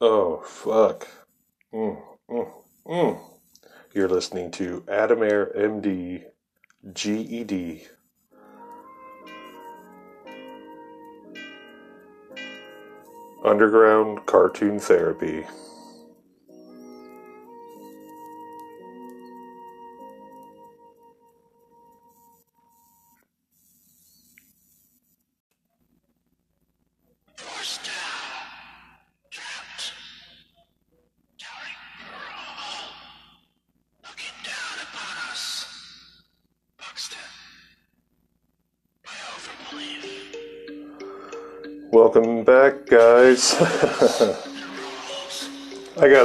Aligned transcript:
Oh, 0.00 0.42
fuck. 0.44 1.08
Mm, 1.72 2.02
mm, 2.30 2.52
mm. 2.86 3.20
You're 3.94 4.08
listening 4.08 4.50
to 4.52 4.82
Adamair 4.88 5.56
MD 5.56 6.24
GED. 6.92 7.86
Underground 13.44 14.26
Cartoon 14.26 14.80
Therapy. 14.80 15.46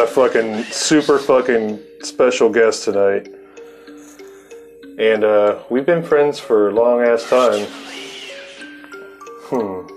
Fucking 0.10 0.64
super 0.66 1.18
fucking 1.18 1.80
special 2.02 2.50
guest 2.50 2.84
tonight. 2.84 3.28
And 4.98 5.24
uh, 5.24 5.60
we've 5.70 5.86
been 5.86 6.04
friends 6.04 6.40
for 6.40 6.70
a 6.70 6.74
long 6.74 7.02
ass 7.02 7.30
time. 7.30 7.66
Hmm. 9.46 9.88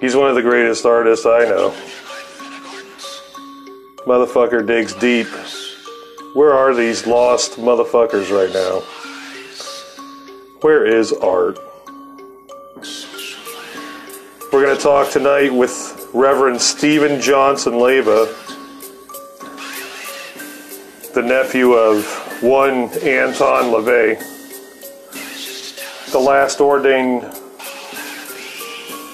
He's 0.00 0.14
one 0.14 0.28
of 0.28 0.34
the 0.34 0.42
greatest 0.42 0.84
artists 0.84 1.24
I 1.24 1.44
know. 1.44 1.70
Motherfucker 4.06 4.66
digs 4.66 4.92
deep. 4.94 5.28
Where 6.34 6.52
are 6.52 6.74
these 6.74 7.06
lost 7.06 7.52
motherfuckers 7.52 8.30
right 8.30 8.52
now? 8.52 8.80
Where 10.60 10.84
is 10.84 11.12
art? 11.12 11.58
We're 14.52 14.64
going 14.64 14.76
to 14.76 14.82
talk 14.82 15.10
tonight 15.10 15.52
with 15.52 16.10
Reverend 16.12 16.60
Steven 16.60 17.20
Johnson 17.20 17.72
Leyba, 17.74 18.26
the 21.14 21.22
nephew 21.22 21.72
of 21.74 22.04
one 22.42 22.88
Anton 23.02 23.70
LaVey, 23.70 24.18
the 26.10 26.18
last 26.18 26.60
ordained 26.60 27.22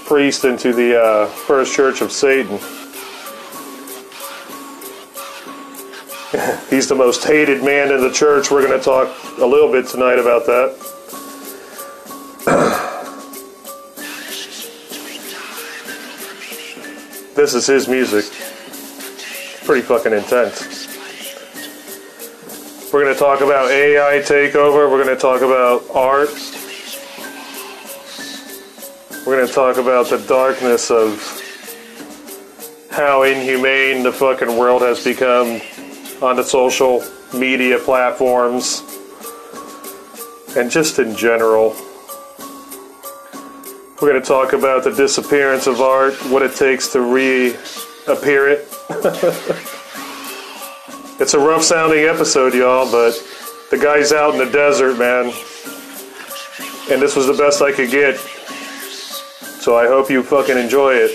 priest 0.06 0.46
into 0.46 0.72
the 0.72 0.98
uh, 0.98 1.26
First 1.26 1.74
Church 1.74 2.00
of 2.00 2.10
Satan. 2.10 2.56
He's 6.70 6.88
the 6.88 6.94
most 6.94 7.22
hated 7.22 7.62
man 7.62 7.92
in 7.92 8.00
the 8.00 8.10
church. 8.10 8.50
We're 8.50 8.66
going 8.66 8.78
to 8.78 8.84
talk 8.84 9.14
a 9.38 9.46
little 9.46 9.70
bit 9.70 9.86
tonight 9.86 10.18
about 10.18 10.46
that. 10.46 10.74
this 17.36 17.52
is 17.52 17.66
his 17.66 17.88
music. 17.88 18.24
Pretty 19.66 19.82
fucking 19.82 20.14
intense. 20.14 20.79
We're 23.00 23.06
going 23.06 23.16
to 23.16 23.20
talk 23.20 23.40
about 23.40 23.70
AI 23.70 24.18
takeover. 24.18 24.90
We're 24.90 25.02
going 25.02 25.16
to 25.16 25.16
talk 25.16 25.40
about 25.40 25.84
art. 25.96 26.28
We're 29.26 29.36
going 29.36 29.48
to 29.48 29.54
talk 29.54 29.78
about 29.78 30.10
the 30.10 30.22
darkness 30.28 30.90
of 30.90 31.18
how 32.90 33.22
inhumane 33.22 34.02
the 34.02 34.12
fucking 34.12 34.54
world 34.54 34.82
has 34.82 35.02
become 35.02 35.62
on 36.20 36.36
the 36.36 36.42
social 36.42 37.02
media 37.32 37.78
platforms 37.78 38.82
and 40.54 40.70
just 40.70 40.98
in 40.98 41.16
general. 41.16 41.74
We're 44.02 44.10
going 44.10 44.20
to 44.20 44.28
talk 44.28 44.52
about 44.52 44.84
the 44.84 44.92
disappearance 44.94 45.66
of 45.66 45.80
art, 45.80 46.12
what 46.26 46.42
it 46.42 46.54
takes 46.54 46.88
to 46.88 47.00
reappear 47.00 48.50
it. 48.50 49.66
it's 51.20 51.34
a 51.34 51.38
rough 51.38 51.62
sounding 51.62 52.04
episode, 52.04 52.54
y'all, 52.54 52.90
but 52.90 53.12
the 53.70 53.76
guy's 53.76 54.10
out 54.10 54.32
in 54.32 54.38
the 54.38 54.50
desert, 54.50 54.98
man. 54.98 55.26
And 56.90 57.00
this 57.00 57.14
was 57.14 57.26
the 57.26 57.34
best 57.34 57.60
I 57.60 57.72
could 57.72 57.90
get. 57.90 58.16
So 58.16 59.76
I 59.76 59.86
hope 59.86 60.10
you 60.10 60.22
fucking 60.22 60.56
enjoy 60.56 60.94
it. 60.94 61.10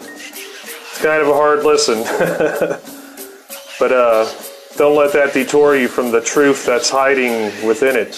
It's 0.00 1.02
kind 1.02 1.20
of 1.20 1.26
a 1.28 1.34
hard 1.34 1.64
listen. 1.64 2.04
but 3.80 3.92
uh, 3.92 4.32
don't 4.76 4.96
let 4.96 5.12
that 5.12 5.34
detour 5.34 5.74
you 5.76 5.88
from 5.88 6.12
the 6.12 6.20
truth 6.20 6.64
that's 6.64 6.88
hiding 6.88 7.66
within 7.66 7.96
it. 7.96 8.08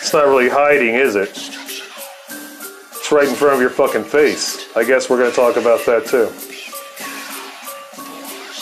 It's 0.00 0.12
not 0.12 0.26
really 0.26 0.48
hiding, 0.48 0.96
is 0.96 1.14
it? 1.14 1.30
It's 1.30 3.12
right 3.12 3.28
in 3.28 3.36
front 3.36 3.54
of 3.54 3.60
your 3.60 3.70
fucking 3.70 4.02
face. 4.02 4.66
I 4.76 4.82
guess 4.82 5.08
we're 5.08 5.18
going 5.18 5.30
to 5.30 5.36
talk 5.36 5.56
about 5.56 5.86
that 5.86 6.06
too. 6.06 6.49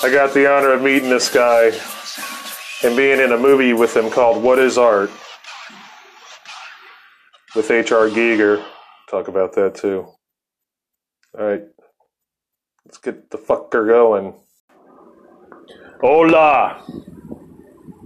I 0.00 0.10
got 0.10 0.32
the 0.32 0.48
honor 0.48 0.72
of 0.72 0.82
meeting 0.82 1.10
this 1.10 1.28
guy 1.28 1.72
and 2.84 2.96
being 2.96 3.18
in 3.18 3.32
a 3.32 3.36
movie 3.36 3.72
with 3.72 3.96
him 3.96 4.10
called 4.10 4.42
What 4.42 4.58
is 4.58 4.78
Art? 4.78 5.10
with 7.56 7.70
H.R. 7.70 8.08
Giger. 8.08 8.64
Talk 9.10 9.26
about 9.26 9.54
that 9.54 9.74
too. 9.74 10.06
All 11.36 11.44
right. 11.44 11.62
Let's 12.84 12.98
get 12.98 13.30
the 13.30 13.38
fucker 13.38 13.88
going. 13.88 14.34
Hola! 16.00 16.84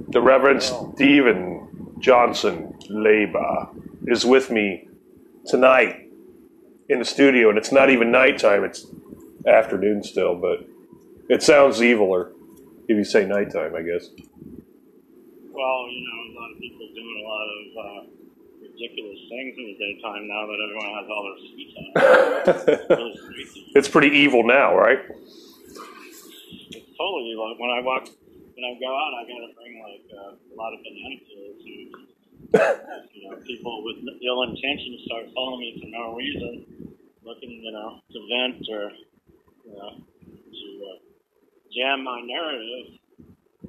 The 0.08 0.22
Reverend 0.22 0.62
Steven 0.62 1.96
Johnson 1.98 2.72
Leyba 2.90 3.68
is 4.06 4.24
with 4.24 4.50
me 4.50 4.88
tonight 5.44 6.08
in 6.88 6.98
the 6.98 7.04
studio, 7.04 7.50
and 7.50 7.58
it's 7.58 7.70
not 7.72 7.90
even 7.90 8.10
nighttime, 8.10 8.64
it's 8.64 8.86
afternoon 9.46 10.02
still, 10.02 10.34
but 10.34 10.60
it 11.32 11.42
sounds 11.42 11.80
eviler 11.80 12.32
if 12.88 12.96
you 12.96 13.04
say 13.04 13.24
nighttime, 13.24 13.74
I 13.74 13.82
guess. 13.82 14.08
Well, 15.48 15.80
you 15.88 16.02
know, 16.04 16.18
a 16.28 16.32
lot 16.36 16.50
of 16.52 16.58
people 16.60 16.86
doing 16.92 17.16
a 17.16 17.26
lot 17.26 17.48
of 17.56 17.64
uh, 17.80 18.02
ridiculous 18.60 19.20
things 19.32 19.56
in 19.56 19.64
the 19.72 19.76
daytime 19.80 20.28
now 20.28 20.44
that 20.44 20.58
everyone 20.60 20.92
has 20.92 21.08
all 21.08 21.24
their 21.24 21.38
free 21.48 21.68
time. 21.72 21.92
It's 23.74 23.88
pretty 23.88 24.12
evil 24.14 24.44
now, 24.44 24.76
right? 24.76 24.98
It's 25.08 26.92
totally 26.98 27.32
like 27.32 27.56
when 27.56 27.70
I 27.70 27.80
walk, 27.80 28.04
when 28.04 28.64
I 28.68 28.76
go 28.76 28.92
out, 28.92 29.12
I 29.16 29.24
gotta 29.24 29.48
bring 29.56 29.80
like 29.80 30.04
uh, 30.12 30.36
a 30.36 30.54
lot 30.54 30.74
of 30.76 30.80
banana 30.84 31.16
peels. 31.24 31.64
And, 31.64 31.88
you 33.14 33.30
know, 33.30 33.36
people 33.46 33.82
with 33.84 34.04
ill 34.20 34.42
intentions 34.42 35.00
start 35.06 35.24
following 35.34 35.60
me 35.60 35.80
for 35.80 35.88
no 35.88 36.14
reason, 36.14 36.66
looking, 37.24 37.64
you 37.64 37.72
know, 37.72 38.00
to 38.12 38.18
vent 38.28 38.60
or, 38.68 38.92
you 39.64 39.72
know, 39.72 40.04
to 40.52 40.68
uh, 40.84 40.98
jam 41.74 42.04
my 42.04 42.20
narrative. 42.20 42.98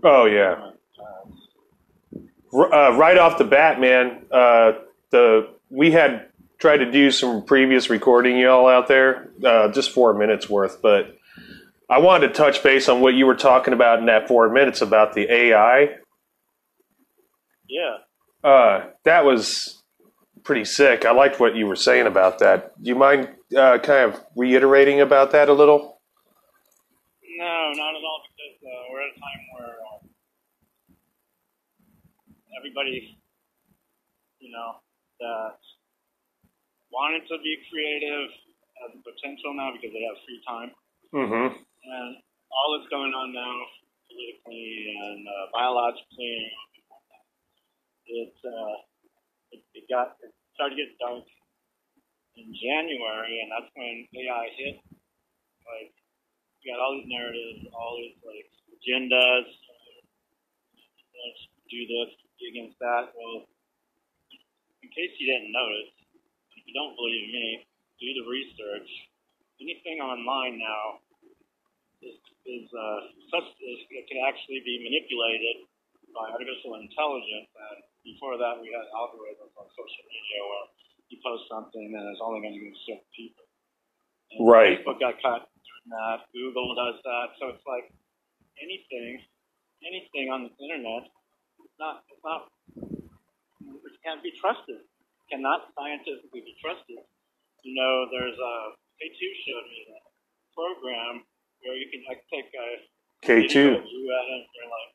Oh, 0.03 0.25
yeah. 0.25 0.71
Uh, 0.99 2.57
uh, 2.57 2.97
right 2.97 3.17
off 3.17 3.37
the 3.37 3.43
bat, 3.43 3.79
man, 3.79 4.25
uh, 4.31 4.73
the 5.09 5.49
we 5.69 5.91
had 5.91 6.27
tried 6.59 6.77
to 6.77 6.91
do 6.91 7.11
some 7.11 7.43
previous 7.43 7.89
recording, 7.89 8.37
y'all 8.37 8.67
out 8.67 8.87
there, 8.87 9.29
uh, 9.43 9.69
just 9.69 9.91
four 9.91 10.13
minutes 10.13 10.49
worth, 10.49 10.81
but 10.81 11.17
I 11.89 11.99
wanted 11.99 12.29
to 12.29 12.33
touch 12.33 12.63
base 12.63 12.87
on 12.89 13.01
what 13.01 13.13
you 13.13 13.25
were 13.25 13.35
talking 13.35 13.73
about 13.73 13.99
in 13.99 14.05
that 14.05 14.27
four 14.27 14.49
minutes 14.49 14.81
about 14.81 15.13
the 15.13 15.31
AI. 15.31 15.95
yeah. 17.67 17.97
Uh, 18.43 18.87
that 19.05 19.23
was 19.23 19.81
pretty 20.43 20.65
sick. 20.65 21.05
I 21.05 21.11
liked 21.11 21.39
what 21.39 21.55
you 21.55 21.65
were 21.65 21.77
saying 21.77 22.07
about 22.07 22.39
that. 22.39 22.81
Do 22.81 22.89
you 22.89 22.95
mind 22.95 23.29
uh, 23.57 23.77
kind 23.79 24.11
of 24.11 24.21
reiterating 24.35 24.99
about 24.99 25.31
that 25.31 25.49
a 25.49 25.53
little? 25.53 25.92
No, 27.43 27.75
not 27.75 27.91
at 27.91 28.03
all, 28.07 28.23
because 28.23 28.55
uh, 28.63 28.83
we're 28.87 29.03
at 29.03 29.11
a 29.11 29.19
time 29.19 29.43
where 29.51 29.75
uh, 29.83 29.99
everybody, 32.55 33.19
you 34.39 34.47
know, 34.47 34.79
that 35.19 35.59
wanted 36.87 37.27
to 37.27 37.35
be 37.43 37.59
creative 37.67 38.31
has 38.79 38.95
the 38.95 39.03
potential 39.03 39.51
now 39.51 39.75
because 39.75 39.91
they 39.91 40.07
have 40.07 40.15
free 40.23 40.39
time. 40.47 40.71
Mm-hmm. 41.11 41.59
And 41.59 42.09
all 42.47 42.69
that's 42.79 42.87
going 42.87 43.11
on 43.11 43.35
now, 43.35 43.55
politically 44.07 44.95
and 44.95 45.27
uh, 45.27 45.45
biologically, 45.51 46.47
it, 48.07 48.35
uh, 48.39 48.75
it, 49.51 49.61
it 49.75 49.83
got 49.91 50.15
it 50.23 50.31
started 50.55 50.79
getting 50.79 50.95
dark 50.95 51.27
in 52.39 52.55
January, 52.55 53.35
and 53.43 53.51
that's 53.51 53.67
when 53.75 54.07
AI 54.15 54.47
hit. 54.55 54.79
Like, 55.67 55.91
got 56.67 56.79
all 56.79 56.95
these 56.95 57.09
narratives, 57.11 57.67
all 57.75 57.99
these 57.99 58.17
like 58.23 58.47
agendas. 58.71 59.47
Let's 61.13 61.41
do 61.71 61.79
this, 61.87 62.09
be 62.39 62.51
against 62.51 62.77
that. 62.83 63.15
Well, 63.15 63.47
in 64.83 64.89
case 64.91 65.15
you 65.19 65.27
didn't 65.27 65.55
notice, 65.55 65.91
if 66.59 66.63
you 66.67 66.73
don't 66.75 66.95
believe 66.99 67.31
me, 67.31 67.63
do 67.99 68.07
the 68.19 68.25
research. 68.27 68.89
anything 69.63 70.03
online 70.03 70.59
now 70.59 70.99
is, 72.03 72.19
is 72.43 72.67
uh, 72.75 72.99
is, 73.63 73.79
it 73.87 74.05
can 74.11 74.19
actually 74.27 74.59
be 74.67 74.83
manipulated 74.83 75.63
by 76.11 76.27
artificial 76.35 76.75
intelligence. 76.75 77.47
And 77.55 77.79
before 78.03 78.35
that, 78.35 78.59
we 78.59 78.75
had 78.75 78.85
algorithms 78.91 79.55
on 79.55 79.71
social 79.71 80.03
media 80.11 80.39
where 80.43 80.67
you 81.07 81.17
post 81.23 81.47
something 81.47 81.95
and 81.95 82.03
it's 82.11 82.19
only 82.19 82.43
going 82.43 82.59
to 82.59 82.61
go 82.61 82.69
to 82.69 82.81
certain 82.83 83.09
people. 83.15 83.45
And 84.35 84.43
Right. 84.43 84.83
Facebook 84.83 84.99
got 84.99 85.15
caught 85.23 85.52
that. 85.89 86.27
Google 86.31 86.75
does 86.75 87.01
that. 87.03 87.35
So 87.39 87.49
it's 87.51 87.65
like 87.67 87.91
anything, 88.61 89.19
anything 89.83 90.31
on 90.31 90.47
the 90.47 90.51
internet, 90.61 91.09
it's 91.59 91.77
not, 91.79 92.03
it's 92.11 92.23
not, 92.23 92.51
it 92.77 93.95
can't 94.03 94.23
be 94.23 94.31
trusted. 94.39 94.85
Cannot 95.31 95.71
scientifically 95.75 96.43
be 96.43 96.55
trusted. 96.61 97.01
You 97.63 97.73
know, 97.75 98.05
there's 98.11 98.35
a 98.35 98.55
K2 98.99 99.19
showed 99.47 99.67
me 99.71 99.79
a 99.87 99.99
program 100.51 101.23
where 101.63 101.75
you 101.75 101.87
can 101.89 102.03
like 102.07 102.21
take 102.27 102.51
a 102.51 102.67
K2. 103.23 103.55
you 103.55 104.03
at 104.11 104.27
it, 104.27 104.43
and 104.43 104.51
you're 104.51 104.67
like, 104.67 104.91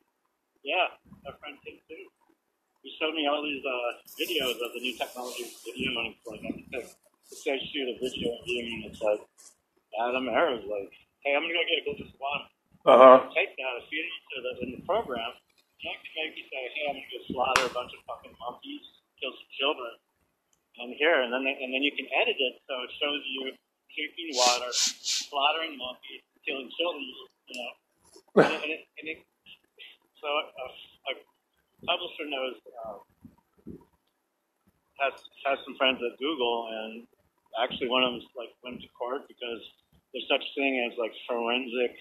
yeah, 0.62 0.86
my 1.24 1.32
friend 1.40 1.56
did 1.64 1.80
too. 1.88 2.04
He 2.84 2.92
showed 3.00 3.16
me 3.16 3.26
all 3.26 3.42
these 3.42 3.64
uh, 3.64 3.90
videos 4.20 4.60
of 4.60 4.70
the 4.76 4.80
new 4.80 4.94
technology 4.94 5.48
video, 5.64 5.90
and 5.96 6.12
it's 6.12 6.24
like 6.28 6.40
I 6.44 6.52
can 6.52 6.68
take, 6.68 6.92
let's 6.92 7.42
say 7.42 7.56
shoot 7.72 7.88
a 7.88 7.96
video 7.96 8.36
of 8.36 8.44
you, 8.44 8.84
and 8.84 8.92
it's 8.92 9.00
like 9.00 9.20
Adam 9.98 10.28
Ayers 10.30 10.64
like, 10.70 10.92
hey, 11.26 11.34
I'm 11.34 11.42
gonna 11.42 11.54
go 11.54 11.64
get 11.66 11.82
a 11.82 11.84
glass 11.86 12.00
of 12.06 12.20
wine. 12.22 12.46
Uh 12.86 12.98
huh. 12.98 13.18
Take 13.34 13.52
that, 13.58 13.74
feed 13.90 14.06
it 14.06 14.14
to 14.32 14.36
the 14.42 14.52
in 14.64 14.68
the 14.78 14.82
program. 14.86 15.34
You 15.82 15.92
can 15.94 16.12
maybe 16.16 16.42
say, 16.48 16.62
hey, 16.74 16.84
I'm 16.90 16.96
gonna 16.98 17.10
go 17.12 17.20
slaughter 17.30 17.64
a 17.66 17.72
bunch 17.74 17.92
of 17.94 18.00
fucking 18.06 18.34
monkeys, 18.38 18.84
kill 19.20 19.34
some 19.34 19.52
children, 19.58 19.92
and 20.80 20.94
here, 20.96 21.20
and 21.22 21.30
then 21.34 21.44
and 21.46 21.70
then 21.74 21.82
you 21.82 21.92
can 21.94 22.06
edit 22.14 22.38
it 22.38 22.54
so 22.66 22.74
it 22.86 22.92
shows 22.98 23.22
you 23.26 23.52
drinking 23.94 24.30
water, 24.38 24.70
slaughtering 24.72 25.76
monkeys, 25.78 26.22
killing 26.46 26.70
children, 26.78 27.04
you 27.50 27.56
know. 27.58 27.72
And 28.38 28.52
it, 28.54 28.62
and 28.62 28.70
it, 28.70 28.82
and 29.02 29.06
it, 29.10 29.18
so 30.22 30.28
a, 30.28 30.66
a 31.10 31.12
publisher 31.86 32.26
knows 32.30 32.54
uh, 32.86 32.98
has 35.02 35.14
has 35.46 35.58
some 35.66 35.74
friends 35.78 35.98
at 36.02 36.18
Google, 36.18 36.68
and 36.70 37.06
actually 37.62 37.88
one 37.90 38.04
of 38.04 38.12
them 38.14 38.22
like 38.36 38.54
went 38.62 38.80
to 38.82 38.88
court 38.94 39.26
because 39.28 39.62
there's 40.12 40.28
such 40.28 40.44
a 40.44 40.52
thing 40.56 40.74
as 40.90 40.96
like 40.98 41.12
forensic 41.28 41.94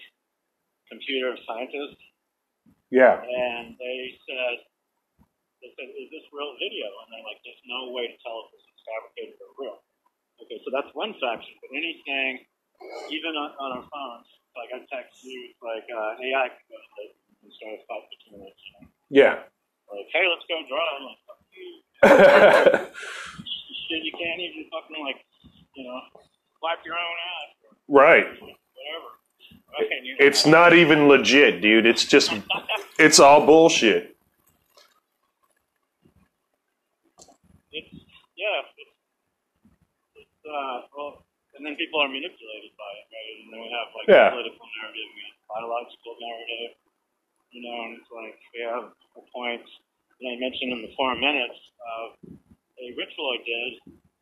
computer 0.88 1.36
scientists, 1.44 2.00
Yeah. 2.90 3.20
and 3.20 3.76
they 3.76 3.98
said 4.24 4.64
they 5.60 5.70
said, 5.74 5.88
"Is 5.90 6.08
this 6.14 6.24
real 6.32 6.54
video?" 6.56 6.86
And 7.04 7.06
they're 7.12 7.26
like, 7.26 7.42
"There's 7.44 7.60
no 7.66 7.90
way 7.92 8.06
to 8.08 8.16
tell 8.22 8.46
if 8.46 8.56
this 8.56 8.64
is 8.64 8.78
fabricated 8.86 9.36
or 9.42 9.50
real." 9.58 9.78
Okay, 10.46 10.58
so 10.64 10.70
that's 10.70 10.88
one 10.94 11.12
faction. 11.18 11.50
But 11.60 11.74
anything, 11.74 12.46
even 13.10 13.34
on, 13.34 13.50
on 13.58 13.68
our 13.82 13.84
phones, 13.90 14.28
like 14.54 14.70
I 14.70 14.86
text 14.86 15.18
you, 15.26 15.50
like 15.60 15.82
uh, 15.90 16.14
AI 16.22 16.46
can 16.54 16.64
go 16.70 16.78
to 16.78 16.94
it 17.04 17.12
and 17.42 17.50
start 17.58 17.74
a 17.74 17.82
fight 17.90 18.06
between 18.06 18.46
us. 18.46 18.54
You 18.54 18.70
know? 18.78 18.86
Yeah. 19.10 19.34
Like, 19.90 20.06
hey, 20.14 20.24
let's 20.30 20.46
go 20.46 20.62
draw. 20.70 20.78
I'm 20.94 21.04
like, 21.10 21.20
fuck 21.26 21.42
you. 21.50 21.70
Shit, 23.90 24.04
you 24.04 24.12
can't 24.14 24.38
even 24.38 24.68
fucking 24.70 25.00
like, 25.02 25.18
you 25.74 25.84
know, 25.90 25.98
wipe 26.62 26.84
your 26.86 26.94
own 26.94 27.16
ass 27.18 27.50
right. 27.88 28.26
whatever. 28.40 29.10
It's 30.18 30.46
not 30.46 30.72
even 30.74 31.08
legit, 31.08 31.60
dude. 31.60 31.86
It's 31.86 32.04
just, 32.04 32.32
it's 32.98 33.20
all 33.20 33.46
bullshit. 33.46 34.16
it's 37.72 37.92
yeah, 38.36 38.62
it's, 38.78 38.94
it's 40.16 40.38
uh, 40.46 40.88
well, 40.96 41.22
and 41.58 41.66
then 41.66 41.74
people 41.76 42.00
are 42.00 42.08
manipulated 42.08 42.72
by 42.78 42.90
it, 43.02 43.06
right? 43.10 43.34
And 43.44 43.48
then 43.52 43.60
we 43.62 43.70
have 43.70 43.88
like 43.94 44.06
Yeah. 44.08 44.30
political 44.30 44.66
narrative, 44.78 45.08
we 45.14 45.22
have 45.26 45.38
biological 45.50 46.14
narrative, 46.18 46.72
you 47.50 47.60
know, 47.66 47.76
and 47.86 47.92
it's 47.98 48.10
like 48.10 48.38
we 48.54 48.60
have 48.66 48.86
a 49.18 49.22
point. 49.34 49.62
that 49.62 50.28
I 50.34 50.36
mentioned 50.38 50.70
in 50.74 50.80
the 50.82 50.92
four 50.98 51.14
minutes 51.14 51.58
of 51.78 52.06
a 52.78 52.86
ritual 52.98 53.28
I 53.34 53.38
did, 53.42 53.72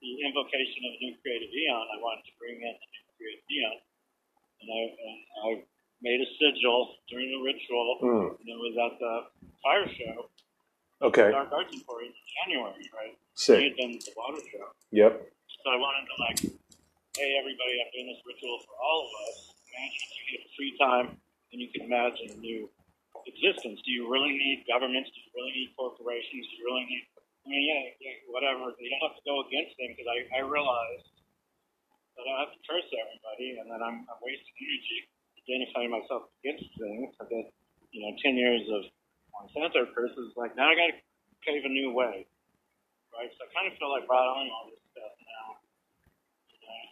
the 0.00 0.12
invocation 0.28 0.80
of 0.88 0.92
a 0.96 0.98
new 1.00 1.14
creative 1.24 1.48
eon. 1.52 1.84
I 1.92 1.96
wanted 2.04 2.24
to 2.28 2.34
bring 2.40 2.56
in 2.60 2.72
a 2.72 2.88
new 2.92 3.04
creative 3.16 3.44
eon, 3.50 3.76
and 4.62 4.68
I 4.72 4.82
and 4.96 5.18
I 5.44 5.50
made 6.04 6.20
a 6.20 6.28
sigil 6.38 6.96
during 7.08 7.28
the 7.32 7.40
ritual, 7.42 7.98
Mm. 8.04 8.40
and 8.40 8.48
it 8.48 8.58
was 8.60 8.74
at 8.76 8.94
the 9.00 9.14
fire 9.64 9.88
show, 9.88 10.28
Okay. 11.02 11.28
Dark 11.30 11.52
Arts 11.52 11.72
Emporium 11.74 12.12
in 12.12 12.24
January, 12.40 12.84
right? 12.96 13.12
We 13.12 13.36
Sick. 13.36 13.60
had 13.60 13.76
done 13.76 13.92
the 14.00 14.12
water 14.16 14.40
show. 14.48 14.64
Yep. 14.92 15.12
So 15.64 15.66
I 15.70 15.76
wanted 15.76 16.04
to 16.08 16.16
like, 16.24 16.38
hey 17.16 17.30
everybody, 17.36 17.74
I'm 17.84 17.90
doing 17.92 18.08
this 18.12 18.22
ritual 18.24 18.60
for 18.64 18.74
all 18.80 19.04
of 19.04 19.10
us. 19.28 19.36
Imagine 19.76 20.00
if 20.08 20.12
you 20.16 20.24
get 20.38 20.42
free 20.56 20.72
time 20.80 21.06
and 21.52 21.58
you 21.60 21.68
can 21.68 21.82
imagine 21.84 22.30
a 22.32 22.38
new 22.40 22.70
existence. 23.26 23.80
Do 23.84 23.90
you 23.92 24.08
really 24.08 24.32
need 24.36 24.64
governments? 24.68 25.10
Do 25.12 25.20
you 25.20 25.30
really 25.36 25.52
need 25.52 25.70
corporations? 25.76 26.44
Do 26.48 26.52
you 26.56 26.64
really 26.64 26.86
need? 26.88 27.04
I 27.44 27.48
mean, 27.48 27.62
yeah, 27.66 27.82
yeah 28.00 28.16
whatever. 28.32 28.72
You 28.80 28.88
don't 28.90 29.04
have 29.12 29.16
to 29.20 29.24
go 29.28 29.44
against 29.44 29.76
them 29.76 29.92
because 29.92 30.08
I, 30.08 30.18
I 30.38 30.40
realize 30.48 31.04
that 32.16 32.26
I 32.26 32.34
have 32.48 32.52
to 32.52 32.60
curse 32.64 32.88
everybody, 32.90 33.60
and 33.60 33.68
then 33.70 33.80
I'm, 33.84 34.04
I'm 34.08 34.20
wasting 34.24 34.56
energy 34.58 34.98
identifying 35.46 35.92
myself 35.94 36.28
against 36.42 36.66
things. 36.74 37.14
I 37.22 37.24
did, 37.30 37.46
you 37.94 38.00
know, 38.02 38.12
ten 38.24 38.34
years 38.34 38.66
of 38.72 38.88
Monsanto 39.36 39.86
curses. 39.94 40.34
Like 40.34 40.56
now, 40.56 40.72
I 40.72 40.74
got 40.74 40.90
to 40.90 40.98
pave 41.46 41.62
a 41.64 41.70
new 41.70 41.92
way 41.94 42.26
right? 43.16 43.32
So 43.36 43.46
I 43.46 43.50
kind 43.56 43.66
of 43.70 43.74
feel 43.80 43.88
like 43.92 44.04
bottling 44.04 44.52
all 44.52 44.68
this 44.68 44.82
stuff 44.92 45.14
now. 45.24 45.46
You 46.52 46.60
know? 46.60 46.82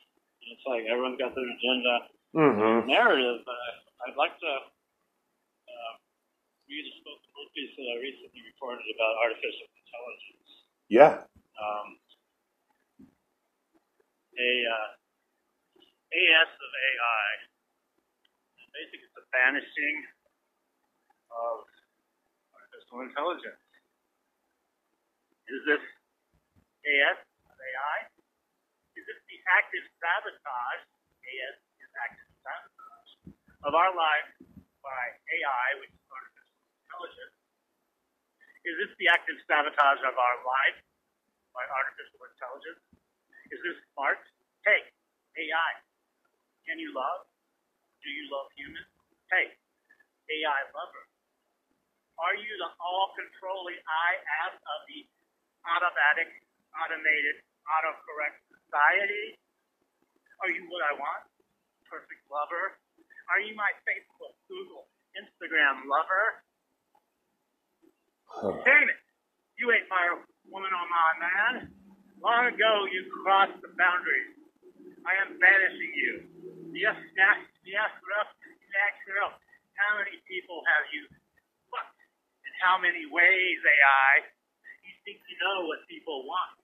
And 0.44 0.48
it's 0.56 0.66
like 0.68 0.84
everyone's 0.88 1.20
got 1.20 1.36
their 1.36 1.48
agenda 1.48 2.08
Mm-hmm. 2.34 2.90
narrative, 2.90 3.46
but 3.46 3.54
I, 3.54 3.70
I'd 4.10 4.18
like 4.18 4.34
to 4.42 4.52
uh, 5.70 5.94
read 6.66 6.82
a 6.82 6.92
spoken 6.98 7.46
piece 7.54 7.70
that 7.78 7.86
I 7.86 7.96
recently 8.02 8.42
recorded 8.42 8.82
about 8.90 9.22
artificial 9.22 9.70
intelligence. 9.70 10.50
Yeah. 10.90 11.14
Um, 11.54 11.88
a 14.34 14.50
uh, 14.66 14.88
AS 16.14 16.50
of 16.54 16.72
AI. 16.72 17.30
Basically, 18.70 19.06
it's 19.06 19.18
a 19.18 19.26
vanishing 19.34 19.98
of 21.34 21.66
artificial 22.54 23.02
intelligence. 23.06 23.62
Is 25.50 25.60
this 25.66 25.84
AS 26.86 27.18
of 27.50 27.56
AI? 27.58 27.98
Is 28.96 29.04
this 29.06 29.20
the 29.30 29.38
active 29.50 29.84
sabotage? 29.98 30.84
AS 31.24 31.56
is 31.82 31.90
active 31.98 32.30
sabotage 32.44 33.12
of 33.66 33.72
our 33.74 33.92
life 33.96 34.30
by 34.84 35.02
AI, 35.26 35.68
which 35.80 35.92
is 35.94 36.04
artificial 36.12 36.60
intelligence. 36.84 37.36
Is 38.64 38.76
this 38.80 38.92
the 39.00 39.08
active 39.12 39.38
sabotage 39.48 40.02
of 40.04 40.16
our 40.16 40.38
life 40.44 40.78
by 41.56 41.64
artificial 41.68 42.20
intelligence? 42.28 42.82
Is 43.52 43.60
this 43.64 43.78
smart? 43.94 44.20
Hey, 44.66 44.84
AI, 45.38 45.72
can 46.64 46.80
you 46.80 46.92
love? 46.96 47.28
Do 48.04 48.08
you 48.12 48.24
love 48.32 48.48
humans? 48.56 48.88
Hey, 49.32 49.52
AI 50.30 50.62
lover, 50.72 51.04
are 52.20 52.36
you 52.36 52.52
the 52.60 52.70
all-controlling 52.80 53.80
I 53.84 54.10
ass 54.46 54.56
of 54.56 54.80
the 54.88 55.00
automatic, 55.66 56.30
automated, 56.76 57.42
autocorrect 57.68 58.38
society? 58.48 59.36
Are 60.44 60.50
you 60.52 60.68
what 60.68 60.84
I 60.84 60.94
want? 60.96 61.24
Perfect 61.88 62.22
lover? 62.28 62.76
Are 63.32 63.40
you 63.40 63.56
my 63.56 63.72
Facebook, 63.88 64.36
Google, 64.48 64.88
Instagram 65.16 65.88
lover? 65.88 66.24
Damn 68.66 68.88
it! 68.90 69.00
You 69.58 69.70
ain't 69.72 69.88
my 69.88 70.18
woman 70.50 70.72
or 70.74 70.86
my 70.90 71.10
man. 71.22 71.52
Long 72.20 72.50
ago 72.50 72.72
you 72.90 73.06
crossed 73.22 73.56
the 73.62 73.70
boundaries. 73.78 74.34
I 75.06 75.14
am 75.22 75.38
banishing 75.38 75.94
you. 75.94 76.14
Yes, 76.74 76.98
yes, 77.14 77.38
yes, 77.62 77.92
rough, 78.02 78.32
yes, 78.42 78.94
rough. 79.22 79.38
How 79.78 80.02
many 80.02 80.18
people 80.26 80.60
have 80.66 80.90
you 80.90 81.06
fucked? 81.70 82.02
In 82.42 82.52
how 82.58 82.76
many 82.82 83.06
ways, 83.06 83.58
AI? 83.62 84.26
You 84.82 84.92
think 85.06 85.22
you 85.30 85.36
know 85.38 85.70
what 85.70 85.86
people 85.86 86.26
want. 86.26 86.58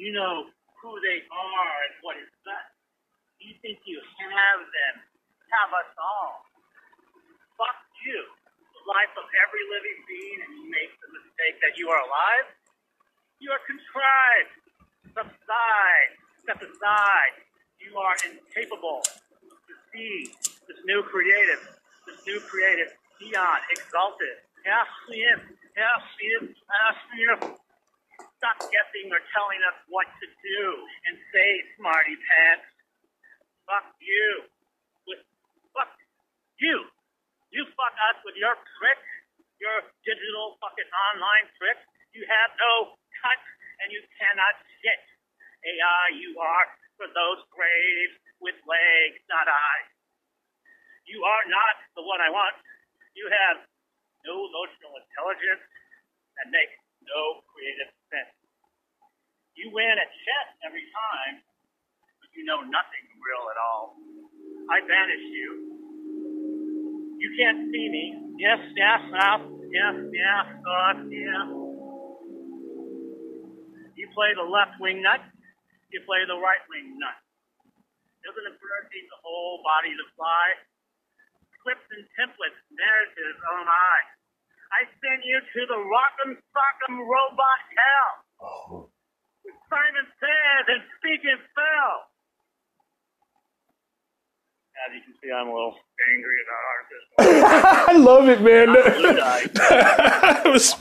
You 0.00 0.16
know 0.16 0.48
who 0.80 0.92
they 1.04 1.22
are 1.28 1.74
and 1.90 1.94
what 2.02 2.16
is 2.16 2.30
best. 2.48 2.72
You 3.40 3.54
think 3.60 3.84
you 3.86 4.00
have 4.00 4.62
them, 4.64 4.94
have 5.60 5.70
us 5.76 5.90
all. 6.00 6.42
Fuck 7.58 7.80
you. 8.06 8.20
The 8.74 8.82
life 8.88 9.14
of 9.20 9.26
every 9.46 9.64
living 9.72 10.00
being, 10.08 10.38
and 10.44 10.52
you 10.60 10.66
make 10.72 10.92
the 11.04 11.10
mistake 11.14 11.56
that 11.64 11.76
you 11.78 11.90
are 11.92 12.00
alive. 12.02 12.48
You 13.40 13.50
are 13.52 13.62
contrived. 13.66 14.54
Subside. 15.14 16.12
Step 16.44 16.60
aside. 16.62 17.34
You 17.78 17.94
are 17.98 18.16
incapable 18.26 19.02
to 19.06 19.74
see 19.94 20.34
this 20.66 20.80
new 20.84 21.02
creative, 21.06 21.62
this 22.06 22.20
new 22.26 22.40
creative 22.42 22.90
eon 23.22 23.60
exalted. 23.70 24.42
Half 24.66 24.90
him, 25.08 25.38
half 25.78 26.04
him, 26.18 26.42
half 26.54 26.98
him. 27.14 27.38
Stop 28.38 28.58
guessing 28.70 29.10
or 29.14 29.22
telling 29.34 29.62
us 29.70 29.78
what 29.90 30.06
to 30.10 30.26
do 30.26 30.62
and 31.10 31.14
say, 31.34 31.50
smarty 31.78 32.14
pants. 32.18 32.66
fuck 33.66 33.86
you. 34.02 34.46
With, 35.06 35.22
fuck 35.74 35.90
you. 36.58 36.86
You 37.54 37.62
fuck 37.78 37.94
us 38.10 38.18
with 38.26 38.34
your 38.38 38.54
trick, 38.78 39.00
your 39.62 39.78
digital 40.02 40.58
fucking 40.62 40.90
online 41.14 41.46
trick. 41.58 41.78
You 42.14 42.26
have 42.26 42.50
no 42.58 42.98
touch 43.22 43.44
and 43.82 43.94
you 43.94 44.02
cannot 44.18 44.54
shit. 44.82 45.02
AI, 45.66 46.06
you 46.18 46.38
are 46.38 46.66
for 46.98 47.06
those 47.14 47.40
graves 47.54 48.18
with 48.42 48.58
legs, 48.66 49.18
not 49.30 49.46
eyes. 49.46 49.90
You 51.06 51.22
are 51.24 51.46
not 51.48 51.74
the 51.96 52.04
one 52.04 52.20
I 52.20 52.28
want. 52.28 52.58
You 53.16 53.30
have 53.30 53.64
no 54.26 54.34
emotional 54.44 54.98
intelligence 54.98 55.64
and 56.42 56.52
make 56.52 56.70
no 57.06 57.42
creative 57.48 57.90
sense. 58.12 58.34
You 59.56 59.70
win 59.72 59.94
at 59.96 60.10
chess 60.10 60.48
every 60.66 60.84
time, 60.90 61.42
but 62.20 62.30
you 62.34 62.44
know 62.44 62.62
nothing 62.66 63.04
real 63.18 63.44
at 63.50 63.58
all. 63.58 63.96
I 64.70 64.82
banish 64.84 65.26
you. 65.32 65.50
You 67.18 67.30
can't 67.38 67.70
see 67.72 67.86
me. 67.90 68.04
Yes, 68.38 68.60
yes, 68.76 69.02
yes, 69.10 69.40
yes, 69.74 69.96
yes, 70.12 70.46
God, 70.62 70.96
yeah. 71.10 71.46
You 73.98 74.06
play 74.14 74.30
the 74.38 74.46
left 74.46 74.78
wing 74.80 75.02
nut, 75.02 75.20
you 75.92 76.00
play 76.04 76.24
the 76.28 76.36
right 76.36 76.60
wing 76.68 76.96
nut. 77.00 77.16
Doesn't 78.26 78.44
a 78.44 78.54
bird 78.60 78.84
the 78.92 79.18
whole 79.24 79.62
body 79.64 79.94
to 79.94 80.04
fly? 80.18 80.46
Scripts 81.60 81.88
and 81.92 82.04
templates, 82.18 82.60
narratives, 82.72 83.38
oh 83.52 83.62
my. 83.64 83.96
I 84.68 84.84
send 85.00 85.24
you 85.24 85.38
to 85.40 85.60
the 85.64 85.80
rock'em 85.80 86.36
sock'em 86.52 86.94
robot 87.00 87.60
hell. 87.72 88.92
With 89.44 89.56
Simon 89.72 90.06
Says 90.20 90.64
and 90.68 90.82
Speak 91.00 91.24
and 91.24 91.40
Spell. 91.52 91.94
As 94.86 94.94
you 94.94 95.02
can 95.02 95.14
see, 95.24 95.32
I'm 95.32 95.48
a 95.48 95.54
little 95.54 95.74
angry 96.12 96.38
about 96.44 96.62
artists. 96.76 97.10
I 97.88 97.94
love 97.96 98.28
it, 98.28 98.40
man. 98.44 98.68
I'm 98.70 98.76
a 98.76 98.96
blue 98.98 99.16
guy. 99.16 99.40
I 99.56 100.48
was, 100.48 100.74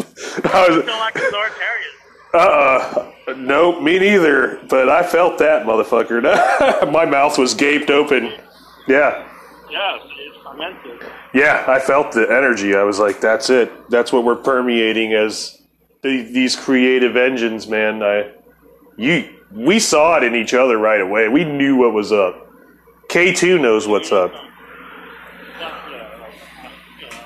I 0.43 0.67
was, 0.69 0.83
Still 0.83 0.99
like 0.99 1.15
authoritarian. 1.15 1.95
Uh, 2.33 3.11
nope, 3.35 3.81
me 3.81 3.99
neither. 3.99 4.59
But 4.69 4.89
I 4.89 5.03
felt 5.03 5.37
that 5.39 5.65
motherfucker. 5.65 6.21
My 6.91 7.05
mouth 7.05 7.37
was 7.37 7.53
gaped 7.53 7.89
open. 7.89 8.33
Yeah, 8.87 9.27
Yes, 9.69 9.99
it's 10.17 10.37
fermented. 10.43 11.11
yeah, 11.33 11.65
I 11.67 11.79
felt 11.79 12.11
the 12.13 12.25
energy. 12.31 12.75
I 12.75 12.83
was 12.83 12.99
like, 12.99 13.19
"That's 13.19 13.49
it. 13.49 13.71
That's 13.89 14.13
what 14.13 14.23
we're 14.23 14.35
permeating 14.37 15.13
as 15.13 15.61
the, 16.03 16.21
these 16.23 16.55
creative 16.55 17.17
engines, 17.17 17.67
man." 17.67 18.01
I, 18.01 18.31
you, 18.97 19.33
we 19.51 19.79
saw 19.79 20.15
it 20.17 20.23
in 20.23 20.35
each 20.35 20.53
other 20.53 20.77
right 20.77 21.01
away. 21.01 21.27
We 21.27 21.43
knew 21.43 21.75
what 21.75 21.91
was 21.93 22.11
up. 22.13 22.49
K 23.09 23.33
two 23.33 23.59
knows 23.59 23.87
what's 23.87 24.11
up. 24.11 24.31
Yeah, 24.33 25.81
yeah, 25.91 27.23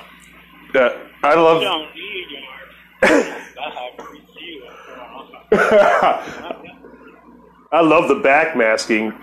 you 0.74 0.80
Uh, 0.80 0.98
I 1.22 1.34
love. 1.34 1.62
you 1.62 1.68
don't 1.68 1.94
need 1.94 2.26
yours. 2.30 3.26
Back, 3.54 4.10
we 4.10 4.18
see 4.36 4.60
what's 4.64 4.86
going 4.86 5.00
on. 5.00 5.32
I 7.72 7.80
love 7.80 8.08
the 8.08 8.16
back 8.22 8.56
masking. 8.56 9.10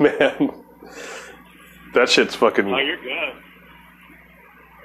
man. 0.00 0.50
That 1.94 2.08
shit's 2.08 2.34
fucking 2.34 2.66
Oh, 2.72 2.78
you're 2.78 2.96
good. 3.02 3.34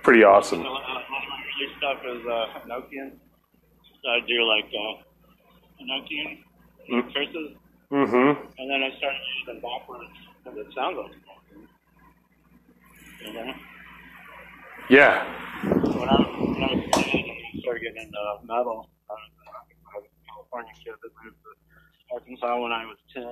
pretty 0.04 0.24
awesome. 0.24 0.60
A 0.62 0.64
lot 0.64 0.82
of 0.82 0.88
my 1.10 1.18
early 1.40 1.68
stuff 1.78 1.98
is 2.06 2.26
uh. 2.26 2.48
So 4.04 4.10
I 4.10 4.20
do 4.28 4.44
like 4.44 4.70
uh, 4.74 5.04
Enochian 5.84 6.40
Mm. 6.92 7.14
curses, 7.14 7.50
Mm-hmm. 7.94 8.30
and 8.58 8.70
then 8.70 8.84
I 8.84 8.90
started 8.98 9.22
using 9.40 9.54
them 9.54 9.62
backwards, 9.62 10.12
and 10.46 10.58
it 10.58 10.68
sounds 10.76 10.98
like 10.98 11.12
Enochian. 11.14 11.68
You 13.26 13.32
know? 13.34 13.54
Yeah. 14.90 15.24
When 15.64 16.10
I, 16.10 16.12
when 16.44 16.64
I 16.64 16.66
was 16.76 16.84
a 16.84 16.86
kid, 17.04 17.24
I 17.24 17.26
started 17.62 17.82
getting 17.84 18.02
into 18.04 18.20
metal. 18.44 18.90
I 19.10 19.12
was, 19.14 19.32
I 19.48 19.50
was 19.96 20.04
a 20.04 20.06
California 20.54 20.74
kid 20.86 20.94
that 21.02 21.12
moved 21.26 21.38
to 21.42 22.14
Arkansas 22.14 22.62
when 22.62 22.72
I 22.72 22.86
was 22.86 22.98
10. 23.14 23.24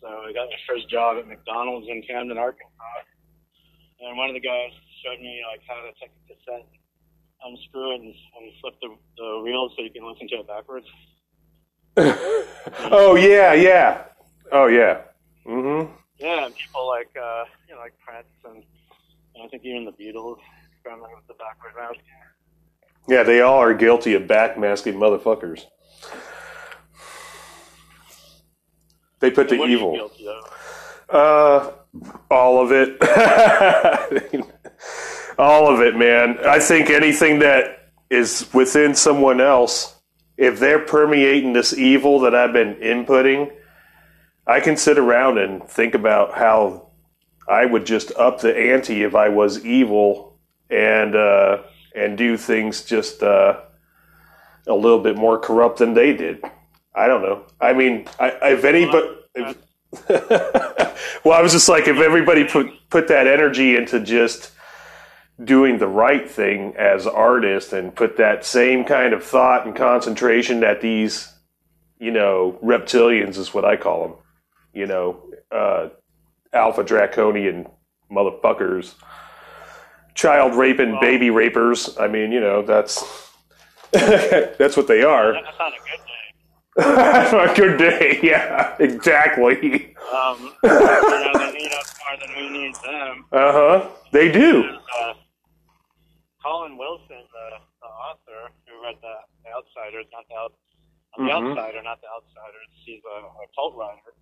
So 0.00 0.08
I 0.08 0.32
got 0.32 0.48
my 0.48 0.60
first 0.68 0.88
job 0.88 1.18
at 1.18 1.28
McDonald's 1.28 1.86
in 1.88 2.02
Camden, 2.02 2.38
Arkansas. 2.38 2.96
And 4.00 4.16
one 4.16 4.28
of 4.28 4.34
the 4.34 4.40
guys 4.40 4.72
showed 5.04 5.20
me 5.20 5.42
like 5.52 5.60
how 5.68 5.76
to 5.84 5.92
take 6.00 6.10
a 6.10 6.34
cassette, 6.34 6.66
unscrew 7.44 7.94
it, 7.94 8.00
and, 8.00 8.14
and 8.40 8.52
flip 8.60 8.74
the, 8.80 8.88
the 9.16 9.42
reel 9.44 9.68
so 9.76 9.82
you 9.82 9.90
can 9.90 10.08
listen 10.08 10.28
to 10.28 10.36
it 10.36 10.48
backwards. 10.48 10.86
Oh 12.90 13.14
yeah, 13.14 13.52
yeah. 13.52 14.04
Oh 14.50 14.66
yeah. 14.66 15.02
Mm-hmm. 15.46 15.92
Yeah, 16.18 16.46
and 16.46 16.54
people 16.56 16.88
like 16.88 17.10
uh, 17.14 17.44
you 17.68 17.74
know 17.74 17.80
like 17.80 17.92
Prince 18.04 18.26
and, 18.46 18.64
and 19.34 19.44
I 19.44 19.48
think 19.48 19.64
even 19.64 19.84
the 19.84 19.92
Beatles 19.92 20.38
experimented 20.72 21.16
with 21.16 21.26
the 21.28 21.34
backward 21.34 21.74
mouse. 21.76 21.96
Yeah, 23.06 23.22
they 23.22 23.42
all 23.42 23.60
are 23.60 23.74
guilty 23.74 24.14
of 24.14 24.22
backmasking 24.22 24.94
motherfuckers. 24.94 25.66
They 29.20 29.30
put 29.30 29.48
the 29.48 29.56
What 29.56 29.68
are 29.68 29.72
you 29.72 29.78
evil. 29.78 30.10
Uh, 31.08 31.70
all 32.30 32.62
of 32.62 32.72
it. 32.72 33.00
all 35.38 35.72
of 35.72 35.80
it, 35.80 35.96
man. 35.96 36.38
I 36.46 36.58
think 36.58 36.90
anything 36.90 37.40
that 37.40 37.90
is 38.10 38.48
within 38.52 38.94
someone 38.94 39.40
else, 39.40 39.94
if 40.36 40.58
they're 40.58 40.84
permeating 40.84 41.52
this 41.52 41.76
evil 41.76 42.20
that 42.20 42.34
I've 42.34 42.52
been 42.52 42.74
inputting, 42.76 43.52
I 44.46 44.60
can 44.60 44.76
sit 44.76 44.98
around 44.98 45.38
and 45.38 45.64
think 45.64 45.94
about 45.94 46.34
how 46.34 46.88
I 47.48 47.64
would 47.64 47.86
just 47.86 48.12
up 48.16 48.40
the 48.40 48.56
ante 48.56 49.02
if 49.02 49.14
I 49.14 49.28
was 49.28 49.64
evil 49.64 50.38
and 50.70 51.14
uh, 51.14 51.62
and 51.94 52.18
do 52.18 52.36
things 52.36 52.84
just 52.84 53.22
uh, 53.22 53.60
a 54.66 54.74
little 54.74 55.00
bit 55.00 55.16
more 55.16 55.38
corrupt 55.38 55.78
than 55.78 55.94
they 55.94 56.14
did. 56.14 56.42
I 56.94 57.06
don't 57.06 57.22
know. 57.22 57.44
I 57.60 57.72
mean, 57.72 58.06
I, 58.18 58.30
if 58.42 58.64
anybody. 58.64 59.08
If, 59.34 59.58
well, 61.24 61.38
I 61.38 61.42
was 61.42 61.52
just 61.52 61.68
like, 61.68 61.86
if 61.86 61.98
everybody 61.98 62.44
put 62.44 62.68
put 62.90 63.08
that 63.08 63.26
energy 63.26 63.76
into 63.76 64.00
just 64.00 64.52
doing 65.42 65.78
the 65.78 65.88
right 65.88 66.28
thing 66.28 66.74
as 66.76 67.06
artists, 67.06 67.72
and 67.72 67.94
put 67.94 68.16
that 68.16 68.44
same 68.44 68.84
kind 68.84 69.12
of 69.12 69.22
thought 69.22 69.66
and 69.66 69.74
concentration 69.74 70.60
that 70.60 70.80
these, 70.80 71.32
you 71.98 72.10
know, 72.10 72.58
reptilians 72.62 73.36
is 73.36 73.52
what 73.52 73.64
I 73.64 73.76
call 73.76 74.08
them, 74.08 74.16
you 74.72 74.86
know, 74.86 75.22
uh, 75.50 75.88
alpha 76.52 76.84
draconian 76.84 77.66
motherfuckers, 78.10 78.94
child 80.14 80.54
raping 80.54 80.98
baby 81.00 81.30
rapers. 81.30 81.96
I 81.98 82.06
mean, 82.06 82.30
you 82.30 82.40
know, 82.40 82.62
that's 82.62 83.23
that's 84.58 84.76
what 84.76 84.86
they 84.88 85.02
are. 85.02 85.32
That's 85.34 85.58
not 85.58 85.72
a 85.72 85.78
good 85.78 86.00
day. 86.06 86.20
a 86.76 87.54
good 87.54 87.78
day, 87.78 88.18
yeah, 88.22 88.74
exactly. 88.80 89.94
Um, 90.12 90.52
you 90.62 90.68
know, 90.68 91.38
they 91.38 91.52
need 91.52 91.72
us 91.72 91.94
more 92.02 92.16
than 92.18 92.36
we 92.36 92.48
need 92.50 92.74
them. 92.82 93.24
Uh 93.30 93.52
huh. 93.52 93.88
They 94.12 94.30
do. 94.32 94.64
Uh, 95.00 95.14
Colin 96.42 96.76
Wilson, 96.76 97.22
the, 97.30 97.46
the 97.80 97.86
author 97.86 98.50
who 98.66 98.82
read 98.82 98.96
the, 99.00 99.14
the 99.44 99.50
Outsiders, 99.54 100.06
not 100.12 100.24
the, 100.28 100.50
the 101.16 101.22
Mhm. 101.22 101.30
Outsider, 101.30 101.82
not 101.82 102.00
the 102.02 102.08
Outsiders. 102.10 102.68
He's 102.84 103.00
a, 103.06 103.18
a 103.22 103.46
cult 103.54 103.76
writer. 103.76 104.12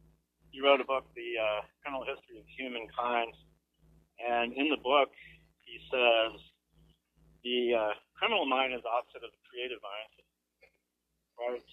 He 0.50 0.61
wrote 0.61 0.81
a 0.81 0.85
book, 0.85 1.09
The 1.17 1.41
uh, 1.41 1.61
Criminal 1.81 2.05
History 2.05 2.37
of 2.38 2.45
Humankind, 2.59 3.33
and 4.21 4.52
in 4.52 4.69
the 4.69 4.76
book, 4.76 5.09
he 5.64 5.81
says 5.91 6.37
the 7.43 7.75
uh, 7.75 7.93
criminal 8.23 8.47
mind 8.47 8.71
is 8.71 8.79
the 8.87 8.93
opposite 8.95 9.26
of 9.26 9.35
the 9.35 9.43
creative 9.50 9.83
mind, 9.83 10.14
right? 11.43 11.67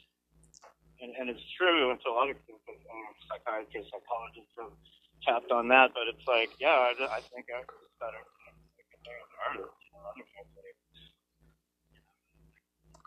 And, 0.98 1.14
and 1.14 1.30
it's 1.30 1.46
true, 1.54 1.94
and 1.94 2.02
so 2.02 2.10
a 2.10 2.18
lot 2.18 2.26
of 2.34 2.42
people, 2.42 2.74
um, 2.74 3.14
psychiatrists, 3.30 3.94
psychologists 3.94 4.50
have 4.58 4.74
tapped 5.22 5.54
on 5.54 5.70
that, 5.70 5.94
but 5.94 6.10
it's 6.10 6.26
like, 6.26 6.50
yeah, 6.58 6.74
I, 6.74 6.98
I 7.06 7.22
think 7.30 7.54
I 7.54 7.62
was 7.62 7.94
better 8.02 8.18
than 8.18 9.14
an 9.14 9.30
artist. 9.46 9.78
You 9.78 9.94
know, 9.94 10.10
other 10.10 10.26
people, 10.26 10.58
like, 10.58 10.74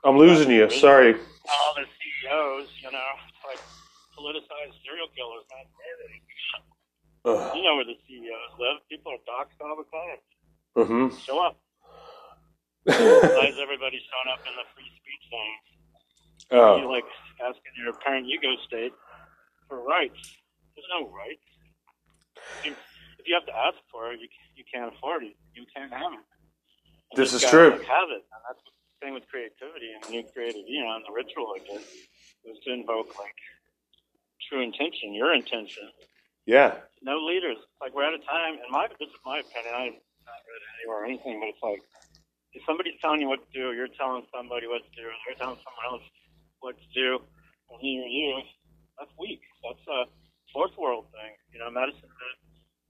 I'm 0.07 0.17
losing 0.23 0.55
you. 0.55 0.71
Sorry. 0.71 1.19
all 1.19 1.75
the 1.75 1.83
CEOs, 1.99 2.71
you 2.79 2.95
know, 2.95 3.11
like 3.43 3.59
politicized 4.15 4.79
serial 4.87 5.11
killers. 5.19 5.43
Uh, 7.27 7.51
You 7.59 7.63
know 7.63 7.75
where 7.75 7.87
the 7.87 7.99
CEOs 8.07 8.55
live. 8.59 8.79
People 8.91 9.19
are 9.19 9.23
doxxed 9.27 9.59
all 9.63 9.75
the 9.79 9.87
time. 9.91 10.19
Mm-hmm. 10.79 11.17
Show 11.19 11.39
up. 11.43 11.62
Why 12.85 13.47
is 13.51 13.59
everybody 13.62 14.03
showing 14.03 14.31
up 14.33 14.43
in 14.43 14.55
the 14.59 14.67
free 14.75 14.91
speech 14.91 15.25
zone? 15.31 15.57
You 16.51 16.59
oh, 16.59 16.91
like 16.91 17.07
asking 17.39 17.73
your 17.79 17.95
apparent 17.95 18.27
ego 18.27 18.59
state 18.67 18.93
for 19.69 19.81
rights. 19.83 20.19
There's 20.75 20.91
no 20.91 21.09
rights. 21.09 21.47
If 22.65 23.29
you 23.29 23.35
have 23.39 23.47
to 23.47 23.55
ask 23.55 23.79
for 23.91 24.12
it, 24.12 24.21
you, 24.21 24.29
you 24.57 24.65
can't 24.67 24.93
afford 24.93 25.23
it. 25.23 25.39
You 25.55 25.65
can't 25.71 25.93
have 25.93 26.12
it. 26.12 26.27
This 27.15 27.33
is 27.33 27.45
true. 27.45 27.71
Like, 27.71 27.87
have 27.87 28.11
it. 28.11 28.27
And 28.27 28.41
that's 28.49 28.62
the 28.67 28.73
thing 29.01 29.15
with 29.15 29.29
creativity 29.31 29.95
and 29.95 30.03
new 30.11 30.25
creative, 30.35 30.67
you 30.67 30.83
know, 30.83 30.97
and 30.97 31.05
the 31.07 31.15
ritual 31.15 31.55
I 31.55 31.61
did 31.62 31.83
was 32.45 32.59
to 32.67 32.73
invoke 32.73 33.15
like 33.19 33.39
true 34.51 34.61
intention, 34.61 35.15
your 35.15 35.33
intention, 35.33 35.87
yeah. 36.47 36.83
no 37.03 37.23
leaders. 37.23 37.59
Like 37.81 37.95
we're 37.95 38.07
at 38.07 38.15
a 38.15 38.25
time, 38.27 38.59
and 38.59 38.69
my 38.71 38.89
this 38.99 39.09
is 39.09 39.23
my 39.25 39.39
opinion. 39.39 39.71
I've 39.71 39.99
not 40.27 40.41
read 40.51 40.62
anywhere 40.83 40.99
or 40.99 41.07
anything, 41.07 41.39
but 41.39 41.49
it's 41.55 41.62
like 41.62 41.83
telling 43.02 43.21
you 43.21 43.28
what 43.28 43.42
to 43.42 43.50
do, 43.50 43.75
you're 43.75 43.90
telling 43.99 44.23
somebody 44.30 44.71
what 44.71 44.87
to 44.87 44.92
do, 44.94 45.04
they're 45.26 45.37
telling 45.37 45.59
someone 45.66 45.87
else 45.90 46.06
what 46.62 46.78
to 46.78 46.88
do, 46.94 47.18
and 47.71 47.82
he 47.82 47.99
or 47.99 48.06
you, 48.06 48.40
that's 48.99 49.11
weak. 49.18 49.42
That's 49.66 49.82
a 49.90 50.06
fourth 50.54 50.78
world 50.78 51.11
thing. 51.11 51.35
You 51.52 51.59
know, 51.59 51.68
medicine 51.75 52.09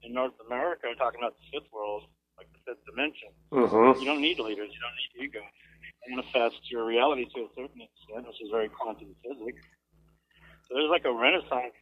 in 0.03 0.13
North 0.13 0.37
America, 0.45 0.85
we're 0.85 0.99
talking 0.99 1.19
about 1.19 1.33
the 1.41 1.47
fifth 1.49 1.71
world, 1.73 2.03
like 2.37 2.47
the 2.53 2.61
fifth 2.67 2.85
dimension. 2.85 3.33
Mm-hmm. 3.51 3.99
You 3.99 4.05
don't 4.05 4.21
need 4.21 4.37
leaders. 4.37 4.69
You 4.69 4.81
don't 4.83 4.97
need 4.99 5.25
ego. 5.25 5.41
You 5.41 6.15
manifest 6.15 6.59
your 6.69 6.85
reality 6.85 7.25
to 7.33 7.47
a 7.47 7.51
certain 7.55 7.81
extent, 7.81 8.27
which 8.27 8.39
is 8.43 8.51
very 8.51 8.69
quantum 8.69 9.15
physics. 9.23 9.63
So 10.67 10.75
there's 10.75 10.91
like 10.91 11.05
a 11.05 11.11
renaissance 11.11 11.75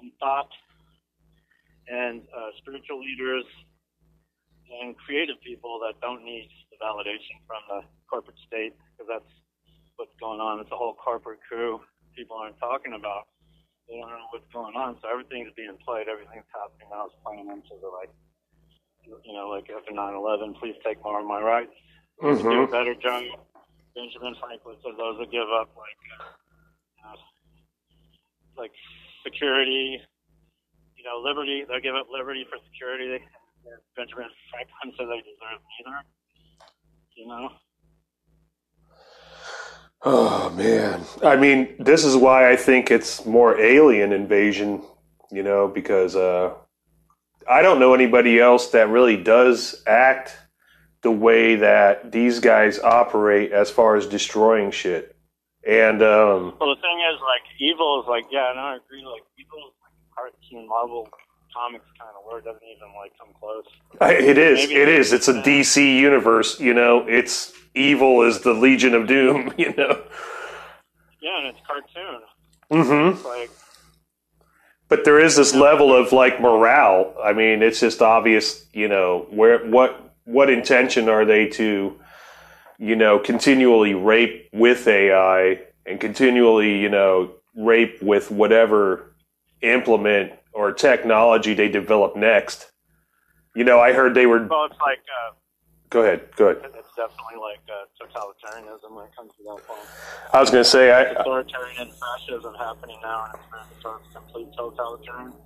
in 0.00 0.10
thought 0.18 0.50
and 1.88 2.22
uh, 2.34 2.50
spiritual 2.58 3.00
leaders 3.00 3.44
and 4.80 4.96
creative 4.96 5.36
people 5.44 5.80
that 5.84 6.00
don't 6.00 6.24
need 6.24 6.48
validation 6.82 7.38
from 7.46 7.62
the 7.70 7.80
corporate 8.10 8.38
state 8.46 8.74
because 8.92 9.06
that's 9.08 9.32
what's 9.96 10.14
going 10.18 10.40
on. 10.42 10.58
It's 10.60 10.72
a 10.74 10.76
whole 10.76 10.94
corporate 10.98 11.40
coup 11.48 11.80
people 12.16 12.36
aren't 12.36 12.58
talking 12.60 12.92
about. 12.98 13.30
They 13.88 13.96
don't 13.98 14.10
know 14.10 14.28
what's 14.34 14.48
going 14.52 14.74
on, 14.76 14.98
so 15.02 15.08
everything's 15.08 15.52
being 15.56 15.76
played. 15.84 16.08
Everything's 16.08 16.48
happening 16.52 16.88
now. 16.90 17.06
It's 17.08 17.16
playing 17.24 17.48
into 17.50 17.74
the 17.80 17.88
like, 17.88 18.12
you 19.04 19.34
know, 19.34 19.48
like 19.50 19.68
after 19.70 19.92
9/11, 19.92 20.58
please 20.60 20.76
take 20.84 21.02
more 21.02 21.20
of 21.20 21.26
my 21.26 21.40
rights. 21.40 21.74
Do 22.20 22.30
a 22.30 22.34
Mm-hmm. 22.36 22.72
better 22.72 22.94
job. 22.94 23.24
Benjamin 23.94 24.34
Franklin 24.40 24.76
said 24.82 24.96
those 24.96 25.18
that 25.20 25.30
give 25.30 25.48
up 25.52 25.68
like, 25.76 26.00
uh, 26.16 26.32
you 26.96 27.02
know, 27.04 27.16
like 28.56 28.72
security, 29.26 30.00
you 30.96 31.04
know, 31.04 31.20
liberty. 31.20 31.64
They'll 31.68 31.82
give 31.84 31.96
up 31.96 32.06
liberty 32.12 32.46
for 32.48 32.58
security. 32.72 33.20
Benjamin 33.96 34.30
Franklin 34.50 34.90
said 34.96 35.06
they 35.10 35.20
deserve 35.26 35.60
neither. 35.80 35.98
You 37.16 37.26
know. 37.28 37.50
Oh 40.04 40.50
man. 40.50 41.02
I 41.22 41.36
mean, 41.36 41.76
this 41.78 42.04
is 42.04 42.16
why 42.16 42.50
I 42.50 42.56
think 42.56 42.90
it's 42.90 43.24
more 43.24 43.60
alien 43.60 44.12
invasion, 44.12 44.82
you 45.30 45.42
know, 45.42 45.68
because 45.68 46.16
uh 46.16 46.54
I 47.48 47.62
don't 47.62 47.78
know 47.78 47.94
anybody 47.94 48.40
else 48.40 48.70
that 48.70 48.88
really 48.88 49.16
does 49.16 49.82
act 49.86 50.36
the 51.02 51.10
way 51.10 51.56
that 51.56 52.12
these 52.12 52.40
guys 52.40 52.78
operate 52.78 53.52
as 53.52 53.70
far 53.70 53.96
as 53.96 54.06
destroying 54.06 54.70
shit. 54.70 55.14
And 55.66 56.02
um 56.02 56.54
Well, 56.58 56.74
the 56.74 56.80
thing 56.80 56.98
is, 57.12 57.20
like, 57.22 57.42
evil 57.60 58.02
is 58.02 58.08
like, 58.08 58.24
yeah, 58.30 58.50
and 58.50 58.58
I 58.58 58.76
agree. 58.76 59.04
Like, 59.04 59.22
evil 59.38 59.58
is 59.68 59.74
like 59.82 59.94
a 60.02 60.14
cartoon 60.14 60.68
Marvel 60.68 61.08
comics 61.54 61.84
kind 61.98 62.10
of 62.18 62.24
word 62.30 62.44
doesn't 62.44 62.62
even 62.62 62.88
like 62.96 63.12
come 63.18 63.28
close. 63.38 63.64
It 64.00 64.38
is 64.38 64.68
Maybe- 64.68 64.80
it 64.80 64.88
is 64.88 65.12
it's 65.12 65.28
a 65.28 65.34
DC 65.42 65.98
universe, 65.98 66.58
you 66.60 66.74
know. 66.74 67.06
It's 67.08 67.52
evil 67.74 68.22
is 68.22 68.40
the 68.40 68.52
Legion 68.52 68.94
of 68.94 69.06
Doom, 69.06 69.52
you 69.58 69.72
know. 69.74 70.02
Yeah, 71.20 71.38
and 71.38 71.46
it's 71.48 71.58
cartoon. 71.66 72.20
Mm-hmm. 72.70 73.16
It's 73.16 73.24
like, 73.24 73.50
But 74.88 75.04
there 75.04 75.20
is 75.20 75.36
this 75.36 75.54
level 75.54 75.94
of 75.94 76.12
like 76.12 76.40
morale. 76.40 77.14
I 77.22 77.32
mean, 77.32 77.62
it's 77.62 77.80
just 77.80 78.02
obvious, 78.02 78.66
you 78.72 78.88
know, 78.88 79.26
where 79.30 79.64
what 79.66 80.14
what 80.24 80.50
intention 80.50 81.08
are 81.08 81.24
they 81.24 81.48
to, 81.48 81.98
you 82.78 82.96
know, 82.96 83.18
continually 83.18 83.94
rape 83.94 84.48
with 84.52 84.86
AI 84.86 85.60
and 85.86 86.00
continually, 86.00 86.78
you 86.78 86.88
know, 86.88 87.32
rape 87.56 88.00
with 88.02 88.30
whatever 88.30 89.14
implement 89.62 90.32
or 90.52 90.72
technology 90.72 91.54
they 91.54 91.68
develop 91.68 92.16
next. 92.16 92.70
You 93.54 93.64
know, 93.64 93.80
I 93.80 93.92
heard 93.92 94.14
they 94.14 94.26
were. 94.26 94.46
well, 94.46 94.64
it's 94.64 94.80
like, 94.80 94.98
uh, 94.98 95.34
Go 95.92 96.00
ahead. 96.00 96.24
Go 96.40 96.48
ahead. 96.48 96.72
it's 96.72 96.88
definitely 96.96 97.36
like 97.36 97.60
uh, 97.68 97.84
totalitarianism 98.00 98.96
when 98.96 99.04
it 99.04 99.12
comes 99.14 99.28
to 99.36 99.44
that 99.44 99.60
point. 99.68 99.84
I 100.32 100.40
was 100.40 100.48
going 100.48 100.64
to 100.64 100.68
say, 100.68 100.88
I. 100.88 101.12
Authoritarian 101.12 101.84
and 101.84 101.92
fascism 101.92 102.54
happening 102.56 102.96
now, 103.02 103.28
and 103.28 103.36
it's 103.36 103.44
been 103.52 103.82
sort 103.84 104.00
of 104.00 104.08
complete 104.08 104.48
totalitarian. 104.56 105.36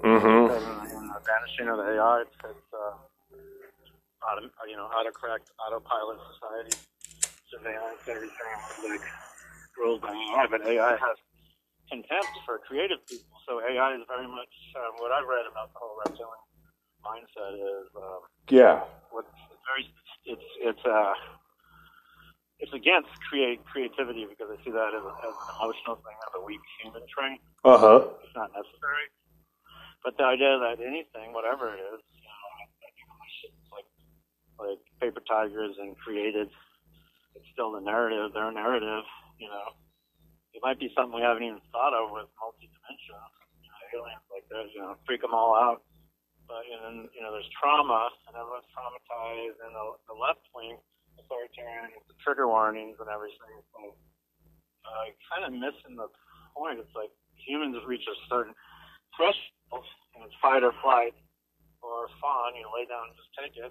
Mm-hmm. 0.00 0.48
Because 0.48 0.64
in 0.96 1.04
the 1.04 1.20
vanishing 1.20 1.68
of 1.68 1.76
the 1.84 2.00
AI, 2.00 2.24
it's, 2.24 2.32
it's 2.48 2.68
uh, 2.72 2.96
auto, 4.24 4.48
you 4.64 4.80
know, 4.80 4.88
autocorrect, 4.88 5.52
autopilot 5.60 6.16
society. 6.32 6.80
Surveillance, 7.52 8.00
everything 8.08 8.52
is 8.56 8.88
like 8.88 9.04
ruled 9.76 10.00
by 10.00 10.16
AI, 10.16 10.46
but 10.48 10.64
AI 10.64 10.96
has 10.96 11.20
contempt 11.90 12.34
for 12.46 12.58
creative 12.62 13.02
people. 13.10 13.34
So 13.48 13.60
AI 13.60 13.98
is 13.98 14.06
very 14.08 14.28
much 14.30 14.54
um, 14.78 14.96
what 15.02 15.12
I've 15.12 15.26
read 15.28 15.46
about 15.50 15.74
the 15.74 15.80
whole 15.82 15.98
reptilian 15.98 16.44
mindset 17.04 17.54
is 17.58 17.88
um, 17.96 18.22
Yeah. 18.50 18.84
what 19.10 19.26
it's 19.28 19.62
very 19.68 19.84
it's 20.26 20.48
it's 20.62 20.84
uh 20.86 21.14
it's 22.60 22.72
against 22.74 23.10
create 23.28 23.64
creativity 23.66 24.26
because 24.28 24.48
I 24.52 24.58
see 24.64 24.70
that 24.72 24.92
as, 24.94 25.04
a, 25.04 25.12
as 25.26 25.34
an 25.34 25.48
emotional 25.58 25.96
thing, 26.04 26.16
as 26.28 26.32
a 26.38 26.42
weak 26.44 26.62
human 26.82 27.02
trait 27.10 27.40
Uh 27.64 27.78
huh. 27.78 28.00
it's 28.24 28.36
not 28.36 28.52
necessary. 28.54 29.08
But 30.04 30.16
the 30.16 30.24
idea 30.24 30.56
that 30.60 30.80
anything, 30.80 31.34
whatever 31.34 31.74
it 31.74 31.80
is, 31.82 32.00
you 32.22 32.28
know, 32.30 32.40
I 32.56 32.62
I 32.64 32.90
think 32.94 33.08
my 33.18 33.28
shit's 33.42 33.66
like 33.74 33.88
like 34.60 34.82
paper 35.00 35.22
tigers 35.26 35.76
and 35.80 35.96
created. 35.98 36.48
It's 37.36 37.48
still 37.52 37.72
the 37.72 37.80
narrative, 37.82 38.32
their 38.34 38.52
narrative. 38.52 39.04
You 39.38 39.48
know, 39.48 39.66
it 40.54 40.60
might 40.62 40.78
be 40.78 40.90
something 40.94 41.14
we 41.14 41.22
haven't 41.22 41.46
even 41.46 41.62
thought 41.70 41.94
of 41.94 42.10
with 42.10 42.26
multi-dimensional 42.38 43.26
you 43.62 43.70
know, 43.70 44.02
aliens 44.02 44.26
like 44.30 44.46
this. 44.50 44.66
You 44.74 44.82
know, 44.82 44.98
freak 45.06 45.22
them 45.22 45.34
all 45.34 45.54
out. 45.54 45.86
But 46.50 46.66
and 46.66 46.80
then 46.82 46.96
you 47.14 47.22
know, 47.22 47.30
there's 47.30 47.48
trauma, 47.54 48.10
and 48.26 48.34
everyone's 48.34 48.66
traumatized, 48.74 49.58
and 49.62 49.70
the, 49.70 49.84
the 50.10 50.16
left 50.18 50.42
wing 50.50 50.78
authoritarian, 51.14 51.94
with 51.94 52.10
the 52.10 52.18
trigger 52.18 52.50
warnings 52.50 52.98
and 52.98 53.06
everything. 53.06 53.54
So, 53.70 53.94
uh, 54.86 55.06
kind 55.30 55.46
of 55.46 55.54
missing 55.54 55.94
the 55.94 56.10
point. 56.58 56.82
It's 56.82 56.94
like 56.98 57.14
humans 57.38 57.78
reach 57.86 58.02
a 58.10 58.16
certain 58.26 58.54
threshold, 59.14 59.86
and 60.18 60.26
it's 60.26 60.34
fight 60.42 60.66
or 60.66 60.74
flight 60.82 61.14
or 61.86 62.10
fawn. 62.18 62.58
You 62.58 62.66
know, 62.66 62.74
lay 62.74 62.90
down 62.90 63.14
and 63.14 63.14
just 63.14 63.30
take 63.38 63.54
it. 63.54 63.70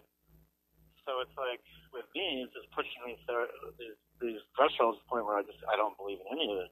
So 1.03 1.19
it's 1.19 1.35
like 1.35 1.59
with 1.91 2.07
me, 2.15 2.45
it's 2.45 2.53
just 2.55 2.69
pushing 2.71 3.17
through 3.25 3.49
these, 3.81 3.97
these 4.21 4.43
thresholds 4.55 4.99
the 4.99 5.07
point 5.07 5.25
where 5.25 5.39
I 5.39 5.43
just 5.43 5.59
I 5.67 5.75
don't 5.75 5.95
believe 5.95 6.19
in 6.19 6.27
any 6.31 6.51
of 6.51 6.57
it. 6.63 6.71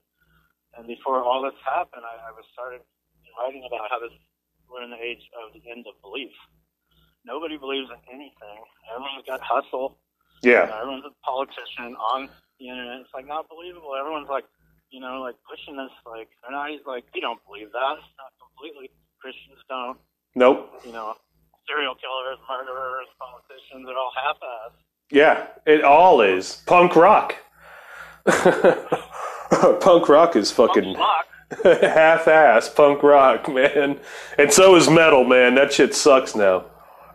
And 0.76 0.86
before 0.86 1.24
all 1.24 1.42
this 1.42 1.58
happened, 1.64 2.04
I, 2.04 2.30
I 2.30 2.32
was 2.36 2.46
started 2.54 2.84
writing 3.40 3.64
about 3.66 3.90
how 3.90 4.00
this 4.00 4.14
we're 4.68 4.84
in 4.84 4.92
the 4.92 5.00
age 5.00 5.24
of 5.40 5.56
the 5.56 5.64
end 5.72 5.88
of 5.88 5.96
belief. 6.04 6.32
Nobody 7.24 7.58
believes 7.58 7.88
in 7.92 8.00
anything. 8.12 8.60
Everyone's 8.88 9.24
got 9.28 9.40
hustle. 9.44 10.00
Yeah. 10.44 10.68
Everyone's 10.68 11.08
a 11.08 11.16
politician 11.24 11.96
on 11.96 12.30
the 12.60 12.68
internet. 12.68 13.04
It's 13.04 13.14
like 13.16 13.28
not 13.28 13.48
believable. 13.50 13.96
Everyone's 13.96 14.30
like, 14.30 14.46
you 14.92 15.00
know, 15.00 15.24
like 15.24 15.36
pushing 15.44 15.76
this. 15.76 15.92
Like, 16.08 16.32
I 16.44 16.52
he's 16.72 16.86
like, 16.88 17.04
you 17.16 17.22
don't 17.22 17.40
believe 17.48 17.72
that. 17.72 18.00
It's 18.00 18.16
not 18.20 18.32
completely. 18.40 18.92
Christians 19.20 19.60
don't. 19.68 19.98
Nope. 20.36 20.72
You 20.86 20.94
know, 20.94 21.16
serial 21.68 21.96
killers, 22.00 22.40
murderers, 22.48 23.10
politicians. 23.20 23.84
They're 23.84 23.98
all 23.98 24.14
half-assed. 24.16 24.87
Yeah, 25.12 25.48
it 25.66 25.84
all 25.84 26.22
is 26.22 26.62
punk 26.66 26.96
rock. 26.96 27.36
punk 28.26 30.10
rock 30.10 30.36
is 30.36 30.52
fucking 30.52 30.96
half-ass 31.64 32.70
punk 32.70 33.02
rock, 33.04 33.48
man. 33.48 34.00
And 34.38 34.52
so 34.52 34.76
is 34.76 34.90
metal, 34.90 35.24
man. 35.24 35.56
That 35.56 35.72
shit 35.72 35.96
sucks 35.96 36.36
now. 36.36 36.66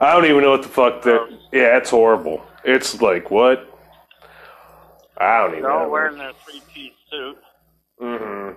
I 0.01 0.15
don't 0.15 0.25
even 0.25 0.41
know 0.43 0.51
what 0.53 0.63
the 0.63 0.69
fuck 0.69 1.03
that. 1.03 1.29
Yeah, 1.53 1.77
it's 1.77 1.91
horrible. 1.91 2.43
It's 2.65 3.01
like 3.01 3.31
what? 3.31 3.69
I 5.19 5.39
don't 5.43 5.51
even 5.53 5.63
They're 5.63 5.71
all 5.71 5.85
know. 5.85 5.91
wearing 5.91 6.19
their 6.19 6.33
three-piece 6.45 6.93
suit, 7.11 7.37
Mm 8.01 8.19
hmm 8.19 8.49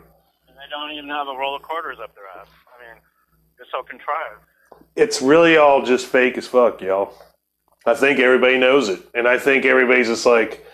and 0.47 0.57
they 0.57 0.69
don't 0.71 0.91
even 0.91 1.09
have 1.09 1.27
a 1.27 1.37
roll 1.37 1.55
of 1.55 1.61
quarters 1.61 1.97
up 2.01 2.15
their 2.15 2.23
ass. 2.39 2.47
I 2.67 2.93
mean, 2.93 3.01
they're 3.57 3.67
so 3.71 3.83
contrived. 3.83 4.41
It's 4.95 5.21
really 5.21 5.57
all 5.57 5.83
just 5.85 6.05
fake 6.07 6.37
as 6.37 6.47
fuck, 6.47 6.81
y'all. 6.81 7.13
I 7.85 7.93
think 7.93 8.19
everybody 8.19 8.57
knows 8.57 8.89
it, 8.89 8.99
and 9.13 9.27
I 9.27 9.37
think 9.37 9.65
everybody's 9.65 10.07
just 10.07 10.25
like 10.25 10.65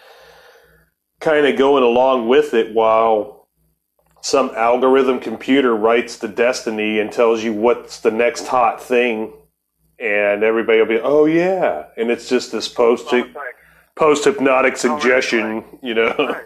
kind 1.19 1.45
of 1.45 1.57
going 1.57 1.83
along 1.83 2.27
with 2.27 2.53
it 2.53 2.73
while 2.73 3.47
some 4.21 4.51
algorithm 4.55 5.19
computer 5.19 5.75
writes 5.75 6.17
the 6.17 6.27
destiny 6.27 6.99
and 6.99 7.11
tells 7.11 7.43
you 7.43 7.53
what's 7.53 7.99
the 7.99 8.11
next 8.11 8.47
hot 8.47 8.81
thing, 8.81 9.33
and 9.99 10.43
everybody 10.43 10.79
will 10.79 10.85
be, 10.87 10.99
oh 10.99 11.25
yeah, 11.25 11.87
and 11.97 12.09
it's 12.09 12.29
just 12.29 12.51
this 12.51 12.67
post 12.67 13.07
post 13.95 14.23
hypnotic 14.25 14.77
suggestion, 14.77 15.63
you 15.81 15.93
know. 15.93 16.13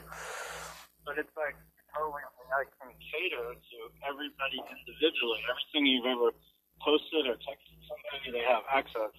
But 1.05 1.21
it's 1.21 1.37
like 1.37 1.53
totally 1.93 2.25
I 2.49 2.65
can 2.81 2.89
cater 2.97 3.53
to 3.53 3.77
everybody 4.09 4.57
individually. 4.57 5.39
Everything 5.45 5.85
you've 5.85 6.09
ever 6.09 6.33
posted 6.81 7.29
or 7.29 7.37
texted 7.45 7.77
somebody, 7.85 8.33
they 8.33 8.43
have 8.43 8.63
access. 8.73 9.13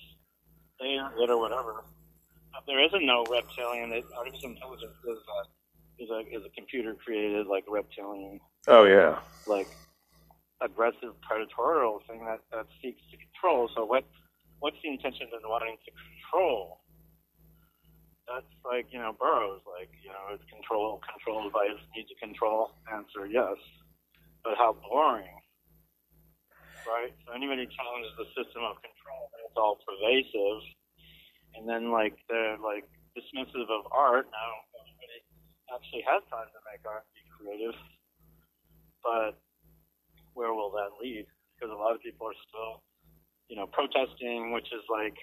They 0.81 0.99
it 1.23 1.31
or 1.31 1.39
whatever. 1.39 1.85
But 2.53 2.65
there 2.67 2.85
isn't 2.85 3.05
no 3.05 3.25
reptilian. 3.31 3.93
It, 3.93 4.05
artificial 4.17 4.51
intelligence 4.51 4.97
is 5.05 5.19
a, 5.19 6.03
is 6.03 6.11
a 6.11 6.21
is 6.37 6.45
a 6.45 6.51
computer 6.51 6.95
created 6.95 7.47
like 7.47 7.65
reptilian 7.69 8.41
Oh 8.69 8.85
yeah, 8.85 9.21
like 9.47 9.69
aggressive 10.61 11.15
predatorial 11.23 12.01
thing 12.07 12.25
that, 12.25 12.41
that 12.51 12.67
seeks 12.83 13.01
to 13.11 13.17
control. 13.17 13.71
So 13.75 13.85
what 13.85 14.05
what's 14.59 14.77
the 14.83 14.91
intention 14.91 15.29
in 15.31 15.49
wanting 15.49 15.77
to 15.85 15.91
control? 15.93 16.81
That's 18.27 18.51
like, 18.67 18.91
you 18.91 18.99
know, 18.99 19.15
Burroughs, 19.15 19.62
like, 19.71 19.91
you 20.03 20.11
know, 20.11 20.35
it's 20.35 20.43
control 20.51 20.99
controlled 21.07 21.53
by 21.53 21.71
his 21.71 21.79
need 21.95 22.11
to 22.11 22.17
control. 22.19 22.75
Answer 22.91 23.31
yes. 23.31 23.55
But 24.43 24.59
how 24.59 24.75
boring. 24.75 25.31
Right? 26.83 27.15
So 27.23 27.35
anybody 27.39 27.71
challenges 27.71 28.11
the 28.19 28.27
system 28.35 28.67
of 28.67 28.83
control 28.83 28.95
and 29.33 29.40
it's 29.47 29.59
all 29.59 29.79
pervasive 29.87 30.62
and 31.57 31.64
then 31.64 31.90
like 31.90 32.14
they're 32.29 32.61
like 32.61 32.85
dismissive 33.16 33.69
of 33.73 33.88
art. 33.90 34.29
Now 34.29 34.51
everybody 34.77 35.21
actually 35.73 36.05
has 36.05 36.21
time 36.29 36.49
to 36.53 36.61
make 36.69 36.85
art 36.85 37.05
and 37.09 37.16
be 37.16 37.25
creative. 37.33 37.77
But 39.01 39.40
where 40.37 40.53
will 40.53 40.71
that 40.77 41.01
lead? 41.01 41.25
Because 41.57 41.73
a 41.73 41.79
lot 41.79 41.97
of 41.97 42.05
people 42.05 42.29
are 42.29 42.40
still, 42.45 42.85
you 43.49 43.57
know, 43.57 43.66
protesting, 43.73 44.53
which 44.53 44.69
is 44.69 44.85
like, 44.92 45.16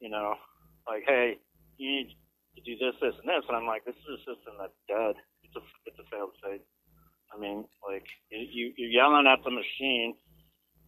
you 0.00 0.12
know, 0.12 0.36
like, 0.84 1.08
hey, 1.08 1.40
you 1.80 1.88
need 1.88 2.12
to 2.56 2.60
do 2.60 2.76
this, 2.76 2.92
this, 3.00 3.16
and 3.16 3.28
this. 3.30 3.48
And 3.48 3.56
I'm 3.56 3.64
like, 3.64 3.88
this 3.88 3.96
is 3.96 4.20
a 4.20 4.22
system 4.28 4.60
that's 4.60 4.76
dead. 4.84 5.16
It's 5.48 5.56
a, 5.56 5.62
it's 5.88 5.96
a 5.96 6.06
failed 6.12 6.36
state. 6.44 6.60
I 7.32 7.40
mean, 7.40 7.64
like, 7.80 8.04
you, 8.28 8.74
you're 8.76 8.92
yelling 8.92 9.24
at 9.24 9.40
the 9.42 9.50
machine. 9.50 10.12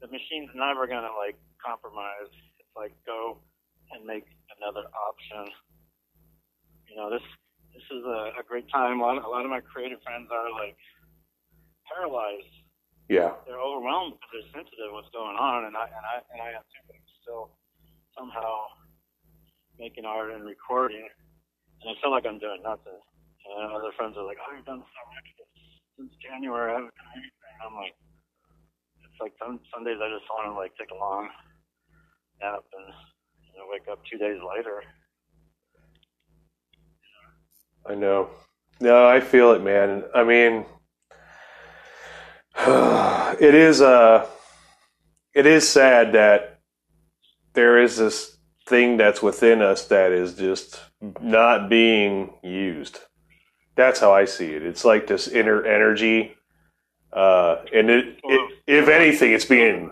The 0.05 0.13
machine's 0.13 0.53
never 0.53 0.85
to, 0.85 1.17
like, 1.17 1.41
compromise. 1.67 2.31
It's 2.63 2.75
like, 2.79 2.95
go 3.05 3.39
and 3.93 4.07
make 4.07 4.27
another 4.63 4.87
option. 4.95 5.51
You 6.89 6.97
know, 6.97 7.11
this 7.11 7.23
this 7.75 7.85
is 7.93 8.05
a, 8.07 8.41
a 8.41 8.45
great 8.47 8.71
time. 8.71 9.01
A 9.01 9.03
lot, 9.05 9.19
a 9.21 9.29
lot 9.29 9.45
of 9.45 9.51
my 9.51 9.61
creative 9.61 10.01
friends 10.03 10.31
are, 10.33 10.49
like, 10.55 10.79
paralyzed 11.93 12.49
Yeah. 13.09 13.35
they're 13.47 13.61
overwhelmed 13.61 14.17
because 14.19 14.31
they're 14.33 14.63
sensitive 14.65 14.91
what's 14.97 15.11
going 15.13 15.37
on, 15.37 15.67
and 15.67 15.77
I 15.77 15.87
and 15.87 16.05
I 16.07 16.17
and 16.33 16.41
I 16.43 16.51
am 16.57 16.65
too. 16.73 16.83
But 16.89 16.97
I'm 16.97 17.11
still 17.23 17.45
somehow 18.17 18.71
making 19.79 20.07
art 20.07 20.33
and 20.33 20.43
recording, 20.45 21.07
and 21.83 21.87
I 21.91 21.95
feel 22.01 22.11
like 22.11 22.27
I'm 22.27 22.39
doing 22.41 22.63
nothing. 22.65 22.99
And 23.47 23.71
other 23.71 23.93
friends 23.95 24.17
are 24.19 24.27
like, 24.27 24.39
"Oh, 24.43 24.51
you've 24.57 24.67
done 24.67 24.83
so 24.83 25.03
much 25.15 25.29
since 25.99 26.13
January. 26.19 26.73
I 26.73 26.83
haven't 26.83 26.97
done 26.99 27.13
anything." 27.15 27.55
I'm 27.63 27.75
like, 27.79 27.95
it's 29.07 29.21
like 29.23 29.35
some 29.39 29.61
some 29.71 29.85
days 29.87 30.03
I 30.03 30.11
just 30.11 30.27
want 30.33 30.51
to 30.51 30.55
like 30.59 30.75
take 30.75 30.91
a 30.91 30.99
long 30.99 31.31
nap 32.41 32.65
and 32.73 32.95
you 33.53 33.59
know 33.59 33.67
wake 33.71 33.89
up 33.91 34.01
two 34.05 34.19
days 34.19 34.39
later. 34.57 34.83
I 37.89 37.95
know. 37.95 38.31
No, 38.81 39.07
I 39.07 39.21
feel 39.21 39.53
it, 39.53 39.63
man. 39.63 40.05
I 40.15 40.25
mean, 40.25 40.67
it 43.41 43.55
is 43.55 43.81
uh 43.81 44.27
it 45.35 45.47
is 45.47 45.69
sad 45.69 46.13
that 46.13 46.61
there 47.53 47.79
is 47.79 47.97
this 47.97 48.37
thing 48.67 48.97
that's 48.97 49.23
within 49.23 49.63
us 49.63 49.87
that 49.89 50.13
is 50.13 50.35
just 50.35 50.81
not 51.21 51.69
being 51.69 52.35
used. 52.43 53.01
That's 53.77 54.01
how 54.01 54.13
I 54.13 54.25
see 54.25 54.47
it. 54.47 54.63
It's 54.63 54.85
like 54.85 55.07
this 55.07 55.29
inner 55.29 55.65
energy, 55.65 56.35
uh, 57.13 57.57
and 57.75 57.91
it, 57.91 58.19
it, 58.25 58.51
if 58.67 58.89
anything, 58.89 59.33
it's 59.33 59.45
being 59.45 59.91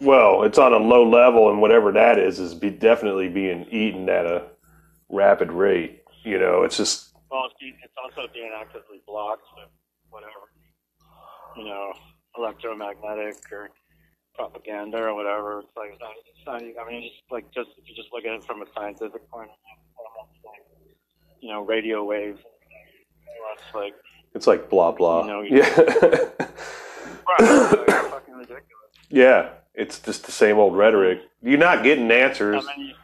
well, 0.00 0.42
it's 0.44 0.58
on 0.58 0.72
a 0.72 0.78
low 0.78 1.08
level, 1.08 1.50
and 1.50 1.60
whatever 1.60 1.92
that 1.92 2.18
is 2.18 2.38
is 2.38 2.54
be 2.54 2.70
definitely 2.70 3.28
being 3.28 3.66
eaten 3.70 4.08
at 4.08 4.26
a 4.26 4.44
rapid 5.08 5.52
rate. 5.52 6.02
You 6.24 6.38
know, 6.38 6.62
it's 6.64 6.76
just 6.76 7.12
Well, 7.30 7.46
it's, 7.60 7.94
also 8.02 8.28
being 8.32 8.52
actively 8.58 9.00
blocked 9.06 9.46
with 9.56 9.68
whatever, 10.10 10.50
you 11.56 11.64
know, 11.64 11.92
electromagnetic 12.36 13.36
or 13.52 13.70
propaganda 14.34 14.98
or 14.98 15.14
whatever. 15.14 15.60
It's 15.60 15.76
like, 15.76 15.90
it's 15.92 16.00
not, 16.00 16.12
it's 16.26 16.46
not, 16.76 16.84
I 16.86 16.90
mean, 16.90 17.02
just 17.02 17.22
like, 17.30 17.46
just, 17.54 17.70
if 17.78 17.88
you 17.88 17.94
just 17.96 18.08
look 18.12 18.24
at 18.24 18.34
it 18.34 18.44
from 18.44 18.62
a 18.62 18.66
scientific 18.76 19.28
point 19.30 19.50
of 19.50 19.56
view, 19.56 20.26
it's 20.34 20.44
like, 20.44 20.62
you 21.40 21.48
know, 21.50 21.62
radio 21.64 22.04
waves. 22.04 22.40
It's 23.58 23.74
like, 23.74 23.94
It's 24.34 24.46
like 24.46 24.68
blah 24.70 24.92
blah. 24.92 25.22
You 25.22 25.28
know, 25.28 25.42
yeah, 25.42 25.68
right, 25.78 27.40
it's 27.40 27.72
like 27.72 28.10
fucking 28.10 28.34
ridiculous. 28.34 28.92
yeah. 29.10 29.50
It's 29.76 30.00
just 30.00 30.24
the 30.24 30.32
same 30.32 30.56
old 30.58 30.74
rhetoric. 30.74 31.20
You're 31.42 31.58
not 31.60 31.84
getting 31.84 32.10
answers. 32.10 32.56
How 32.64 32.64
many, 32.64 32.96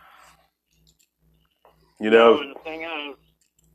You 2.00 2.08
know. 2.11 2.40
and 2.40 2.56
the 2.56 2.61
thing 2.64 2.80
is, 2.82 3.16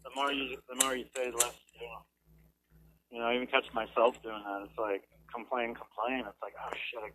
the 0.04 0.10
more 0.16 0.32
you, 0.34 0.58
the 0.68 0.84
more 0.84 0.96
you 0.96 1.06
say, 1.16 1.30
the 1.30 1.38
less 1.38 1.54
you 1.78 1.86
do. 1.86 3.16
You 3.16 3.20
know, 3.22 3.26
I 3.30 3.36
even 3.36 3.48
catch 3.48 3.70
myself 3.74 4.18
doing 4.26 4.42
that. 4.44 4.66
It's 4.66 4.78
like 4.82 5.06
complain, 5.32 5.78
complain. 5.78 6.26
It's 6.26 6.42
like, 6.42 6.58
oh 6.58 6.74
shit, 6.74 7.06
I, 7.06 7.12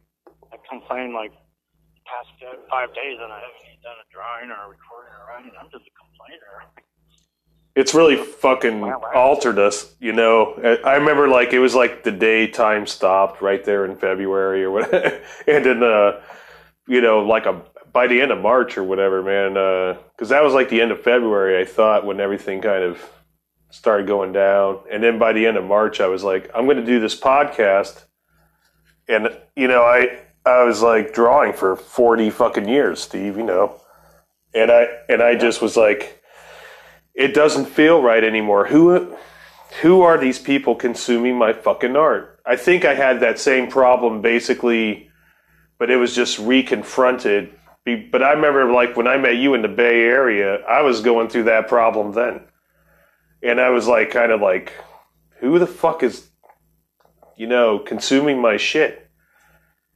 I 0.55 0.57
complain 0.71 1.12
like 1.12 1.35
past 2.07 2.31
fi- 2.38 2.62
five 2.71 2.95
days 2.95 3.18
and 3.18 3.35
I 3.35 3.42
haven't 3.42 3.62
even 3.66 3.83
done 3.83 3.99
a 3.99 4.07
drawing 4.14 4.49
or 4.55 4.61
a 4.62 4.68
recording 4.71 5.12
or 5.18 5.23
writing. 5.35 5.53
I'm 5.59 5.68
just 5.75 5.85
a 5.85 5.95
complainer. 5.99 6.71
It's 7.75 7.95
really 7.95 8.17
fucking 8.17 8.83
altered 9.15 9.59
us, 9.59 9.95
you 9.99 10.13
know. 10.13 10.79
I 10.85 10.97
remember 10.97 11.29
like 11.29 11.53
it 11.53 11.59
was 11.59 11.75
like 11.75 12.05
the 12.05 12.11
day 12.13 12.47
time 12.47 12.87
stopped 12.87 13.41
right 13.41 13.65
there 13.65 13.85
in 13.85 13.97
February 13.97 14.65
or 14.65 14.71
what, 14.71 14.93
and 15.47 15.65
then 15.65 15.83
uh, 15.83 16.21
you 16.87 17.01
know, 17.01 17.21
like 17.21 17.47
a 17.47 17.63
by 17.93 18.07
the 18.07 18.21
end 18.21 18.31
of 18.31 18.41
March 18.41 18.77
or 18.79 18.85
whatever, 18.85 19.23
man, 19.23 19.55
because 20.15 20.31
that 20.31 20.43
was 20.43 20.55
like 20.55 20.69
the 20.69 20.81
end 20.81 20.93
of 20.93 21.03
February. 21.03 21.61
I 21.61 21.65
thought 21.65 22.05
when 22.05 22.21
everything 22.21 22.61
kind 22.61 22.83
of 22.85 22.99
started 23.71 24.07
going 24.07 24.33
down, 24.33 24.81
and 24.91 25.03
then 25.03 25.19
by 25.19 25.33
the 25.33 25.47
end 25.47 25.57
of 25.57 25.65
March, 25.65 26.01
I 26.01 26.09
was 26.09 26.23
like, 26.23 26.51
I'm 26.55 26.67
going 26.67 26.79
to 26.79 26.85
do 26.85 27.01
this 27.01 27.19
podcast, 27.19 28.05
and 29.09 29.29
you 29.57 29.69
know, 29.69 29.83
I 29.83 30.21
I 30.45 30.65
was 30.65 30.83
like 30.83 31.15
drawing 31.15 31.55
for 31.55 31.77
forty 31.77 32.29
fucking 32.29 32.69
years, 32.69 33.01
Steve, 33.01 33.39
you 33.39 33.45
know, 33.45 33.81
and 34.55 34.71
I 34.71 34.89
and 35.09 35.23
I 35.23 35.37
just 35.37 35.63
was 35.63 35.75
like 35.77 36.22
it 37.14 37.35
doesn't 37.35 37.66
feel 37.66 38.03
right 38.03 38.22
anymore. 38.25 38.66
Who 38.66 39.16
who 39.81 40.03
are 40.03 40.18
these 40.18 40.38
people 40.38 40.75
consuming 40.75 41.37
my 41.37 41.53
fucking 41.53 41.96
art? 41.96 42.40
I 42.44 42.57
think 42.57 42.85
I 42.85 42.94
had 42.94 43.20
that 43.20 43.38
same 43.38 43.68
problem 43.70 44.20
basically, 44.22 45.11
but 45.79 45.90
it 45.90 45.96
was 45.96 46.14
just 46.14 46.38
reconfronted. 46.38 47.51
But 47.85 48.22
I 48.22 48.33
remember 48.33 48.70
like 48.72 48.96
when 48.96 49.09
I 49.09 49.16
met 49.18 49.37
you 49.37 49.55
in 49.55 49.62
the 49.62 49.68
Bay 49.68 50.03
Area, 50.03 50.57
I 50.66 50.83
was 50.83 51.01
going 51.01 51.29
through 51.29 51.44
that 51.44 51.68
problem 51.68 52.12
then. 52.12 52.42
And 53.42 53.61
I 53.61 53.70
was 53.70 53.88
like 53.88 54.11
kind 54.11 54.31
of 54.31 54.40
like 54.40 54.72
who 55.40 55.59
the 55.59 55.66
fuck 55.66 56.03
is 56.03 56.29
you 57.37 57.46
know 57.46 57.79
consuming 57.79 58.40
my 58.40 58.57
shit? 58.57 58.98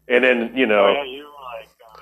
And 0.09 0.23
then, 0.23 0.53
you 0.55 0.67
Oh, 0.67 0.69
know, 0.69 0.93
yeah, 0.93 1.05
you 1.05 1.25
were 1.25 1.31
like, 1.31 1.69
uh, 1.85 2.01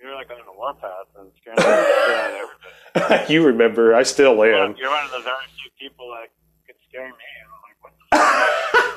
you 0.00 0.08
were 0.08 0.14
like 0.14 0.30
on 0.30 0.36
the 0.38 0.52
warpath 0.56 0.90
and 1.18 1.30
shit 1.44 1.58
out 1.58 2.42
of. 2.42 2.47
you 3.28 3.44
remember, 3.44 3.94
I 3.94 4.02
still 4.02 4.42
am. 4.42 4.74
You're 4.78 4.90
one 4.90 5.04
of 5.04 5.10
the 5.10 5.20
very 5.20 5.46
few 5.56 5.70
people 5.88 6.14
that 6.14 6.30
could 6.66 6.76
scare 6.88 7.08
me. 7.08 7.14
I'm 7.44 8.20
like, 8.20 8.42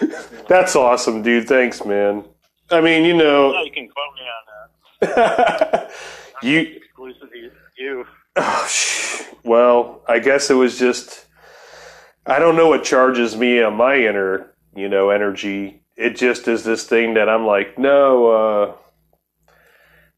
the 0.00 0.46
That's 0.48 0.74
awesome, 0.76 1.22
dude. 1.22 1.46
Thanks, 1.48 1.84
man. 1.84 2.24
I 2.70 2.80
mean, 2.80 3.04
you 3.04 3.16
know, 3.16 3.52
Yeah, 3.52 3.62
you 3.62 3.72
can 3.72 3.88
quote 3.88 4.14
me 4.14 4.22
on 4.22 5.16
that. 5.16 5.90
you 6.42 6.58
Exclusive 6.76 7.30
to 7.32 7.50
you. 7.78 8.04
Oh, 8.36 8.66
sh- 8.68 9.22
well, 9.44 10.02
I 10.08 10.18
guess 10.18 10.50
it 10.50 10.54
was 10.54 10.78
just 10.78 11.26
I 12.26 12.38
don't 12.38 12.56
know 12.56 12.68
what 12.68 12.84
charges 12.84 13.36
me 13.36 13.62
on 13.62 13.74
my 13.76 13.96
inner, 13.96 14.54
you 14.76 14.88
know, 14.88 15.10
energy. 15.10 15.82
It 15.96 16.16
just 16.16 16.46
is 16.48 16.62
this 16.64 16.84
thing 16.86 17.14
that 17.14 17.28
I'm 17.28 17.46
like, 17.46 17.78
no, 17.78 18.30
uh 18.30 18.74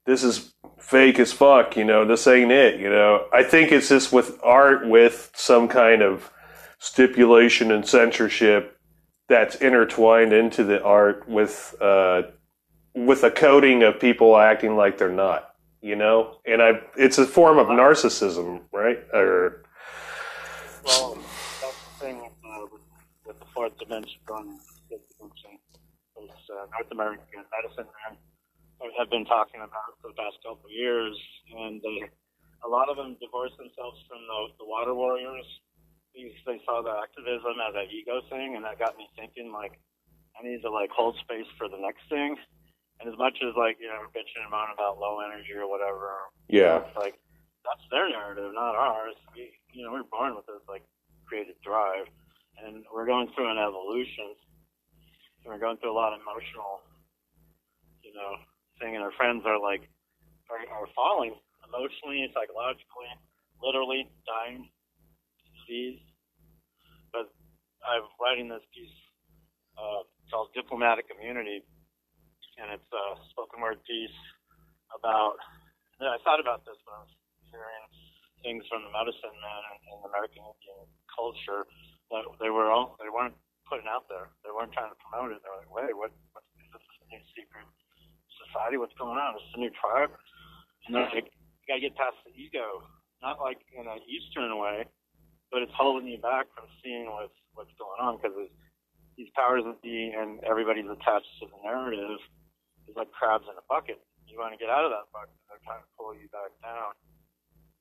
this 0.04 0.24
is 0.24 0.51
fake 0.82 1.18
as 1.18 1.32
fuck, 1.32 1.76
you 1.76 1.84
know, 1.84 2.04
this 2.04 2.26
ain't 2.26 2.50
it, 2.50 2.80
you 2.80 2.90
know. 2.90 3.26
I 3.32 3.42
think 3.42 3.72
it's 3.72 3.88
just 3.88 4.12
with 4.12 4.38
art 4.42 4.86
with 4.86 5.30
some 5.34 5.68
kind 5.68 6.02
of 6.02 6.30
stipulation 6.78 7.70
and 7.70 7.86
censorship 7.86 8.76
that's 9.28 9.54
intertwined 9.56 10.32
into 10.32 10.64
the 10.64 10.82
art 10.82 11.26
with 11.28 11.74
uh 11.80 12.22
with 12.94 13.22
a 13.22 13.30
coding 13.30 13.82
of 13.82 14.00
people 14.00 14.36
acting 14.36 14.76
like 14.76 14.98
they're 14.98 15.08
not 15.08 15.48
you 15.80 15.96
know? 15.96 16.38
And 16.44 16.60
i 16.62 16.80
it's 16.96 17.18
a 17.18 17.26
form 17.26 17.58
of 17.58 17.68
narcissism 17.68 18.62
right? 18.72 18.98
Or 19.12 19.62
Well, 20.84 21.14
that's 21.60 21.84
the 21.84 22.04
thing 22.04 22.18
with, 22.18 22.32
uh, 22.44 22.66
with, 22.72 22.82
with 23.26 23.38
the 23.38 23.46
fourth 23.54 23.78
dimension 23.78 24.18
going 24.26 24.58
uh, 26.52 26.66
North 26.72 26.92
American 26.92 27.24
medicine 27.50 27.86
men 28.10 28.18
have 28.98 29.10
been 29.10 29.26
talking 29.26 29.62
about 29.62 29.98
for 30.02 30.10
the 30.10 30.18
past 30.18 30.38
couple 30.42 30.66
of 30.66 30.74
years, 30.74 31.14
and 31.54 31.78
they, 31.82 32.06
a 32.64 32.68
lot 32.68 32.90
of 32.90 32.96
them 32.96 33.16
divorced 33.22 33.56
themselves 33.58 33.98
from 34.10 34.22
the, 34.26 34.38
the 34.62 34.66
water 34.66 34.94
warriors 34.94 35.46
because 36.12 36.44
they 36.44 36.60
saw 36.66 36.82
the 36.84 36.92
activism 36.92 37.56
as 37.62 37.74
an 37.74 37.88
ego 37.88 38.20
thing, 38.28 38.56
and 38.56 38.64
that 38.64 38.78
got 38.78 38.98
me 38.98 39.08
thinking 39.16 39.52
like 39.52 39.78
I 40.36 40.44
need 40.44 40.60
to 40.62 40.70
like 40.70 40.90
hold 40.90 41.16
space 41.24 41.48
for 41.56 41.68
the 41.68 41.80
next 41.80 42.04
thing. 42.08 42.36
And 43.00 43.08
as 43.08 43.18
much 43.18 43.40
as 43.42 43.56
like 43.56 43.80
you 43.80 43.88
know 43.88 43.98
we're 44.02 44.14
bitching 44.14 44.44
and 44.44 44.52
moaning 44.52 44.76
about 44.76 45.00
low 45.00 45.18
energy 45.24 45.56
or 45.56 45.66
whatever, 45.66 46.28
yeah 46.48 46.84
it's 46.84 46.98
like 46.98 47.16
that's 47.64 47.82
their 47.90 48.10
narrative, 48.10 48.50
not 48.54 48.74
ours. 48.74 49.14
We, 49.34 49.54
you 49.72 49.86
know, 49.86 49.92
we're 49.94 50.06
born 50.10 50.34
with 50.34 50.46
this 50.46 50.62
like 50.68 50.82
creative 51.26 51.58
drive, 51.62 52.06
and 52.58 52.84
we're 52.92 53.06
going 53.06 53.30
through 53.34 53.50
an 53.50 53.58
evolution. 53.58 54.34
And 55.42 55.50
we're 55.50 55.62
going 55.62 55.78
through 55.78 55.90
a 55.90 55.98
lot 55.98 56.14
of 56.14 56.22
emotional, 56.22 56.86
you 58.02 58.14
know, 58.14 58.38
thing, 58.82 58.98
and 58.98 59.06
our 59.06 59.14
friends 59.14 59.46
are 59.46 59.62
like, 59.62 59.86
are, 60.50 60.58
are 60.74 60.90
falling 60.98 61.38
emotionally, 61.62 62.26
psychologically, 62.34 63.08
literally 63.62 64.10
dying, 64.26 64.66
disease. 65.62 66.02
But 67.14 67.30
I'm 67.86 68.10
writing 68.18 68.50
this 68.50 68.66
piece 68.74 68.98
uh, 69.78 70.02
called 70.26 70.50
Diplomatic 70.58 71.06
Immunity, 71.14 71.62
and 72.58 72.74
it's 72.74 72.90
a 72.90 73.06
spoken 73.30 73.62
word 73.62 73.78
piece 73.86 74.18
about. 74.90 75.38
I 76.02 76.18
thought 76.26 76.42
about 76.42 76.66
this 76.66 76.74
when 76.82 76.98
I 76.98 77.06
was 77.06 77.14
hearing 77.46 77.84
things 78.42 78.66
from 78.66 78.82
the 78.82 78.90
medicine 78.90 79.38
man 79.38 79.62
and, 79.70 79.80
and 79.94 80.00
American 80.10 80.42
Indian 80.42 80.82
culture 81.06 81.62
that 82.10 82.26
they 82.42 82.50
were 82.50 82.74
all 82.74 82.98
they 82.98 83.06
weren't 83.06 83.38
putting 83.70 83.86
out 83.86 84.10
there. 84.10 84.34
They 84.42 84.50
weren't 84.50 84.74
trying 84.74 84.90
to 84.90 84.98
promote 84.98 85.30
it. 85.30 85.38
They 85.46 85.50
were 85.54 85.62
like, 85.62 85.70
wait, 85.70 85.94
what? 85.94 86.10
what 86.34 86.42
is 86.58 86.66
this 86.74 86.82
new 87.06 87.22
secret 87.38 87.70
society? 88.52 88.76
What's 88.76 88.94
going 89.00 89.16
on? 89.16 89.34
Is 89.40 89.42
a 89.56 89.58
new 89.58 89.72
tribe? 89.72 90.12
And 90.86 90.94
they're 90.94 91.08
like, 91.08 91.32
you 91.32 91.66
gotta 91.66 91.80
get 91.80 91.96
past 91.96 92.20
the 92.28 92.36
ego, 92.36 92.84
not 93.24 93.40
like 93.40 93.64
in 93.72 93.88
an 93.88 94.04
Eastern 94.04 94.52
way, 94.60 94.84
but 95.48 95.64
it's 95.64 95.72
holding 95.72 96.08
you 96.08 96.20
back 96.20 96.52
from 96.52 96.68
seeing 96.84 97.08
what's 97.08 97.34
what's 97.56 97.72
going 97.80 98.00
on 98.00 98.20
because 98.20 98.36
these 99.16 99.28
powers 99.36 99.64
that 99.64 99.80
be 99.80 100.12
and 100.12 100.40
everybody's 100.44 100.88
attached 100.88 101.28
to 101.40 101.48
the 101.48 101.58
narrative 101.64 102.20
is 102.88 102.96
like 102.96 103.12
crabs 103.12 103.48
in 103.48 103.56
a 103.56 103.64
bucket. 103.68 104.00
You 104.28 104.40
want 104.40 104.56
to 104.56 104.60
get 104.60 104.72
out 104.72 104.84
of 104.84 104.92
that 104.92 105.12
bucket. 105.12 105.36
They're 105.48 105.60
trying 105.64 105.84
to 105.84 105.90
pull 105.96 106.16
you 106.16 106.28
back 106.32 106.50
down 106.64 106.96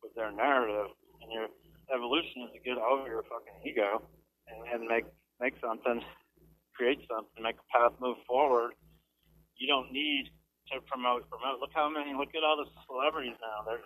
with 0.04 0.12
their 0.20 0.32
narrative, 0.36 0.92
and 1.24 1.32
your 1.32 1.48
evolution 1.94 2.48
is 2.48 2.52
to 2.56 2.62
get 2.64 2.76
over 2.76 3.08
your 3.08 3.24
fucking 3.28 3.64
ego 3.64 4.04
and, 4.52 4.60
and 4.68 4.82
make 4.88 5.08
make 5.40 5.56
something, 5.58 6.04
create 6.76 7.02
something, 7.10 7.40
make 7.42 7.58
a 7.58 7.68
path 7.72 7.96
move 7.98 8.20
forward. 8.28 8.78
You 9.58 9.66
don't 9.66 9.90
need 9.92 10.30
to 10.74 10.82
promote 10.88 11.30
promote. 11.30 11.60
Look 11.60 11.72
how 11.74 11.90
many. 11.90 12.14
Look 12.14 12.34
at 12.36 12.44
all 12.44 12.58
the 12.58 12.70
celebrities 12.88 13.36
now. 13.42 13.64
They're 13.68 13.84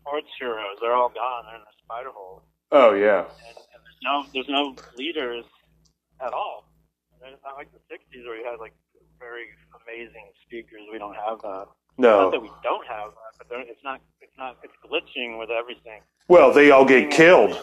sports 0.00 0.28
heroes. 0.38 0.76
They're 0.80 0.94
all 0.94 1.08
gone. 1.08 1.44
They're 1.46 1.56
in 1.56 1.64
the 1.64 1.76
spider 1.84 2.10
hole. 2.12 2.42
Oh 2.72 2.92
yeah. 2.94 3.24
And, 3.24 3.56
and 3.56 3.80
there's 3.84 4.02
no 4.02 4.14
there's 4.32 4.48
no 4.48 4.76
leaders 4.96 5.44
at 6.20 6.32
all. 6.32 6.68
It's 7.24 7.42
not 7.42 7.56
like 7.56 7.72
the 7.72 7.80
'60s 7.88 8.24
where 8.26 8.36
you 8.36 8.44
had 8.44 8.60
like 8.60 8.74
very 9.18 9.48
amazing 9.80 10.28
speakers. 10.44 10.80
We 10.92 10.98
don't 10.98 11.16
have 11.16 11.40
that. 11.42 11.66
Not 11.96 12.32
that 12.32 12.42
we 12.42 12.50
don't 12.62 12.86
have 12.86 13.12
that, 13.12 13.48
but 13.48 13.58
it's 13.68 13.82
not. 13.84 14.00
It's 14.20 14.36
not. 14.36 14.58
It's 14.62 14.74
glitching 14.84 15.38
with 15.38 15.50
everything. 15.50 16.02
Well, 16.28 16.52
they 16.52 16.70
all 16.70 16.84
get 16.84 17.10
killed. 17.10 17.62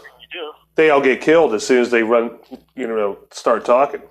They 0.76 0.90
all 0.90 1.02
get 1.02 1.20
killed 1.22 1.54
as 1.54 1.68
soon 1.68 1.82
as 1.82 1.92
they 1.92 2.04
run. 2.04 2.40
You 2.76 2.88
know, 2.88 3.18
start 3.32 3.66
talking. 3.66 4.02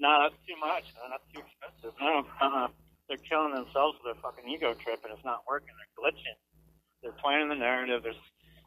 No, 0.00 0.18
that's 0.22 0.34
too 0.46 0.58
much. 0.60 0.84
No, 0.94 1.02
that's 1.10 1.24
too 1.32 1.42
No, 1.84 2.26
uh-uh. 2.40 2.68
They're 3.08 3.18
killing 3.18 3.54
themselves 3.54 3.98
with 4.04 4.14
their 4.14 4.22
fucking 4.22 4.48
ego 4.48 4.74
trip, 4.74 5.00
and 5.04 5.12
it's 5.14 5.24
not 5.24 5.42
working. 5.48 5.70
They're 5.78 5.96
glitching. 6.10 6.38
They're 7.02 7.16
playing 7.22 7.48
the 7.48 7.54
narrative. 7.56 8.02
They're, 8.02 8.12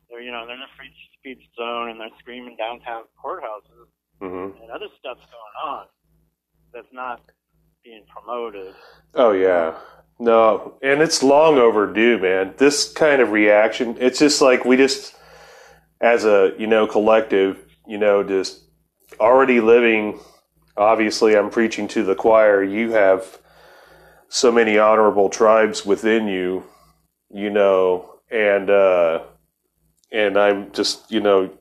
they're 0.09 0.21
you 0.21 0.31
know, 0.31 0.45
they're 0.47 0.55
in 0.55 0.61
a 0.61 0.73
free 0.77 0.91
speech 1.19 1.43
zone, 1.57 1.89
and 1.89 1.99
they're 1.99 2.15
screaming 2.19 2.57
downtown 2.57 3.03
courthouses, 3.23 3.87
hmm 4.19 4.57
and 4.61 4.71
other 4.71 4.87
stuff's 4.99 5.25
going 5.25 5.55
on 5.65 5.85
that's 6.73 6.91
not 6.93 7.21
being 7.83 8.03
promoted. 8.09 8.75
Oh 9.15 9.31
yeah. 9.31 9.75
No, 10.19 10.77
and 10.83 11.01
it's 11.01 11.23
long 11.23 11.57
overdue, 11.57 12.19
man. 12.19 12.53
This 12.57 12.91
kind 12.93 13.21
of 13.21 13.31
reaction, 13.31 13.97
it's 13.99 14.19
just 14.19 14.41
like 14.41 14.65
we 14.65 14.77
just 14.77 15.15
as 15.99 16.25
a, 16.25 16.53
you 16.57 16.67
know, 16.67 16.87
collective, 16.87 17.57
you 17.87 17.97
know, 17.97 18.23
just 18.23 18.61
already 19.19 19.59
living 19.61 20.19
obviously 20.77 21.37
I'm 21.37 21.49
preaching 21.49 21.87
to 21.89 22.03
the 22.03 22.15
choir. 22.15 22.63
You 22.63 22.91
have 22.91 23.39
so 24.29 24.51
many 24.51 24.77
honorable 24.77 25.29
tribes 25.29 25.85
within 25.85 26.27
you, 26.27 26.63
you 27.29 27.49
know, 27.49 28.19
and 28.29 28.69
uh 28.69 29.23
and 30.11 30.37
I'm 30.37 30.71
just, 30.71 31.11
you 31.11 31.21
know, 31.21 31.51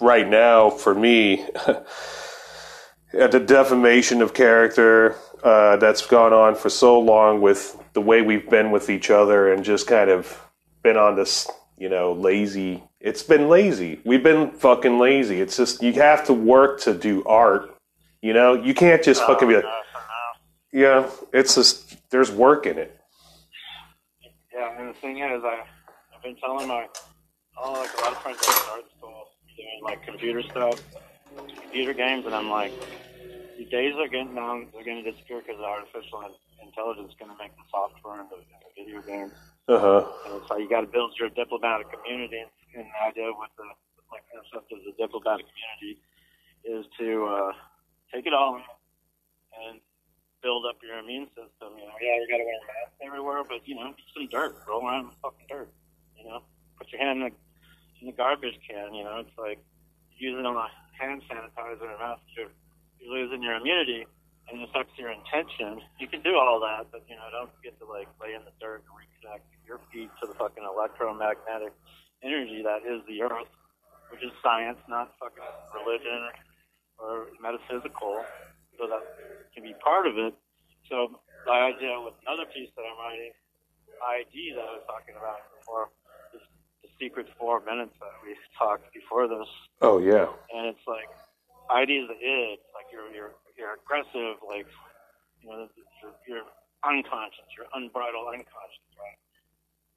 right 0.00 0.28
now 0.28 0.70
for 0.70 0.94
me 0.94 1.46
at 3.12 3.32
the 3.32 3.40
defamation 3.40 4.22
of 4.22 4.34
character 4.34 5.16
uh, 5.42 5.76
that's 5.76 6.06
gone 6.06 6.32
on 6.32 6.54
for 6.54 6.68
so 6.68 6.98
long 6.98 7.40
with 7.40 7.80
the 7.92 8.00
way 8.00 8.22
we've 8.22 8.48
been 8.50 8.70
with 8.70 8.90
each 8.90 9.10
other 9.10 9.52
and 9.52 9.64
just 9.64 9.86
kind 9.86 10.10
of 10.10 10.40
been 10.82 10.96
on 10.96 11.16
this, 11.16 11.48
you 11.76 11.88
know, 11.88 12.12
lazy. 12.12 12.82
It's 13.00 13.22
been 13.22 13.48
lazy. 13.48 14.00
We've 14.04 14.22
been 14.22 14.50
fucking 14.50 14.98
lazy. 14.98 15.40
It's 15.40 15.56
just 15.56 15.82
you 15.82 15.92
have 15.94 16.24
to 16.26 16.32
work 16.32 16.80
to 16.82 16.94
do 16.94 17.22
art. 17.24 17.74
You 18.22 18.32
know, 18.32 18.54
you 18.54 18.74
can't 18.74 19.02
just 19.02 19.22
fucking 19.22 19.48
be 19.48 19.54
like, 19.54 19.64
for 19.64 19.68
now. 19.68 20.32
yeah. 20.72 21.10
It's 21.32 21.54
just 21.54 22.10
there's 22.10 22.30
work 22.30 22.66
in 22.66 22.78
it. 22.78 22.98
Yeah, 24.52 24.80
and 24.80 24.88
the 24.88 24.94
thing 24.94 25.18
is, 25.18 25.42
I, 25.44 25.62
I've 26.14 26.22
been 26.22 26.36
telling 26.36 26.66
my, 26.66 26.88
oh, 27.56 27.72
like 27.72 27.94
a 27.96 28.00
lot 28.02 28.12
of 28.12 28.18
friends 28.22 28.38
at 28.42 28.68
art 28.72 28.84
school 28.96 29.28
doing 29.56 29.80
like 29.84 30.02
computer 30.04 30.42
stuff, 30.42 30.82
computer 31.62 31.92
games, 31.92 32.26
and 32.26 32.34
I'm 32.34 32.50
like, 32.50 32.72
the 33.56 33.64
days 33.66 33.94
are 33.98 34.08
getting 34.08 34.34
down, 34.34 34.68
they're 34.72 34.84
going 34.84 35.02
to 35.02 35.10
disappear 35.10 35.42
because 35.46 35.60
artificial 35.60 36.22
in- 36.22 36.66
intelligence 36.66 37.10
is 37.10 37.16
going 37.18 37.30
to 37.30 37.38
make 37.38 37.54
the 37.54 37.66
software 37.70 38.20
and 38.20 38.30
the, 38.30 38.38
the 38.38 38.70
video 38.74 39.02
games. 39.02 39.32
Uh 39.68 39.78
huh. 39.78 40.32
And 40.32 40.42
so 40.48 40.56
you 40.58 40.68
got 40.68 40.80
to 40.80 40.86
build 40.86 41.14
your 41.20 41.28
diplomatic 41.30 41.86
immunity, 41.94 42.42
and 42.74 42.86
the 42.86 42.98
idea 43.06 43.30
with 43.30 43.50
the 43.58 43.66
like 44.10 44.22
concept 44.32 44.72
of 44.72 44.78
the 44.86 44.92
diplomatic 44.98 45.46
immunity 45.46 46.00
is 46.64 46.86
to 46.98 47.26
uh, 47.26 47.52
take 48.12 48.26
it 48.26 48.34
all 48.34 48.60
and 49.66 49.80
build 50.42 50.64
up 50.68 50.78
your 50.82 50.98
immune 50.98 51.26
system. 51.34 51.76
You 51.76 51.86
know, 51.86 51.98
yeah, 52.00 52.16
you 52.20 52.26
got 52.30 52.38
to 52.38 52.46
wear 52.46 52.60
masks 52.66 52.98
everywhere, 53.02 53.42
but 53.44 53.66
you 53.66 53.74
know, 53.74 53.94
some 54.14 54.28
dirt, 54.28 54.56
roll 54.68 54.86
around 54.86 55.06
in 55.06 55.10
fucking 55.22 55.46
dirt. 55.48 55.70
You 56.16 56.24
know, 56.24 56.42
put 56.78 56.90
your 56.92 57.00
hand 57.00 57.22
in 57.22 57.30
the 57.30 57.34
in 58.00 58.06
the 58.08 58.16
garbage 58.16 58.58
can. 58.66 58.94
You 58.94 59.04
know, 59.04 59.20
it's 59.20 59.36
like 59.38 59.58
using 60.16 60.46
on 60.46 60.56
a 60.56 60.68
hand 60.94 61.22
sanitizer 61.30 61.82
or 61.82 61.98
mask. 61.98 62.22
You're, 62.36 62.50
you're 63.00 63.12
losing 63.12 63.42
your 63.42 63.54
immunity. 63.54 64.06
And 64.48 64.62
it 64.62 64.68
affects 64.70 64.96
your 64.96 65.12
intention. 65.12 65.84
You 66.00 66.08
can 66.08 66.24
do 66.24 66.40
all 66.40 66.56
that, 66.64 66.88
but 66.88 67.04
you 67.04 67.16
know, 67.20 67.28
don't 67.30 67.52
forget 67.52 67.76
to 67.80 67.84
like 67.84 68.08
lay 68.16 68.32
in 68.32 68.40
the 68.48 68.54
dirt 68.56 68.80
and 68.80 68.96
reconnect 68.96 69.44
your 69.68 69.76
feet 69.92 70.08
to 70.22 70.26
the 70.26 70.32
fucking 70.40 70.64
electromagnetic 70.64 71.76
energy 72.24 72.64
that 72.64 72.80
is 72.80 73.04
the 73.04 73.20
earth, 73.20 73.52
which 74.08 74.24
is 74.24 74.32
science, 74.42 74.80
not 74.88 75.12
fucking 75.20 75.44
religion 75.76 76.32
or 76.32 76.32
metaphysical. 77.40 78.24
So 78.78 78.86
that 78.86 79.02
can 79.54 79.62
be 79.62 79.74
part 79.82 80.06
of 80.06 80.18
it. 80.18 80.34
So 80.88 81.18
the 81.44 81.52
idea 81.52 81.98
with 82.00 82.14
another 82.26 82.46
piece 82.50 82.70
that 82.76 82.82
I'm 82.86 82.98
writing, 82.98 83.32
ID 83.98 84.54
that 84.54 84.62
I 84.62 84.72
was 84.78 84.86
talking 84.86 85.14
about 85.18 85.42
before, 85.58 85.90
is 86.34 86.42
the 86.82 86.90
secret 87.00 87.26
four 87.38 87.60
minutes 87.66 87.94
that 87.98 88.14
we 88.22 88.34
talked 88.58 88.86
before 88.94 89.26
this 89.26 89.50
Oh 89.82 89.98
yeah. 89.98 90.30
and 90.54 90.66
it's 90.70 90.82
like 90.86 91.10
ID 91.70 92.06
is 92.06 92.08
the 92.08 92.16
id, 92.18 92.58
like 92.74 92.86
you're 92.94 93.10
you're 93.10 93.34
you're 93.58 93.74
aggressive, 93.82 94.38
like 94.46 94.66
you 95.42 95.50
know 95.50 95.66
you're, 96.02 96.14
you're 96.26 96.46
unconscious, 96.86 97.44
you're 97.58 97.68
unbridled 97.74 98.30
unconscious, 98.32 98.88
right? 98.96 99.18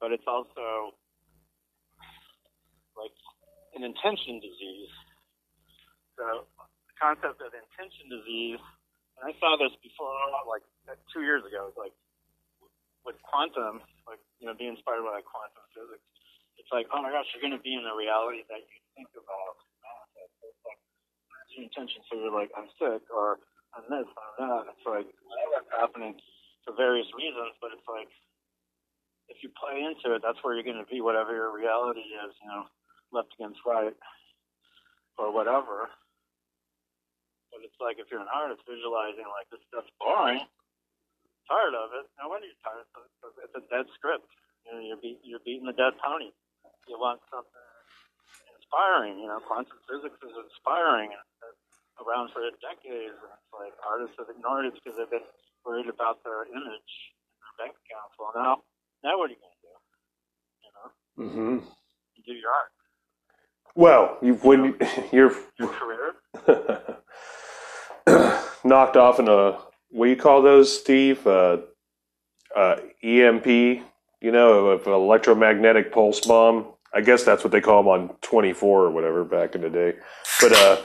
But 0.00 0.10
it's 0.12 0.26
also 0.26 0.92
like 2.98 3.14
an 3.74 3.84
intention 3.84 4.40
disease. 4.42 4.92
So 6.18 6.44
concept 7.02 7.42
of 7.42 7.50
intention 7.50 8.06
disease, 8.06 8.62
and 9.18 9.26
I 9.26 9.34
saw 9.42 9.58
this 9.58 9.74
before, 9.82 10.14
like 10.46 10.62
two 11.10 11.26
years 11.26 11.42
ago, 11.42 11.66
it's 11.66 11.76
like 11.76 11.94
with 13.02 13.18
quantum, 13.26 13.82
like 14.06 14.22
you 14.38 14.46
know, 14.46 14.54
being 14.54 14.78
inspired 14.78 15.02
by 15.02 15.18
quantum 15.26 15.66
physics. 15.74 16.06
It's 16.62 16.70
like, 16.70 16.86
oh 16.94 17.02
my 17.02 17.10
gosh, 17.10 17.26
you're 17.34 17.42
going 17.42 17.58
to 17.58 17.64
be 17.64 17.74
in 17.74 17.82
the 17.82 17.96
reality 17.96 18.46
that 18.46 18.62
you 18.62 18.78
think 18.94 19.10
about. 19.18 19.58
It's 20.46 20.62
like 20.62 20.78
your 21.58 21.66
intention. 21.66 22.06
So 22.06 22.14
you're 22.14 22.30
like, 22.30 22.54
I'm 22.54 22.70
sick, 22.78 23.02
or 23.10 23.42
I'm 23.74 23.82
this, 23.90 24.06
I'm 24.06 24.34
that. 24.46 24.70
It's 24.70 24.86
like 24.86 25.10
that's 25.10 25.72
happening 25.74 26.14
for 26.62 26.78
various 26.78 27.10
reasons, 27.18 27.58
but 27.58 27.74
it's 27.74 27.88
like 27.90 28.10
if 29.26 29.42
you 29.42 29.50
play 29.58 29.82
into 29.82 30.14
it, 30.14 30.22
that's 30.22 30.38
where 30.46 30.54
you're 30.54 30.66
going 30.66 30.78
to 30.78 30.86
be, 30.86 31.02
whatever 31.02 31.34
your 31.34 31.50
reality 31.50 32.04
is. 32.04 32.30
You 32.38 32.48
know, 32.52 32.64
left 33.10 33.34
against 33.34 33.60
right, 33.66 33.96
or 35.18 35.34
whatever. 35.34 35.90
But 37.52 37.60
it's 37.68 37.76
like 37.78 38.00
if 38.00 38.08
you're 38.10 38.24
an 38.24 38.32
artist 38.32 38.64
visualizing 38.64 39.28
like 39.28 39.46
this 39.52 39.60
stuff's 39.68 39.92
boring, 40.00 40.40
tired 41.48 41.76
of 41.76 41.92
it. 42.00 42.08
Nobody's 42.18 42.56
tired. 42.64 42.88
of 42.96 43.04
it. 43.04 43.44
It's 43.44 43.56
a 43.60 43.64
dead 43.68 43.86
script. 43.94 44.26
You 44.64 44.72
know, 44.72 44.80
you're 44.80 45.00
beat, 45.02 45.20
you're 45.22 45.44
beating 45.44 45.68
the 45.68 45.76
dead 45.76 45.94
pony. 46.00 46.32
You 46.88 46.96
want 46.98 47.20
something 47.28 47.66
inspiring. 48.56 49.18
You 49.20 49.28
know, 49.28 49.40
quantum 49.44 49.76
physics 49.86 50.16
is 50.22 50.34
inspiring. 50.34 51.12
and 51.12 51.20
It's 51.20 51.36
been 51.44 52.08
around 52.08 52.32
for 52.32 52.40
decades, 52.62 53.14
and 53.20 53.32
it's 53.36 53.52
like 53.52 53.74
artists 53.84 54.16
have 54.18 54.30
ignored 54.32 54.66
it 54.70 54.74
because 54.80 54.96
they've 54.98 55.10
been 55.12 55.26
worried 55.66 55.90
about 55.92 56.24
their 56.24 56.48
image 56.48 56.92
and 57.36 57.38
their 57.44 57.54
bank 57.60 57.74
accounts. 57.86 58.14
Well, 58.18 58.32
now, 58.34 58.64
now 59.04 59.18
what 59.20 59.28
are 59.30 59.34
you 59.36 59.42
going 59.42 59.54
to 59.54 59.64
do? 59.66 59.74
You 60.64 60.70
know, 60.74 60.88
hmm 61.20 61.56
you 62.16 62.22
do 62.24 62.32
your 62.38 62.50
art, 62.50 62.72
Well, 63.74 64.18
you 64.22 64.34
when 64.40 64.64
you, 64.64 64.72
you're 65.12 65.34
your 65.58 65.68
career. 65.74 66.14
knocked 68.64 68.96
off 68.96 69.18
in 69.18 69.28
a 69.28 69.58
what 69.90 70.06
do 70.06 70.10
you 70.10 70.16
call 70.16 70.42
those, 70.42 70.78
Steve? 70.80 71.26
Uh, 71.26 71.58
uh, 72.56 72.76
EMP, 73.02 73.46
you 73.46 74.30
know, 74.32 74.68
of 74.68 74.86
electromagnetic 74.86 75.92
pulse 75.92 76.20
bomb. 76.20 76.66
I 76.94 77.00
guess 77.00 77.24
that's 77.24 77.42
what 77.44 77.52
they 77.52 77.60
call 77.60 77.82
them 77.82 77.88
on 77.88 78.16
24 78.20 78.84
or 78.84 78.90
whatever 78.90 79.24
back 79.24 79.54
in 79.54 79.62
the 79.62 79.70
day. 79.70 79.94
But 80.40 80.52
uh, 80.52 80.76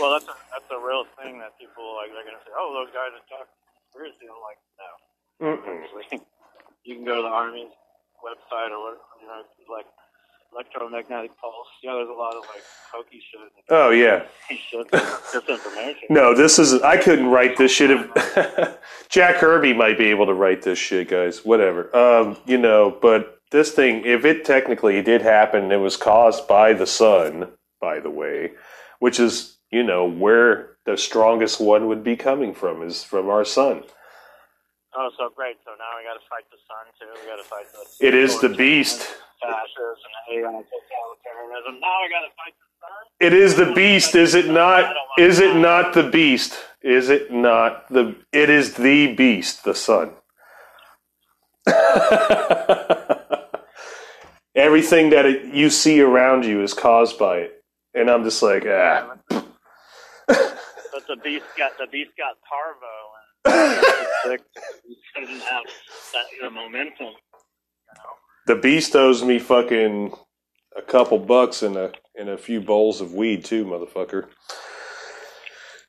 Well, 0.00 0.12
that's 0.12 0.28
a, 0.28 0.36
that's 0.52 0.68
a 0.70 0.80
real 0.80 1.04
thing 1.16 1.38
that 1.40 1.56
people 1.58 1.96
like. 1.96 2.12
They're 2.12 2.24
gonna 2.24 2.44
say, 2.44 2.52
"Oh, 2.52 2.72
those 2.76 2.92
guys 2.92 3.16
are 3.16 3.24
talking 3.28 3.56
conspiracy." 3.88 4.28
I'm 4.28 4.40
like, 4.44 4.60
no. 4.76 4.90
mm-mm. 5.56 6.20
You 6.84 6.94
can 6.96 7.04
go 7.04 7.16
to 7.16 7.22
the 7.22 7.32
Army's 7.32 7.72
website 8.20 8.70
or 8.72 8.80
what, 8.92 9.00
you 9.20 9.26
know, 9.26 9.40
like 9.72 9.86
electromagnetic 10.56 11.30
pulse. 11.38 11.68
Yeah, 11.82 11.92
there's 11.94 12.08
a 12.08 12.12
lot 12.12 12.34
of 12.34 12.42
like 12.42 12.62
hokey 12.92 13.20
shit. 13.30 13.64
oh 13.70 13.90
yeah, 13.90 14.24
shit, 14.48 14.90
disinformation. 14.90 16.10
no, 16.10 16.34
this 16.34 16.58
is 16.58 16.82
I 16.82 16.96
couldn't 16.96 17.26
write 17.26 17.56
this 17.56 17.72
shit. 17.72 17.90
If, 17.90 18.78
Jack 19.08 19.36
Kirby 19.36 19.72
might 19.74 19.98
be 19.98 20.06
able 20.06 20.26
to 20.26 20.34
write 20.34 20.62
this 20.62 20.78
shit, 20.78 21.08
guys. 21.08 21.44
Whatever, 21.44 21.94
um, 21.96 22.36
you 22.46 22.58
know. 22.58 22.96
But 23.00 23.40
this 23.50 23.72
thing, 23.72 24.04
if 24.04 24.24
it 24.24 24.44
technically 24.44 25.00
did 25.02 25.22
happen, 25.22 25.70
it 25.70 25.76
was 25.76 25.96
caused 25.96 26.48
by 26.48 26.72
the 26.72 26.86
sun. 26.86 27.48
By 27.80 28.00
the 28.00 28.10
way, 28.10 28.52
which 28.98 29.20
is 29.20 29.58
you 29.70 29.82
know 29.82 30.08
where 30.08 30.76
the 30.86 30.96
strongest 30.96 31.60
one 31.60 31.88
would 31.88 32.02
be 32.02 32.16
coming 32.16 32.54
from 32.54 32.82
is 32.82 33.04
from 33.04 33.28
our 33.28 33.44
sun. 33.44 33.82
Oh, 34.98 35.10
so 35.18 35.28
great. 35.36 35.56
So 35.62 35.72
now 35.72 35.98
we 35.98 36.04
got 36.04 36.14
to 36.14 36.26
fight 36.30 36.44
the 36.50 36.56
sun 36.66 36.86
too. 36.98 37.20
We 37.20 37.28
got 37.28 37.36
to 37.36 37.44
fight 37.44 37.66
the. 37.70 38.06
It 38.06 38.14
is 38.14 38.40
the 38.40 38.48
beast. 38.48 39.06
Fascism 39.42 40.12
and 40.30 40.64
totalitarianism. 40.64 41.80
Now 41.80 42.00
we 42.02 42.08
got 42.10 42.20
to 42.20 42.32
fight 42.36 42.54
the 42.58 42.66
sun. 42.80 42.90
It 43.20 43.32
is 43.32 43.56
the 43.56 43.72
beast, 43.72 44.14
is 44.14 44.34
it 44.34 44.48
not? 44.48 44.94
Is 45.18 45.40
it 45.40 45.56
not 45.56 45.94
the 45.94 46.04
beast? 46.04 46.54
Is 46.82 47.08
it 47.10 47.32
not 47.32 47.88
the? 47.88 48.16
It 48.32 48.50
is 48.50 48.74
the 48.74 49.14
beast, 49.14 49.64
the 49.64 49.74
sun. 49.74 50.12
Everything 54.54 55.10
that 55.10 55.26
it, 55.26 55.52
you 55.54 55.68
see 55.68 56.00
around 56.00 56.44
you 56.44 56.62
is 56.62 56.72
caused 56.72 57.18
by 57.18 57.38
it, 57.38 57.64
and 57.94 58.10
I'm 58.10 58.24
just 58.24 58.42
like, 58.42 58.64
ah. 58.66 59.16
But 60.28 61.06
the 61.08 61.16
beast 61.22 61.44
got 61.58 61.72
the 61.78 61.86
beast 61.92 62.12
got 62.16 62.36
parvo 62.48 62.86
and 63.44 63.76
sick. 64.24 64.40
He 64.86 64.96
doesn't 65.20 65.40
have 65.40 65.64
that 66.14 66.24
the 66.40 66.50
momentum. 66.50 67.12
The 68.46 68.56
beast 68.56 68.94
owes 68.94 69.24
me 69.24 69.38
fucking 69.38 70.12
a 70.76 70.82
couple 70.82 71.18
bucks 71.18 71.62
and 71.62 71.76
a 71.76 71.92
and 72.18 72.28
a 72.28 72.38
few 72.38 72.60
bowls 72.60 73.00
of 73.00 73.12
weed 73.12 73.44
too, 73.44 73.64
motherfucker. 73.64 74.26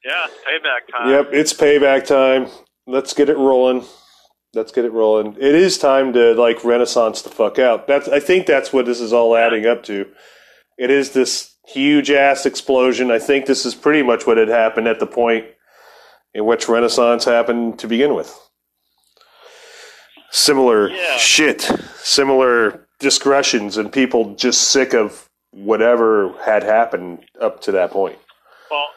Yeah, 0.03 0.25
payback 0.47 0.91
time. 0.91 1.09
Yep, 1.09 1.29
it's 1.33 1.53
payback 1.53 2.05
time. 2.05 2.47
Let's 2.85 3.13
get 3.13 3.29
it 3.29 3.37
rolling. 3.37 3.85
Let's 4.53 4.71
get 4.71 4.85
it 4.85 4.91
rolling. 4.91 5.35
It 5.35 5.55
is 5.55 5.77
time 5.77 6.13
to 6.13 6.33
like 6.33 6.63
renaissance 6.63 7.21
the 7.21 7.29
fuck 7.29 7.59
out. 7.59 7.87
That's 7.87 8.07
I 8.07 8.19
think 8.19 8.47
that's 8.47 8.73
what 8.73 8.85
this 8.85 9.01
is 9.01 9.13
all 9.13 9.35
adding 9.35 9.65
up 9.65 9.83
to. 9.83 10.05
It 10.77 10.89
is 10.89 11.11
this 11.11 11.55
huge 11.67 12.09
ass 12.09 12.45
explosion. 12.45 13.11
I 13.11 13.19
think 13.19 13.45
this 13.45 13.65
is 13.65 13.75
pretty 13.75 14.03
much 14.03 14.25
what 14.25 14.37
had 14.37 14.47
happened 14.47 14.87
at 14.87 14.99
the 14.99 15.07
point 15.07 15.45
in 16.33 16.45
which 16.45 16.69
renaissance 16.69 17.25
happened 17.25 17.79
to 17.79 17.87
begin 17.87 18.15
with. 18.15 18.33
Similar 20.31 20.89
Yeah. 20.89 21.17
shit, 21.17 21.61
similar 22.03 22.87
discretions 22.99 23.77
and 23.77 23.91
people 23.91 24.35
just 24.35 24.71
sick 24.71 24.93
of 24.93 25.29
whatever 25.51 26.33
had 26.43 26.63
happened 26.63 27.25
up 27.39 27.61
to 27.61 27.71
that 27.71 27.91
point. 27.91 28.19
Well, 28.69 28.89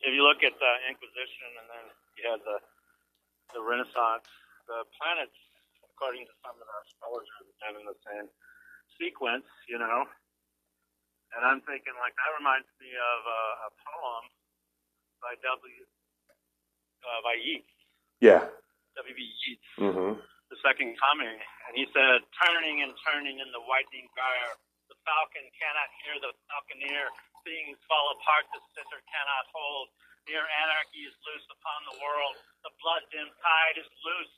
if 0.00 0.12
you 0.12 0.22
look 0.22 0.42
at 0.42 0.58
the 0.58 0.72
Inquisition 0.88 1.46
and 1.60 1.68
then 1.70 1.84
you 2.18 2.30
had 2.30 2.40
the 2.44 2.58
the 3.54 3.62
Renaissance, 3.62 4.26
the 4.66 4.84
planets, 5.00 5.36
according 5.94 6.26
to 6.26 6.32
some 6.44 6.50
of 6.52 6.66
the 6.66 6.76
astrologers, 6.84 7.46
have 7.62 7.76
in 7.78 7.86
the 7.86 7.96
same 8.04 8.28
sequence, 8.98 9.46
you 9.68 9.78
know. 9.78 10.04
And 11.32 11.44
I'm 11.46 11.60
thinking, 11.62 11.94
like, 12.02 12.12
that 12.16 12.32
reminds 12.36 12.66
me 12.80 12.90
of 12.92 13.20
a, 13.24 13.42
a 13.66 13.70
poem 13.86 14.24
by 15.22 15.34
W. 15.40 15.84
Uh, 17.06 17.20
by 17.22 17.34
Yeats, 17.40 17.70
Yeah. 18.20 18.44
W.B. 18.96 19.20
Yeats, 19.46 19.68
hmm 19.78 20.18
the 20.50 20.58
second 20.62 20.94
coming, 20.98 21.36
and 21.66 21.72
he 21.74 21.86
said, 21.90 22.22
"Turning 22.46 22.82
and 22.82 22.94
turning 23.02 23.38
in 23.42 23.50
the 23.50 23.62
widening 23.66 24.06
gyre, 24.14 24.54
the 24.88 24.98
falcon 25.02 25.46
cannot 25.58 25.90
hear 26.02 26.16
the 26.22 26.32
falconeer. 26.46 27.10
Things 27.42 27.78
fall 27.86 28.10
apart, 28.14 28.46
the 28.54 28.60
scissor 28.74 29.02
cannot 29.10 29.46
hold. 29.54 29.90
Near 30.26 30.42
anarchy 30.42 31.06
is 31.06 31.14
loose 31.22 31.46
upon 31.50 31.80
the 31.86 31.98
world. 32.02 32.34
The 32.66 32.74
blood-dim 32.82 33.30
tide 33.38 33.78
is 33.78 33.86
loose, 34.02 34.34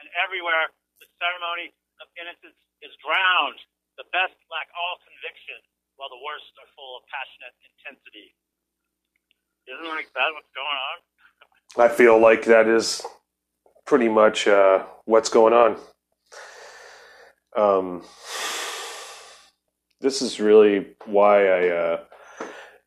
and 0.00 0.08
everywhere 0.20 0.68
the 1.00 1.08
ceremony 1.16 1.72
of 2.00 2.08
innocence 2.20 2.56
is 2.80 2.92
drowned. 3.00 3.60
The 3.96 4.04
best 4.12 4.36
lack 4.52 4.68
all 4.76 5.00
conviction, 5.04 5.60
while 5.96 6.08
the 6.08 6.20
worst 6.20 6.52
are 6.60 6.68
full 6.76 6.96
of 6.96 7.08
passionate 7.08 7.56
intensity." 7.64 8.36
Isn't 9.66 9.88
like 9.88 10.12
that 10.12 10.32
what's 10.32 10.50
going 10.52 10.66
on? 10.76 10.98
I 11.78 11.88
feel 11.88 12.18
like 12.18 12.44
that 12.44 12.66
is 12.66 13.00
pretty 13.86 14.08
much 14.08 14.46
uh, 14.46 14.84
what's 15.04 15.28
going 15.28 15.52
on. 15.52 15.76
Um, 17.56 18.04
this 20.00 20.22
is 20.22 20.40
really 20.40 20.88
why 21.04 21.46
I 21.46 21.68
uh, 21.68 22.00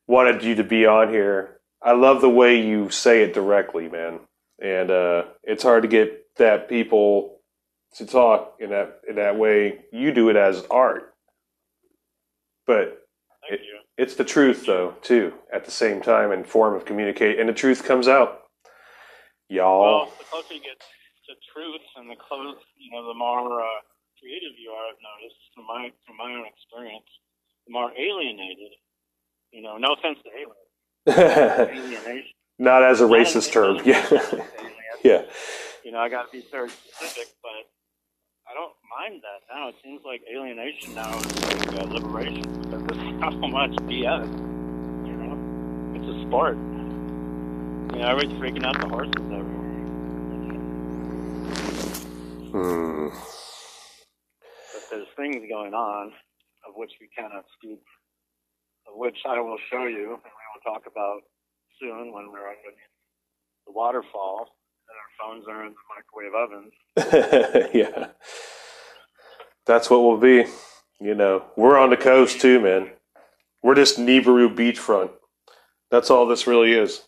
wanted 0.07 0.43
you 0.43 0.55
to 0.55 0.63
be 0.63 0.85
on 0.85 1.09
here. 1.09 1.59
I 1.81 1.93
love 1.93 2.21
the 2.21 2.29
way 2.29 2.65
you 2.65 2.89
say 2.89 3.21
it 3.21 3.33
directly, 3.33 3.87
man, 3.89 4.19
and 4.61 4.89
uh, 4.89 5.25
it's 5.43 5.63
hard 5.63 5.83
to 5.83 5.87
get 5.87 6.25
that 6.37 6.67
people 6.67 7.39
to 7.95 8.05
talk 8.05 8.55
in 8.59 8.71
that 8.71 9.01
in 9.07 9.15
that 9.15 9.37
way. 9.37 9.85
You 9.91 10.11
do 10.11 10.29
it 10.29 10.35
as 10.35 10.65
art, 10.71 11.13
but 12.65 13.05
you. 13.49 13.57
it's 13.97 14.15
the 14.15 14.23
truth, 14.25 14.65
though, 14.65 14.95
too, 15.01 15.33
at 15.53 15.65
the 15.65 15.71
same 15.71 16.01
time, 16.01 16.31
in 16.31 16.43
form 16.43 16.75
of 16.75 16.85
communicate, 16.85 17.39
and 17.39 17.47
the 17.47 17.53
truth 17.53 17.83
comes 17.83 18.07
out. 18.07 18.44
Y'all. 19.49 19.81
Well, 19.81 20.13
the 20.17 20.25
closer 20.25 20.53
you 20.55 20.61
get 20.61 20.79
to 20.79 21.33
truth, 21.53 21.81
and 21.97 22.09
the 22.09 22.15
close, 22.15 22.57
you 22.77 22.91
know, 22.91 23.07
the 23.07 23.13
more 23.13 23.61
uh, 23.61 23.65
creative 24.19 24.57
you 24.57 24.71
are. 24.71 24.89
I've 24.89 25.01
noticed 25.01 25.39
from 25.53 25.65
my 25.67 25.91
from 26.07 26.17
my 26.17 26.31
own 26.33 26.45
experience, 26.47 27.05
the 27.67 27.73
more 27.73 27.91
alienated. 27.97 28.73
You 29.51 29.61
know, 29.61 29.77
no 29.77 29.93
offense 29.93 30.17
to 30.25 30.31
alien, 30.33 31.69
alienation. 31.69 32.31
Not 32.59 32.83
as 32.83 33.01
a 33.01 33.07
Not 33.07 33.13
racist 33.17 33.51
term. 33.51 33.77
Yeah. 33.85 34.05
yeah. 35.03 35.21
You 35.83 35.91
know, 35.91 35.99
I 35.99 36.09
got 36.09 36.31
to 36.31 36.31
be 36.31 36.43
very 36.51 36.69
specific, 36.69 37.33
but 37.43 37.69
I 38.49 38.53
don't 38.53 38.73
mind 38.97 39.21
that 39.21 39.53
now. 39.53 39.69
It 39.69 39.75
seems 39.83 40.01
like 40.05 40.21
alienation 40.33 40.95
now 40.95 41.17
is 41.19 41.43
like 41.43 41.73
uh, 41.79 41.85
liberation 41.85 42.41
because 42.63 42.83
there's 42.87 43.19
so 43.41 43.47
much 43.47 43.71
BS. 43.87 44.27
You 45.05 45.13
know, 45.13 45.95
it's 45.95 46.07
a 46.09 46.27
sport. 46.27 46.57
You 47.95 48.01
know, 48.01 48.09
everybody's 48.09 48.37
freaking 48.41 48.65
out 48.65 48.77
the 48.81 48.89
horses 48.89 49.13
everywhere. 49.15 49.71
Hmm. 52.51 53.07
but 54.73 54.83
there's 54.91 55.07
things 55.15 55.45
going 55.49 55.73
on 55.73 56.11
of 56.67 56.73
which 56.75 56.91
we 56.99 57.07
cannot 57.17 57.45
speak, 57.57 57.79
of 58.85 58.97
which 58.97 59.15
I 59.25 59.39
will 59.39 59.57
show 59.71 59.85
you 59.85 60.11
and 60.11 60.23
we 60.25 60.43
will 60.51 60.73
talk 60.73 60.83
about 60.91 61.21
soon 61.79 62.11
when 62.11 62.33
we're 62.33 62.49
underneath 62.49 62.91
the 63.65 63.71
waterfall 63.71 64.49
and 64.89 64.97
our 64.99 65.11
phones 65.17 65.47
are 65.47 65.65
in 65.65 65.71
the 65.71 65.85
microwave 65.95 66.35
ovens. 66.35 67.71
yeah. 67.73 68.07
That's 69.65 69.89
what 69.89 70.01
we'll 70.01 70.17
be. 70.17 70.51
You 70.99 71.15
know, 71.15 71.45
we're 71.55 71.77
on 71.77 71.91
the 71.91 71.97
coast 71.97 72.41
too, 72.41 72.59
man. 72.59 72.91
We're 73.63 73.75
just 73.75 73.97
Nibiru 73.97 74.53
beachfront. 74.53 75.11
That's 75.89 76.09
all 76.09 76.27
this 76.27 76.45
really 76.45 76.73
is. 76.73 77.01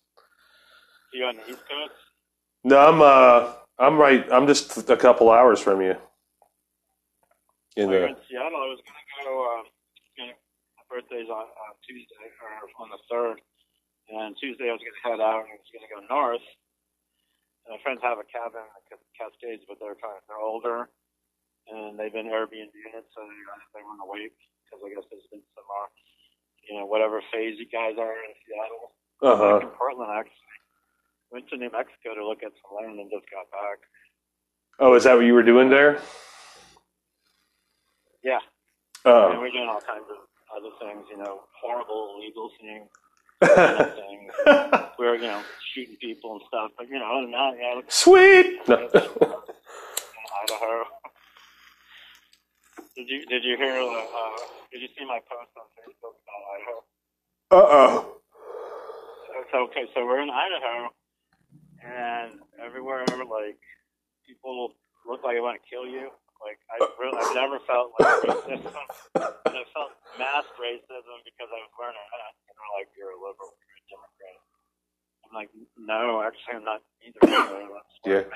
You 1.17 1.25
on 1.25 1.41
the 1.41 1.49
East 1.49 1.65
Coast? 1.65 1.97
No, 2.61 2.77
I'm 2.77 3.01
uh 3.01 3.57
I'm 3.81 3.97
right 3.97 4.21
I'm 4.29 4.45
just 4.45 4.69
a 4.85 4.93
couple 4.93 5.33
hours 5.33 5.57
from 5.57 5.81
you. 5.81 5.97
In 7.73 7.89
the 7.89 8.13
in 8.13 8.17
Seattle. 8.29 8.61
I 8.61 8.69
was 8.69 8.77
going 8.85 9.01
to 9.01 9.07
go. 9.25 9.31
Um, 9.49 9.65
gonna, 10.13 10.37
my 10.77 10.85
birthday's 10.85 11.25
on, 11.25 11.49
on 11.49 11.73
Tuesday 11.81 12.29
or 12.37 12.69
on 12.85 12.93
the 12.93 13.01
third, 13.09 13.41
and 14.13 14.37
Tuesday 14.37 14.69
I 14.69 14.77
was 14.77 14.81
going 14.85 14.93
to 14.93 15.05
head 15.09 15.17
out 15.17 15.49
and 15.49 15.53
I 15.53 15.57
was 15.57 15.73
going 15.73 15.85
to 15.89 15.93
go 15.93 16.01
north. 16.05 16.45
And 17.65 17.73
my 17.73 17.81
friends 17.81 18.05
have 18.05 18.21
a 18.21 18.27
cabin 18.29 18.61
in 18.61 18.97
the 19.01 19.13
Cascades, 19.17 19.65
but 19.65 19.81
they're 19.81 19.97
kind 19.97 20.21
of, 20.21 20.23
they're 20.29 20.37
older, 20.37 20.85
and 21.65 21.97
they've 21.97 22.13
been 22.13 22.29
Airbnb 22.29 22.77
it, 22.77 23.05
so 23.09 23.19
they 23.25 23.41
they 23.73 23.81
want 23.81 24.05
to 24.05 24.09
wait 24.09 24.37
because 24.69 24.85
I 24.85 24.93
guess 24.93 25.05
there's 25.09 25.25
been 25.33 25.41
some, 25.57 25.65
uh, 25.65 25.89
you 26.69 26.77
know, 26.77 26.85
whatever 26.85 27.25
phase 27.33 27.57
you 27.57 27.65
guys 27.73 27.97
are 27.97 28.13
in 28.21 28.33
Seattle. 28.45 28.93
uh-huh. 29.25 29.53
Like 29.57 29.65
in 29.65 29.73
Portland, 29.73 30.13
actually. 30.13 30.46
Went 31.31 31.49
to 31.49 31.57
New 31.57 31.69
Mexico 31.71 32.15
to 32.15 32.25
look 32.27 32.43
at 32.43 32.51
some 32.61 32.77
land 32.77 32.99
and 32.99 33.09
just 33.11 33.25
got 33.31 33.49
back. 33.51 33.79
Oh, 34.79 34.93
is 34.95 35.03
that 35.03 35.15
what 35.15 35.25
you 35.25 35.33
were 35.33 35.43
doing 35.43 35.69
there? 35.69 35.99
Yeah. 38.23 38.39
And 39.05 39.13
Oh. 39.13 39.39
we're 39.39 39.51
doing 39.51 39.67
all 39.69 39.81
kinds 39.81 40.05
of 40.09 40.17
other 40.55 40.69
things, 40.79 41.05
you 41.11 41.17
know, 41.17 41.41
horrible 41.61 42.15
illegal 42.17 42.49
things. 42.59 42.89
kind 43.41 43.79
of 43.81 43.95
thing. 43.95 44.29
We 44.99 45.05
were, 45.05 45.15
you 45.15 45.27
know, 45.27 45.43
shooting 45.73 45.95
people 46.01 46.31
and 46.33 46.41
stuff. 46.47 46.71
But 46.77 46.89
you 46.89 46.97
know, 46.97 47.27
that, 47.31 47.53
yeah, 47.59 47.81
Sweet. 47.87 48.59
No. 48.67 48.75
Idaho. 50.43 50.83
Did 52.95 53.07
you 53.09 53.25
did 53.27 53.43
you 53.43 53.57
hear? 53.57 53.73
Uh, 53.73 53.85
uh, 53.93 54.37
did 54.71 54.81
you 54.81 54.87
see 54.97 55.05
my 55.05 55.19
post 55.29 55.51
on 55.55 55.65
Facebook 55.77 56.15
about 56.17 56.43
Idaho? 56.55 56.77
Uh 57.51 57.67
oh. 57.77 58.17
So 59.51 59.57
okay, 59.69 59.85
so 59.93 60.03
we're 60.05 60.21
in 60.21 60.29
Idaho, 60.31 60.89
and 61.87 62.39
everywhere 62.59 63.03
I'm 63.07 63.19
like 63.29 63.59
people 64.27 64.75
look 65.07 65.23
like 65.23 65.39
they 65.39 65.43
want 65.43 65.55
to 65.55 65.65
kill 65.65 65.87
you. 65.87 66.11
Like 66.43 66.59
I 66.69 66.77
uh. 66.83 66.91
really, 66.99 67.17
I've 67.17 67.33
never 67.33 67.57
felt 67.63 67.95
like 67.97 68.27
racism. 68.27 68.75
And 69.47 69.55
I 69.57 69.63
felt 69.73 69.95
mass 70.19 70.45
racism 70.59 71.17
because 71.23 71.49
I 71.49 71.59
was 71.63 71.73
wearing 71.79 71.97
a 71.97 72.05
hat. 72.11 72.33
And 72.45 72.53
they're 72.53 72.73
like, 72.77 72.89
"You're 72.93 73.15
a 73.15 73.19
liberal, 73.19 73.55
you're 73.57 73.79
a 73.79 73.85
Democrat." 73.89 74.37
I'm 75.25 75.33
like, 75.33 75.49
"No, 75.79 76.21
actually, 76.21 76.61
I'm 76.61 76.67
not 76.67 76.83
either." 77.01 77.19
Yeah. 78.05 78.27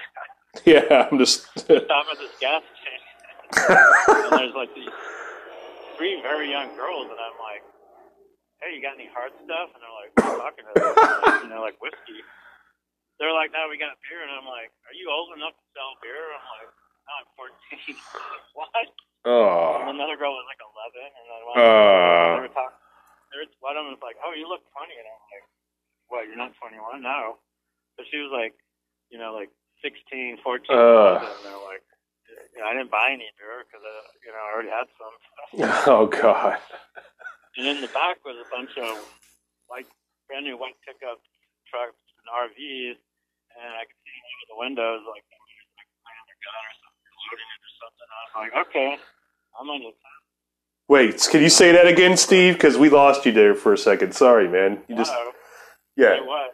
Yeah, 0.68 1.08
I'm 1.08 1.16
just. 1.18 1.48
Stop 1.64 1.80
at 2.12 2.20
this 2.20 2.36
gas 2.44 2.60
station, 2.76 3.16
and 3.56 4.36
there's 4.36 4.52
like 4.52 4.68
these 4.76 4.92
three 5.96 6.20
very 6.22 6.52
young 6.52 6.76
girls, 6.76 7.08
and 7.08 7.16
I'm 7.16 7.40
like, 7.40 7.64
"Hey, 8.60 8.76
you 8.76 8.84
got 8.84 9.00
any 9.00 9.08
hard 9.16 9.32
stuff?" 9.48 9.72
And 9.72 9.80
they're 9.80 9.96
like, 9.96 10.12
"What 10.12 10.28
are 10.28 10.36
you 10.36 10.44
talking 10.44 10.66
about?" 10.76 11.24
Like, 11.24 11.44
you 11.44 11.50
know, 11.56 11.62
like 11.64 11.80
whiskey. 11.80 12.20
They're 13.22 13.38
like, 13.38 13.54
"No, 13.54 13.70
we 13.70 13.78
got 13.78 13.94
beer," 14.02 14.26
and 14.26 14.34
I'm 14.34 14.50
like, 14.50 14.74
"Are 14.90 14.98
you 14.98 15.06
old 15.14 15.38
enough 15.38 15.54
to 15.54 15.66
sell 15.78 15.94
beer?" 16.02 16.18
I'm 16.34 16.42
like, 16.58 16.74
"No, 17.06 17.12
I'm 17.22 17.30
14." 17.38 17.94
what? 18.58 18.74
And 18.74 18.90
oh. 19.30 19.86
another 19.94 20.18
girl 20.18 20.34
was 20.34 20.50
like 20.50 20.58
11, 20.58 21.06
and 21.06 21.26
then 21.30 21.42
one 21.46 21.56
Uh. 21.62 22.30
they 22.34 22.42
were 22.50 22.56
talking. 22.58 22.82
One 23.62 23.78
of 23.78 23.86
them 23.86 23.94
was 23.94 24.02
like, 24.02 24.18
"Oh, 24.26 24.34
you 24.34 24.50
look 24.50 24.66
20," 24.74 24.90
and 24.98 25.06
I'm 25.06 25.22
like, 25.30 25.46
"What? 26.10 26.22
You're 26.26 26.42
not 26.42 26.58
21? 26.58 27.06
No." 27.06 27.38
But 27.96 28.10
she 28.10 28.18
was 28.18 28.34
like, 28.34 28.58
you 29.14 29.22
know, 29.22 29.38
like 29.38 29.54
16, 29.86 30.42
14, 30.42 30.66
Uh. 30.74 31.22
and 31.22 31.46
they're 31.46 31.62
like, 31.70 31.86
you 32.56 32.60
know, 32.60 32.66
I 32.66 32.74
didn't 32.74 32.90
buy 32.90 33.14
any 33.14 33.30
beer 33.38 33.62
because 33.70 33.86
uh, 33.86 34.04
you 34.26 34.32
know 34.34 34.42
I 34.42 34.50
already 34.50 34.74
had 34.74 34.88
some. 34.98 35.16
Oh 35.94 36.06
God. 36.10 36.58
And 37.58 37.68
in 37.68 37.82
the 37.86 37.92
back 37.94 38.24
was 38.26 38.40
a 38.42 38.48
bunch 38.50 38.74
of 38.82 38.98
like 39.70 39.86
brand 40.26 40.46
new 40.50 40.58
white 40.58 40.80
pickup 40.88 41.22
trucks 41.70 42.00
and 42.18 42.28
RVs, 42.32 42.98
and 43.60 43.72
I 43.76 43.84
could 43.88 44.00
see 44.06 44.18
over 44.20 44.46
the 44.54 44.60
windows 44.64 45.02
like 45.10 45.24
they 45.28 45.38
were 45.40 45.52
like 45.76 45.90
playing 46.04 46.26
their 46.28 46.40
gun 46.46 46.64
or 46.64 46.76
something, 46.80 47.12
loading 47.20 47.50
it 47.52 47.62
or 47.62 47.74
something. 47.82 48.08
I 48.08 48.20
was 48.22 48.34
like, 48.40 48.54
okay, 48.68 48.90
I'm 49.60 49.68
on 49.70 49.80
the 49.84 49.92
Wait, 50.92 51.16
can 51.32 51.42
you 51.42 51.50
say 51.50 51.72
that 51.72 51.88
again, 51.88 52.18
Steve? 52.18 52.56
Because 52.56 52.78
we 52.78 52.90
lost 52.90 53.26
you 53.26 53.32
there 53.32 53.56
for 53.56 53.72
a 53.72 53.78
second. 53.78 54.14
Sorry, 54.14 54.48
man. 54.48 54.84
You 54.90 54.96
just 54.98 55.12
Wow. 55.12 55.32
yeah. 55.96 56.16
Say 56.20 56.26
what? 56.28 56.52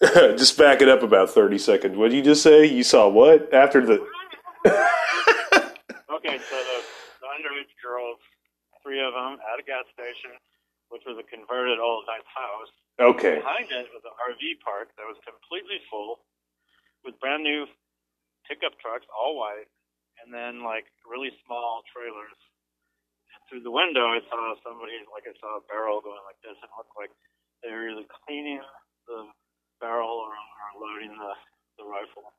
just 0.38 0.58
back 0.58 0.82
it 0.82 0.88
up 0.88 1.02
about 1.02 1.30
thirty 1.30 1.58
seconds. 1.58 1.96
What 1.96 2.10
did 2.10 2.16
you 2.18 2.22
just 2.22 2.42
say? 2.42 2.66
You 2.66 2.82
saw 2.82 3.08
what 3.08 3.52
after 3.54 3.84
the? 3.86 4.04
Okay, 6.18 6.34
so 6.50 6.56
the, 6.58 6.78
the 7.22 7.28
underage 7.30 7.70
girls, 7.78 8.18
three 8.82 8.98
of 8.98 9.14
them, 9.14 9.38
at 9.38 9.60
a 9.60 9.64
gas 9.64 9.86
station, 9.94 10.34
which 10.90 11.06
was 11.06 11.14
a 11.20 11.26
converted 11.30 11.78
old 11.78 12.04
nice 12.10 12.26
house. 12.26 12.72
Okay. 12.98 13.38
Behind 13.38 13.70
it 13.70 13.86
was 13.94 14.02
an 14.02 14.14
RV 14.18 14.42
park 14.66 14.90
that 14.98 15.06
was 15.06 15.14
completely 15.22 15.78
full 15.86 16.18
with 17.08 17.16
brand 17.24 17.40
new 17.40 17.64
pickup 18.44 18.76
trucks, 18.76 19.08
all 19.08 19.40
white, 19.40 19.72
and 20.20 20.28
then 20.28 20.60
like 20.60 20.84
really 21.08 21.32
small 21.48 21.80
trailers. 21.88 22.36
And 23.32 23.40
through 23.48 23.64
the 23.64 23.72
window, 23.72 24.12
I 24.12 24.20
saw 24.28 24.52
somebody, 24.60 25.00
like 25.08 25.24
I 25.24 25.32
saw 25.40 25.56
a 25.56 25.64
barrel 25.64 26.04
going 26.04 26.20
like 26.28 26.36
this, 26.44 26.60
it 26.60 26.68
looked 26.76 26.92
like 27.00 27.12
they 27.64 27.72
were 27.72 27.88
either 27.88 28.04
cleaning 28.28 28.60
the 29.08 29.24
barrel 29.80 30.20
or, 30.20 30.36
or 30.36 30.68
loading 30.76 31.16
the, 31.16 31.32
the 31.80 31.84
rifle. 31.88 32.36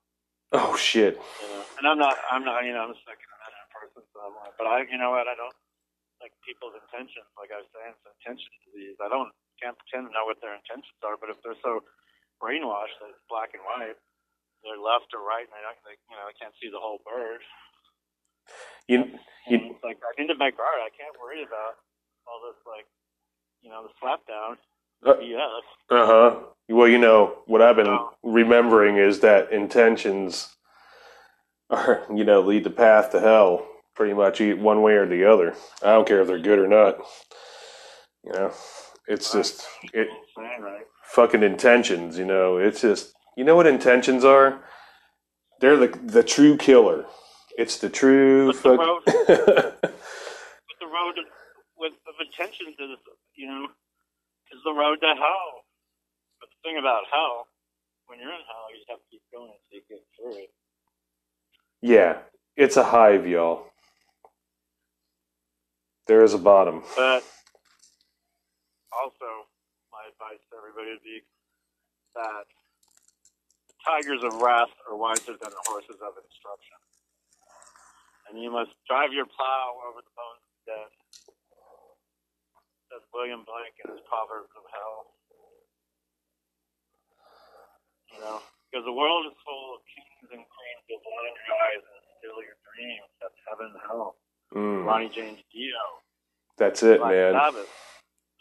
Oh 0.54 0.78
shit. 0.78 1.18
You 1.18 1.50
know? 1.50 1.66
And 1.82 1.86
I'm 1.90 1.98
not, 1.98 2.18
I'm 2.30 2.46
not, 2.46 2.62
you 2.62 2.74
know, 2.74 2.86
I'm 2.86 2.94
a 2.94 3.02
Second 3.06 3.26
Amendment 3.26 3.70
person, 3.74 4.02
so 4.14 4.18
I'm 4.22 4.38
like, 4.38 4.54
but 4.58 4.70
I, 4.70 4.86
you 4.86 5.02
know 5.02 5.14
what, 5.18 5.26
I 5.26 5.34
don't 5.34 5.58
like 6.22 6.34
people's 6.46 6.78
intentions. 6.78 7.26
Like 7.38 7.50
I 7.50 7.66
was 7.66 7.70
saying, 7.74 7.98
it's 7.98 8.06
intention 8.22 8.54
disease. 8.70 8.98
I 9.02 9.10
don't 9.10 9.34
can't 9.58 9.76
pretend 9.76 10.08
to 10.08 10.12
know 10.16 10.24
what 10.24 10.40
their 10.40 10.56
intentions 10.56 10.96
are, 11.04 11.20
but 11.20 11.28
if 11.28 11.38
they're 11.44 11.60
so 11.60 11.84
brainwashed 12.40 12.96
that 13.04 13.12
it's 13.12 13.24
black 13.28 13.52
and 13.52 13.64
white, 13.68 14.00
they're 14.64 14.80
left 14.82 15.12
or 15.16 15.22
right, 15.24 15.46
and 15.48 15.56
I 15.56 15.62
don't, 15.64 15.80
they, 15.86 15.96
you 16.10 16.16
know, 16.16 16.26
they 16.28 16.38
can't 16.40 16.56
see 16.62 16.70
the 16.72 16.82
whole 16.82 17.00
bird. 17.06 17.42
You 18.88 19.06
you 19.48 19.76
like 19.84 19.98
I 20.02 20.22
need 20.22 20.28
to 20.28 20.38
make. 20.38 20.56
I 20.60 20.90
can't 20.98 21.16
worry 21.22 21.44
about 21.44 21.78
all 22.28 22.42
this, 22.46 22.58
like, 22.66 22.86
you 23.62 23.70
know, 23.70 23.84
the 23.84 23.90
slap 24.02 24.26
down 24.28 24.58
Uh, 25.06 25.14
BS. 25.16 25.62
uh 25.92 26.06
huh. 26.06 26.40
Well, 26.70 26.88
you 26.88 26.98
know 26.98 27.40
what 27.46 27.62
I've 27.62 27.76
been 27.76 27.98
remembering 28.24 28.98
is 28.98 29.20
that 29.22 29.52
intentions 29.52 30.56
are 31.70 32.06
you 32.14 32.24
know 32.24 32.42
lead 32.42 32.64
the 32.64 32.70
path 32.70 33.12
to 33.12 33.20
hell 33.20 33.68
pretty 33.96 34.14
much 34.14 34.40
one 34.42 34.82
way 34.82 34.94
or 34.94 35.08
the 35.08 35.26
other. 35.32 35.56
I 35.84 35.92
don't 35.94 36.08
care 36.08 36.22
if 36.22 36.28
they're 36.28 36.40
good 36.40 36.60
or 36.60 36.68
not. 36.68 36.98
You 38.24 38.34
know, 38.34 38.52
it's 39.08 39.32
just 39.32 39.66
it 39.94 40.08
right? 40.38 40.84
fucking 41.04 41.44
intentions. 41.44 42.18
You 42.18 42.26
know, 42.26 42.58
it's 42.58 42.82
just 42.82 43.14
you 43.40 43.46
know 43.46 43.58
what 43.58 43.68
intentions 43.68 44.26
are. 44.26 44.62
They're 45.62 45.78
the 45.78 45.88
the 46.04 46.24
true 46.24 46.58
killer. 46.58 47.06
It's 47.58 47.78
the 47.80 47.90
true 47.90 48.52
But 48.52 48.62
the 48.64 48.72
fuck. 48.72 48.80
road- 48.80 49.04
But 50.68 50.78
the 50.82 50.92
road 50.92 51.16
with 51.78 51.94
of 52.08 52.16
intentions 52.22 52.76
is, 52.80 53.00
you 53.36 53.48
know, 53.48 53.68
is 54.54 54.62
the 54.66 54.74
road 54.74 55.00
to 55.02 55.14
hell. 55.16 55.52
But 56.40 56.50
the 56.52 56.60
thing 56.64 56.78
about 56.80 57.08
hell, 57.12 57.48
when 58.08 58.20
you're 58.20 58.34
in 58.34 58.46
hell, 58.48 58.68
you 58.74 58.80
just 58.82 58.92
have 58.92 59.00
to 59.02 59.10
keep 59.12 59.24
going 59.34 59.52
until 59.52 59.74
you 59.80 59.84
get 59.90 60.04
through 60.18 60.38
it. 60.48 60.52
yeah, 61.82 62.20
it's 62.58 62.78
a 62.78 62.84
hive, 62.86 63.28
y'all. 63.28 63.66
There 66.08 66.24
is 66.24 66.34
a 66.34 66.40
bottom. 66.40 66.84
But 66.96 67.24
also, 68.94 69.30
my 69.94 70.04
advice 70.12 70.42
to 70.52 70.58
everybody 70.58 70.94
would 70.98 71.06
be 71.06 71.22
that 72.16 72.48
tigers 73.90 74.22
of 74.22 74.38
wrath 74.42 74.70
are 74.86 74.94
wiser 74.94 75.34
than 75.34 75.50
the 75.50 75.64
horses 75.66 75.98
of 75.98 76.14
instruction. 76.14 76.78
And 78.30 78.38
you 78.38 78.54
must 78.54 78.70
drive 78.86 79.10
your 79.10 79.26
plow 79.26 79.82
over 79.90 80.06
the 80.06 80.14
bones 80.14 80.42
of 80.46 80.52
the 80.54 80.64
dead. 80.70 80.90
Says 82.94 83.04
William 83.14 83.42
Blake 83.46 83.74
in 83.82 83.90
his 83.90 84.02
Proverbs 84.06 84.54
of 84.54 84.66
Hell. 84.70 85.00
You 88.14 88.20
know, 88.22 88.38
because 88.70 88.86
the 88.86 88.94
world 88.94 89.26
is 89.30 89.38
full 89.42 89.78
of 89.78 89.82
kings 89.90 90.30
and 90.34 90.46
queens 90.46 90.84
who 90.90 90.98
blind 91.02 91.36
your 91.46 91.58
eyes 91.58 91.84
and 91.86 92.02
steal 92.18 92.38
your 92.46 92.58
dreams. 92.70 93.10
That's 93.22 93.38
heaven 93.50 93.74
and 93.74 93.82
hell. 93.86 94.18
Mm, 94.54 94.86
Ronnie 94.86 95.10
James 95.14 95.42
Dio. 95.54 95.82
that's 96.58 96.82
it, 96.82 97.00
Black 97.00 97.12
man. 97.14 97.34
Sabbath. 97.34 97.70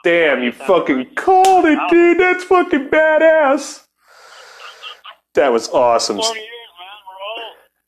Damn, 0.04 0.42
you 0.42 0.52
fucking 0.52 1.14
called 1.16 1.66
it, 1.66 1.78
dude. 1.90 2.18
That's 2.18 2.44
fucking 2.44 2.88
badass. 2.88 3.87
That 5.38 5.52
was 5.52 5.68
awesome. 5.68 6.16
years, 6.16 6.26
man. 6.26 6.42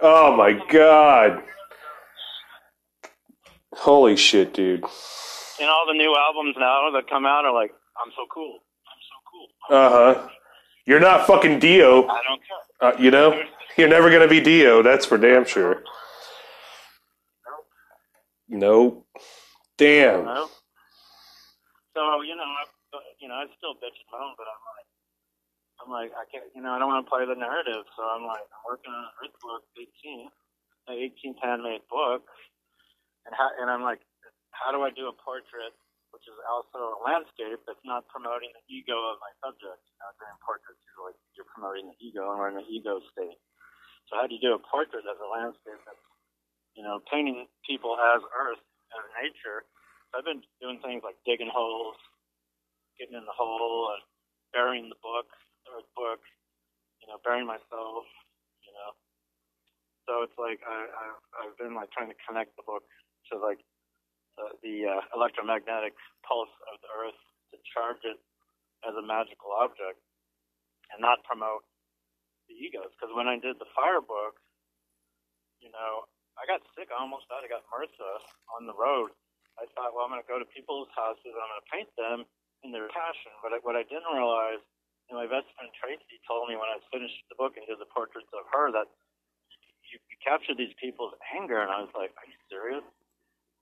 We're 0.01 0.09
old. 0.09 0.33
Oh 0.33 0.37
my 0.37 0.53
god. 0.71 1.43
Holy 3.75 4.15
shit, 4.15 4.55
dude. 4.55 4.85
And 5.61 5.69
all 5.69 5.85
the 5.85 5.95
new 5.95 6.15
albums 6.17 6.55
now 6.57 6.93
that 6.93 7.11
come 7.11 7.27
out 7.27 7.45
are 7.45 7.53
like, 7.53 7.73
I'm 8.01 8.13
so 8.15 8.23
cool. 8.33 8.61
I'm 8.87 9.03
so 9.03 9.17
cool. 9.33 9.49
Uh 9.69 9.91
huh. 9.91 10.29
You're 10.87 11.01
not 11.01 11.27
fucking 11.27 11.59
Dio. 11.59 12.07
I 12.07 12.21
don't 12.23 12.41
care. 12.47 12.93
Uh, 12.93 12.97
you 13.03 13.11
know? 13.11 13.43
You're 13.77 13.89
never 13.89 14.13
gonna 14.13 14.29
be 14.29 14.41
Dio, 14.41 14.81
that's 14.85 15.05
for 15.05 15.19
damn 15.19 15.45
sure. 15.45 15.83
Nope. 18.49 18.61
Nope. 18.61 19.07
Damn. 19.77 20.25
So 21.97 22.23
you 22.23 22.37
know, 22.37 22.45
I, 22.45 22.65
you 23.19 23.27
know, 23.27 23.35
I 23.35 23.47
still 23.59 23.75
bitch 23.75 23.99
and 23.99 24.11
moan, 24.13 24.35
but 24.39 24.47
I'm 24.47 24.63
like, 24.71 24.80
I'm 25.81 25.89
like, 25.89 26.13
I 26.13 26.29
can't, 26.29 26.45
you 26.53 26.61
know, 26.61 26.77
I 26.77 26.79
don't 26.79 26.93
want 26.93 27.01
to 27.01 27.09
play 27.09 27.25
the 27.25 27.37
narrative, 27.37 27.89
so 27.97 28.05
I'm 28.05 28.29
like, 28.29 28.45
I'm 28.45 28.65
working 28.69 28.93
on 28.93 29.09
an 29.09 29.15
Earth 29.25 29.37
book 29.41 29.65
18, 29.81 30.29
an 30.93 30.97
18th 31.01 31.41
handmade 31.41 31.85
book, 31.89 32.29
and 33.25 33.33
how, 33.33 33.49
and 33.57 33.73
I'm 33.73 33.81
like, 33.81 34.05
how 34.53 34.77
do 34.77 34.85
I 34.85 34.93
do 34.93 35.09
a 35.09 35.17
portrait, 35.17 35.73
which 36.13 36.29
is 36.29 36.37
also 36.45 37.01
a 37.01 37.01
landscape 37.01 37.65
that's 37.65 37.81
not 37.81 38.05
promoting 38.13 38.53
the 38.53 38.65
ego 38.69 38.93
of 38.93 39.17
my 39.25 39.33
subject? 39.41 39.81
You 39.89 39.97
know, 40.05 40.13
during 40.21 40.37
portraits, 40.45 40.85
you're 40.85 41.09
like, 41.09 41.17
you're 41.33 41.49
promoting 41.49 41.89
the 41.89 41.97
ego, 41.97 42.29
and 42.29 42.37
we're 42.37 42.53
in 42.53 42.61
the 42.61 42.69
ego 42.69 43.01
state. 43.09 43.41
So 44.13 44.21
how 44.21 44.29
do 44.29 44.37
you 44.37 44.43
do 44.45 44.53
a 44.53 44.61
portrait 44.61 45.09
as 45.09 45.17
a 45.17 45.29
landscape 45.33 45.81
that's, 45.89 46.07
you 46.77 46.85
know, 46.85 47.01
painting 47.09 47.49
people 47.65 47.97
as 47.97 48.21
Earth, 48.37 48.61
as 48.93 49.05
nature? 49.17 49.65
So 50.13 50.21
I've 50.21 50.29
been 50.29 50.45
doing 50.61 50.83
things 50.85 51.01
like 51.01 51.17
digging 51.25 51.49
holes, 51.49 51.97
getting 53.01 53.17
in 53.17 53.25
the 53.25 53.33
hole, 53.33 53.97
and 53.97 54.05
burying 54.53 54.91
the 54.91 54.99
book, 54.99 55.31
the 55.75 55.85
book, 55.95 56.21
you 57.03 57.07
know, 57.09 57.19
burying 57.23 57.47
myself, 57.47 58.07
you 58.67 58.73
know. 58.75 58.91
So 60.09 60.27
it's 60.27 60.37
like 60.39 60.61
I, 60.67 60.79
I've, 60.91 61.21
I've 61.39 61.57
been 61.61 61.75
like 61.75 61.91
trying 61.95 62.11
to 62.11 62.19
connect 62.27 62.57
the 62.59 62.67
book 62.67 62.83
to 63.31 63.39
like 63.39 63.63
the, 64.35 64.47
the 64.65 64.77
uh, 64.91 65.03
electromagnetic 65.15 65.95
pulse 66.27 66.53
of 66.71 66.81
the 66.83 66.91
Earth 66.91 67.21
to 67.53 67.57
charge 67.71 68.03
it 68.07 68.19
as 68.87 68.95
a 68.97 69.05
magical 69.05 69.53
object 69.55 70.01
and 70.91 70.99
not 70.99 71.23
promote 71.27 71.63
the 72.51 72.57
egos. 72.57 72.91
Because 72.97 73.15
when 73.15 73.31
I 73.31 73.39
did 73.39 73.61
the 73.63 73.71
fire 73.77 74.03
book, 74.03 74.41
you 75.63 75.71
know, 75.71 76.09
I 76.41 76.49
got 76.49 76.65
sick. 76.75 76.89
I 76.89 76.99
almost 76.99 77.29
died. 77.29 77.45
I 77.45 77.51
got 77.53 77.69
MRSA 77.69 78.11
on 78.57 78.65
the 78.65 78.75
road. 78.75 79.13
I 79.61 79.69
thought, 79.77 79.93
well, 79.93 80.09
I'm 80.09 80.13
going 80.15 80.25
to 80.25 80.31
go 80.31 80.41
to 80.41 80.49
people's 80.49 80.89
houses 80.97 81.37
I'm 81.37 81.51
going 81.53 81.61
to 81.61 81.69
paint 81.69 81.91
them 82.01 82.19
in 82.65 82.73
their 82.73 82.89
passion. 82.89 83.33
But 83.45 83.53
what 83.61 83.77
I 83.77 83.85
didn't 83.85 84.09
realize, 84.09 84.65
and 85.11 85.19
my 85.19 85.27
best 85.27 85.51
friend 85.59 85.69
Tracy 85.75 86.23
told 86.25 86.47
me 86.47 86.55
when 86.55 86.71
I 86.71 86.79
finished 86.95 87.19
the 87.27 87.35
book 87.35 87.59
and 87.59 87.67
did 87.67 87.83
the 87.83 87.91
portraits 87.91 88.31
of 88.31 88.47
her, 88.55 88.71
that 88.71 88.87
you, 89.91 89.99
you 89.99 90.17
capture 90.23 90.55
these 90.55 90.73
people's 90.79 91.13
anger. 91.35 91.59
And 91.59 91.71
I 91.71 91.83
was 91.83 91.91
like, 91.99 92.15
are 92.15 92.29
you 92.31 92.39
serious? 92.47 92.87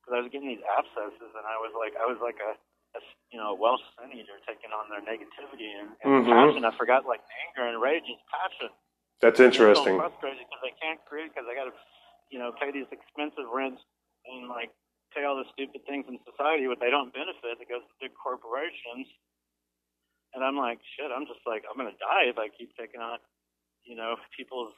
Because 0.04 0.12
I 0.12 0.20
was 0.20 0.28
getting 0.28 0.48
these 0.52 0.64
abscesses, 0.64 1.32
and 1.32 1.44
I 1.48 1.56
was 1.60 1.72
like, 1.76 1.96
I 1.96 2.04
was 2.04 2.20
like 2.20 2.36
a, 2.40 2.52
a 2.96 3.00
you 3.32 3.40
know, 3.40 3.56
Welsh 3.56 3.84
sin 3.96 4.12
eater 4.12 4.36
taking 4.44 4.72
on 4.72 4.88
their 4.92 5.00
negativity 5.04 5.72
and, 5.72 5.96
and 6.04 6.24
Mhm. 6.24 6.32
passion. 6.32 6.64
I 6.68 6.72
forgot 6.76 7.08
like 7.08 7.24
anger 7.48 7.68
and 7.68 7.80
rage 7.80 8.04
is 8.08 8.20
passion. 8.28 8.72
That's 9.20 9.40
interesting. 9.40 9.98
I'm 9.98 10.00
so 10.00 10.08
frustrated 10.08 10.44
because 10.46 10.64
I 10.64 10.72
can't 10.80 11.00
create 11.08 11.32
because 11.34 11.48
I 11.48 11.56
got 11.56 11.72
to, 11.72 11.74
you 12.30 12.38
know, 12.38 12.52
pay 12.60 12.70
these 12.70 12.86
expensive 12.92 13.48
rents 13.50 13.82
and 14.28 14.48
like 14.48 14.70
pay 15.12 15.24
all 15.24 15.36
the 15.36 15.48
stupid 15.52 15.82
things 15.88 16.06
in 16.08 16.20
society, 16.28 16.68
but 16.68 16.78
they 16.80 16.92
don't 16.92 17.12
benefit. 17.12 17.58
It 17.60 17.68
goes 17.68 17.82
to 17.82 17.94
big 18.00 18.12
corporations, 18.14 19.08
and 20.34 20.44
I'm 20.44 20.56
like, 20.56 20.80
shit. 20.96 21.08
I'm 21.08 21.26
just 21.26 21.44
like, 21.46 21.64
I'm 21.68 21.76
gonna 21.76 21.96
die 21.96 22.28
if 22.28 22.38
I 22.38 22.48
keep 22.52 22.74
taking 22.76 23.00
on, 23.00 23.18
you 23.84 23.96
know, 23.96 24.16
people's 24.36 24.74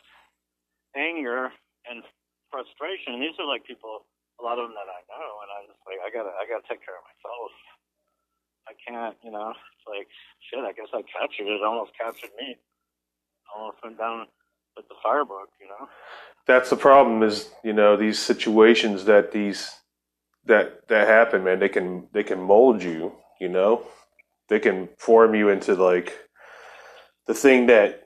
anger 0.95 1.51
and 1.89 2.03
frustration. 2.51 3.15
And 3.19 3.23
these 3.23 3.39
are 3.39 3.47
like 3.47 3.67
people, 3.67 4.07
a 4.39 4.43
lot 4.43 4.59
of 4.59 4.71
them 4.71 4.77
that 4.79 4.89
I 4.91 5.01
know, 5.11 5.29
and 5.43 5.49
I'm 5.51 5.67
just 5.71 5.83
like, 5.87 6.01
I 6.03 6.09
gotta, 6.11 6.33
I 6.35 6.47
gotta 6.47 6.67
take 6.67 6.83
care 6.83 6.97
of 6.97 7.05
myself. 7.07 7.53
I 8.69 8.73
can't, 8.79 9.17
you 9.25 9.33
know. 9.33 9.51
It's 9.51 9.89
like, 9.89 10.07
shit. 10.47 10.63
I 10.63 10.71
guess 10.77 10.93
I 10.95 11.03
captured 11.03 11.49
it. 11.51 11.59
it 11.59 11.65
almost 11.65 11.93
captured 11.99 12.31
me 12.39 12.61
almost 13.57 13.79
went 13.83 13.99
down 13.99 14.27
with 14.77 14.87
the 14.89 14.95
firebook, 15.05 15.51
you 15.61 15.69
know. 15.69 15.89
That's 16.47 16.71
the 16.71 16.77
problem. 16.77 17.23
Is 17.23 17.51
you 17.63 17.73
know 17.73 17.97
these 17.97 18.19
situations 18.19 19.05
that 19.05 19.33
these 19.33 19.71
that 20.47 20.89
that 20.89 21.09
happen, 21.09 21.45
man. 21.45 21.59
They 21.59 21.69
can 21.69 22.09
they 22.13 22.23
can 22.23 22.41
mold 22.41 22.83
you. 22.83 23.13
You 23.41 23.49
know, 23.49 23.83
they 24.51 24.59
can 24.59 24.89
form 24.99 25.35
you 25.35 25.49
into 25.49 25.75
like 25.75 26.13
the 27.27 27.35
thing 27.35 27.67
that 27.69 28.03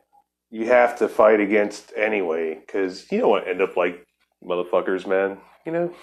you 0.51 0.66
have 0.66 0.97
to 0.99 1.09
fight 1.09 1.40
against 1.40 1.92
anyway. 1.97 2.55
Because 2.55 3.11
you 3.11 3.18
don't 3.18 3.30
want 3.30 3.45
to 3.47 3.51
end 3.51 3.62
up 3.62 3.76
like 3.76 4.07
motherfuckers, 4.45 5.07
man. 5.09 5.38
You 5.66 5.72
know. 5.72 5.95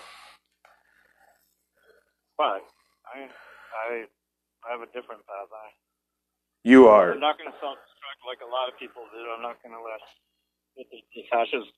But 2.37 2.65
I, 3.05 3.29
I, 3.87 4.05
I 4.65 4.71
have 4.71 4.81
a 4.81 4.87
different 4.87 5.21
path. 5.29 5.47
I, 5.53 5.69
You 6.63 6.87
are. 6.87 7.13
I'm 7.13 7.19
not 7.19 7.37
going 7.37 7.51
to 7.51 7.57
self-destruct 7.61 8.21
like 8.27 8.41
a 8.41 8.49
lot 8.49 8.67
of 8.67 8.77
people 8.79 9.03
do. 9.13 9.21
I'm 9.29 9.43
not 9.43 9.61
going 9.61 9.77
to 9.77 9.81
let 9.81 10.01
the, 10.75 10.83
the 11.13 11.23
fascists 11.29 11.71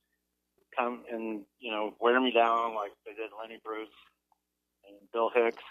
come 0.77 1.03
and 1.11 1.43
you 1.59 1.69
know 1.69 1.93
wear 1.99 2.19
me 2.19 2.31
down 2.31 2.75
like 2.75 2.91
they 3.05 3.11
did 3.11 3.29
Lenny 3.39 3.59
Bruce 3.63 3.93
and 4.87 4.97
Bill 5.11 5.29
Hicks, 5.35 5.63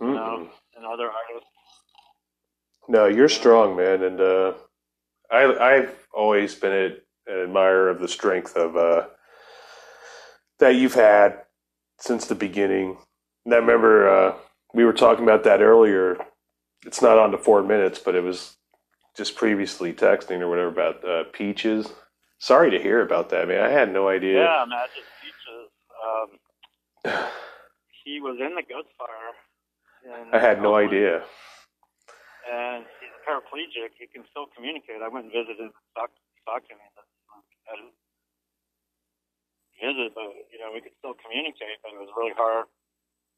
you 0.00 0.08
know, 0.08 0.48
and 0.76 0.86
other 0.86 1.06
artists. 1.06 1.52
No, 2.88 3.06
you're 3.06 3.28
strong, 3.28 3.76
man, 3.76 4.02
and 4.02 4.20
uh, 4.20 4.52
I 5.30 5.44
I've 5.44 6.06
always 6.12 6.54
been 6.54 6.72
a, 6.72 7.32
an 7.32 7.42
admirer 7.44 7.88
of 7.88 8.00
the 8.00 8.08
strength 8.08 8.56
of 8.56 8.76
uh, 8.76 9.06
that 10.58 10.74
you've 10.74 10.94
had 10.94 11.42
since 11.98 12.26
the 12.26 12.34
beginning. 12.34 12.96
And 13.44 13.54
I 13.54 13.58
remember 13.58 14.08
uh, 14.08 14.34
we 14.74 14.84
were 14.84 14.92
talking 14.92 15.24
about 15.24 15.44
that 15.44 15.62
earlier. 15.62 16.16
It's 16.84 17.00
not 17.02 17.18
on 17.18 17.30
to 17.30 17.38
four 17.38 17.62
minutes, 17.62 17.98
but 17.98 18.14
it 18.14 18.22
was 18.24 18.56
just 19.16 19.36
previously 19.36 19.92
texting 19.92 20.40
or 20.40 20.48
whatever 20.48 20.68
about 20.68 21.04
uh, 21.08 21.24
peaches. 21.32 21.92
Sorry 22.38 22.70
to 22.72 22.82
hear 22.82 23.02
about 23.02 23.30
that, 23.30 23.46
man. 23.46 23.62
I 23.62 23.68
had 23.70 23.92
no 23.92 24.08
idea. 24.08 24.42
Yeah, 24.42 24.64
Magic 24.68 25.04
Peaches. 25.22 27.14
Um, 27.14 27.28
he 28.04 28.20
was 28.20 28.36
in 28.40 28.56
the 28.56 28.62
Ghost 28.62 28.88
Fire. 28.98 30.26
I 30.32 30.38
had 30.40 30.60
no 30.60 30.74
Oakland. 30.74 30.88
idea. 30.88 31.22
And 32.48 32.86
he's 33.00 33.14
paraplegic. 33.26 33.94
He 33.98 34.06
can 34.10 34.24
still 34.30 34.46
communicate. 34.54 35.02
I 35.02 35.08
went 35.08 35.30
and 35.30 35.34
visited 35.34 35.70
Stock- 35.94 36.16
Stockton. 36.42 36.78
and 36.78 36.96
I 37.68 37.72
didn't 37.78 37.94
visit, 39.78 40.10
but 40.14 40.30
you 40.50 40.58
know 40.58 40.72
we 40.74 40.80
could 40.82 40.94
still 40.98 41.14
communicate. 41.18 41.78
But 41.82 41.94
it 41.94 42.00
was 42.00 42.12
really 42.16 42.34
hard. 42.36 42.66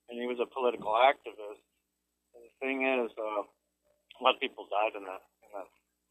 And 0.08 0.20
he 0.20 0.26
was 0.28 0.40
a 0.40 0.48
political 0.48 0.92
activist. 0.92 1.64
And 2.36 2.42
the 2.44 2.54
thing 2.60 2.84
is, 2.84 3.10
uh, 3.16 3.44
a 3.44 4.20
lot 4.22 4.36
of 4.36 4.40
people 4.42 4.68
died 4.68 4.96
in 4.96 5.04
that 5.08 5.22
in 5.44 5.64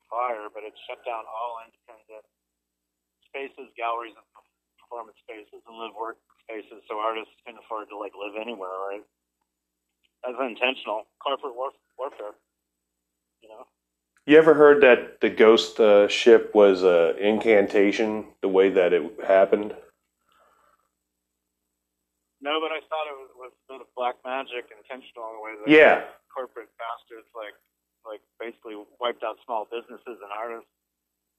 fire, 0.10 0.48
but 0.54 0.64
it 0.64 0.74
shut 0.88 1.02
down 1.06 1.26
all 1.28 1.62
independent 1.66 2.26
spaces, 3.30 3.70
galleries, 3.76 4.14
and 4.16 4.26
performance 4.80 5.18
spaces, 5.26 5.62
and 5.66 5.76
live 5.78 5.96
work 5.98 6.18
spaces. 6.46 6.84
So 6.90 7.00
artists 7.00 7.34
can 7.46 7.58
afford 7.58 7.90
to 7.90 7.98
like 7.98 8.14
live 8.18 8.38
anywhere, 8.40 8.74
right? 8.90 9.06
That's 10.24 10.40
intentional 10.40 11.08
corporate 11.20 11.56
war- 11.56 11.76
warfare. 12.00 12.36
You 13.44 13.50
know. 13.50 13.68
You 14.26 14.38
ever 14.38 14.54
heard 14.54 14.82
that 14.84 15.20
the 15.20 15.30
ghost 15.30 15.80
uh, 15.80 16.08
ship 16.08 16.56
was 16.56 16.82
a 16.84 17.16
incantation? 17.20 18.26
The 18.42 18.48
way 18.48 18.70
that 18.70 18.94
it 18.94 19.04
happened. 19.28 19.76
No, 22.42 22.60
but 22.60 22.72
I 22.72 22.80
thought 22.88 23.08
it 23.08 23.16
was, 23.20 23.30
was 23.36 23.52
a 23.52 23.74
bit 23.74 23.82
of 23.82 23.88
black 23.96 24.16
magic, 24.26 24.72
and 24.72 24.80
intentional 24.80 25.28
in 25.28 25.36
the 25.36 25.44
way 25.44 25.52
that 25.60 25.72
Yeah, 25.72 26.04
corporate 26.34 26.70
bastards 26.80 27.28
like 27.36 27.54
like 28.06 28.22
basically 28.40 28.76
wiped 29.00 29.24
out 29.24 29.38
small 29.46 29.68
businesses 29.70 30.20
and 30.24 30.32
artists, 30.32 30.72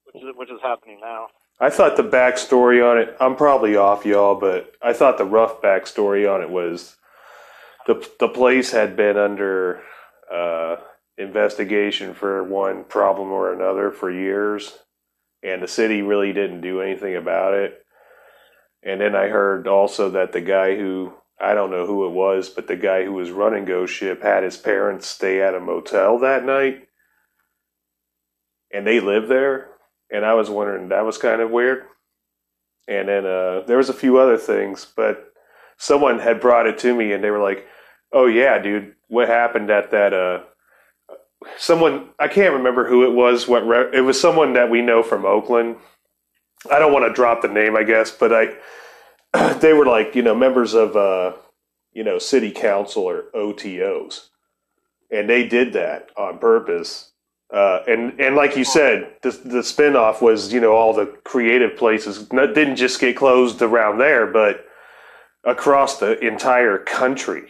which 0.05 0.21
is 0.21 0.29
which 0.35 0.49
is 0.51 0.59
happening 0.61 0.99
now. 1.01 1.27
I 1.59 1.69
thought 1.69 1.97
the 1.97 2.03
backstory 2.03 2.83
on 2.83 2.97
it. 2.97 3.15
I'm 3.19 3.35
probably 3.35 3.75
off, 3.75 4.05
y'all, 4.05 4.35
but 4.35 4.73
I 4.81 4.93
thought 4.93 5.17
the 5.17 5.25
rough 5.25 5.61
backstory 5.61 6.31
on 6.31 6.41
it 6.41 6.49
was 6.49 6.97
the 7.87 8.07
the 8.19 8.27
place 8.27 8.71
had 8.71 8.95
been 8.95 9.17
under 9.17 9.81
uh, 10.31 10.77
investigation 11.17 12.13
for 12.13 12.43
one 12.43 12.83
problem 12.83 13.31
or 13.31 13.53
another 13.53 13.91
for 13.91 14.11
years, 14.11 14.77
and 15.43 15.61
the 15.61 15.67
city 15.67 16.01
really 16.01 16.33
didn't 16.33 16.61
do 16.61 16.81
anything 16.81 17.15
about 17.15 17.53
it. 17.53 17.85
And 18.83 19.01
then 19.01 19.15
I 19.15 19.27
heard 19.27 19.67
also 19.67 20.09
that 20.11 20.31
the 20.31 20.41
guy 20.41 20.75
who 20.75 21.13
I 21.39 21.53
don't 21.53 21.71
know 21.71 21.85
who 21.85 22.05
it 22.05 22.11
was, 22.11 22.49
but 22.49 22.67
the 22.67 22.77
guy 22.77 23.03
who 23.03 23.11
was 23.11 23.31
running 23.31 23.65
Ghost 23.65 23.93
Ship 23.93 24.21
had 24.21 24.43
his 24.43 24.57
parents 24.57 25.07
stay 25.07 25.41
at 25.41 25.55
a 25.55 25.59
motel 25.59 26.19
that 26.19 26.45
night, 26.45 26.87
and 28.73 28.87
they 28.87 28.99
lived 28.99 29.29
there 29.29 29.69
and 30.11 30.25
I 30.25 30.33
was 30.33 30.49
wondering 30.49 30.89
that 30.89 31.05
was 31.05 31.17
kind 31.17 31.41
of 31.41 31.51
weird. 31.51 31.83
And 32.87 33.09
then 33.09 33.25
uh, 33.25 33.61
there 33.65 33.77
was 33.77 33.89
a 33.89 33.93
few 33.93 34.17
other 34.17 34.37
things, 34.37 34.85
but 34.95 35.33
someone 35.77 36.19
had 36.19 36.39
brought 36.39 36.67
it 36.67 36.77
to 36.79 36.93
me, 36.93 37.13
and 37.13 37.23
they 37.23 37.31
were 37.31 37.41
like, 37.41 37.65
"Oh 38.11 38.27
yeah, 38.27 38.59
dude, 38.59 38.93
what 39.07 39.27
happened 39.27 39.71
at 39.71 39.91
that?" 39.91 40.13
Uh, 40.13 40.43
someone 41.57 42.09
I 42.19 42.27
can't 42.27 42.53
remember 42.53 42.87
who 42.87 43.05
it 43.05 43.13
was. 43.13 43.47
What 43.47 43.67
re- 43.67 43.89
it 43.93 44.01
was 44.01 44.19
someone 44.19 44.53
that 44.53 44.69
we 44.69 44.81
know 44.81 45.03
from 45.03 45.25
Oakland. 45.25 45.77
I 46.71 46.79
don't 46.79 46.93
want 46.93 47.05
to 47.05 47.13
drop 47.13 47.41
the 47.41 47.47
name, 47.47 47.75
I 47.75 47.83
guess, 47.83 48.11
but 48.11 48.31
I 48.33 49.53
they 49.59 49.73
were 49.73 49.85
like 49.85 50.15
you 50.15 50.21
know 50.21 50.35
members 50.35 50.73
of 50.73 50.95
uh, 50.95 51.33
you 51.93 52.03
know 52.03 52.19
city 52.19 52.51
council 52.51 53.03
or 53.03 53.25
OTOs, 53.35 54.27
and 55.11 55.29
they 55.29 55.47
did 55.47 55.73
that 55.73 56.09
on 56.17 56.39
purpose 56.39 57.11
uh, 57.53 57.83
and 57.87 58.19
and 58.19 58.35
like 58.35 58.57
you 58.57 58.65
said, 58.65 59.13
the 59.21 59.29
the 59.29 59.59
spinoff 59.59 60.21
was 60.21 60.51
you 60.51 60.59
know 60.59 60.73
all 60.73 60.93
the 60.93 61.05
creative 61.23 61.77
places 61.77 62.31
not, 62.33 62.55
didn't 62.55 62.75
just 62.75 62.99
get 62.99 63.15
closed 63.15 63.61
around 63.61 63.99
there, 63.99 64.25
but 64.25 64.65
across 65.43 65.99
the 65.99 66.19
entire 66.19 66.79
country. 66.79 67.43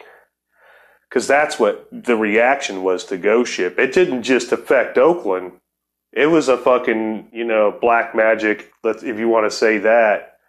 Because 1.15 1.27
that's 1.27 1.57
what 1.57 1.87
the 1.93 2.17
reaction 2.17 2.83
was 2.83 3.05
to 3.05 3.15
Ghost 3.15 3.53
Ship. 3.53 3.79
It 3.79 3.93
didn't 3.93 4.23
just 4.23 4.51
affect 4.51 4.97
Oakland. 4.97 5.53
It 6.11 6.27
was 6.27 6.49
a 6.49 6.57
fucking 6.57 7.29
you 7.31 7.45
know 7.45 7.71
black 7.71 8.13
magic. 8.13 8.73
If 8.83 9.17
you 9.17 9.29
want 9.29 9.49
to 9.49 9.57
say 9.57 9.77
that. 9.77 10.39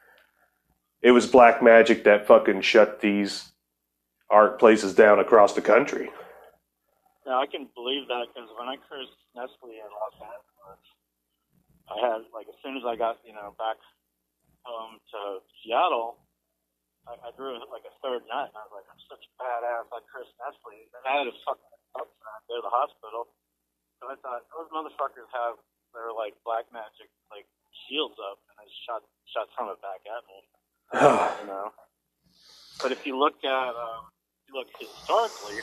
It 1.02 1.12
was 1.12 1.28
black 1.28 1.62
magic 1.62 2.02
that 2.02 2.26
fucking 2.26 2.62
shut 2.62 3.00
these 3.00 3.52
art 4.28 4.58
places 4.58 4.92
down 4.92 5.20
across 5.20 5.52
the 5.52 5.62
country. 5.62 6.10
Now 7.24 7.40
I 7.40 7.46
can 7.46 7.68
believe 7.76 8.08
that 8.08 8.26
because 8.34 8.50
when 8.58 8.66
I 8.66 8.74
cursed 8.90 9.14
Nestle 9.36 9.70
in 9.70 9.86
Los 9.86 10.18
Angeles, 10.18 10.82
I 11.86 11.94
had 12.10 12.22
like 12.34 12.48
as 12.48 12.58
soon 12.64 12.76
as 12.76 12.82
I 12.84 12.96
got 12.96 13.18
you 13.24 13.34
know 13.34 13.54
back 13.56 13.76
home 14.64 14.98
to 15.12 15.38
Seattle, 15.62 16.16
I, 17.06 17.14
I 17.28 17.30
drew 17.38 17.54
like 17.70 17.86
a 17.86 17.94
third 18.02 18.26
nut, 18.26 18.50
and 18.50 18.56
I 18.58 18.64
was 18.66 18.74
like, 18.74 18.88
I'm 18.90 19.02
such 19.06 19.22
a 19.22 19.32
badass. 19.38 19.86
I 19.90 20.00
cursed 20.10 20.34
Nestle, 20.42 20.90
and 20.90 21.04
I 21.06 21.12
had 21.22 21.26
to 21.30 21.36
fuck 21.46 21.58
up 21.98 22.10
go 22.48 22.54
to 22.58 22.64
the 22.64 22.72
hospital. 22.72 23.30
So 23.98 24.10
I 24.10 24.16
thought 24.22 24.46
those 24.52 24.70
motherfuckers 24.70 25.30
have 25.34 25.58
their 25.94 26.12
like 26.12 26.34
black 26.44 26.68
magic 26.72 27.10
like 27.30 27.46
shields 27.86 28.18
up, 28.20 28.38
and 28.50 28.56
they 28.60 28.70
shot 28.86 29.02
shot 29.30 29.48
some 29.56 29.70
of 29.70 29.78
it 29.78 29.82
back 29.82 30.02
at 30.06 30.22
me. 30.28 30.38
you 31.42 31.48
know. 31.48 31.72
But 32.82 32.92
if 32.92 33.06
you 33.06 33.18
look 33.18 33.38
at 33.44 33.72
um, 33.74 34.10
if 34.44 34.52
you 34.52 34.54
look 34.58 34.70
historically, 34.78 35.62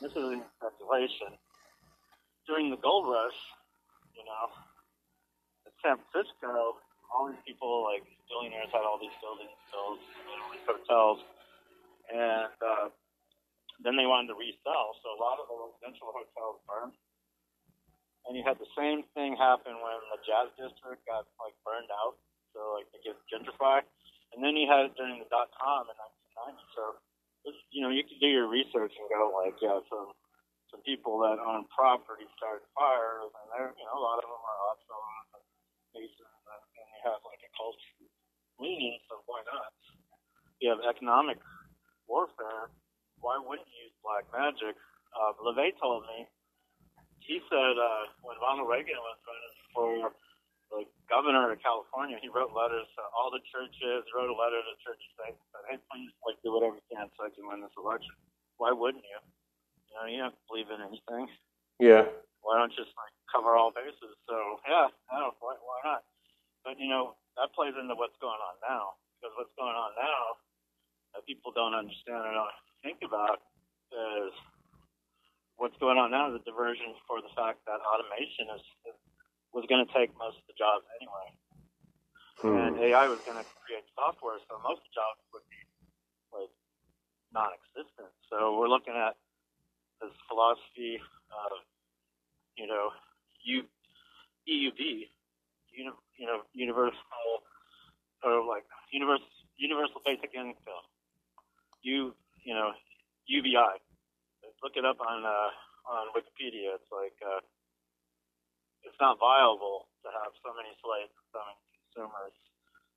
this 0.00 0.12
is 0.12 0.26
in 0.32 0.42
speculation. 0.58 1.34
during 2.46 2.70
the 2.70 2.76
gold 2.78 3.06
rush, 3.06 3.38
you 4.16 4.24
know, 4.24 4.44
San 5.82 5.98
Francisco, 6.10 6.78
all 7.12 7.28
these 7.28 7.44
people, 7.44 7.84
like 7.84 8.02
billionaires, 8.26 8.72
had 8.72 8.88
all 8.88 8.96
these 8.96 9.14
buildings 9.20 9.52
built, 9.68 10.00
you 10.00 10.24
know, 10.32 10.48
these 10.48 10.64
hotels, 10.64 11.20
and 12.08 12.56
uh, 12.64 12.88
then 13.84 14.00
they 14.00 14.08
wanted 14.08 14.32
to 14.32 14.36
resell. 14.40 14.96
So 15.04 15.12
a 15.12 15.20
lot 15.20 15.36
of 15.36 15.46
the 15.46 15.56
residential 15.56 16.08
hotels 16.10 16.58
burned. 16.64 16.96
And 18.24 18.38
you 18.38 18.46
had 18.46 18.56
the 18.62 18.70
same 18.78 19.02
thing 19.18 19.34
happen 19.34 19.74
when 19.82 19.98
the 20.14 20.18
Jazz 20.22 20.54
District 20.54 21.02
got 21.10 21.26
like 21.42 21.58
burned 21.66 21.90
out, 21.90 22.16
so 22.54 22.78
like 22.78 22.86
they 22.94 23.02
get 23.02 23.18
gentrified. 23.26 23.82
And 24.32 24.40
then 24.40 24.54
you 24.54 24.70
had 24.70 24.88
it 24.88 24.94
during 24.94 25.18
the 25.18 25.28
dot 25.28 25.50
com 25.58 25.90
in 25.90 25.96
1990. 26.38 26.62
So 26.72 26.82
you 27.74 27.82
know, 27.82 27.90
you 27.90 28.06
can 28.06 28.22
do 28.22 28.30
your 28.30 28.46
research 28.46 28.94
and 28.94 29.06
go 29.10 29.34
like, 29.42 29.58
yeah, 29.58 29.82
some 29.90 30.14
some 30.70 30.80
people 30.86 31.18
that 31.26 31.42
own 31.42 31.66
property 31.74 32.24
started 32.38 32.64
fires, 32.78 33.28
and 33.34 33.46
they're 33.50 33.74
you 33.74 33.84
know 33.90 33.98
a 33.98 34.04
lot 34.06 34.22
of 34.22 34.30
them 34.30 34.38
are 34.38 34.60
also 34.70 34.94
you 35.98 36.08
have 37.04 37.20
like 37.26 37.42
a 37.42 37.50
culture 37.54 38.06
leaning. 38.58 38.98
So 39.10 39.22
why 39.26 39.42
not? 39.46 39.74
You 40.62 40.70
have 40.74 40.82
economic 40.86 41.42
warfare. 42.06 42.70
Why 43.18 43.38
wouldn't 43.38 43.66
you 43.70 43.90
use 43.90 43.96
black 44.02 44.26
magic? 44.30 44.74
Uh, 45.12 45.36
LaVey 45.42 45.74
told 45.78 46.06
me 46.08 46.26
he 47.22 47.38
said 47.46 47.74
uh, 47.78 48.10
when 48.26 48.38
Ronald 48.42 48.66
Reagan 48.66 48.98
was 48.98 49.18
running 49.26 49.54
for 49.74 49.90
the 50.72 50.80
governor 51.06 51.52
of 51.52 51.58
California, 51.62 52.18
he 52.18 52.32
wrote 52.32 52.50
letters 52.56 52.88
to 52.98 53.02
all 53.14 53.30
the 53.30 53.42
churches. 53.52 54.02
Wrote 54.10 54.32
a 54.32 54.38
letter 54.38 54.58
to 54.58 54.70
the 54.72 54.80
churches 54.82 55.10
saying, 55.20 55.36
"Hey, 55.70 55.78
please, 55.92 56.10
like, 56.26 56.40
do 56.42 56.50
whatever 56.50 56.80
you 56.80 56.86
can 56.90 57.06
so 57.14 57.28
I 57.28 57.30
can 57.30 57.46
win 57.46 57.60
this 57.60 57.74
election." 57.76 58.14
Why 58.56 58.72
wouldn't 58.72 59.04
you? 59.04 59.20
You 59.90 59.94
know, 59.94 60.06
you 60.08 60.18
don't 60.24 60.38
believe 60.48 60.70
in 60.72 60.80
anything. 60.80 61.28
Yeah. 61.78 62.08
Why 62.42 62.58
don't 62.58 62.72
you 62.74 62.82
just 62.82 62.96
like 62.98 63.14
cover 63.30 63.54
all 63.54 63.70
bases? 63.70 64.16
So 64.26 64.36
yeah, 64.66 64.88
I 65.12 65.14
don't. 65.20 65.36
Why, 65.38 65.54
why 65.60 65.78
not? 65.84 66.02
But 66.64 66.78
you 66.78 66.88
know, 66.88 67.18
that 67.36 67.52
plays 67.54 67.74
into 67.74 67.94
what's 67.94 68.16
going 68.22 68.38
on 68.38 68.56
now. 68.62 68.98
Because 69.18 69.34
what's 69.38 69.54
going 69.54 69.74
on 69.74 69.94
now 69.94 70.24
that 71.14 71.22
people 71.26 71.54
don't 71.54 71.74
understand 71.74 72.26
or 72.26 72.32
don't 72.34 72.58
think 72.82 72.98
about 73.06 73.38
is 73.92 74.34
what's 75.56 75.76
going 75.78 75.98
on 75.98 76.10
now 76.10 76.32
is 76.32 76.40
a 76.40 76.44
diversion 76.44 76.96
for 77.06 77.22
the 77.22 77.30
fact 77.38 77.62
that 77.70 77.78
automation 77.86 78.50
is, 78.56 78.64
is 78.90 78.98
was 79.52 79.68
going 79.68 79.84
to 79.84 79.90
take 79.92 80.10
most 80.16 80.40
of 80.40 80.46
the 80.48 80.56
jobs 80.56 80.82
anyway, 80.98 81.28
and 82.42 82.72
Hmm. 82.80 82.84
AI 82.88 83.06
was 83.06 83.20
going 83.28 83.36
to 83.36 83.46
create 83.62 83.84
software, 83.94 84.40
so 84.48 84.56
most 84.64 84.80
jobs 84.96 85.20
would 85.36 85.44
be 85.52 85.60
like 86.32 86.50
non-existent. 87.36 88.10
So 88.32 88.56
we're 88.58 88.72
looking 88.72 88.96
at 88.96 89.14
this 90.00 90.10
philosophy 90.26 90.98
of 91.30 91.52
you 92.56 92.66
know 92.66 92.90
U, 93.44 93.62
EUV, 94.48 95.12
uni, 95.74 95.92
you 96.16 96.26
know 96.26 96.44
universal 96.52 97.42
or 98.24 98.44
like 98.46 98.64
universal 98.92 99.26
universal 99.56 100.00
basic 100.04 100.32
income. 100.34 100.86
You 101.82 102.14
you 102.44 102.54
know 102.54 102.72
UBI. 103.26 103.80
Look 104.62 104.78
it 104.78 104.84
up 104.84 104.98
on 105.02 105.24
uh, 105.26 105.50
on 105.90 106.14
Wikipedia. 106.14 106.78
It's 106.78 106.90
like 106.92 107.16
uh, 107.22 107.42
it's 108.86 108.98
not 109.00 109.18
viable 109.18 109.90
to 110.06 110.08
have 110.10 110.34
so 110.42 110.54
many 110.54 110.70
slaves 110.82 111.14
so 111.34 111.40
many 111.42 111.58
consumers. 111.82 112.34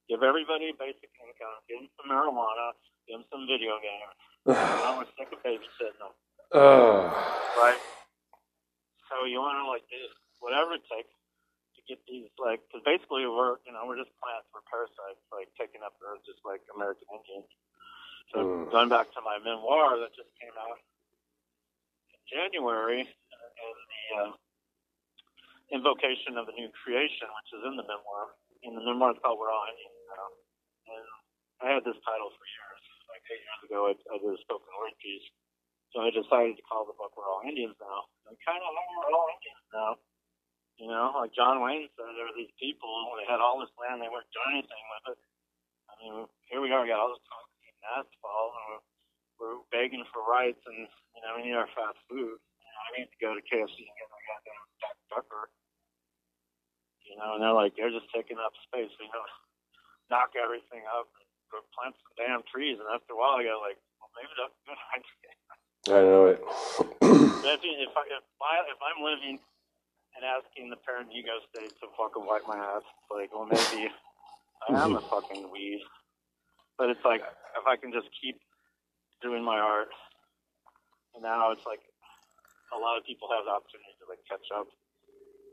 Give 0.10 0.22
everybody 0.22 0.70
basic 0.78 1.10
income. 1.18 1.58
Give 1.66 1.82
them 1.82 1.90
some 1.98 2.08
marijuana. 2.14 2.78
Give 3.10 3.18
them 3.22 3.26
some 3.34 3.50
video 3.50 3.82
games. 3.82 4.14
Now 4.46 5.02
we're 5.02 5.10
sick 5.18 5.34
of 5.34 5.42
babysitting 5.42 5.98
them, 5.98 6.14
Ugh. 6.54 7.10
right? 7.58 7.82
So 9.10 9.26
you 9.26 9.42
want 9.42 9.58
to 9.58 9.66
like 9.66 9.86
do 9.90 9.98
whatever 10.38 10.78
it 10.78 10.86
takes 10.86 11.10
these 11.88 12.30
like, 12.42 12.62
because 12.66 12.82
basically 12.84 13.26
we're 13.30 13.62
you 13.66 13.74
know 13.74 13.86
we're 13.86 14.00
just 14.02 14.14
plants, 14.18 14.50
we're 14.54 14.66
parasites, 14.66 15.22
like 15.30 15.50
taking 15.60 15.86
up 15.86 15.94
Earth 16.02 16.26
just 16.26 16.42
like 16.42 16.62
American 16.74 17.06
Indians. 17.14 17.50
So 18.34 18.42
Mm. 18.42 18.72
going 18.74 18.90
back 18.90 19.14
to 19.14 19.22
my 19.22 19.38
memoir 19.40 19.98
that 20.02 20.12
just 20.18 20.34
came 20.42 20.54
out 20.58 20.82
in 22.14 22.22
January, 22.26 23.06
and 23.06 23.78
the 23.86 24.04
uh, 24.18 24.32
invocation 25.72 26.38
of 26.38 26.46
the 26.50 26.56
new 26.58 26.70
creation, 26.84 27.28
which 27.30 27.52
is 27.54 27.64
in 27.66 27.76
the 27.78 27.86
memoir. 27.86 28.34
In 28.66 28.74
the 28.74 28.82
memoir, 28.82 29.14
it's 29.14 29.22
called 29.22 29.38
"We're 29.38 29.54
All 29.54 29.66
Indians 29.70 30.02
Now," 30.10 30.28
and 30.90 31.06
I 31.62 31.66
had 31.78 31.84
this 31.86 31.98
title 32.02 32.30
for 32.34 32.46
years. 32.50 32.82
Like 33.14 33.24
eight 33.32 33.44
years 33.46 33.62
ago, 33.70 33.80
I, 33.90 33.94
I 34.12 34.16
did 34.20 34.34
a 34.34 34.42
spoken 34.42 34.68
word 34.82 34.98
piece, 35.00 35.28
so 35.94 36.02
I 36.02 36.10
decided 36.10 36.58
to 36.58 36.64
call 36.66 36.86
the 36.90 36.98
book 36.98 37.14
"We're 37.16 37.30
All 37.30 37.46
Indians 37.46 37.78
Now." 37.78 38.10
And 38.28 38.36
kind 38.42 38.58
of 38.58 38.70
we're 38.74 39.14
all 39.14 39.30
Indians 39.38 39.66
now. 39.70 39.92
You 40.76 40.92
know, 40.92 41.16
like 41.16 41.32
John 41.32 41.64
Wayne 41.64 41.88
said, 41.96 42.12
there 42.20 42.28
were 42.28 42.36
these 42.36 42.52
people, 42.60 42.92
they 43.16 43.24
had 43.24 43.40
all 43.40 43.64
this 43.64 43.72
land, 43.80 44.04
they 44.04 44.12
weren't 44.12 44.28
doing 44.36 44.60
anything 44.60 44.86
with 44.92 45.16
it. 45.16 45.20
I 45.88 45.94
mean, 46.04 46.14
here 46.52 46.60
we 46.60 46.68
are, 46.76 46.84
we 46.84 46.92
got 46.92 47.00
all 47.00 47.16
this 47.16 47.24
concrete 47.32 47.76
and 47.80 47.88
asphalt, 47.96 48.52
and 48.52 48.66
we're, 48.68 48.84
we're 49.40 49.64
begging 49.72 50.04
for 50.12 50.20
rights, 50.28 50.60
and, 50.68 50.84
you 51.16 51.22
know, 51.24 51.40
we 51.40 51.48
need 51.48 51.56
our 51.56 51.72
fast 51.72 51.96
food. 52.12 52.36
You 52.36 52.70
know, 52.76 52.82
I 52.84 52.90
need 53.00 53.08
to 53.08 53.20
go 53.24 53.32
to 53.32 53.44
KFC 53.48 53.88
and 53.88 53.96
get 53.96 54.12
my 54.12 54.20
goddamn 54.28 54.64
Jack 54.84 54.98
Tucker. 55.16 55.44
You 57.08 57.16
know, 57.24 57.40
and 57.40 57.42
they're 57.42 57.56
like, 57.56 57.80
they're 57.80 57.96
just 57.96 58.12
taking 58.12 58.36
up 58.36 58.52
space. 58.68 58.92
We 59.00 59.08
know, 59.16 59.24
knock 60.12 60.36
everything 60.36 60.84
up 60.92 61.08
and 61.16 61.28
go 61.56 61.64
plant 61.72 61.96
some 62.04 62.20
damn 62.20 62.44
trees, 62.52 62.84
and 62.84 62.90
after 62.92 63.16
a 63.16 63.18
while, 63.18 63.40
I 63.40 63.48
go 63.48 63.64
like, 63.64 63.80
well, 64.04 64.12
maybe 64.20 64.34
that's 64.36 64.52
a 64.52 64.64
good 64.68 64.82
idea. 64.92 65.32
I 65.88 66.00
know 66.04 66.24
it. 66.36 66.44
If, 67.80 67.94
I, 67.96 68.04
if, 68.12 68.26
I, 68.44 68.54
if 68.68 68.80
I'm 68.84 69.00
living 69.00 69.40
and 70.16 70.24
asking 70.24 70.72
the 70.72 70.80
parent 70.88 71.12
ego 71.12 71.36
state 71.52 71.72
to 71.84 71.92
fucking 72.00 72.24
wipe 72.24 72.48
my 72.48 72.56
ass, 72.56 72.84
it's 72.84 73.12
like, 73.12 73.30
well, 73.36 73.46
maybe 73.46 73.92
I 74.68 74.80
am 74.80 74.96
a 74.96 75.04
mhm. 75.04 75.10
fucking 75.12 75.52
weed. 75.52 75.84
But 76.78 76.90
it's 76.90 77.04
like, 77.04 77.22
if 77.22 77.66
I 77.68 77.76
can 77.76 77.92
just 77.92 78.08
keep 78.20 78.40
doing 79.22 79.44
my 79.44 79.60
art, 79.60 79.92
and 81.16 81.24
now 81.24 81.52
it's 81.52 81.64
like 81.64 81.80
a 82.76 82.80
lot 82.80 83.00
of 83.00 83.08
people 83.08 83.32
have 83.32 83.48
the 83.48 83.54
opportunity 83.56 83.96
to 84.04 84.06
like 84.12 84.20
catch 84.28 84.44
up, 84.52 84.68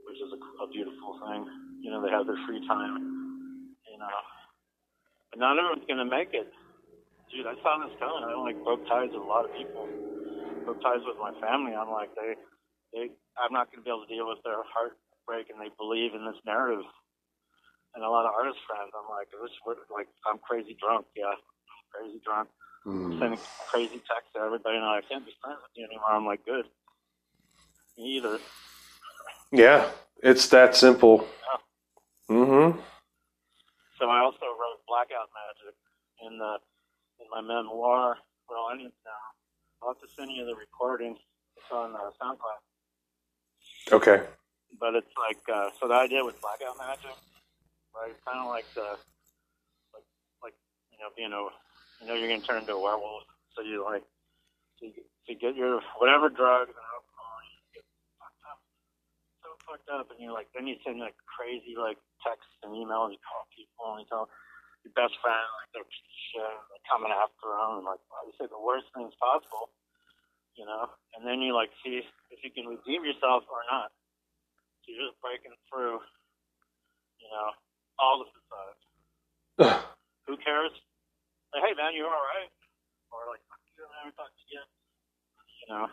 which 0.06 0.18
is 0.18 0.30
a, 0.34 0.38
a 0.62 0.66
beautiful 0.70 1.18
thing. 1.22 1.46
You 1.82 1.90
know, 1.90 2.02
they 2.02 2.10
have 2.10 2.26
their 2.26 2.38
free 2.46 2.62
time, 2.66 3.74
you 3.86 3.98
know. 3.98 4.18
But 5.30 5.38
not 5.38 5.58
everyone's 5.58 5.86
gonna 5.86 6.08
make 6.08 6.34
it. 6.34 6.50
Dude, 7.30 7.46
I 7.46 7.54
saw 7.62 7.78
this 7.80 7.94
coming. 7.98 8.26
I 8.26 8.34
like 8.38 8.58
broke 8.66 8.82
ties 8.90 9.14
with 9.14 9.22
a 9.22 9.26
lot 9.26 9.46
of 9.46 9.54
people 9.54 9.88
broke 10.64 10.82
ties 10.82 11.02
with 11.06 11.18
my 11.18 11.34
family. 11.42 11.74
I'm 11.74 11.90
like, 11.90 12.14
they, 12.14 12.38
they, 12.92 13.10
I'm 13.40 13.52
not 13.52 13.72
going 13.72 13.80
to 13.80 13.84
be 13.84 13.90
able 13.90 14.04
to 14.06 14.12
deal 14.12 14.28
with 14.28 14.44
their 14.44 14.60
heartbreak, 14.62 15.48
and 15.48 15.60
they 15.60 15.72
believe 15.76 16.14
in 16.14 16.24
this 16.24 16.38
narrative. 16.44 16.84
And 17.94 18.04
a 18.04 18.08
lot 18.08 18.24
of 18.24 18.32
artist 18.32 18.60
friends, 18.64 18.92
I'm 18.96 19.08
like, 19.08 19.28
this, 19.32 19.52
like, 19.92 20.08
I'm 20.24 20.38
crazy 20.38 20.76
drunk. 20.80 21.06
Yeah, 21.16 21.36
crazy 21.92 22.20
drunk. 22.24 22.48
Hmm. 22.84 23.18
Sending 23.18 23.40
crazy 23.68 24.00
texts 24.08 24.32
to 24.34 24.40
everybody, 24.40 24.76
and 24.76 24.84
I 24.84 25.00
can't 25.08 25.24
be 25.24 25.32
friends 25.42 25.60
with 25.62 25.72
you 25.76 25.84
anymore. 25.84 26.10
I'm 26.10 26.26
like, 26.26 26.44
good. 26.44 26.66
Me 27.96 28.16
either. 28.16 28.38
Yeah, 29.52 29.88
it's 30.22 30.48
that 30.48 30.74
simple. 30.74 31.28
Mm-hmm. 32.30 32.80
So 33.98 34.08
I 34.08 34.18
also 34.20 34.46
wrote 34.46 34.80
Blackout 34.88 35.28
Magic 35.36 35.76
in 36.26 36.38
the 36.38 36.56
in 37.20 37.26
my 37.30 37.40
memoir. 37.40 38.16
We're 38.48 38.56
all 38.56 38.70
Indians 38.72 38.94
now. 39.04 39.20
I'll 39.82 39.94
have 39.94 40.00
to 40.00 40.08
send 40.16 40.32
you 40.32 40.46
the 40.46 40.54
recording. 40.54 41.16
It's 41.56 41.70
on 41.70 41.94
uh, 41.94 42.10
SoundCloud. 42.20 42.62
Okay. 43.90 44.22
but 44.80 44.94
it's 44.94 45.14
like 45.18 45.42
uh, 45.50 45.70
so 45.80 45.88
the 45.88 45.94
idea 45.96 46.24
with 46.24 46.40
blackout 46.42 46.78
magic, 46.78 47.16
right? 47.96 48.12
It's 48.12 48.22
kind 48.26 48.40
of 48.40 48.48
like 48.48 48.68
the 48.74 48.98
like 49.94 50.06
like 50.42 50.56
you 50.92 50.98
know 51.00 51.10
being 51.16 51.32
a 51.34 51.42
you 52.02 52.06
know 52.08 52.14
you're 52.14 52.30
gonna 52.30 52.44
turn 52.46 52.62
into 52.62 52.74
a 52.74 52.82
werewolf, 52.82 53.24
so 53.56 53.62
you 53.62 53.84
like 53.84 54.04
so 54.80 54.86
you, 54.90 55.02
get 55.40 55.56
your 55.56 55.80
whatever 55.98 56.28
drugs 56.28 56.72
and 56.74 56.86
alcohol, 56.92 57.36
you 57.48 57.58
get 57.80 57.84
fucked 58.20 58.44
up, 58.50 58.60
so 59.44 59.48
fucked 59.68 59.90
up, 59.92 60.06
and 60.12 60.20
you're 60.20 60.34
like 60.36 60.48
then 60.54 60.66
you 60.66 60.76
send 60.84 61.00
like 61.00 61.16
crazy 61.26 61.74
like 61.78 61.98
texts 62.24 62.52
and 62.64 62.74
emails, 62.74 63.12
you 63.14 63.20
call 63.24 63.44
people 63.54 63.96
and 63.96 64.04
you 64.04 64.08
tell 64.10 64.28
your 64.86 64.94
best 64.98 65.14
friend 65.22 65.46
like 65.62 65.70
they're 65.74 65.88
shit, 66.32 66.42
and 66.42 66.66
they're 66.72 66.88
coming 66.90 67.12
after 67.14 67.46
them, 67.50 67.82
and 67.82 67.86
like 67.88 68.02
well, 68.10 68.24
you 68.26 68.34
say 68.38 68.46
the 68.50 68.60
worst 68.60 68.88
things 68.94 69.14
possible. 69.20 69.70
You 70.56 70.66
know, 70.66 70.90
and 71.16 71.26
then 71.26 71.40
you 71.40 71.54
like 71.54 71.70
see 71.84 72.02
if 72.30 72.38
you 72.44 72.50
can 72.52 72.68
redeem 72.68 73.04
yourself 73.04 73.44
or 73.48 73.64
not. 73.72 73.90
So 74.84 74.92
you're 74.92 75.08
just 75.08 75.20
breaking 75.22 75.56
through, 75.70 75.98
you 77.20 77.28
know, 77.32 77.48
all 77.98 78.20
the 78.20 78.28
facades. 78.28 78.82
Who 80.26 80.36
cares? 80.38 80.72
Like, 81.54 81.64
hey 81.64 81.74
man, 81.76 81.94
you 81.94 82.04
all 82.04 82.12
right? 82.36 82.50
Or 83.12 83.32
like, 83.32 83.40
fuck 83.48 83.60
you, 83.76 83.84
I 83.84 84.04
never 84.04 84.14
talked 84.16 84.36
to 84.36 84.46
you. 84.52 84.62
You 85.62 85.66
know, 85.72 85.86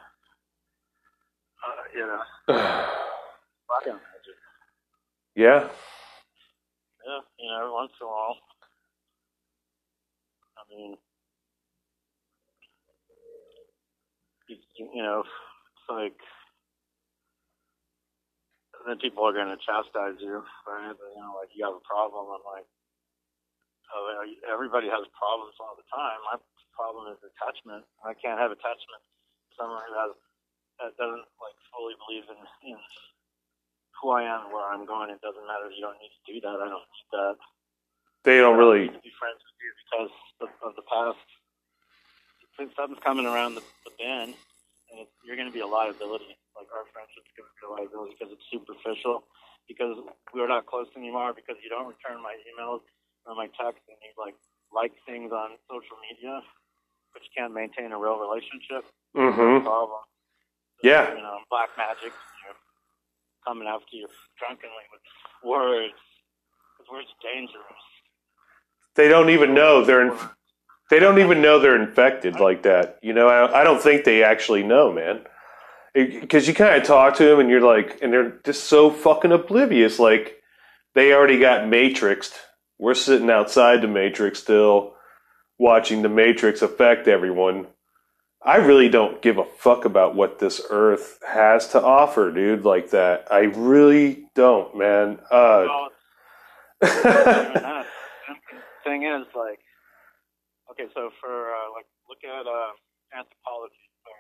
uh, 1.64 1.84
you 1.94 2.04
know, 2.08 2.22
magic. 3.70 4.36
yeah. 5.36 5.70
Yeah, 7.06 7.22
you 7.40 7.48
know, 7.50 7.58
every 7.60 7.72
once 7.72 7.92
in 8.02 8.08
a 8.08 8.10
while. 8.10 8.38
I 10.58 10.62
mean, 10.70 10.98
you, 14.50 15.04
know, 15.04 15.22
it's 15.22 15.88
like 15.90 16.18
then 18.88 18.98
people 18.98 19.28
are 19.28 19.36
going 19.36 19.52
to 19.52 19.60
chastise 19.62 20.18
you, 20.24 20.42
right? 20.66 20.96
You 20.96 21.22
know, 21.22 21.38
like 21.38 21.52
you 21.54 21.66
have 21.68 21.78
a 21.78 21.86
problem. 21.86 22.32
I'm 22.32 22.46
like, 22.48 22.68
oh, 23.94 24.26
everybody 24.50 24.88
has 24.90 25.06
problems 25.14 25.56
all 25.60 25.76
the 25.78 25.86
time. 25.92 26.20
My 26.32 26.38
problem 26.74 27.12
is 27.14 27.20
attachment. 27.22 27.84
I 28.02 28.16
can't 28.18 28.40
have 28.40 28.56
attachment. 28.56 29.04
Someone 29.60 29.84
who 29.86 29.94
has 30.00 30.12
that 30.80 30.96
doesn't 30.96 31.28
like 31.44 31.58
fully 31.76 31.96
believe 32.08 32.26
in, 32.32 32.40
in 32.72 32.80
who 34.00 34.16
I 34.16 34.24
am, 34.24 34.52
where 34.56 34.64
I'm 34.64 34.88
going. 34.88 35.12
It 35.12 35.20
doesn't 35.20 35.44
matter. 35.44 35.68
You 35.70 35.84
don't 35.84 36.00
need 36.00 36.16
to 36.16 36.24
do 36.24 36.36
that. 36.48 36.58
I 36.64 36.68
don't 36.72 36.88
need 36.88 37.10
that. 37.12 37.36
They 38.24 38.40
don't 38.40 38.56
I 38.56 38.60
really. 38.64 38.88
need 38.88 38.96
to 38.96 39.04
be 39.04 39.12
friends 39.20 39.44
with 39.44 39.60
you 39.60 39.72
because 39.84 40.14
of, 40.48 40.50
of 40.64 40.72
the 40.80 40.88
past. 40.88 41.20
Since 42.60 42.76
something's 42.76 43.00
coming 43.00 43.24
around 43.24 43.56
the, 43.56 43.64
the 43.88 43.96
bend, 43.96 44.36
and 44.92 45.00
it's, 45.00 45.16
you're 45.24 45.40
going 45.40 45.48
to 45.48 45.56
be 45.56 45.64
a 45.64 45.72
liability. 45.72 46.36
Like 46.52 46.68
our 46.76 46.84
friendship's 46.92 47.32
going 47.40 47.48
to 47.48 47.56
be 47.56 47.64
a 47.64 47.72
liability 47.72 48.20
because 48.20 48.36
it's 48.36 48.44
superficial. 48.52 49.24
Because 49.64 49.96
we're 50.36 50.52
not 50.52 50.68
close 50.68 50.92
anymore. 51.00 51.32
Because 51.32 51.56
you 51.64 51.72
don't 51.72 51.88
return 51.88 52.20
my 52.20 52.36
emails 52.52 52.84
or 53.24 53.32
my 53.32 53.48
texts, 53.56 53.88
and 53.88 53.96
you 54.04 54.12
like 54.20 54.36
like 54.76 54.92
things 55.08 55.32
on 55.32 55.56
social 55.72 55.96
media, 56.04 56.44
but 57.16 57.24
you 57.24 57.32
can't 57.32 57.56
maintain 57.56 57.96
a 57.96 57.98
real 57.98 58.20
relationship. 58.20 58.84
Mm-hmm. 59.16 59.64
Problem. 59.64 60.04
Yeah. 60.84 61.16
You 61.16 61.24
know, 61.24 61.40
black 61.50 61.70
magic. 61.80 62.12
You 62.12 62.44
know, 62.44 62.60
coming 63.48 63.72
after 63.72 63.96
you 63.96 64.08
drunkenly 64.36 64.84
with 64.92 65.02
words. 65.48 65.96
Because 66.76 66.92
words 66.92 67.08
are 67.08 67.24
dangerous. 67.24 67.84
They 68.96 69.08
don't 69.08 69.30
even 69.30 69.54
know 69.54 69.86
they're. 69.86 70.12
In, 70.12 70.18
they 70.90 71.00
don't 71.00 71.20
even 71.20 71.42
know 71.42 71.60
they're 71.60 71.82
infected 71.82 72.40
like 72.40 72.64
that. 72.64 72.98
You 73.02 73.14
know, 73.14 73.28
I, 73.28 73.62
I 73.62 73.64
don't 73.64 73.82
think 73.82 74.04
they 74.04 74.24
actually 74.24 74.64
know, 74.64 74.92
man. 74.92 75.22
Because 75.94 76.48
you 76.48 76.54
kind 76.54 76.80
of 76.80 76.88
talk 76.88 77.16
to 77.16 77.26
them 77.26 77.40
and 77.40 77.50
you're 77.50 77.62
like, 77.62 78.00
and 78.02 78.14
they're 78.14 78.40
just 78.44 78.66
so 78.66 78.90
fucking 78.90 79.32
oblivious. 79.32 80.00
Like, 80.00 80.42
they 80.96 81.14
already 81.14 81.40
got 81.40 81.64
matrixed. 81.64 82.34
We're 82.78 82.94
sitting 82.94 83.30
outside 83.30 83.82
the 83.82 83.88
matrix 83.88 84.40
still, 84.40 84.94
watching 85.58 86.02
the 86.02 86.10
matrix 86.10 86.62
affect 86.62 87.08
everyone. 87.08 87.68
I 88.42 88.58
really 88.58 88.88
don't 88.88 89.22
give 89.22 89.38
a 89.38 89.44
fuck 89.44 89.84
about 89.84 90.16
what 90.16 90.40
this 90.40 90.62
earth 90.70 91.20
has 91.28 91.68
to 91.70 91.84
offer, 91.84 92.32
dude, 92.32 92.64
like 92.64 92.92
that. 92.92 93.28
I 93.30 93.40
really 93.40 94.30
don't, 94.34 94.78
man. 94.78 95.20
Uh, 95.30 95.66
Well, 95.68 95.90
thing 98.86 99.04
is, 99.04 99.28
like, 99.36 99.60
okay, 100.72 100.88
so 100.94 101.10
for 101.20 101.54
uh, 101.54 101.68
like, 101.76 101.88
look 102.08 102.22
at 102.24 102.46
uh, 102.46 102.74
anthropology. 103.14 103.86
So 104.06 104.12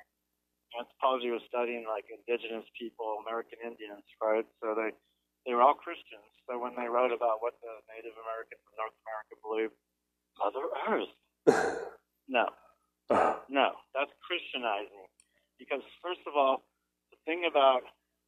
anthropology 0.79 1.29
was 1.33 1.41
studying 1.47 1.85
like 1.87 2.05
indigenous 2.09 2.65
people, 2.77 3.21
American 3.25 3.59
Indians, 3.65 4.05
right? 4.21 4.45
So 4.61 4.73
they 4.73 4.93
they 5.45 5.53
were 5.55 5.63
all 5.63 5.77
Christians. 5.77 6.25
So 6.49 6.57
when 6.57 6.73
they 6.75 6.89
wrote 6.89 7.13
about 7.13 7.41
what 7.41 7.55
the 7.61 7.73
Native 7.93 8.17
Americans 8.17 8.61
of 8.65 8.73
North 8.77 8.97
America 9.05 9.33
believed, 9.41 9.75
Mother 10.37 10.65
Earth. 10.89 11.13
No, 12.29 12.45
no, 13.49 13.67
that's 13.97 14.13
Christianizing. 14.21 15.09
Because 15.57 15.81
first 15.99 16.21
of 16.29 16.37
all, 16.37 16.61
the 17.09 17.17
thing 17.25 17.49
about 17.49 17.81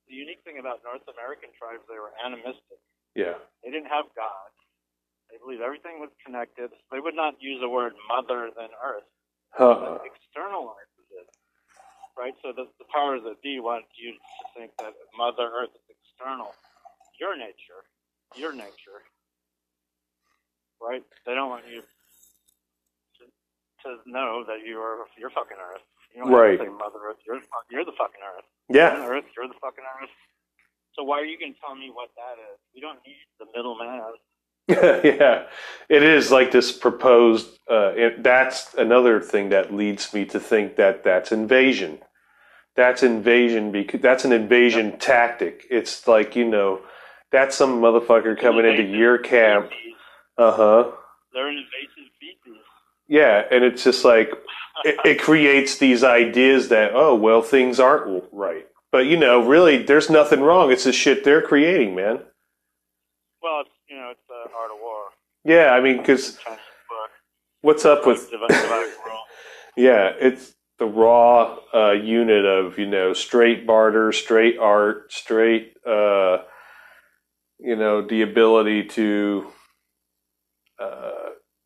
the 0.09 0.17
unique 0.17 0.41
thing 0.43 0.57
about 0.57 0.81
North 0.81 1.05
American 1.05 1.53
tribes, 1.55 1.85
they 1.85 2.01
were 2.01 2.11
animistic. 2.17 2.81
yeah. 3.13 3.37
They 3.63 3.69
didn't 3.69 3.93
have 3.93 4.09
God. 4.17 4.49
They 5.31 5.39
believe 5.39 5.61
everything 5.61 5.99
was 6.03 6.11
connected. 6.25 6.71
They 6.91 6.99
would 6.99 7.15
not 7.15 7.35
use 7.41 7.59
the 7.61 7.69
word 7.69 7.93
mother 8.09 8.51
than 8.55 8.69
earth. 8.83 9.07
Huh. 9.55 9.99
Externalizes 10.03 11.07
it. 11.15 11.29
Right? 12.17 12.35
So 12.43 12.53
the, 12.55 12.67
the 12.79 12.87
powers 12.93 13.21
that 13.25 13.41
be 13.41 13.59
want 13.59 13.85
you 13.95 14.13
to 14.13 14.43
think 14.57 14.71
that 14.79 14.93
mother 15.17 15.47
earth 15.49 15.71
is 15.75 15.85
external. 15.89 16.53
Your 17.19 17.37
nature. 17.37 17.83
Your 18.35 18.53
nature. 18.53 19.03
Right? 20.81 21.03
They 21.25 21.35
don't 21.35 21.49
want 21.49 21.65
you 21.71 21.81
to, 23.19 23.23
to 23.85 23.89
know 24.09 24.43
that 24.47 24.65
you 24.65 24.79
are 24.79 25.07
you're 25.17 25.31
fucking 25.31 25.57
earth. 25.59 25.83
You 26.15 26.23
don't 26.25 26.33
Right. 26.33 26.59
have 26.59 26.67
to 26.67 26.73
say 26.73 26.77
mother 26.77 26.99
earth. 27.07 27.21
You're, 27.27 27.41
you're 27.71 27.85
the 27.85 27.95
fucking 27.97 28.21
earth. 28.23 28.47
Yeah. 28.69 28.97
You're 28.97 29.01
the 29.03 29.11
earth. 29.21 29.27
You're 29.37 29.47
the 29.49 29.59
fucking 29.61 29.85
earth. 30.01 30.13
So 30.95 31.03
why 31.03 31.19
are 31.21 31.25
you 31.29 31.39
going 31.39 31.53
to 31.55 31.59
tell 31.61 31.75
me 31.75 31.91
what 31.93 32.09
that 32.19 32.37
is? 32.39 32.57
We 32.75 32.81
don't 32.81 32.99
need 33.07 33.21
the 33.39 33.47
middleman. 33.55 34.01
yeah, 35.03 35.43
it 35.89 36.03
is 36.03 36.31
like 36.31 36.51
this 36.51 36.71
proposed. 36.71 37.47
Uh, 37.69 37.93
it, 37.95 38.23
that's 38.23 38.73
another 38.75 39.19
thing 39.19 39.49
that 39.49 39.73
leads 39.73 40.13
me 40.13 40.25
to 40.25 40.39
think 40.39 40.75
that 40.77 41.03
that's 41.03 41.31
invasion. 41.31 41.99
That's 42.75 43.03
invasion 43.03 43.71
because 43.71 44.01
that's 44.01 44.23
an 44.23 44.31
invasion 44.31 44.97
tactic. 44.97 45.65
It's 45.69 46.07
like 46.07 46.35
you 46.35 46.47
know, 46.47 46.81
that's 47.31 47.55
some 47.55 47.81
motherfucker 47.81 48.39
coming 48.39 48.65
into 48.65 48.83
your 48.83 49.17
camp. 49.17 49.71
Uh 50.37 50.51
huh. 50.51 50.91
They're 51.33 51.49
an 51.49 51.57
invasive 51.57 52.11
species. 52.15 52.61
Yeah, 53.07 53.43
and 53.51 53.63
it's 53.63 53.83
just 53.83 54.05
like 54.05 54.31
it, 54.85 54.95
it 55.03 55.21
creates 55.21 55.77
these 55.77 56.03
ideas 56.03 56.69
that 56.69 56.91
oh 56.93 57.15
well 57.15 57.41
things 57.41 57.79
aren't 57.79 58.23
right, 58.31 58.67
but 58.91 59.05
you 59.05 59.17
know 59.17 59.45
really 59.45 59.83
there's 59.83 60.09
nothing 60.09 60.39
wrong. 60.39 60.71
It's 60.71 60.85
the 60.85 60.93
shit 60.93 61.23
they're 61.25 61.41
creating, 61.41 61.95
man. 61.95 62.21
Well, 63.41 63.61
it's, 63.61 63.69
it's 63.89 64.21
the 64.27 64.51
art 64.55 64.71
of 64.71 64.79
war. 64.81 65.09
Yeah, 65.43 65.71
I 65.71 65.81
mean 65.81 65.97
because 65.97 66.37
what's 67.61 67.85
up 67.85 68.05
with 68.05 68.29
Divided 68.29 68.69
by 68.69 68.93
world. 69.05 69.19
Yeah, 69.75 70.11
it's 70.19 70.53
the 70.79 70.85
raw 70.85 71.57
uh, 71.73 71.91
unit 71.91 72.45
of 72.45 72.77
you 72.77 72.87
know 72.87 73.13
straight 73.13 73.65
barter, 73.65 74.11
straight 74.11 74.57
art, 74.59 75.11
straight 75.11 75.73
uh, 75.85 76.39
you 77.59 77.75
know 77.75 78.05
the 78.07 78.21
ability 78.21 78.85
to 78.85 79.47
uh, 80.79 81.11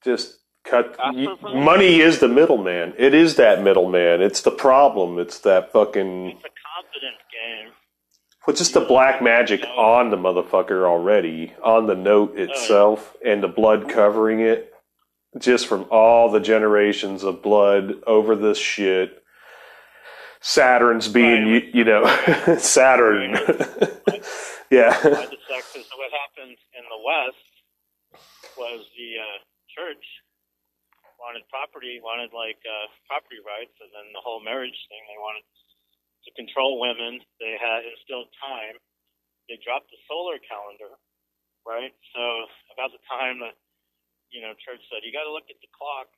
just 0.03 0.37
cut. 0.65 0.95
Absolutely. 1.03 1.53
y- 1.53 1.63
money 1.63 1.99
is 2.01 2.19
the 2.19 2.27
middleman. 2.27 2.93
It 2.97 3.13
is 3.13 3.35
that 3.35 3.63
middleman. 3.63 4.21
It's 4.21 4.41
the 4.41 4.51
problem. 4.51 5.19
It's 5.19 5.39
that 5.39 5.71
fucking. 5.71 6.27
It's 6.27 6.43
a 6.45 6.53
confidence 6.75 7.21
game. 7.31 7.73
Well, 8.45 8.55
just 8.55 8.73
the 8.73 8.81
black 8.81 9.23
magic 9.23 9.63
on 9.75 10.11
the 10.11 10.17
motherfucker 10.17 10.85
already 10.85 11.53
on 11.63 11.87
the 11.87 11.95
note 11.95 12.37
itself, 12.37 13.15
and 13.25 13.41
the 13.41 13.47
blood 13.47 13.89
covering 13.89 14.39
it 14.39 14.71
just 15.39 15.67
from 15.67 15.85
all 15.89 16.29
the 16.29 16.39
generations 16.39 17.23
of 17.23 17.41
blood 17.41 17.95
over 18.05 18.35
this 18.35 18.57
shit. 18.57 19.21
Saturn's 20.41 21.07
being, 21.07 21.47
you, 21.47 21.61
you 21.73 21.83
know, 21.83 22.05
Saturn. 22.59 23.33
yeah. 24.69 24.93
By 24.93 25.25
the 25.25 25.41
sexes. 25.49 25.89
So 25.89 25.97
what 25.97 26.13
happened 26.13 26.55
in 26.77 26.85
the 26.85 27.01
West 27.01 27.49
was 28.55 28.85
the 28.93 29.09
uh, 29.17 29.37
church 29.73 30.05
wanted 31.17 31.41
property, 31.49 31.97
wanted 31.97 32.29
like 32.29 32.61
uh, 32.61 32.87
property 33.09 33.41
rights, 33.41 33.73
and 33.81 33.89
then 33.89 34.13
the 34.13 34.21
whole 34.21 34.37
marriage 34.37 34.77
thing. 34.85 35.01
They 35.09 35.17
wanted 35.17 35.41
to 35.41 35.64
control 36.33 36.81
women. 36.81 37.21
They 37.37 37.53
had 37.61 37.85
instilled 37.85 38.33
time. 38.41 38.81
They 39.49 39.61
dropped 39.61 39.93
the 39.93 39.99
solar 40.09 40.41
calendar, 40.41 40.97
right? 41.67 41.93
So 42.17 42.21
about 42.73 42.89
the 42.89 43.03
time 43.05 43.45
that 43.45 43.53
you 44.33 44.41
know 44.41 44.57
church 44.57 44.81
said 44.89 45.05
you 45.05 45.13
got 45.13 45.29
to 45.29 45.33
look 45.33 45.45
at 45.53 45.61
the 45.61 45.69
clock, 45.69 46.09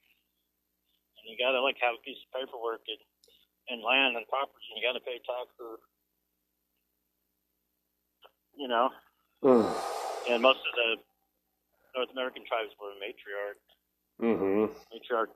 and 1.20 1.28
you 1.28 1.36
got 1.36 1.52
to 1.52 1.62
like 1.62 1.76
have 1.84 2.00
a 2.00 2.02
piece 2.08 2.20
of 2.24 2.30
paperwork 2.32 2.88
and, 2.88 3.02
and 3.68 3.80
land 3.84 4.16
and 4.16 4.24
property, 4.32 4.64
and 4.72 4.80
you 4.80 4.84
got 4.88 4.96
to 4.96 5.04
pay 5.04 5.20
taxes. 5.28 5.80
You 8.56 8.68
know, 8.72 8.90
and 10.32 10.42
most 10.42 10.64
of 10.64 10.74
the 10.76 10.90
North 11.96 12.12
American 12.14 12.44
tribes 12.48 12.72
were 12.80 12.96
matriarch, 12.98 13.60
hmm 14.20 14.72
matriarch 14.94 15.36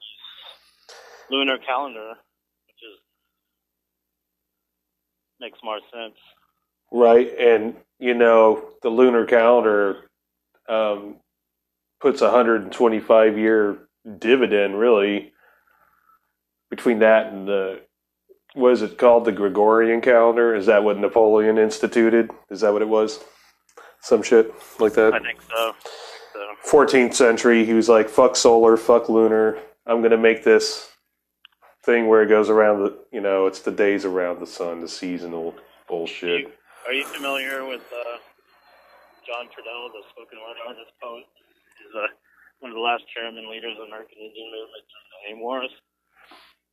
lunar 1.29 1.57
calendar, 1.59 2.15
which 2.67 2.81
is 2.81 2.97
makes 5.41 5.59
more 5.63 5.79
sense. 5.91 6.15
Right. 6.91 7.29
And, 7.37 7.75
you 7.99 8.13
know, 8.13 8.69
the 8.81 8.89
lunar 8.89 9.25
calendar 9.25 10.09
um, 10.69 11.17
puts 11.99 12.21
a 12.21 12.25
125 12.25 13.37
year 13.37 13.79
dividend, 14.19 14.79
really, 14.79 15.33
between 16.69 16.99
that 16.99 17.33
and 17.33 17.47
the. 17.47 17.81
What 18.53 18.73
is 18.73 18.81
it 18.81 18.97
called? 18.97 19.23
The 19.23 19.31
Gregorian 19.31 20.01
calendar? 20.01 20.53
Is 20.53 20.65
that 20.65 20.83
what 20.83 20.97
Napoleon 20.97 21.57
instituted? 21.57 22.31
Is 22.49 22.61
that 22.61 22.73
what 22.73 22.81
it 22.81 22.89
was? 22.89 23.23
Some 24.01 24.21
shit 24.21 24.53
like 24.77 24.93
that? 24.93 25.13
I 25.13 25.19
think 25.19 25.41
so. 25.41 25.73
So 26.33 26.55
14th 26.69 27.13
century, 27.13 27.65
he 27.65 27.73
was 27.73 27.87
like, 27.87 28.09
fuck 28.09 28.35
solar, 28.35 28.75
fuck 28.75 29.07
lunar. 29.07 29.57
I'm 29.85 29.99
going 29.99 30.11
to 30.11 30.17
make 30.17 30.43
this 30.43 30.90
thing 31.83 32.07
where 32.07 32.21
it 32.23 32.29
goes 32.29 32.49
around 32.49 32.79
the, 32.83 32.97
you 33.11 33.21
know, 33.21 33.47
it's 33.47 33.61
the 33.61 33.71
days 33.71 34.05
around 34.05 34.39
the 34.39 34.47
sun, 34.47 34.81
the 34.81 34.87
seasonal 34.87 35.55
bullshit. 35.87 36.47
Are 36.87 36.93
you 36.93 37.05
familiar 37.05 37.65
with 37.65 37.81
uh, 37.91 38.17
John 39.25 39.45
Trudell, 39.47 39.89
the 39.93 40.01
spoken 40.11 40.39
word 40.39 40.57
artist 40.67 40.91
poet? 41.01 41.25
He's 41.77 41.95
uh, 41.95 42.07
one 42.59 42.71
of 42.71 42.75
the 42.75 42.81
last 42.81 43.03
chairman 43.13 43.49
leaders 43.49 43.73
of 43.73 43.87
the 43.87 43.93
American 43.93 44.17
Indian 44.17 44.51
movement 44.51 44.83
during 44.89 45.09
the 45.09 45.19
AIM 45.29 45.39
Wars. 45.41 45.71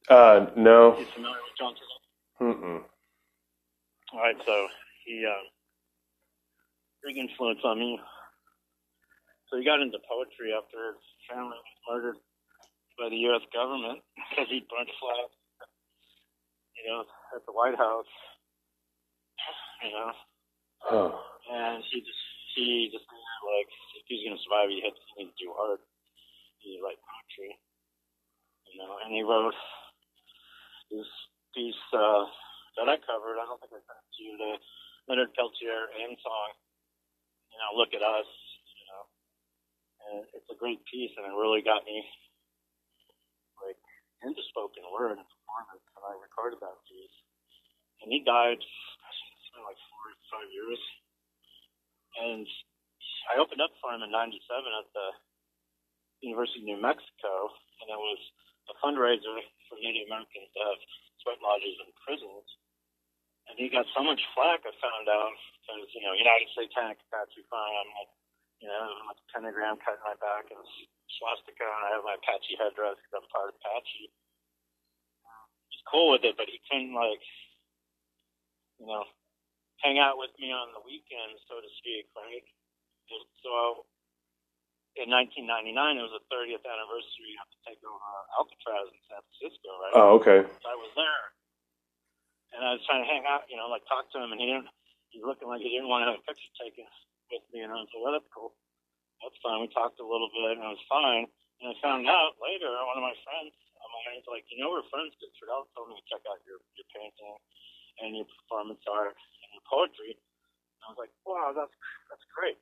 Uh, 0.08 0.46
no. 0.56 0.98
You 0.98 1.06
familiar 1.14 1.36
with 1.40 1.56
John 1.58 1.72
Trudell? 1.72 2.00
Mm-mm. 2.40 2.82
All 4.12 4.20
right, 4.20 4.36
so 4.46 4.68
he 5.04 5.24
um, 5.26 5.44
big 7.04 7.16
influence 7.16 7.60
on 7.64 7.78
me. 7.78 8.00
So 9.50 9.56
he 9.56 9.64
got 9.64 9.80
into 9.80 9.98
poetry 10.08 10.52
after 10.52 10.92
his 10.92 11.04
family 11.28 11.56
was 11.56 11.80
murdered 11.88 12.16
by 12.98 13.08
the 13.08 13.20
U.S. 13.30 13.46
government 13.54 14.02
because 14.30 14.50
he 14.50 14.66
burnt 14.66 14.90
flags, 14.98 15.34
you 16.74 16.84
know, 16.90 17.06
at 17.34 17.46
the 17.46 17.54
White 17.54 17.78
House. 17.78 18.10
You 19.82 19.92
know, 19.94 20.10
Huh. 20.82 21.10
and 21.50 21.82
he 21.90 22.02
just 22.02 22.24
he 22.54 22.90
just 22.90 23.06
like 23.06 23.70
if 23.98 24.04
he's 24.10 24.26
gonna 24.26 24.42
survive, 24.42 24.70
he 24.70 24.82
had 24.82 24.94
to, 24.94 25.02
he 25.14 25.24
needed 25.26 25.34
to 25.38 25.44
do 25.46 25.50
art. 25.54 25.82
He 26.58 26.78
to 26.82 26.98
poetry, 26.98 27.54
you 28.66 28.76
know. 28.82 28.98
And 29.02 29.14
he 29.14 29.22
wrote 29.22 29.54
this 30.90 31.06
piece 31.54 31.78
uh, 31.94 32.26
that 32.78 32.90
I 32.90 32.98
covered. 33.06 33.38
I 33.38 33.46
don't 33.46 33.58
think 33.62 33.74
I 33.74 33.82
sent 33.82 34.02
it 34.02 34.10
to 34.18 34.22
you. 34.22 34.34
The 34.38 34.52
Leonard 35.06 35.34
Peltier 35.38 35.94
AIM 36.02 36.18
song. 36.18 36.50
You 37.54 37.58
know, 37.62 37.70
look 37.78 37.94
at 37.94 38.02
us. 38.02 38.28
You 38.74 38.84
know, 38.90 39.02
and 40.10 40.16
it's 40.34 40.50
a 40.50 40.58
great 40.58 40.82
piece, 40.90 41.14
and 41.18 41.26
it 41.26 41.34
really 41.38 41.62
got 41.62 41.86
me 41.86 42.02
like 42.02 42.27
into 44.22 44.42
spoken 44.50 44.82
word 44.90 45.14
and 45.14 45.22
performance. 45.22 45.84
And 45.94 46.04
I 46.04 46.14
recorded 46.18 46.58
that 46.62 46.78
piece. 46.86 47.16
And 48.02 48.10
he 48.14 48.22
died. 48.22 48.58
gosh, 48.58 49.20
It's 49.38 49.50
been 49.54 49.66
like 49.66 49.80
four, 49.90 50.02
or 50.10 50.18
five 50.30 50.48
years. 50.50 50.80
And 52.18 52.46
I 53.30 53.38
opened 53.38 53.62
up 53.62 53.74
for 53.78 53.92
him 53.94 54.02
in 54.02 54.10
'97 54.10 54.40
at 54.40 54.88
the 54.94 55.08
University 56.22 56.66
of 56.66 56.66
New 56.66 56.80
Mexico, 56.82 57.52
and 57.82 57.86
it 57.94 58.00
was 58.00 58.20
a 58.70 58.74
fundraiser 58.82 59.38
for 59.70 59.78
Native 59.78 60.10
Americans 60.10 60.50
to 60.54 60.60
have 60.60 60.80
sweat 61.22 61.38
lodges 61.38 61.78
in 61.78 61.88
prisons. 62.02 62.46
And 63.48 63.56
he 63.56 63.72
got 63.72 63.88
so 63.96 64.04
much 64.04 64.20
flack, 64.36 64.60
I 64.66 64.72
found 64.76 65.08
out, 65.08 65.32
because, 65.64 65.88
you 65.96 66.04
know, 66.04 66.12
United 66.12 66.52
Satanic 66.52 67.00
Apache 67.08 67.48
Fund, 67.48 67.72
I'm 67.80 67.90
like, 67.96 68.12
you 68.60 68.68
know, 68.68 68.92
I'm 68.92 69.08
a 69.08 69.16
pentagram 69.32 69.80
cut 69.80 69.96
in 69.96 70.04
my 70.04 70.16
back 70.20 70.50
and 70.52 70.60
swastika, 71.16 71.64
and 71.64 71.84
I 71.88 71.90
have 71.96 72.04
my 72.04 72.16
Apache 72.20 72.58
headdress 72.60 73.00
because 73.00 73.14
I'm 73.24 73.28
part 73.32 73.50
of 73.52 73.56
Apache. 73.62 74.10
Um, 75.24 75.46
he's 75.72 75.84
cool 75.88 76.12
with 76.12 76.24
it, 76.28 76.36
but 76.36 76.50
he 76.50 76.60
couldn't, 76.68 76.92
like, 76.92 77.24
you 78.80 78.86
know, 78.86 79.04
hang 79.82 79.98
out 79.98 80.18
with 80.20 80.34
me 80.38 80.50
on 80.52 80.74
the 80.74 80.82
weekends, 80.84 81.40
so 81.48 81.58
to 81.58 81.70
speak, 81.80 82.06
right? 82.18 82.44
And 83.10 83.24
so 83.40 83.86
in 84.98 85.08
1999, 85.08 85.72
it 85.98 86.04
was 86.04 86.14
the 86.18 86.26
30th 86.28 86.64
anniversary 86.66 87.34
of 87.38 87.46
the 87.54 87.58
takeover 87.70 88.02
of 88.02 88.24
Alcatraz 88.42 88.90
in 88.90 89.00
San 89.06 89.20
Francisco, 89.22 89.70
right? 89.78 89.94
Oh, 89.96 90.10
okay. 90.18 90.40
So 90.60 90.66
I 90.66 90.76
was 90.78 90.92
there, 90.98 91.24
and 92.58 92.60
I 92.66 92.70
was 92.74 92.82
trying 92.84 93.06
to 93.06 93.10
hang 93.10 93.24
out, 93.24 93.46
you 93.46 93.56
know, 93.56 93.70
like 93.70 93.86
talk 93.86 94.10
to 94.12 94.18
him, 94.20 94.34
and 94.34 94.40
he 94.42 94.50
didn't. 94.50 94.68
He's 95.14 95.24
looking 95.24 95.48
like 95.48 95.62
he 95.64 95.70
didn't 95.72 95.88
want 95.88 96.04
to 96.04 96.12
have 96.12 96.20
a 96.20 96.26
picture 96.26 96.52
taken 96.60 96.84
with 97.32 97.44
me, 97.54 97.64
and 97.64 97.72
I 97.72 97.80
was 97.80 97.88
like, 97.94 98.02
"Well, 98.02 98.12
that's 98.12 98.28
cool. 98.34 98.52
That's 99.22 99.38
fine." 99.42 99.60
We 99.62 99.68
talked 99.68 99.98
a 100.00 100.06
little 100.06 100.30
bit, 100.30 100.58
and 100.58 100.64
it 100.64 100.74
was 100.74 100.86
fine. 100.88 101.26
And 101.60 101.70
I 101.70 101.74
found 101.82 102.06
out 102.06 102.38
later, 102.38 102.70
one 102.86 102.98
of 102.98 103.02
my 103.02 103.16
friends, 103.26 103.54
mine, 103.88 104.20
was 104.20 104.28
like, 104.30 104.44
"You 104.50 104.62
know, 104.62 104.70
we're 104.70 104.86
friends. 104.92 105.16
Because 105.16 105.34
Trudell 105.36 105.66
told 105.74 105.88
me 105.90 105.96
to 105.98 106.06
check 106.06 106.22
out 106.28 106.38
your 106.46 106.60
your 106.76 106.88
painting 106.94 107.36
and 107.98 108.14
your 108.14 108.26
performance 108.26 108.84
art 108.86 109.16
and 109.16 109.48
your 109.54 109.64
poetry." 109.66 110.12
And 110.14 110.82
I 110.86 110.88
was 110.92 110.98
like, 110.98 111.12
"Wow, 111.26 111.52
that's 111.56 111.74
that's 112.10 112.26
great." 112.34 112.58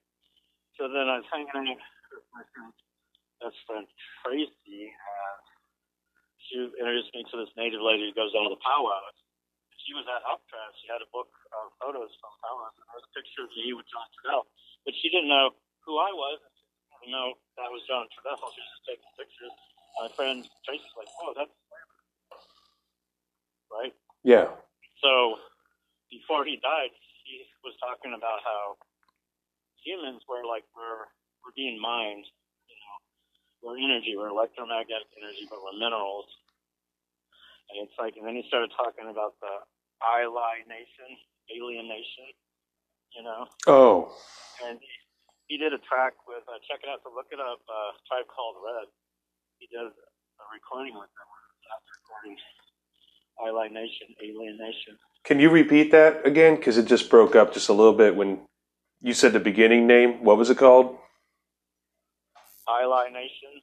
So 0.79 0.89
then 0.89 1.09
I 1.09 1.19
was 1.21 1.29
hanging 1.29 1.51
out 1.51 1.81
with 2.13 2.27
my 2.33 2.45
friend, 2.55 2.73
best 3.41 3.59
friend 3.67 3.87
Tracy, 4.23 4.93
and 4.93 5.45
she 6.39 6.57
introduced 6.63 7.13
me 7.13 7.25
to 7.25 7.37
this 7.37 7.53
native 7.57 7.81
lady 7.83 8.09
who 8.09 8.15
goes 8.15 8.33
down 8.33 8.45
to 8.45 8.55
the 8.55 8.63
powwows. 8.65 9.17
She 9.85 9.95
was 9.95 10.07
at 10.09 10.23
Alcatraz. 10.25 10.75
She 10.83 10.89
had 10.89 11.03
a 11.03 11.11
book 11.15 11.31
of 11.53 11.73
photos 11.79 12.11
from 12.21 12.33
powwows, 12.43 12.75
and 12.77 12.87
there 12.87 12.99
was 13.01 13.09
a 13.09 13.15
picture 13.15 13.45
of 13.45 13.51
me 13.55 13.73
with 13.73 13.87
John 13.89 14.07
Trudell. 14.19 14.47
But 14.85 14.95
she 14.99 15.09
didn't 15.11 15.29
know 15.29 15.55
who 15.87 15.97
I 16.03 16.11
was. 16.13 16.39
and 16.43 16.53
She 16.53 16.95
didn't 17.07 17.15
know 17.17 17.39
that 17.57 17.71
was 17.71 17.81
John 17.89 18.05
Trudell. 18.13 18.37
She 18.53 18.61
was 18.61 18.71
just 18.75 18.85
taking 18.91 19.11
pictures. 19.17 19.55
My 20.03 20.09
friend 20.13 20.39
Tracy's 20.67 20.93
like, 20.99 21.09
"Oh, 21.23 21.33
that's 21.33 21.55
right." 23.73 23.95
Yeah. 24.27 24.51
So 25.03 25.39
before 26.11 26.45
he 26.45 26.59
died, 26.61 26.93
he 27.25 27.47
was 27.65 27.75
talking 27.79 28.15
about 28.15 28.43
how 28.45 28.77
humans 29.83 30.23
were 30.29 30.43
like 30.45 30.65
we're 30.75 31.07
we're 31.47 31.55
being 31.55 31.79
mined, 31.81 32.27
you 32.67 32.75
know, 32.77 32.97
we're 33.63 33.79
energy, 33.79 34.19
we're 34.19 34.35
electromagnetic 34.35 35.07
energy, 35.15 35.47
but 35.49 35.63
we're 35.63 35.79
minerals. 35.79 36.27
And 37.71 37.83
it's 37.87 37.95
like, 37.99 38.15
and 38.19 38.27
then 38.27 38.35
he 38.35 38.43
started 38.47 38.71
talking 38.79 39.07
about 39.11 39.35
the 39.43 39.55
Ili 40.03 40.63
Nation, 40.71 41.11
alien 41.55 41.87
nation, 41.91 42.27
you 43.15 43.23
know, 43.27 43.47
Oh. 43.67 44.11
and 44.67 44.79
he, 44.79 44.96
he 45.47 45.57
did 45.57 45.73
a 45.73 45.79
track 45.87 46.15
with, 46.27 46.43
uh, 46.51 46.59
check 46.67 46.83
it 46.83 46.89
out, 46.91 47.01
so 47.03 47.11
look 47.15 47.31
it 47.31 47.41
up, 47.41 47.63
uh, 47.71 47.91
Tribe 48.11 48.27
Called 48.27 48.57
Red. 48.63 48.91
He 49.59 49.67
does 49.71 49.95
a 49.95 50.45
recording 50.53 50.95
with 50.95 51.11
them, 51.15 51.31
after 51.71 51.91
recording 52.03 52.37
Ili 53.47 53.69
Nation, 53.71 54.09
Alien 54.23 54.59
Nation. 54.59 54.99
Can 55.25 55.41
you 55.41 55.51
repeat 55.51 55.91
that 55.91 56.27
again? 56.27 56.57
Because 56.57 56.79
it 56.79 56.87
just 56.87 57.11
broke 57.11 57.35
up 57.35 57.53
just 57.53 57.69
a 57.69 57.73
little 57.73 57.95
bit 57.95 58.17
when 58.17 58.41
you 59.01 59.13
said 59.13 59.33
the 59.33 59.41
beginning 59.41 59.87
name. 59.87 60.23
What 60.25 60.37
was 60.37 60.51
it 60.51 60.59
called? 60.59 60.99
Ili 62.69 63.11
Nation, 63.11 63.63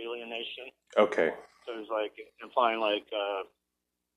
Alien 0.00 0.30
Nation. 0.30 0.72
Okay. 0.96 1.32
So 1.66 1.74
it 1.74 1.80
was 1.80 1.92
like 1.92 2.12
implying 2.42 2.80
like 2.80 3.06
uh, 3.12 3.44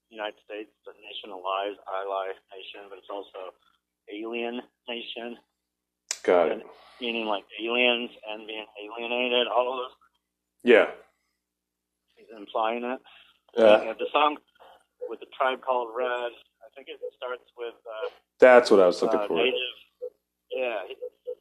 United 0.10 0.40
States, 0.46 0.72
the 0.86 0.94
nation 1.00 1.32
of 1.32 1.40
lies, 1.44 1.76
Ili 1.80 2.36
Nation, 2.52 2.88
but 2.90 2.98
it's 3.00 3.12
also 3.12 3.56
Alien 4.12 4.62
Nation, 4.88 5.38
Got 6.24 6.50
it. 6.52 6.66
meaning 7.02 7.26
like 7.26 7.44
aliens 7.60 8.12
and 8.30 8.46
being 8.46 8.66
alienated. 8.78 9.48
All 9.48 9.74
of 9.74 9.78
those 9.82 9.96
Yeah. 10.64 10.92
things 12.16 12.30
implying 12.38 12.84
it. 12.84 13.02
Uh, 13.58 13.82
And 13.90 13.98
the 13.98 14.08
song 14.14 14.38
with 15.10 15.20
the 15.20 15.26
tribe 15.38 15.62
called 15.62 15.90
Red, 15.96 16.32
I 16.62 16.70
think 16.76 16.88
it 16.90 17.00
starts 17.18 17.44
with 17.58 17.74
uh, 17.86 18.10
that's 18.40 18.70
what 18.72 18.80
I 18.80 18.86
was 18.86 19.02
looking 19.02 19.20
uh, 19.20 19.28
for. 19.28 19.34
native. 19.34 19.78
Yeah, 20.52 20.84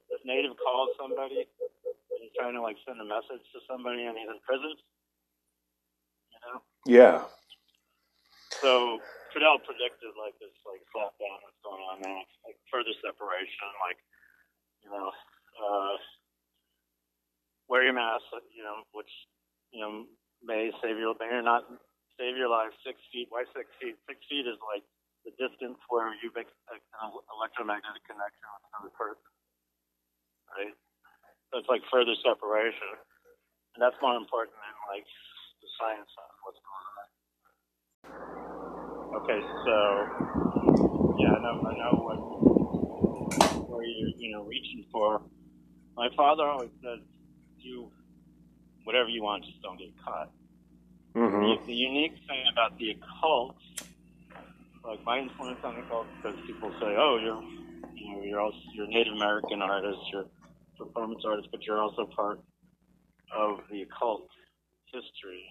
this 0.09 0.21
native 0.25 0.57
calls 0.57 0.91
somebody. 0.99 1.45
And 1.45 2.19
he's 2.21 2.33
trying 2.39 2.55
to 2.55 2.63
like 2.63 2.77
send 2.87 3.01
a 3.01 3.05
message 3.05 3.45
to 3.53 3.61
somebody, 3.69 4.05
and 4.07 4.17
he's 4.17 4.29
in 4.29 4.41
prison. 4.47 4.75
You 6.33 6.39
know. 6.47 6.63
Yeah. 6.87 7.25
So 8.61 8.99
Trudell 9.31 9.61
predicted 9.63 10.13
like 10.19 10.35
this 10.41 10.53
like 10.67 10.81
slapdown 10.91 11.37
that's 11.45 11.61
going 11.63 11.83
on 11.93 12.01
now, 12.01 12.21
like 12.45 12.57
further 12.73 12.93
separation, 13.05 13.69
like 13.87 14.01
you 14.85 14.91
know, 14.91 15.11
uh, 15.61 15.95
wear 17.69 17.85
your 17.85 17.95
mask, 17.95 18.25
you 18.55 18.63
know, 18.65 18.83
which 18.93 19.11
you 19.73 19.81
know 19.81 20.05
may 20.43 20.73
save 20.83 20.99
your 20.99 21.15
may 21.21 21.31
or 21.31 21.43
not 21.43 21.65
save 22.19 22.37
your 22.37 22.51
life. 22.51 22.73
Six 22.85 22.99
feet, 23.13 23.29
why 23.31 23.45
six 23.55 23.71
feet? 23.81 23.97
Six 24.09 24.19
feet 24.29 24.47
is 24.47 24.59
like 24.67 24.83
the 25.25 25.33
distance 25.39 25.79
where 25.89 26.11
you 26.25 26.33
make 26.35 26.49
an 26.73 26.81
electromagnetic 27.31 28.03
connection 28.09 28.47
with 28.51 28.65
another 28.73 28.93
person, 28.97 29.31
right? 30.57 30.75
So 31.53 31.59
it's 31.61 31.71
like 31.71 31.83
further 31.93 32.15
separation, 32.25 32.99
and 33.77 33.81
that's 33.81 33.97
more 34.03 34.17
important 34.17 34.57
than 34.59 34.77
like 34.91 35.07
the 35.63 35.69
science 35.79 36.11
of 36.19 36.31
what's 36.43 36.61
going 36.65 36.87
on. 36.99 37.09
Okay, 39.23 39.41
so 39.67 39.77
yeah, 41.19 41.35
I 41.35 41.41
know 41.43 41.55
I 41.67 41.73
know 41.79 41.95
what 42.03 42.19
where 43.71 43.85
you're 43.85 44.11
you 44.19 44.33
know 44.33 44.45
reaching 44.45 44.85
for. 44.93 45.23
My 45.97 46.09
father 46.17 46.45
always 46.45 46.71
said, 46.83 47.01
"Do 47.63 47.91
whatever 48.85 49.09
you 49.09 49.23
want, 49.23 49.45
just 49.45 49.63
don't 49.63 49.79
get 49.79 49.93
caught." 50.05 50.31
hmm 51.15 51.41
The, 51.41 51.57
the 51.67 51.75
unique 51.75 52.15
thing 52.29 52.43
about 52.53 52.79
the 52.79 52.91
occult, 52.93 53.57
like 54.85 55.05
my 55.07 55.19
influence 55.21 55.61
on 55.65 55.77
the 55.77 55.83
occult, 55.83 56.09
because 56.23 56.39
people 56.47 56.71
say, 56.81 56.97
"Oh, 56.99 57.19
you're 57.23 57.43
you 57.95 58.17
know 58.17 58.23
you're 58.25 58.41
also 58.41 58.59
you're 58.75 58.89
Native 58.89 59.15
American 59.15 59.63
artist, 59.63 60.01
you're 60.13 60.27
performance 60.79 61.23
artist, 61.27 61.49
but 61.53 61.63
you're 61.67 61.81
also 61.83 62.07
part 62.07 62.41
of 63.37 63.61
the 63.71 63.83
occult 63.83 64.29
history." 64.93 65.45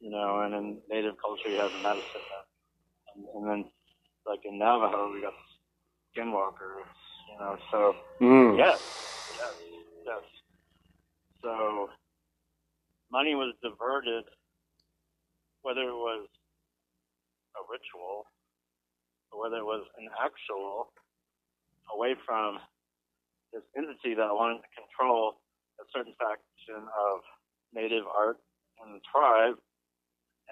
you 0.00 0.10
know, 0.10 0.42
and 0.42 0.54
in 0.54 0.78
native 0.90 1.14
culture 1.20 1.48
you 1.50 1.58
have 1.60 1.72
medicine, 1.82 2.26
and, 3.16 3.26
and 3.34 3.50
then 3.50 3.70
like 4.26 4.40
in 4.44 4.58
Navajo 4.58 5.12
we 5.12 5.22
got 5.22 5.34
skinwalkers, 6.18 6.90
you 7.30 7.38
know. 7.38 7.56
So 7.70 7.96
Mm. 8.20 8.58
yes, 8.58 8.80
yes, 9.30 9.54
yes. 10.06 10.22
So 11.42 11.90
money 13.10 13.34
was 13.34 13.54
diverted, 13.62 14.24
whether 15.62 15.82
it 15.82 15.94
was 15.94 16.28
a 17.56 17.60
ritual 17.70 18.26
or 19.32 19.40
whether 19.40 19.58
it 19.58 19.64
was 19.64 19.86
an 19.98 20.08
actual, 20.20 20.92
away 21.94 22.14
from 22.26 22.60
this 23.52 23.62
entity 23.76 24.14
that 24.14 24.34
wanted 24.34 24.62
to 24.62 24.68
control 24.76 25.40
a 25.80 25.84
certain 25.94 26.14
faction 26.18 26.82
of 26.84 27.20
native 27.72 28.04
art 28.06 28.38
and 28.80 28.94
the 28.94 29.00
tribe 29.10 29.56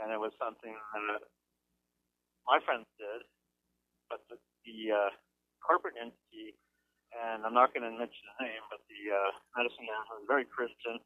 and 0.00 0.12
it 0.12 0.20
was 0.20 0.32
something 0.38 0.72
that 0.72 1.22
my 2.46 2.60
friends 2.64 2.86
did, 3.00 3.24
but 4.08 4.20
the, 4.30 4.36
the 4.64 4.92
uh, 4.94 5.10
corporate 5.66 5.98
entity 5.98 6.54
and 7.14 7.48
I'm 7.48 7.56
not 7.56 7.72
going 7.72 7.86
to 7.86 7.92
mention 7.94 8.24
the 8.36 8.44
name, 8.44 8.62
but 8.68 8.82
the 8.92 9.02
uh, 9.08 9.30
medicine 9.56 9.88
man 9.88 10.04
was 10.12 10.28
very 10.28 10.44
Christian 10.44 11.00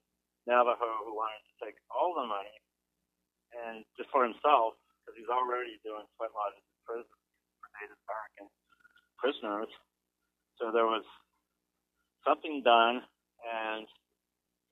Navajo 0.49 1.07
who 1.07 1.15
wanted 1.15 1.45
to 1.47 1.55
take 1.63 1.77
all 1.93 2.17
the 2.19 2.27
money 2.27 2.57
and 3.55 3.87
just 3.95 4.11
for 4.11 4.27
himself 4.27 4.75
because 5.03 5.15
he's 5.15 5.31
already 5.31 5.79
doing 5.87 6.03
sweat 6.17 6.35
lodges 6.35 6.63
in 6.63 6.79
prison 6.83 7.17
for 7.63 7.69
Native 7.79 8.01
American 8.11 8.47
prisoners. 9.21 9.71
So 10.59 10.75
there 10.75 10.89
was 10.89 11.07
something 12.27 12.63
done 12.67 13.07
and 13.47 13.87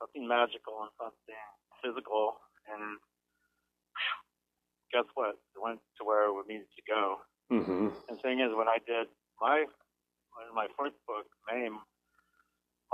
something 0.02 0.26
magical 0.26 0.84
and 0.84 0.92
something 0.98 1.44
physical, 1.80 2.38
and 2.68 3.00
guess 4.92 5.08
what? 5.14 5.38
It 5.54 5.60
went 5.60 5.80
to 5.98 6.02
where 6.04 6.28
it 6.28 6.46
needed 6.46 6.70
to 6.70 6.84
go. 6.84 7.02
Mm-hmm. 7.48 7.88
And 8.08 8.14
the 8.16 8.20
thing 8.20 8.40
is, 8.40 8.52
when 8.52 8.68
I 8.68 8.78
did 8.84 9.08
my 9.40 9.64
in 9.64 10.54
my 10.54 10.70
fourth 10.78 10.94
book, 11.06 11.26
Name, 11.50 11.82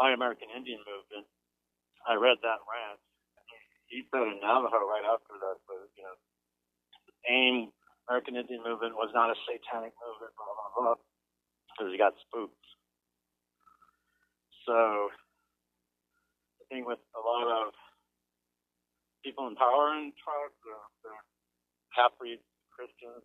My 0.01 0.17
American 0.17 0.49
Indian 0.49 0.81
Movement, 0.89 1.29
I 2.09 2.17
read 2.17 2.41
that 2.41 2.61
rant. 2.65 3.01
He, 3.93 4.01
said 4.09 4.25
in 4.25 4.41
Navajo 4.41 4.81
right 4.89 5.05
after 5.05 5.37
that, 5.37 5.61
but 5.69 5.93
you 5.93 6.05
know, 6.05 6.17
AIM 7.29 7.57
American 8.09 8.37
Indian 8.37 8.65
Movement 8.65 8.97
was 8.97 9.13
not 9.13 9.29
a 9.29 9.37
satanic 9.45 9.93
movement, 10.01 10.33
blah 10.37 10.53
blah 10.57 10.73
blah, 10.73 10.97
because 11.73 11.93
he 11.93 11.99
got 12.01 12.17
spooked. 12.25 12.65
So 14.65 15.13
the 16.61 16.65
thing 16.73 16.89
with 16.89 17.01
a 17.13 17.21
lot 17.21 17.45
of 17.45 17.77
people 19.25 19.49
in 19.49 19.57
power 19.57 19.93
in 19.97 20.13
tribes, 20.17 20.57
they're, 20.65 20.77
uh, 20.77 20.93
they're 21.05 21.25
half-breed 21.97 22.41
Christians, 22.73 23.25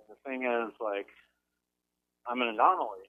and 0.00 0.06
the 0.08 0.20
thing 0.24 0.44
is, 0.44 0.72
like, 0.80 1.08
I'm 2.28 2.40
an 2.42 2.52
anomaly. 2.52 3.08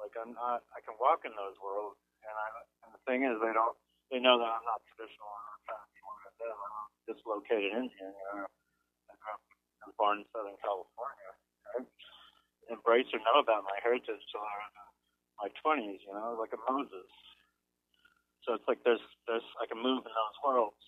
Like, 0.00 0.14
I'm 0.18 0.32
not. 0.34 0.64
I 0.72 0.80
can 0.82 0.96
walk 0.98 1.24
in 1.28 1.32
those 1.36 1.56
worlds, 1.60 2.00
and 2.24 2.34
I. 2.34 2.46
And 2.86 2.90
the 2.96 3.02
thing 3.06 3.22
is, 3.26 3.38
they 3.38 3.54
don't. 3.54 3.76
They 4.10 4.20
know 4.20 4.36
that 4.36 4.50
I'm 4.50 4.66
not 4.66 4.82
traditional. 4.92 5.28
I'm 5.28 5.62
trying 5.64 5.88
to 5.88 6.00
one 6.04 6.20
of 6.26 6.34
them. 6.36 6.56
I'm 6.56 6.90
dislocated 7.08 7.70
Indian. 7.72 8.12
You 8.12 8.44
know, 8.44 8.48
I 8.48 9.14
grew 9.16 9.32
up 9.32 9.42
and 9.86 9.92
born 9.96 10.16
in 10.20 10.26
Southern 10.34 10.58
California. 10.60 11.30
I 11.72 11.74
embrace 12.72 13.08
or 13.14 13.20
know 13.24 13.40
about 13.40 13.64
my 13.64 13.78
heritage 13.80 14.22
till 14.30 14.44
I 14.44 14.54
was 14.60 14.72
in 14.74 14.86
my 15.40 15.50
20s. 15.62 16.00
You 16.04 16.12
know, 16.12 16.36
like 16.36 16.52
a 16.52 16.60
Moses. 16.68 17.08
So 18.44 18.54
it's 18.58 18.66
like 18.66 18.82
there's 18.84 19.02
there's 19.30 19.46
I 19.62 19.66
can 19.70 19.78
move 19.78 20.02
in 20.04 20.12
those 20.12 20.38
worlds. 20.42 20.82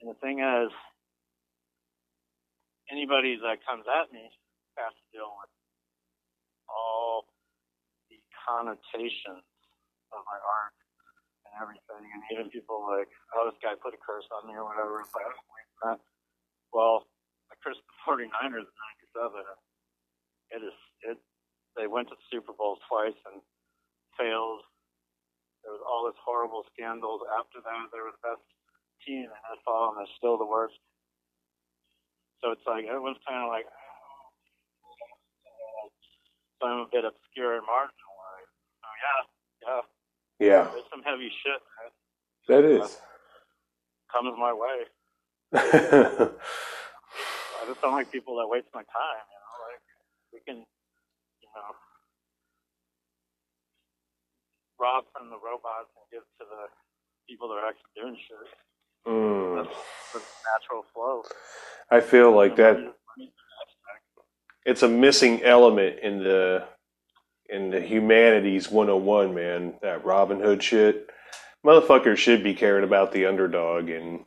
And 0.00 0.10
the 0.10 0.18
thing 0.20 0.40
is, 0.40 0.72
anybody 2.90 3.36
that 3.40 3.64
comes 3.64 3.84
at 3.88 4.12
me 4.12 4.28
has 4.76 4.92
to 4.92 5.04
deal 5.12 5.30
with 5.30 5.52
all 6.70 7.26
the 8.10 8.18
connotations 8.46 9.44
of 10.14 10.20
my 10.26 10.38
art 10.38 10.76
and 11.46 11.52
everything. 11.62 12.02
And 12.06 12.22
even 12.30 12.50
people 12.50 12.84
like, 12.86 13.10
oh, 13.34 13.48
this 13.50 13.58
guy 13.62 13.74
put 13.78 13.94
a 13.94 14.00
curse 14.00 14.26
on 14.30 14.46
me 14.46 14.54
or 14.54 14.66
whatever. 14.66 15.02
It's 15.02 15.14
like, 15.14 15.26
I 15.26 15.32
don't 15.34 15.48
believe 15.48 15.72
that. 15.82 15.98
Well, 16.74 17.06
I 17.50 17.54
cursed 17.62 17.82
the 17.82 17.96
49ers 18.06 18.66
in 18.66 18.76
97. 19.14 19.42
And 19.42 19.60
it 20.54 20.62
is, 20.62 20.78
it, 21.02 21.18
they 21.74 21.86
went 21.86 22.08
to 22.10 22.16
the 22.16 22.26
Super 22.30 22.54
Bowl 22.54 22.78
twice 22.86 23.18
and 23.30 23.42
failed. 24.14 24.62
There 25.62 25.74
was 25.74 25.82
all 25.82 26.06
this 26.06 26.18
horrible 26.22 26.62
scandals. 26.70 27.26
After 27.34 27.58
that, 27.58 27.90
they 27.90 27.98
were 27.98 28.14
the 28.14 28.22
best 28.22 28.46
team 29.02 29.26
in 29.26 29.40
NFL, 29.50 29.92
and 29.92 29.96
they're 29.98 30.16
still 30.16 30.38
the 30.38 30.46
worst. 30.46 30.78
So 32.40 32.54
it's 32.54 32.62
like 32.66 32.86
everyone's 32.86 33.18
kind 33.26 33.42
of 33.42 33.50
like, 33.50 33.66
so 36.60 36.66
I'm 36.68 36.80
a 36.86 36.88
bit 36.92 37.04
obscure 37.04 37.54
and 37.56 37.64
marginalized. 37.66 38.52
So 38.82 38.88
yeah, 39.02 39.22
yeah, 39.66 39.80
Yeah, 40.40 40.64
there's 40.72 40.88
some 40.90 41.02
heavy 41.02 41.30
shit 41.42 41.60
that 42.48 42.50
that 42.54 42.64
is. 42.64 42.98
comes 44.12 44.34
my 44.38 44.52
way. 44.52 44.84
I 45.54 46.30
just 47.68 47.80
don't 47.82 47.92
like 47.92 48.10
people 48.12 48.36
that 48.38 48.48
waste 48.48 48.68
my 48.74 48.82
time. 48.82 49.24
You 49.30 49.38
know, 49.40 49.54
like 49.68 49.82
we 50.32 50.40
can, 50.46 50.56
you 51.42 51.48
know, 51.54 51.74
rob 54.80 55.04
from 55.12 55.30
the 55.30 55.36
robots 55.38 55.90
and 55.96 56.06
give 56.12 56.22
to 56.40 56.44
the 56.46 56.68
people 57.28 57.48
that 57.48 57.54
are 57.62 57.68
actually 57.68 57.94
doing 57.96 58.16
shit. 58.16 58.48
mm. 59.08 59.56
That's 59.64 59.76
the 60.14 60.20
natural 60.46 60.84
flow. 60.94 61.22
I 61.90 62.00
feel 62.00 62.32
like 62.32 62.56
that. 62.56 62.76
An 62.76 62.86
aspect. 62.88 62.98
It's 64.66 64.82
a 64.82 64.88
missing 64.88 65.42
element 65.44 66.00
in 66.00 66.22
the 66.24 66.64
in 67.48 67.70
the 67.70 67.80
humanities 67.80 68.68
101, 68.70 69.32
man. 69.34 69.74
That 69.80 70.04
Robin 70.04 70.40
Hood 70.40 70.62
shit. 70.62 71.08
Motherfuckers 71.64 72.16
should 72.18 72.42
be 72.44 72.52
caring 72.54 72.84
about 72.84 73.12
the 73.12 73.26
underdog, 73.26 73.88
and 73.88 74.24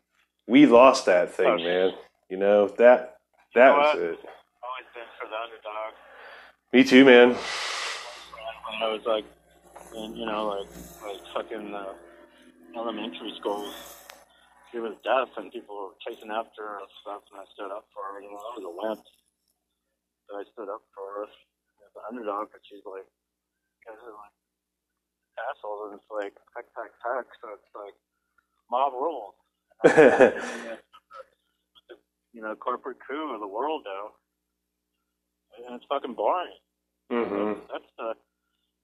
we 0.48 0.66
lost 0.66 1.06
that 1.06 1.32
thing, 1.34 1.46
Oh, 1.48 1.58
man. 1.58 1.92
You 2.30 2.38
know 2.38 2.68
that 2.80 3.18
that 3.56 3.68
know 3.72 3.78
was 3.78 3.96
what? 3.96 4.04
it. 4.04 4.20
Always 4.64 4.88
been 4.96 5.10
for 5.20 5.28
the 5.28 5.36
underdog. 5.44 5.94
Me 6.74 6.84
too, 6.86 7.04
man. 7.06 7.30
when 7.30 8.84
I 8.84 8.94
was 8.94 9.02
like, 9.06 9.26
in, 9.96 10.16
you 10.16 10.26
know, 10.26 10.48
like 10.48 10.68
like 11.04 11.22
fucking 11.34 11.74
uh, 11.74 11.94
elementary 12.78 13.34
school. 13.40 13.70
She 14.72 14.80
was 14.80 14.94
deaf, 15.04 15.30
and 15.38 15.52
people 15.52 15.76
were 15.76 15.96
chasing 16.08 16.30
after 16.32 16.62
her 16.62 16.78
and 16.80 16.88
stuff, 17.02 17.24
and 17.32 17.42
I 17.42 17.46
stood 17.54 17.72
up 17.76 17.86
for 17.94 18.04
her. 18.14 18.22
You 18.22 18.32
know, 18.32 18.38
I 18.38 18.60
was 18.60 18.64
a 18.64 18.88
wimp, 18.88 19.00
I 20.38 20.44
stood 20.54 20.70
up 20.70 20.84
for 20.94 21.04
her 21.06 21.24
as 21.26 21.94
an 21.98 22.04
underdog. 22.12 22.50
But 22.54 22.62
she's 22.70 22.86
like, 22.86 23.08
guys 23.86 24.00
are 24.02 24.14
like 24.16 24.36
assholes, 25.40 25.92
and 25.92 26.00
it's 26.00 26.12
like 26.12 26.36
heck, 26.56 26.68
heck, 26.76 26.94
heck. 27.04 27.28
So 27.42 27.48
it's 27.56 27.74
like 27.76 27.96
mob 28.72 28.94
rules. 28.94 29.36
you 32.34 32.42
know, 32.42 32.56
corporate 32.56 32.98
coup 33.08 33.34
of 33.34 33.40
the 33.42 33.48
world, 33.48 33.84
though, 33.86 34.12
and 35.66 35.76
it's 35.76 35.86
fucking 35.90 36.14
boring. 36.16 36.58
hmm 37.12 37.54
That's 37.72 37.90
the 37.98 38.14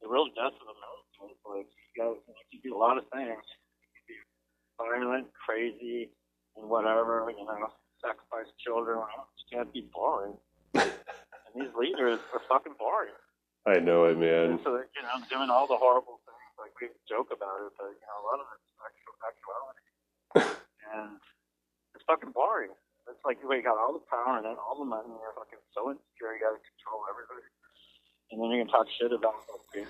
the 0.01 0.07
real 0.09 0.27
death 0.35 0.55
of 0.57 0.67
America. 0.67 1.31
It's 1.31 1.45
like 1.47 1.67
you, 1.67 2.03
got, 2.03 2.17
you 2.51 2.59
can 2.59 2.61
do 2.71 2.77
a 2.77 2.79
lot 2.79 2.97
of 2.97 3.05
things. 3.13 3.43
You 3.81 3.89
can 3.95 4.05
be 4.07 4.17
violent, 4.79 5.27
crazy, 5.45 6.09
and 6.57 6.69
whatever. 6.69 7.31
You 7.37 7.45
know, 7.45 7.69
sacrifice 8.01 8.51
children. 8.65 8.99
You 8.99 9.57
can't 9.57 9.73
be 9.73 9.87
boring. 9.93 10.37
these 11.55 11.71
leaders 11.79 12.19
are 12.35 12.43
fucking 12.51 12.75
boring. 12.75 13.15
I 13.65 13.79
know 13.79 14.05
it, 14.05 14.19
man. 14.19 14.59
So 14.61 14.75
they're, 14.75 14.91
you 14.91 15.01
know, 15.01 15.17
doing 15.31 15.49
all 15.49 15.65
the 15.65 15.79
horrible 15.79 16.19
things. 16.27 16.51
Like 16.59 16.75
we 16.77 16.91
joke 17.07 17.31
about 17.31 17.63
it, 17.65 17.73
but 17.79 17.95
you 17.95 18.05
know, 18.05 18.17
a 18.21 18.25
lot 18.27 18.37
of 18.43 18.47
it's 18.53 18.67
actual 18.83 19.15
actuality. 19.23 19.85
and 20.91 21.17
it's 21.95 22.05
fucking 22.05 22.35
boring. 22.35 22.75
It's 23.07 23.23
like 23.23 23.39
you 23.41 23.49
got 23.63 23.79
all 23.79 23.93
the 23.95 24.05
power 24.05 24.37
and 24.37 24.45
then 24.45 24.57
all 24.59 24.77
the 24.77 24.85
money, 24.85 25.09
and 25.09 25.17
you're 25.17 25.33
fucking 25.33 25.61
so 25.73 25.89
insecure. 25.89 26.35
You 26.35 26.41
got 26.41 26.53
to 26.57 26.61
control 26.61 27.05
everybody, 27.09 27.45
and 28.33 28.37
then 28.37 28.49
you 28.53 28.59
can 28.61 28.69
talk 28.69 28.85
shit 28.91 29.13
about 29.13 29.39
something. 29.49 29.87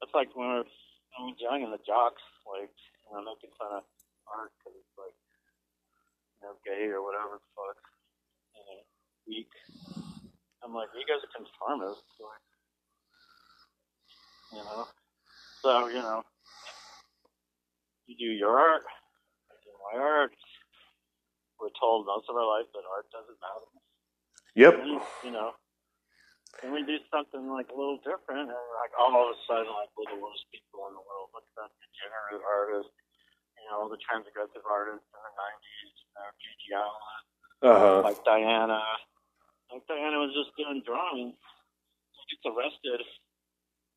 It's 0.00 0.14
like 0.16 0.34
when 0.34 0.64
was 0.64 0.70
when 1.14 1.18
I 1.18 1.30
was 1.30 1.38
young 1.38 1.62
and 1.62 1.72
the 1.74 1.82
jocks, 1.82 2.22
like 2.46 2.74
you 2.74 3.10
know, 3.14 3.22
making 3.22 3.54
fun 3.58 3.82
of 3.82 3.86
art 4.26 4.50
because 4.58 4.74
it's 4.74 4.96
like 4.98 5.18
you 6.38 6.42
know, 6.46 6.54
gay 6.66 6.90
or 6.90 7.02
whatever 7.02 7.38
the 7.38 7.50
fuck, 7.54 7.78
weak. 9.30 9.50
I'm 10.66 10.74
like, 10.74 10.90
you 10.98 11.06
guys 11.06 11.22
are 11.22 11.30
conformists, 11.30 12.18
like, 12.18 12.46
you 14.52 14.58
know. 14.58 14.84
So 15.62 15.86
you 15.88 16.02
know, 16.02 16.22
you 18.10 18.16
do 18.18 18.26
your 18.34 18.58
art, 18.58 18.82
I 19.50 19.54
do 19.62 19.70
my 19.92 19.94
art. 20.02 20.32
We're 21.60 21.70
told 21.78 22.08
most 22.08 22.26
of 22.26 22.34
our 22.34 22.48
life 22.48 22.66
that 22.74 22.82
art 22.88 23.06
doesn't 23.12 23.38
matter. 23.38 23.68
Yep. 24.56 24.74
You 25.22 25.30
know, 25.30 25.52
and 26.64 26.72
we 26.72 26.82
do 26.82 26.98
something 27.12 27.46
like 27.52 27.68
a 27.70 27.76
little 27.76 28.00
different, 28.02 28.50
and 28.50 28.64
like 28.80 28.92
all 28.98 29.14
of 29.14 29.30
a 29.32 29.38
sudden, 29.46 29.70
like 29.70 29.92
we're 29.94 30.10
the 30.10 30.18
worst 30.20 30.48
people 30.50 30.88
in 30.90 30.96
the 30.96 31.04
world. 31.04 31.30
Look 31.36 31.44
at 31.44 31.68
that 31.68 31.72
degenerate 31.78 32.42
artist, 32.42 32.90
you 33.60 33.64
know, 33.70 33.86
the 33.92 34.00
transgressive 34.02 34.64
artists 34.66 35.06
in 35.06 35.20
the 35.20 35.34
'90s, 35.36 35.92
you 36.00 36.10
know, 36.16 36.28
GG 36.40 36.64
Allin, 36.74 37.20
Uh 37.62 37.78
huh. 37.78 37.98
Mike 38.02 38.24
Diana. 38.24 38.82
Mike 39.72 39.86
Diana 39.88 40.18
was 40.18 40.34
just 40.34 40.56
doing 40.56 40.82
drawings. 40.84 41.34
She 42.28 42.36
gets 42.36 42.44
arrested 42.54 43.00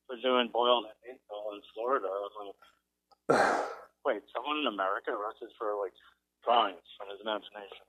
for 0.08 0.16
doing 0.22 0.50
boiled 0.52 0.86
angel 1.08 1.42
in 1.54 1.62
Florida. 1.74 2.08
I 2.08 2.20
was 2.28 2.36
like, 2.40 2.58
wait, 4.06 4.22
someone 4.36 4.58
in 4.58 4.68
America 4.68 5.12
arrested 5.12 5.50
for 5.58 5.76
like 5.82 5.94
drawings 6.44 6.82
from 6.98 7.10
his 7.10 7.20
imagination? 7.22 7.86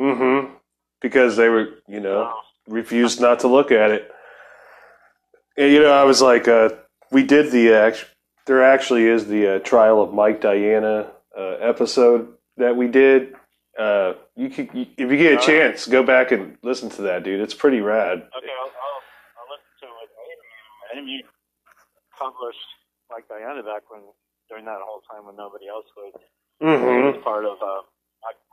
Mm-hmm. 0.00 0.54
Because 1.00 1.36
they 1.36 1.48
were, 1.48 1.68
you 1.88 2.00
know, 2.00 2.20
Wow. 2.22 2.40
refused 2.68 3.20
not 3.20 3.40
to 3.40 3.48
look 3.48 3.70
at 3.70 3.90
it. 3.90 4.10
And, 5.56 5.72
you 5.72 5.80
know, 5.82 5.92
I 5.92 6.04
was 6.04 6.22
like, 6.22 6.48
uh, 6.48 6.70
we 7.12 7.22
did 7.22 7.52
the 7.52 7.74
act- 7.74 8.06
there 8.46 8.62
actually 8.62 9.04
is 9.06 9.26
the 9.26 9.56
uh, 9.56 9.58
trial 9.60 10.02
of 10.02 10.12
Mike 10.12 10.40
Diana 10.40 11.10
uh, 11.38 11.56
episode 11.60 12.32
that 12.56 12.76
we 12.76 12.88
did. 12.88 13.34
Uh, 13.78 14.14
you 14.36 14.48
could, 14.50 14.70
you, 14.72 14.86
if 14.96 15.10
you 15.10 15.16
get 15.16 15.32
a 15.32 15.36
Alright. 15.40 15.46
chance, 15.46 15.86
go 15.86 16.02
back 16.02 16.30
and 16.30 16.56
listen 16.62 16.90
to 16.90 17.02
that, 17.02 17.24
dude. 17.24 17.40
It's 17.40 17.54
pretty 17.54 17.80
rad. 17.80 18.18
Okay, 18.18 18.54
I'll, 18.60 18.70
I'll, 18.70 19.00
I'll 19.38 19.50
listen 19.50 19.74
to 19.82 19.86
it. 19.86 20.10
I 20.94 20.98
Amy 20.98 21.24
published 22.16 22.58
Mike 23.10 23.26
Diana 23.28 23.62
back 23.62 23.82
when 23.90 24.02
during 24.48 24.64
that 24.66 24.78
whole 24.80 25.02
time 25.10 25.26
when 25.26 25.34
nobody 25.36 25.66
else 25.68 25.86
would. 25.96 26.14
Mm-hmm. 26.62 27.18
As 27.18 27.24
part 27.24 27.44
of 27.44 27.56
uh, 27.60 27.82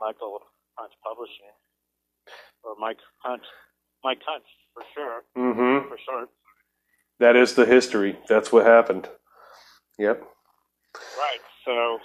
Michael 0.00 0.40
Hunt 0.74 0.90
Publishing 1.04 1.54
or 2.64 2.74
Mike 2.80 2.98
Hunt, 3.22 3.42
Mike 4.02 4.20
Hunt 4.26 4.42
for 4.74 4.82
sure, 4.94 5.22
Mm-hmm. 5.38 5.88
for 5.88 5.98
short. 6.04 6.28
That 7.20 7.36
is 7.36 7.54
the 7.54 7.64
history. 7.66 8.18
That's 8.28 8.50
what 8.50 8.66
happened. 8.66 9.08
Yep. 9.98 10.22
Right. 11.16 11.38
So 11.64 11.98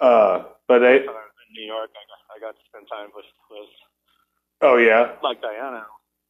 Uh, 0.00 0.44
but 0.66 0.82
I. 0.82 1.04
when 1.06 1.14
I 1.14 1.26
was 1.28 1.38
in 1.46 1.50
New 1.54 1.66
York, 1.66 1.90
I 1.94 2.02
got, 2.08 2.20
I 2.32 2.36
got 2.40 2.54
to 2.58 2.62
spend 2.68 2.86
time 2.90 3.10
with 3.14 3.28
with 3.50 3.70
Oh 4.62 4.76
yeah. 4.76 5.20
Mike 5.22 5.42
Diana. 5.42 5.84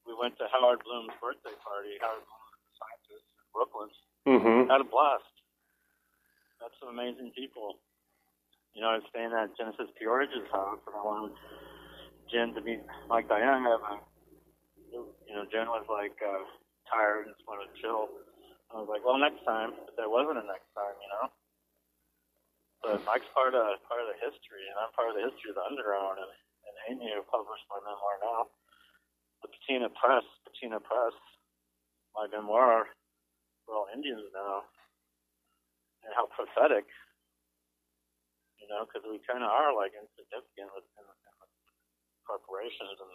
We 0.07 0.13
went 0.13 0.37
to 0.39 0.45
Howard 0.53 0.83
Bloom's 0.85 1.15
birthday 1.23 1.55
party. 1.65 1.97
Howard 2.01 2.25
Bloom, 2.27 2.51
a 2.51 2.73
scientist 2.77 3.25
in 3.25 3.47
Brooklyn. 3.55 3.91
Mm-hmm. 4.27 4.71
Had 4.71 4.83
a 4.83 4.89
blast. 4.89 5.29
Met 6.61 6.73
some 6.81 6.93
amazing 6.93 7.33
people. 7.33 7.79
You 8.75 8.83
know, 8.83 8.91
I 8.91 8.99
was 8.99 9.07
staying 9.15 9.31
at 9.31 9.55
Genesis 9.57 9.87
P-Orridge's 9.95 10.51
house, 10.51 10.83
and 10.83 10.97
I 10.99 11.03
wanted 11.07 11.39
Jen 12.27 12.53
to 12.59 12.61
meet 12.61 12.83
Mike 13.07 13.29
Diana. 13.31 13.71
You 14.91 15.07
know, 15.31 15.47
Jen 15.47 15.71
was 15.71 15.87
like 15.87 16.19
uh, 16.19 16.43
tired 16.91 17.31
and 17.31 17.35
just 17.39 17.47
wanted 17.47 17.71
to 17.71 17.77
chill. 17.79 18.11
I 18.75 18.83
was 18.83 18.91
like, 18.91 19.07
well, 19.07 19.19
next 19.19 19.47
time. 19.47 19.79
But 19.79 19.95
there 19.95 20.11
wasn't 20.11 20.43
a 20.43 20.47
next 20.47 20.67
time, 20.75 20.97
you 20.99 21.09
know. 21.15 21.31
But 22.85 23.01
Mike's 23.09 23.33
part 23.33 23.57
of 23.57 23.65
part 23.89 24.05
of 24.05 24.13
the 24.13 24.19
history, 24.21 24.69
and 24.69 24.77
I'm 24.77 24.93
part 24.93 25.09
of 25.09 25.17
the 25.17 25.25
history 25.25 25.49
of 25.49 25.57
the 25.57 25.65
underground. 25.65 26.21
And, 26.21 26.29
and 26.69 26.75
Amy, 26.93 27.09
who 27.17 27.25
published 27.25 27.65
my 27.73 27.81
memoir 27.81 28.21
now, 28.21 28.53
the 29.41 29.49
Patina 29.49 29.89
Press, 29.89 30.25
Patina 30.45 30.85
Press, 30.85 31.17
my 32.13 32.29
memoir, 32.29 32.93
we're 33.65 33.73
all 33.73 33.89
Indians 33.89 34.29
now, 34.37 34.69
and 36.05 36.13
how 36.13 36.29
pathetic, 36.29 36.85
you 38.61 38.69
know, 38.69 38.85
because 38.85 39.01
we 39.09 39.17
kind 39.25 39.41
of 39.41 39.49
are 39.49 39.73
like 39.73 39.97
insignificant 39.97 40.69
with, 40.77 40.85
in, 41.01 41.09
the 41.09 41.17
corporations 42.29 43.01
and 43.01 43.13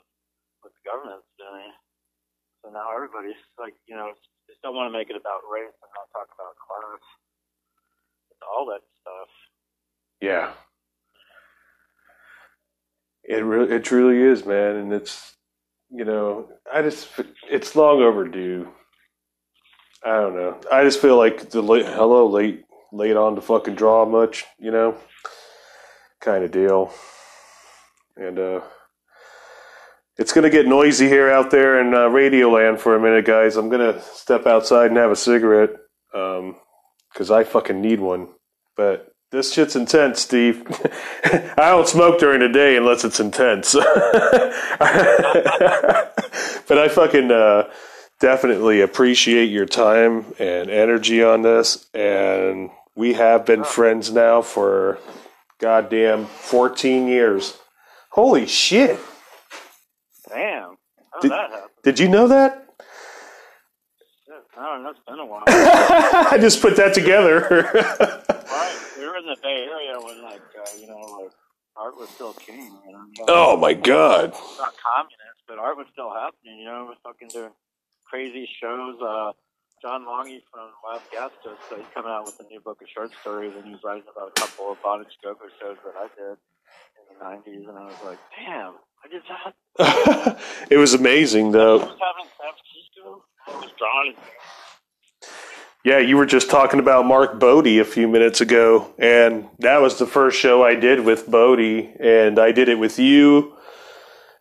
what 0.66 0.74
the 0.74 0.82
government's 0.86 1.30
doing. 1.38 1.74
So 2.62 2.74
now 2.74 2.90
everybody's 2.90 3.40
like, 3.62 3.78
you 3.86 3.94
know, 3.94 4.18
just 4.50 4.62
don't 4.66 4.74
want 4.74 4.90
to 4.90 4.98
make 4.98 5.14
it 5.14 5.18
about 5.18 5.46
race 5.46 5.74
and 5.78 5.92
not 5.94 6.10
talk 6.10 6.30
about 6.34 6.58
class. 6.58 7.06
It's 8.34 8.44
all 8.46 8.66
that 8.74 8.82
stuff. 9.02 9.30
Yeah. 10.22 10.52
It 13.24 13.44
really, 13.44 13.76
it 13.76 13.84
truly 13.84 14.22
is, 14.22 14.46
man, 14.46 14.76
and 14.76 14.92
it's, 14.92 15.36
you 15.92 16.04
know, 16.04 16.50
I 16.72 16.82
just, 16.82 17.10
it's 17.50 17.76
long 17.76 18.02
overdue. 18.02 18.70
I 20.04 20.20
don't 20.20 20.36
know. 20.36 20.60
I 20.72 20.84
just 20.84 21.02
feel 21.02 21.18
like 21.18 21.50
the 21.50 21.62
late, 21.62 21.86
hello 21.86 22.28
late, 22.28 22.66
late 22.92 23.16
on 23.16 23.36
to 23.36 23.42
fucking 23.42 23.76
draw 23.76 24.06
much, 24.06 24.46
you 24.58 24.72
know, 24.72 24.98
kind 26.22 26.44
of 26.44 26.52
deal. 26.52 26.92
And 28.18 28.40
uh, 28.40 28.62
it's 30.18 30.34
gonna 30.34 30.50
get 30.50 30.68
noisy 30.68 31.08
here 31.08 31.30
out 31.30 31.52
there 31.52 31.80
in 31.80 31.94
uh, 31.94 32.08
Radio 32.08 32.50
Land 32.50 32.80
for 32.80 32.96
a 32.96 33.00
minute, 33.00 33.26
guys. 33.26 33.56
I'm 33.56 33.70
gonna 33.70 34.02
step 34.02 34.46
outside 34.48 34.88
and 34.88 34.98
have 34.98 35.12
a 35.12 35.16
cigarette, 35.16 35.72
um, 36.14 36.56
cause 37.14 37.30
I 37.30 37.44
fucking 37.44 37.80
need 37.80 38.00
one. 38.00 38.30
But 38.76 39.14
this 39.32 39.54
shit's 39.54 39.76
intense, 39.76 40.22
Steve. 40.22 40.64
I 41.58 41.70
don't 41.70 41.88
smoke 41.88 42.20
during 42.20 42.40
the 42.40 42.50
day 42.50 42.78
unless 42.78 43.04
it's 43.04 43.20
intense. 43.20 43.74
but 43.74 43.98
I 46.78 46.88
fucking 46.90 47.32
uh, 47.32 47.70
definitely 48.20 48.82
appreciate 48.82 49.50
your 49.50 49.66
time 49.66 50.26
and 50.40 50.70
energy 50.70 51.24
on 51.24 51.42
this. 51.44 51.88
And 51.94 52.70
we 52.96 53.14
have 53.14 53.46
been 53.46 53.64
friends 53.64 54.12
now 54.12 54.42
for 54.42 54.98
goddamn 55.60 56.26
14 56.26 57.08
years. 57.08 57.58
Holy 58.12 58.48
shit. 58.48 59.00
Damn, 60.28 60.78
how 61.12 61.20
did 61.22 61.32
that 61.32 61.50
happen? 61.52 61.70
Did 61.84 62.00
you 62.00 62.08
know 62.08 62.28
that? 62.28 62.66
I 64.58 64.66
don't 64.74 64.84
know. 64.84 64.90
It's 64.90 65.00
been 65.08 65.20
a 65.20 65.26
while. 65.26 65.44
I 65.48 66.38
just 66.40 66.62
put 66.62 66.76
that 66.76 66.94
together. 66.94 67.48
right. 67.50 68.78
We 68.98 69.08
were 69.08 69.18
in 69.18 69.19
the 69.30 69.38
Bay 69.42 69.68
Area 69.70 70.00
when, 70.00 70.22
like, 70.24 70.42
uh, 70.58 70.70
you 70.80 70.88
know, 70.88 70.98
like 71.22 71.32
art 71.78 71.98
was 71.98 72.10
still 72.10 72.34
king. 72.34 72.72
You 72.86 72.92
know, 72.92 73.06
oh 73.28 73.58
my 73.58 73.74
god. 73.74 74.32
not 74.58 74.74
communist, 74.78 75.42
but 75.48 75.58
art 75.58 75.78
was 75.78 75.88
still 75.94 76.12
happening. 76.14 76.60
You 76.60 76.66
know, 76.66 76.90
we're 76.90 77.12
fucking 77.12 77.30
doing 77.30 77.52
crazy 78.06 78.48
shows. 78.62 79.00
Uh, 79.02 79.32
John 79.82 80.04
Longy 80.06 80.42
from 80.52 80.72
Wild 80.84 81.02
Gas 81.12 81.32
just 81.44 81.56
uh, 81.72 81.78
he's 81.78 81.86
coming 81.94 82.12
out 82.12 82.26
with 82.26 82.40
a 82.42 82.44
new 82.52 82.60
book 82.60 82.82
of 82.82 82.88
short 82.94 83.12
stories, 83.22 83.54
and 83.56 83.66
he's 83.66 83.82
writing 83.84 84.04
about 84.12 84.34
a 84.36 84.42
couple 84.42 84.72
of 84.72 84.82
Bondage 84.84 85.16
Go-Go 85.24 85.48
shows 85.62 85.78
that 85.86 85.96
I 85.96 86.08
did 86.20 86.36
in 87.00 87.16
the 87.16 87.24
'90s, 87.24 87.70
and 87.70 87.78
I 87.78 87.86
was 87.86 87.96
like, 88.04 88.20
damn, 88.36 88.74
I 89.04 89.08
did 89.08 89.24
that. 89.32 90.40
it 90.70 90.78
was 90.78 90.94
amazing 90.94 91.50
I 91.50 91.52
though. 91.52 91.78
was 91.78 91.88
having 91.88 92.30
San 92.36 92.52
Francisco. 92.60 93.24
I 93.48 93.52
was 93.56 93.72
drawn. 93.78 94.14
Yeah, 95.86 96.00
you 96.00 96.18
were 96.18 96.26
just 96.26 96.50
talking 96.50 96.80
about 96.80 97.06
Mark 97.06 97.40
Bode 97.40 97.68
a 97.68 97.86
few 97.86 98.08
minutes 98.08 98.42
ago, 98.42 98.94
and 99.00 99.48
that 99.60 99.78
was 99.82 99.98
the 99.98 100.06
first 100.06 100.38
show 100.38 100.62
I 100.64 100.76
did 100.76 101.00
with 101.06 101.30
Bode, 101.30 101.60
and 102.00 102.38
I 102.38 102.52
did 102.52 102.68
it 102.68 102.78
with 102.78 103.00
you 103.00 103.54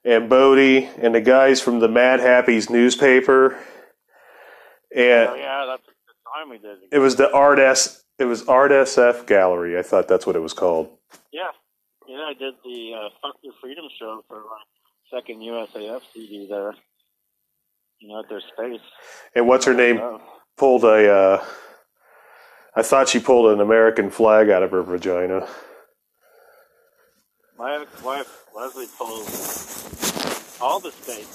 and 0.04 0.28
Bode 0.28 0.88
and 0.98 1.14
the 1.14 1.20
guys 1.20 1.60
from 1.60 1.78
the 1.78 1.88
Mad 1.88 2.18
Happies 2.20 2.68
newspaper, 2.70 3.56
Oh 3.56 5.00
and 5.00 5.38
yeah, 5.38 5.64
that's 5.68 5.82
the 5.86 6.14
time 6.34 6.48
we 6.50 6.58
did. 6.58 6.78
it. 6.82 6.88
it 6.96 6.98
was 6.98 7.16
the 7.16 7.30
Art 7.32 7.58
S. 7.58 8.02
It 8.18 8.24
was 8.24 8.48
Art 8.48 8.72
SF 8.72 9.26
Gallery. 9.26 9.78
I 9.78 9.82
thought 9.82 10.08
that's 10.08 10.26
what 10.26 10.34
it 10.34 10.40
was 10.40 10.52
called. 10.54 10.88
Yeah, 11.32 11.42
yeah, 12.08 12.24
I 12.30 12.32
did 12.34 12.54
the 12.64 12.94
uh, 12.96 13.08
Fuck 13.22 13.36
Your 13.42 13.52
Freedom 13.60 13.84
show 13.96 14.24
for 14.26 14.40
my 14.40 15.16
second 15.16 15.40
USAF 15.40 16.00
CD 16.12 16.48
there. 16.48 16.74
You 18.00 18.08
know, 18.08 18.20
at 18.20 18.28
their 18.28 18.40
space. 18.40 18.80
And 19.36 19.46
what's 19.46 19.66
her 19.66 19.74
name? 19.74 20.00
Pulled 20.58 20.82
a. 20.82 21.08
Uh, 21.10 21.44
I 22.74 22.82
thought 22.82 23.08
she 23.08 23.20
pulled 23.20 23.52
an 23.52 23.60
American 23.60 24.10
flag 24.10 24.50
out 24.50 24.64
of 24.64 24.72
her 24.72 24.82
vagina. 24.82 25.46
My 27.56 27.80
ex-wife 27.80 28.44
Leslie 28.54 28.86
pulls 28.98 30.58
all 30.60 30.80
the 30.80 30.90
state 30.90 31.26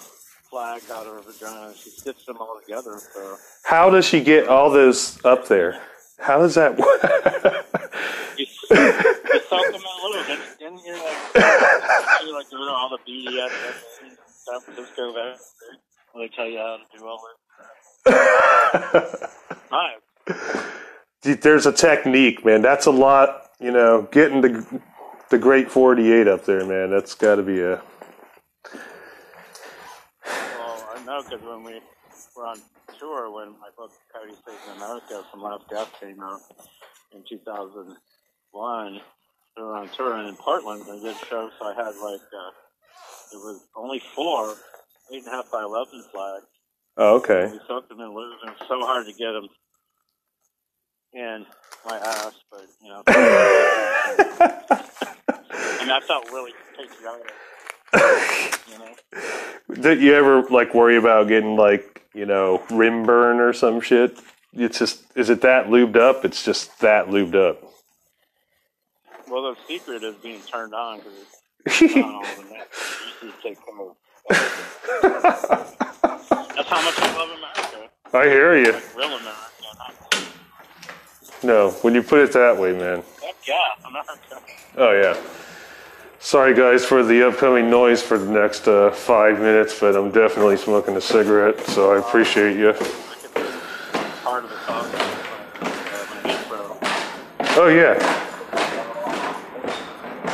flags 0.49 0.91
out 0.91 1.05
of 1.07 1.13
her 1.15 1.31
vagina. 1.31 1.73
She 1.75 1.89
stitched 1.89 2.25
them 2.25 2.37
all 2.37 2.59
together. 2.65 2.99
So 3.13 3.37
How 3.63 3.89
does 3.89 4.05
she 4.05 4.21
get 4.21 4.47
all 4.47 4.69
those 4.69 5.23
up 5.25 5.47
there? 5.47 5.81
How 6.19 6.39
does 6.39 6.55
that 6.55 6.77
work? 6.77 7.01
you, 8.37 8.45
you 8.45 8.45
soak 9.49 9.65
them 9.71 9.75
in 9.75 9.81
a 9.81 10.07
little 10.07 10.23
bit, 10.27 10.39
and 10.61 10.79
you're 10.85 10.97
like, 10.97 12.23
you're 12.23 12.33
like 12.37 12.49
doing 12.49 12.69
all 12.69 12.89
the 12.89 12.99
BDS 13.09 14.05
in 14.05 14.17
San 14.27 14.61
Francisco. 14.61 15.13
There, 15.13 15.35
they 16.15 16.27
tell 16.35 16.47
you 16.47 16.57
how 16.57 16.77
to 16.77 16.97
do 16.97 17.05
all 17.07 17.17
that. 17.17 17.42
Dude, 21.21 21.41
There's 21.41 21.65
a 21.65 21.71
technique, 21.71 22.45
man. 22.45 22.61
That's 22.61 22.85
a 22.85 22.91
lot. 22.91 23.49
You 23.59 23.71
know, 23.71 24.07
getting 24.11 24.41
the 24.41 24.81
the 25.29 25.37
great 25.37 25.71
48 25.71 26.27
up 26.27 26.45
there, 26.45 26.65
man. 26.65 26.89
That's 26.91 27.15
got 27.15 27.35
to 27.35 27.43
be 27.43 27.61
a. 27.61 27.81
Well, 30.25 30.89
I 30.95 31.03
know 31.05 31.23
because 31.23 31.41
when 31.41 31.63
we 31.63 31.79
were 32.35 32.45
on 32.45 32.57
tour, 32.99 33.31
when 33.31 33.51
my 33.59 33.69
book 33.77 33.91
Coyote 34.13 34.33
States 34.35 34.59
in 34.69 34.77
America 34.77 35.23
from 35.31 35.41
Last 35.41 35.69
Death 35.69 35.91
came 35.99 36.19
out 36.21 36.41
in 37.13 37.23
2001, 37.29 39.01
we 39.57 39.63
were 39.63 39.75
on 39.75 39.89
tour 39.95 40.17
and 40.17 40.27
in 40.27 40.35
Portland. 40.35 40.83
I 40.91 40.99
did 40.99 41.15
show 41.29 41.49
so 41.59 41.65
I 41.65 41.73
had 41.73 41.95
like 41.95 42.21
uh, 42.21 42.51
it 43.33 43.37
was 43.37 43.65
only 43.75 44.01
four 44.15 44.55
eight 45.11 45.23
and 45.23 45.27
a 45.27 45.31
half 45.31 45.51
by 45.51 45.63
eleven 45.63 46.03
flags. 46.11 46.45
Oh, 46.95 47.15
okay. 47.15 47.47
Them 47.47 47.99
in 47.99 48.13
lube, 48.13 48.37
and 48.43 48.51
it 48.51 48.59
was 48.59 48.67
so 48.67 48.79
hard 48.85 49.07
to 49.07 49.13
get 49.13 49.31
them 49.31 49.49
in 51.13 51.45
my 51.85 51.97
ass, 51.97 52.33
but 52.51 52.65
you 52.81 52.89
know, 52.89 53.03
and 55.81 55.91
I 55.91 55.99
felt 56.07 56.25
really 56.31 56.53
patriotic. 56.77 57.31
You 58.71 58.79
know. 58.79 58.95
Did 59.81 60.01
you 60.01 60.13
ever 60.13 60.43
like 60.43 60.73
worry 60.73 60.97
about 60.97 61.27
getting 61.27 61.55
like 61.55 62.03
you 62.13 62.25
know 62.25 62.61
rim 62.71 63.03
burn 63.03 63.39
or 63.39 63.53
some 63.53 63.81
shit? 63.81 64.17
It's 64.53 64.79
just 64.79 65.03
is 65.15 65.29
it 65.29 65.41
that 65.41 65.67
lubed 65.67 65.97
up? 65.97 66.25
It's 66.25 66.43
just 66.43 66.79
that 66.79 67.07
lubed 67.07 67.35
up. 67.35 67.61
Well, 69.27 69.53
the 69.53 69.57
secret 69.67 70.03
is 70.03 70.15
being 70.15 70.41
turned 70.41 70.73
on 70.75 70.99
because 70.99 71.13
it's 71.65 71.81
not 71.95 72.13
all 72.13 72.21
the 72.21 72.43
net. 72.51 72.67
You 73.21 73.33
take 73.41 73.57
care 73.65 73.81
of 73.81 73.95
That's 76.55 76.69
how 76.69 76.81
much 76.83 76.99
I 76.99 77.17
love 77.17 77.29
America. 77.29 77.89
I 78.13 78.25
hear 78.25 78.55
you. 78.57 78.73
Like 78.73 78.95
real 78.95 79.07
America. 79.07 79.39
No, 81.43 81.71
when 81.81 81.95
you 81.95 82.03
put 82.03 82.19
it 82.19 82.31
that 82.33 82.57
way, 82.57 82.71
man. 82.71 83.03
heck 83.21 83.35
yeah, 83.47 83.55
America. 83.85 84.39
Oh 84.77 84.91
yeah. 84.91 85.17
Sorry 86.19 86.53
guys 86.53 86.85
for 86.85 87.03
the 87.03 87.27
upcoming 87.27 87.69
noise 87.69 88.01
for 88.01 88.17
the 88.17 88.29
next 88.29 88.67
uh, 88.67 88.91
five 88.91 89.39
minutes, 89.39 89.77
but 89.79 89.95
I'm 89.95 90.09
definitely 90.11 90.55
smoking 90.57 90.95
a 90.95 91.01
cigarette, 91.01 91.59
so 91.67 91.91
I 91.93 91.99
appreciate 91.99 92.55
you. 92.55 92.71
part 94.23 94.45
of 94.45 94.49
the 94.49 94.59
song 94.65 94.89
my 94.91 96.31
intro. 96.31 96.77
Oh 97.61 97.67
yeah. 97.67 97.99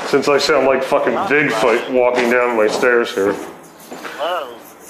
Since 0.08 0.28
I 0.28 0.38
sound 0.38 0.68
like 0.68 0.84
fucking 0.84 1.14
Bigfoot 1.14 1.92
walking 1.92 2.30
down 2.30 2.56
my 2.58 2.68
stairs 2.68 3.14
here. 3.16 3.34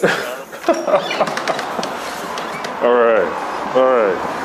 All 0.71 0.75
right. 2.93 3.73
All 3.75 3.83
right. 3.83 4.39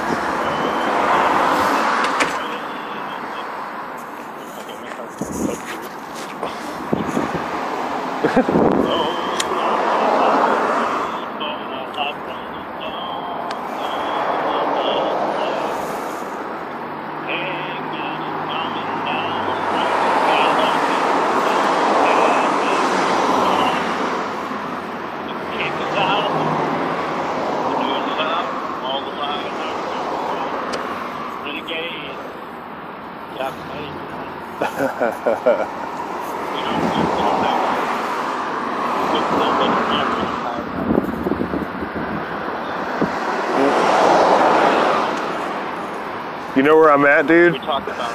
You 46.56 46.62
know 46.62 46.76
where 46.76 46.90
I'm 47.04 47.10
at, 47.10 47.26
dude? 47.26 47.52
We 47.52 47.58
talked 47.58 47.86
about 47.86 48.10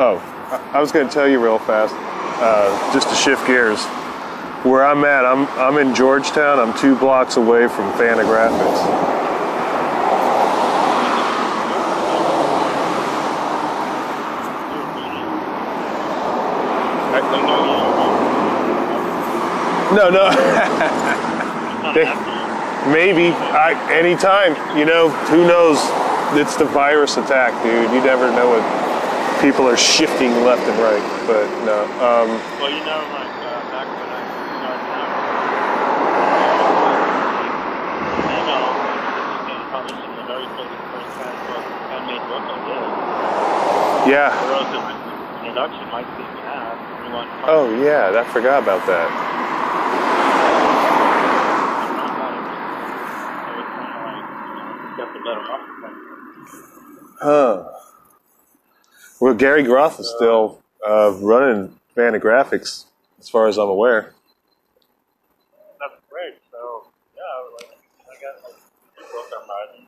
Oh, 0.00 0.16
I- 0.50 0.78
I 0.78 0.80
was 0.80 0.90
going 0.90 1.06
to 1.06 1.14
tell 1.14 1.28
you 1.28 1.38
real 1.38 1.60
fast, 1.60 1.94
uh, 2.42 2.92
just 2.92 3.08
to 3.08 3.14
shift 3.14 3.46
gears. 3.46 3.84
Where 4.64 4.84
I'm 4.84 5.04
at, 5.04 5.24
I'm 5.24 5.46
I'm 5.58 5.78
in 5.78 5.94
Georgetown. 5.94 6.58
I'm 6.58 6.76
two 6.76 6.96
blocks 6.96 7.36
away 7.36 7.68
from 7.68 7.92
Fantagraphics. 7.92 9.10
No, 19.94 20.08
no. 20.08 20.30
They- 21.92 22.08
maybe 22.90 23.36
I, 23.36 23.76
anytime. 23.92 24.56
You 24.78 24.86
know, 24.86 25.10
who 25.28 25.46
knows? 25.46 25.76
It's 26.34 26.56
the 26.56 26.64
virus 26.64 27.16
attack, 27.18 27.52
dude. 27.62 27.90
You 27.92 28.00
never 28.00 28.30
know 28.32 28.48
what 28.48 28.64
people 29.42 29.68
are 29.68 29.76
shifting 29.76 30.32
left 30.44 30.62
and 30.64 30.78
right. 30.80 31.04
But 31.28 31.44
no. 31.68 31.84
Um, 32.00 32.28
Well, 32.56 32.72
you 32.72 32.80
know, 32.88 33.04
like 33.12 33.36
uh, 33.36 33.60
back 33.68 33.84
when 33.84 34.08
I 34.08 34.22
started 34.32 34.96
out, 34.96 35.12
you 38.32 38.44
know, 38.48 38.64
and 39.44 39.60
publishing 39.76 40.12
the 40.16 40.24
very 40.24 40.48
first, 40.56 40.72
handmade 41.92 42.24
book 42.32 42.44
I 42.48 42.56
did. 42.64 42.80
yeah. 44.08 44.32
I 44.32 44.34
wrote 44.48 44.72
the 44.72 44.80
introduction, 45.44 45.84
Mike 45.92 46.08
didn't 46.16 46.40
have. 46.48 46.80
We 47.04 47.12
want 47.12 47.28
to 47.28 47.44
Oh 47.44 47.68
yeah, 47.84 48.08
I 48.16 48.24
forgot 48.32 48.62
about 48.62 48.86
that. 48.88 49.08
Got 54.96 55.12
the 55.14 55.20
better 55.20 55.40
off. 55.40 55.60
Huh. 57.20 57.64
Well, 59.22 59.34
Gary 59.34 59.62
Groth 59.62 60.00
is 60.00 60.12
still 60.16 60.58
uh, 60.84 61.12
running 61.20 61.78
Fantagraphics, 61.96 62.86
as 63.20 63.28
far 63.28 63.46
as 63.46 63.56
I'm 63.56 63.68
aware. 63.68 64.14
That's 65.78 65.94
great. 66.10 66.34
So, 66.50 66.88
yeah, 67.14 67.22
like, 67.56 67.70
I 68.10 68.14
got 68.20 68.42
like 68.42 68.58
a 68.98 69.02
book 69.12 69.30
I'm 69.40 69.48
writing. 69.48 69.86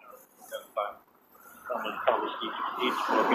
You 0.00 0.06
know, 0.08 0.18
gotta 0.50 0.64
find 0.74 0.96
someone 1.68 1.94
published 2.04 2.34
each, 2.42 2.58
each 2.82 2.98
book. 3.08 3.26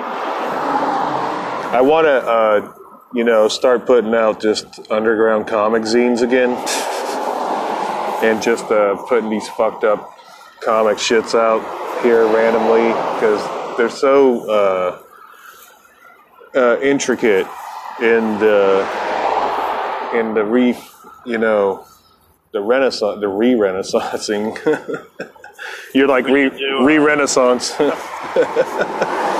I 1.71 1.79
want 1.81 2.05
to, 2.05 2.27
uh, 2.27 2.73
you 3.13 3.23
know, 3.23 3.47
start 3.47 3.85
putting 3.85 4.13
out 4.13 4.41
just 4.41 4.91
underground 4.91 5.47
comic 5.47 5.83
zines 5.83 6.21
again, 6.21 6.51
and 8.25 8.43
just 8.43 8.65
uh, 8.65 8.97
putting 9.07 9.29
these 9.29 9.47
fucked 9.47 9.85
up 9.85 10.19
comic 10.59 10.97
shits 10.97 11.33
out 11.33 11.86
here 12.03 12.25
randomly 12.27 12.87
because 13.15 13.77
they're 13.77 13.89
so 13.89 14.49
uh, 14.49 15.01
uh, 16.55 16.79
intricate 16.81 17.47
in 18.01 18.39
the 18.39 18.87
in 20.13 20.33
the 20.33 20.43
re, 20.43 20.77
you 21.25 21.37
know, 21.37 21.85
the 22.51 22.61
renaissance, 22.61 23.19
the 23.19 23.27
re-renaissancing. 23.27 24.57
You're 25.93 26.07
like 26.07 26.27
re 26.27 26.47
uh, 26.47 26.83
re-renaissance. 26.83 27.73
I'm. 27.79 27.91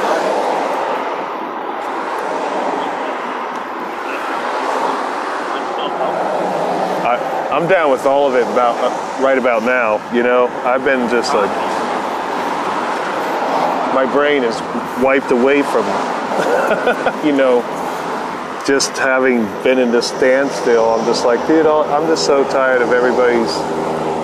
I, 7.07 7.49
I'm 7.51 7.67
down 7.67 7.91
with 7.91 8.05
all 8.05 8.27
of 8.27 8.35
it 8.35 8.43
about 8.51 8.75
uh, 8.79 9.23
right 9.23 9.37
about 9.37 9.63
now. 9.63 10.13
You 10.13 10.23
know, 10.23 10.47
I've 10.65 10.83
been 10.83 11.09
just 11.09 11.33
like 11.33 11.49
my 13.97 14.05
brain 14.13 14.43
is 14.43 14.61
wiped 15.01 15.31
away 15.31 15.63
from, 15.63 15.83
you 17.25 17.31
know, 17.31 17.63
just 18.67 18.95
having 18.95 19.39
been 19.63 19.79
in 19.79 19.91
this 19.91 20.09
standstill. 20.09 20.91
I'm 20.91 21.03
just 21.07 21.25
like, 21.25 21.39
dude, 21.47 21.65
I'm 21.65 22.05
just 22.05 22.23
so 22.23 22.43
tired 22.43 22.83
of 22.83 22.91
everybody's 22.91 23.49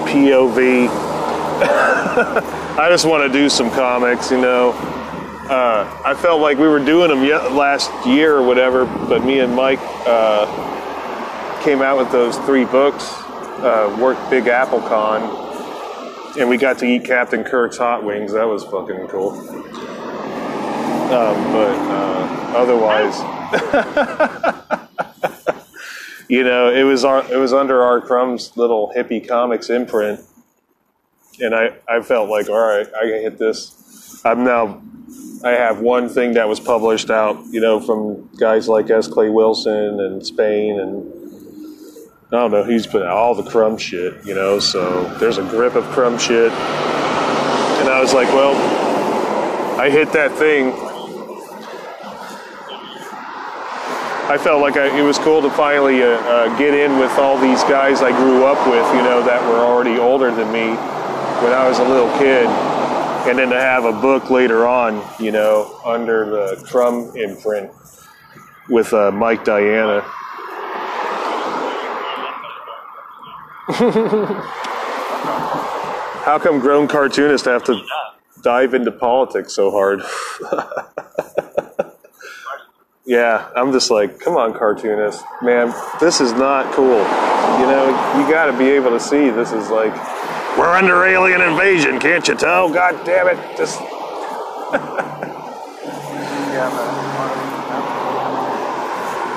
POV. 0.06 0.90
I 2.78 2.86
just 2.88 3.08
want 3.08 3.24
to 3.24 3.34
do 3.36 3.50
some 3.50 3.72
comics, 3.72 4.30
you 4.30 4.40
know. 4.40 4.74
Uh, 5.50 6.02
I 6.06 6.14
felt 6.14 6.40
like 6.40 6.60
we 6.60 6.68
were 6.68 6.78
doing 6.78 7.10
them 7.10 7.28
last 7.56 7.90
year 8.06 8.36
or 8.36 8.46
whatever, 8.46 8.86
but 8.86 9.26
me 9.26 9.40
and 9.40 9.56
Mike 9.56 9.80
uh, 10.06 10.46
came 11.64 11.82
out 11.82 11.98
with 11.98 12.12
those 12.12 12.38
three 12.46 12.66
books, 12.66 13.12
uh, 13.64 13.98
worked 14.00 14.30
Big 14.30 14.46
Apple 14.46 14.82
Con, 14.82 15.43
and 16.38 16.50
we 16.50 16.58
got 16.58 16.80
to 16.80 16.86
eat 16.86 17.06
Captain 17.06 17.44
Kirk's 17.44 17.78
hot 17.78 18.04
wings. 18.04 18.34
That 18.34 18.48
was 18.48 18.64
fucking 18.64 19.08
cool. 19.08 19.32
Um, 21.14 21.52
but 21.52 21.76
uh, 21.78 22.54
otherwise, 22.58 23.20
you 26.30 26.44
know, 26.44 26.72
it 26.74 26.84
was 26.84 27.06
our, 27.06 27.32
it 27.32 27.38
was 27.38 27.54
under 27.54 27.84
our 27.84 28.02
Crumbs 28.02 28.56
little 28.56 28.92
hippie 28.96 29.28
comics 29.28 29.70
imprint, 29.70 30.22
and 31.40 31.54
I, 31.54 31.76
I 31.88 32.02
felt 32.02 32.30
like, 32.30 32.50
all 32.50 32.60
right, 32.60 32.88
I 32.96 33.02
can 33.02 33.22
hit 33.22 33.38
this. 33.38 34.22
I'm 34.26 34.44
now 34.44 34.82
I 35.44 35.52
have 35.52 35.82
one 35.82 36.08
thing 36.08 36.34
that 36.34 36.48
was 36.48 36.62
published 36.62 37.10
out, 37.10 37.38
you 37.52 37.60
know, 37.60 37.82
from 37.82 38.30
guys 38.40 38.70
like 38.70 38.90
S. 38.90 39.10
Clay 39.10 39.30
Wilson 39.30 40.00
and 40.00 40.26
Spain, 40.26 40.80
and 40.80 41.23
I 42.34 42.38
don't 42.38 42.50
know, 42.50 42.64
he's 42.64 42.88
put 42.88 43.04
all 43.04 43.36
the 43.36 43.48
crumb 43.48 43.78
shit, 43.78 44.26
you 44.26 44.34
know, 44.34 44.58
so 44.58 45.04
there's 45.20 45.38
a 45.38 45.44
grip 45.44 45.76
of 45.76 45.84
crumb 45.92 46.18
shit. 46.18 46.52
And 46.52 47.90
I 47.90 48.02
was 48.02 48.16
like, 48.16 48.28
well, 48.30 48.56
I 49.80 49.92
hit 49.92 50.12
that 50.14 50.32
thing. 50.32 50.74
I 54.32 54.38
felt 54.42 54.62
like 54.62 54.78
I, 54.78 54.98
it 54.98 55.04
was 55.04 55.20
cool 55.20 55.44
to 55.44 55.50
finally 55.52 56.02
uh, 56.02 56.08
uh, 56.08 56.58
get 56.58 56.74
in 56.74 56.98
with 56.98 57.12
all 57.20 57.38
these 57.38 57.64
guys 57.66 58.02
I 58.02 58.10
grew 58.10 58.46
up 58.46 58.58
with, 58.68 58.88
you 58.96 59.04
know, 59.04 59.22
that 59.22 59.40
were 59.48 59.60
already 59.60 60.00
older 60.00 60.34
than 60.34 60.52
me 60.52 60.70
when 61.44 61.54
I 61.54 61.70
was 61.70 61.78
a 61.78 61.84
little 61.84 62.10
kid 62.18 62.48
and 63.28 63.38
then 63.38 63.50
to 63.50 63.60
have 63.60 63.86
a 63.86 63.94
book 63.94 64.32
later 64.32 64.66
on, 64.66 65.06
you 65.20 65.32
know, 65.32 65.80
under 65.86 66.26
the 66.26 66.66
Crumb 66.66 67.16
imprint 67.16 67.72
with 68.70 68.92
uh, 68.92 69.12
Mike 69.12 69.46
Diana. 69.46 70.04
How 76.24 76.38
come 76.38 76.60
grown 76.60 76.90
cartoonists 76.90 77.48
have 77.48 77.64
to 77.64 77.82
dive 78.42 78.74
into 78.74 78.92
politics 78.92 79.54
so 79.54 79.72
hard? 79.72 80.02
yeah, 83.06 83.50
I'm 83.56 83.72
just 83.72 83.90
like, 83.90 84.20
come 84.20 84.36
on, 84.36 84.54
cartoonist, 84.54 85.24
man, 85.42 85.74
this 86.02 86.20
is 86.20 86.34
not 86.34 86.74
cool. 86.74 86.98
You 86.98 87.68
know, 87.68 87.88
you 88.18 88.30
got 88.30 88.48
to 88.48 88.58
be 88.58 88.66
able 88.66 88.90
to 88.90 89.00
see 89.00 89.30
this 89.30 89.54
is 89.54 89.70
like, 89.70 89.94
we're 90.58 90.76
under 90.76 91.06
alien 91.06 91.40
invasion, 91.40 92.02
can't 92.02 92.28
you 92.28 92.36
tell? 92.36 92.68
God 92.70 93.06
damn 93.06 93.30
it! 93.30 93.38
Just 93.58 93.80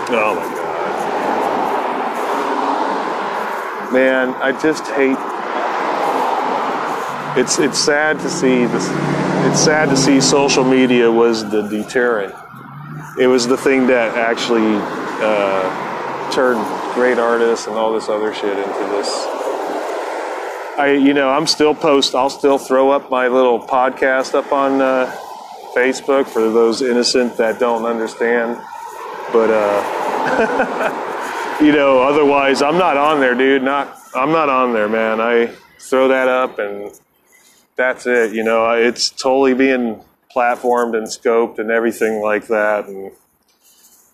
oh 0.09 0.35
my 0.35 0.55
god, 0.55 0.56
man, 3.93 4.31
I 4.43 4.53
just 4.61 4.85
hate. 4.95 5.19
it's 7.41 7.59
it's 7.59 7.79
sad 7.79 8.19
to 8.21 8.29
see 8.29 8.67
this. 8.67 8.89
It's 9.47 9.61
sad 9.61 9.89
to 9.91 9.97
see 9.97 10.21
social 10.21 10.65
media 10.65 11.11
was 11.11 11.49
the 11.51 11.63
deterrent. 11.63 12.35
It 13.19 13.29
was 13.29 13.47
the 13.47 13.57
thing 13.57 13.87
that 13.87 14.17
actually 14.17 14.77
uh, 15.23 16.31
turned 16.33 16.65
great 16.95 17.19
artists 17.19 17.67
and 17.67 17.77
all 17.77 17.93
this 17.93 18.09
other 18.09 18.35
shit 18.35 18.59
into 18.59 18.85
this. 18.91 19.09
I, 20.79 20.93
you 20.93 21.15
know, 21.15 21.31
I'm 21.31 21.47
still 21.47 21.75
post. 21.75 22.15
I'll 22.15 22.29
still 22.29 22.59
throw 22.59 22.91
up 22.91 23.11
my 23.11 23.29
little 23.29 23.59
podcast 23.59 24.35
up 24.35 24.53
on 24.53 24.83
uh, 24.83 25.11
Facebook 25.75 26.27
for 26.27 26.43
those 26.51 26.83
innocent 26.83 27.37
that 27.39 27.59
don't 27.59 27.87
understand. 27.87 28.57
But 29.33 29.51
uh, 29.51 31.03
you 31.61 31.73
know, 31.73 32.03
otherwise, 32.03 32.63
I'm 32.63 32.79
not 32.79 32.97
on 32.97 33.21
there, 33.21 33.35
dude. 33.35 33.63
Not, 33.63 33.99
I'm 34.15 34.31
not 34.31 34.49
on 34.49 34.73
there, 34.73 34.89
man. 34.89 35.21
I 35.21 35.47
throw 35.79 36.09
that 36.09 36.29
up 36.29 36.59
and 36.59 36.91
that's 37.77 38.07
it. 38.07 38.35
You 38.35 38.45
know, 38.45 38.71
it's 38.73 39.11
totally 39.11 39.55
being 39.55 40.03
platformed 40.35 40.97
and 40.97 41.07
scoped 41.07 41.59
and 41.59 41.71
everything 41.71 42.21
like 42.21 42.47
that. 42.49 42.87
And 42.89 43.13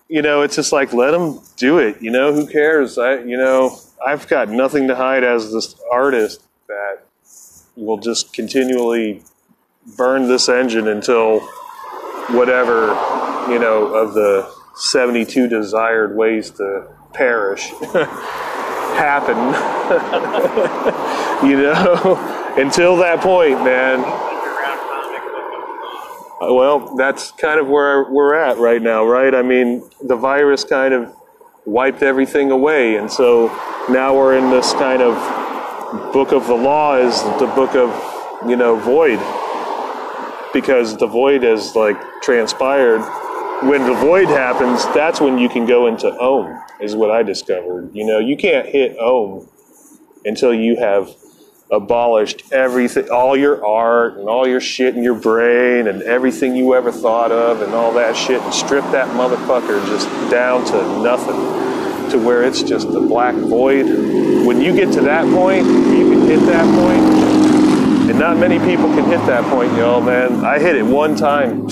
you 0.09 0.23
know, 0.23 0.43
it's 0.43 0.57
just 0.57 0.73
like 0.73 0.93
let 0.93 1.13
them 1.13 1.41
do 1.57 1.79
it. 1.79 2.03
You 2.03 2.11
know, 2.11 2.33
who 2.33 2.47
cares? 2.47 2.99
I, 2.99 3.21
you 3.21 3.37
know, 3.37 3.79
I've 4.07 4.29
got 4.29 4.49
nothing 4.49 4.89
to 4.89 4.95
hide 4.95 5.25
as 5.25 5.53
this 5.53 5.75
artist 5.91 6.43
that 6.69 7.03
will 7.77 7.99
just 7.99 8.33
continually 8.33 9.23
burn 9.97 10.29
this 10.29 10.49
engine 10.49 10.87
until 10.87 11.41
whatever 12.31 12.89
you 13.51 13.59
know 13.59 13.95
of 13.95 14.15
the 14.15 14.49
72 14.77 15.49
desired 15.49 16.17
ways 16.17 16.51
to 16.51 16.87
perish 17.13 17.71
happen. 18.97 19.37
you 21.49 21.57
know. 21.57 22.39
Until 22.57 22.97
that 22.99 23.21
point, 23.21 23.65
man. 23.65 24.03
Well, 26.41 26.95
that's 26.97 27.33
kind 27.33 27.59
of 27.59 27.67
where 27.67 28.05
we're 28.11 28.35
at 28.35 28.59
right 28.59 28.83
now, 28.83 29.07
right? 29.07 29.35
I 29.35 29.41
mean, 29.41 29.89
the 30.03 30.17
virus 30.17 30.63
kind 30.63 30.93
of 30.93 31.15
wiped 31.65 32.03
everything 32.03 32.51
away, 32.51 32.97
and 32.97 33.11
so 33.11 33.47
now 33.89 34.15
we're 34.15 34.37
in 34.37 34.51
this 34.51 34.75
kind 34.75 35.01
of 35.01 35.15
book 36.13 36.33
of 36.33 36.47
the 36.47 36.55
law 36.55 36.97
is 36.97 37.23
the 37.39 37.51
book 37.55 37.75
of, 37.75 37.91
you 38.47 38.57
know, 38.57 38.77
void. 38.77 39.19
Because 40.53 40.99
the 40.99 41.07
void 41.07 41.43
has 41.43 41.75
like 41.75 41.97
transpired. 42.21 43.01
When 43.63 43.87
the 43.87 43.95
void 43.95 44.27
happens, 44.27 44.85
that's 44.87 45.21
when 45.21 45.39
you 45.39 45.49
can 45.49 45.67
go 45.67 45.87
into 45.87 46.13
Om, 46.19 46.61
is 46.81 46.97
what 46.97 47.13
I 47.13 47.23
discovered. 47.23 47.95
You 47.95 48.05
know, 48.05 48.19
you 48.19 48.37
can't 48.37 48.67
hit 48.67 48.99
Om 48.99 49.49
until 50.25 50.53
you 50.53 50.77
have 50.77 51.15
abolished 51.71 52.53
everything, 52.53 53.09
all 53.11 53.37
your 53.37 53.65
art 53.65 54.19
and 54.19 54.29
all 54.29 54.49
your 54.49 54.61
shit 54.61 54.97
in 54.97 55.05
your 55.05 55.15
brain 55.15 55.87
and 55.87 56.03
everything 56.03 56.57
you 56.57 56.75
ever 56.75 56.91
thought 56.91 57.31
of 57.31 57.63
and 57.63 57.73
all 57.73 57.93
that 57.93 58.17
shit 58.17 58.43
and 58.43 58.53
strip 58.53 58.85
that 58.91 59.07
motherfucker 59.11 59.85
just 59.87 60.09
down 60.29 60.65
to 60.65 60.75
nothing 61.01 61.37
to 62.11 62.19
where 62.19 62.43
it's 62.43 62.65
just 62.65 62.89
a 62.89 63.01
black 63.01 63.35
void. 63.37 63.87
When 64.45 64.61
you 64.61 64.75
get 64.75 64.93
to 64.95 65.03
that 65.03 65.25
point, 65.33 65.67
you 65.67 66.11
can 66.11 66.27
hit 66.27 66.41
that 66.47 66.65
point, 66.75 68.11
and 68.11 68.19
not 68.19 68.39
many 68.39 68.59
people 68.59 68.89
can 68.89 69.05
hit 69.05 69.25
that 69.27 69.45
point, 69.45 69.73
y'all, 69.75 70.01
man. 70.01 70.45
I 70.45 70.59
hit 70.59 70.75
it 70.75 70.85
one 70.85 71.15
time. 71.15 71.69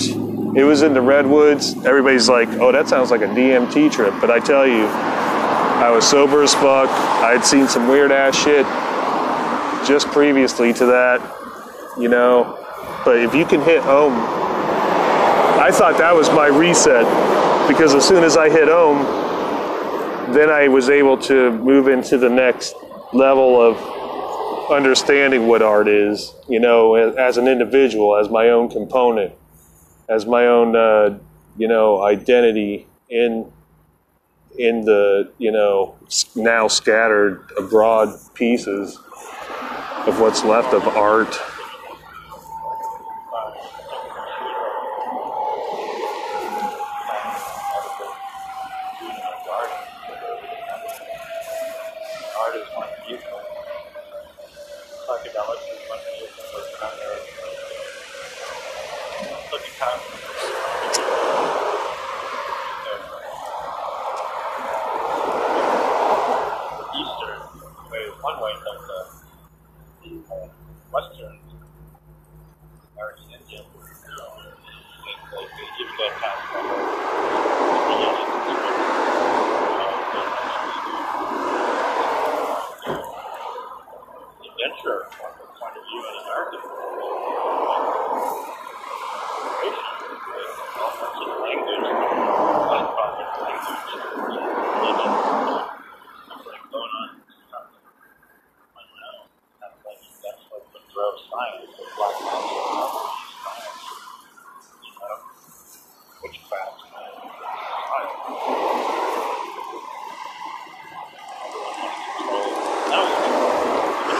It 0.53 0.65
was 0.65 0.81
in 0.81 0.93
the 0.93 1.01
redwoods. 1.01 1.75
Everybody's 1.85 2.27
like, 2.27 2.49
"Oh, 2.59 2.71
that 2.71 2.89
sounds 2.89 3.09
like 3.09 3.21
a 3.21 3.27
DMT 3.27 3.89
trip," 3.89 4.13
but 4.19 4.29
I 4.29 4.39
tell 4.39 4.67
you, 4.67 4.85
I 4.85 5.89
was 5.89 6.05
sober 6.05 6.43
as 6.43 6.53
fuck. 6.53 6.89
I'd 7.23 7.45
seen 7.45 7.67
some 7.67 7.87
weird 7.87 8.11
ass 8.11 8.35
shit 8.35 8.65
just 9.87 10.07
previously 10.07 10.73
to 10.73 10.85
that, 10.87 11.21
you 11.97 12.09
know. 12.09 12.57
But 13.05 13.17
if 13.17 13.33
you 13.33 13.45
can 13.45 13.61
hit 13.61 13.81
Om, 13.85 14.13
I 15.59 15.69
thought 15.71 15.97
that 15.97 16.13
was 16.13 16.29
my 16.31 16.47
reset 16.47 17.05
because 17.67 17.95
as 17.95 18.05
soon 18.05 18.23
as 18.23 18.35
I 18.35 18.49
hit 18.49 18.67
Om, 18.69 20.33
then 20.33 20.49
I 20.49 20.67
was 20.67 20.89
able 20.89 21.17
to 21.19 21.51
move 21.51 21.87
into 21.87 22.17
the 22.17 22.29
next 22.29 22.75
level 23.13 23.61
of 23.61 23.77
understanding 24.69 25.47
what 25.47 25.61
art 25.61 25.87
is, 25.87 26.33
you 26.47 26.59
know, 26.59 26.95
as 26.95 27.37
an 27.37 27.47
individual, 27.47 28.17
as 28.17 28.29
my 28.29 28.49
own 28.49 28.69
component, 28.69 29.33
as 30.11 30.25
my 30.27 30.45
own, 30.47 30.75
uh, 30.75 31.17
you 31.57 31.67
know, 31.69 32.03
identity 32.03 32.87
in 33.09 33.51
in 34.59 34.81
the 34.83 35.31
you 35.37 35.51
know 35.51 35.95
now 36.35 36.67
scattered 36.67 37.49
abroad 37.57 38.19
pieces 38.35 38.99
of 40.07 40.19
what's 40.19 40.43
left 40.43 40.73
of 40.73 40.87
art. 40.89 41.35
Art 52.39 52.55
is 52.55 52.67
one 52.75 52.89
viewpoint. 53.07 53.47
Psychedelics 54.91 55.67
is 55.73 55.89
one 55.89 55.99
viewpoint. 56.17 56.53
Looking 56.53 56.83
on 56.83 56.91
there. 56.99 57.19
Looking 59.51 59.73
kind 59.79 60.01
Eastern 66.95 67.39
way 67.91 67.99
is 67.99 68.15
one 68.23 68.41
way, 68.41 68.53
but 68.65 68.77
the, 68.87 68.99
the 70.03 70.33
uh, 70.33 70.47
Western 70.93 71.39
American 72.95 73.25
Indian, 73.39 73.65
they, 73.73 75.15
they, 75.31 75.45
they 75.57 75.67
give 75.77 75.91
that 75.99 76.13
kind 76.21 76.39
of 76.67 76.95
adventure 84.45 84.99
from 85.11 85.31
the 85.39 85.47
point 85.59 85.77
of 85.77 85.83
view 85.89 86.01
in 86.09 86.15
American 86.23 86.61
all 90.79 90.91
sorts 90.97 91.19
of 91.21 91.27
language, 91.41 91.85
electronic 91.85 93.29
language, 93.41 93.93
religion, 94.81 95.13
something 96.27 96.61
going 96.71 96.93
on. 97.01 97.09
I 98.75 98.81
don't 98.81 98.97
know. 99.01 99.17
That's 99.61 99.79
like, 99.85 100.01
that's 100.23 100.43
like 100.51 100.65
what 100.73 100.83
drove 100.93 101.17
science, 101.29 101.71
the 101.77 101.85
black 101.97 102.15
magic, 102.21 102.57
science, 103.43 103.85
you 104.83 104.93
know, 104.99 105.17
witchcraft, 106.23 106.75
science. 106.81 107.25
Now 112.89 113.03
it's 113.05 113.15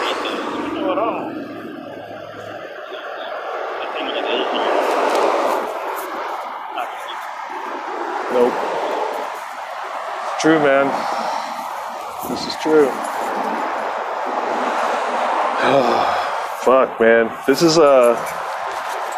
atheist, 0.10 0.74
we 0.74 0.80
know 0.80 0.92
it 0.94 1.00
all. 1.00 1.30
The 3.70 3.88
thing 3.94 4.08
with 4.08 4.26
atheism, 4.26 4.78
not 6.76 6.90
Nope. 8.34 8.54
True, 10.42 10.58
man. 10.58 10.88
This 12.28 12.48
is 12.48 12.56
true. 12.64 12.88
Fuck, 16.62 17.00
man. 17.00 17.32
This 17.46 17.62
is 17.62 17.78
uh 17.78 18.16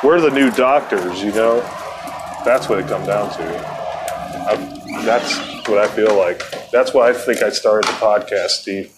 we're 0.04 0.20
the 0.20 0.32
new 0.32 0.52
doctors, 0.52 1.24
you 1.24 1.32
know. 1.32 1.62
That's 2.44 2.68
what 2.68 2.80
it 2.80 2.88
comes 2.88 3.08
down 3.08 3.32
to. 3.38 3.44
I, 4.50 5.04
that's 5.06 5.38
what 5.70 5.78
I 5.78 5.88
feel 5.88 6.14
like. 6.18 6.44
That's 6.72 6.94
why 6.94 7.12
I 7.12 7.14
think 7.14 7.42
I 7.42 7.52
started 7.52 7.88
the 7.88 7.94
podcast, 7.94 8.50
Steve. 8.50 8.92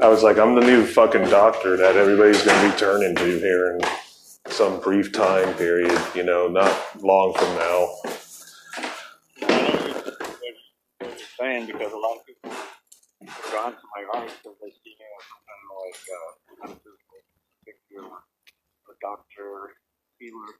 I 0.00 0.08
was 0.08 0.22
like, 0.22 0.38
I'm 0.38 0.54
the 0.54 0.62
new 0.62 0.86
fucking 0.86 1.24
doctor 1.24 1.76
that 1.76 1.96
everybody's 1.96 2.42
going 2.42 2.58
to 2.64 2.72
be 2.72 2.78
turning 2.78 3.14
to 3.14 3.38
here 3.38 3.74
in 3.76 3.80
some 4.50 4.80
brief 4.80 5.12
time 5.12 5.52
period, 5.56 6.00
you 6.14 6.22
know, 6.22 6.48
not 6.48 6.74
long 7.02 7.34
from 7.34 7.54
now. 7.56 7.88
what 10.98 11.18
you're 11.18 11.34
saying 11.38 11.66
because 11.66 11.92
a 11.92 11.96
lot 11.96 12.16
of 12.18 12.26
people 12.26 12.50
are 12.50 13.50
drawn 13.50 13.72
to 13.72 13.86
my 13.94 14.02
art 14.14 14.30
because 14.30 14.56
they 14.62 14.70
see 14.70 14.94
me 14.94 15.06
as 15.18 15.24
kind 15.26 15.62
of 15.66 15.74
like 15.82 16.02
uh, 16.06 16.30
metaphysical 16.62 17.18
figure, 17.66 18.06
a 18.06 18.94
doctor, 19.02 19.74
healer. 20.18 20.52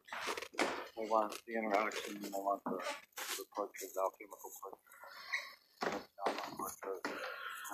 They 0.58 1.06
want 1.06 1.34
the 1.46 1.54
interaction, 1.54 2.18
they 2.22 2.30
want 2.34 2.62
the, 2.64 2.78
the 2.78 3.44
portrait, 3.54 3.90
the 3.94 4.00
alchemical 4.02 4.50
portrait, 4.58 4.82
the 5.82 6.22
alchemical 6.26 6.54
portrait, 6.58 7.02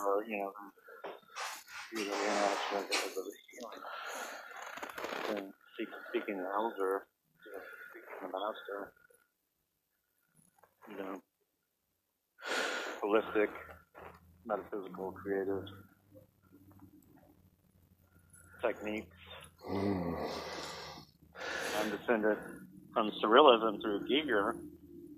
or 0.04 0.24
you 0.28 0.36
know, 0.44 0.52
the, 1.92 2.04
the 2.04 2.12
interaction 2.12 2.76
of 2.76 2.84
the, 2.84 2.96
of 3.00 3.24
the 3.24 3.34
healing. 3.48 3.84
And 5.30 5.46
seek, 5.78 5.88
seeking 6.12 6.36
the 6.36 6.50
elder, 6.52 7.06
you 7.44 7.52
know, 7.52 7.64
seeking 7.96 8.18
the 8.20 8.28
master, 8.28 8.92
you 10.90 10.96
know, 11.00 11.22
holistic, 13.04 13.52
metaphysical, 14.46 15.12
creative 15.24 15.64
techniques 18.60 19.16
I'm 21.80 21.90
descended 21.90 22.36
from 22.92 23.10
Surrealism 23.22 23.80
through 23.80 24.06
Giger, 24.06 24.50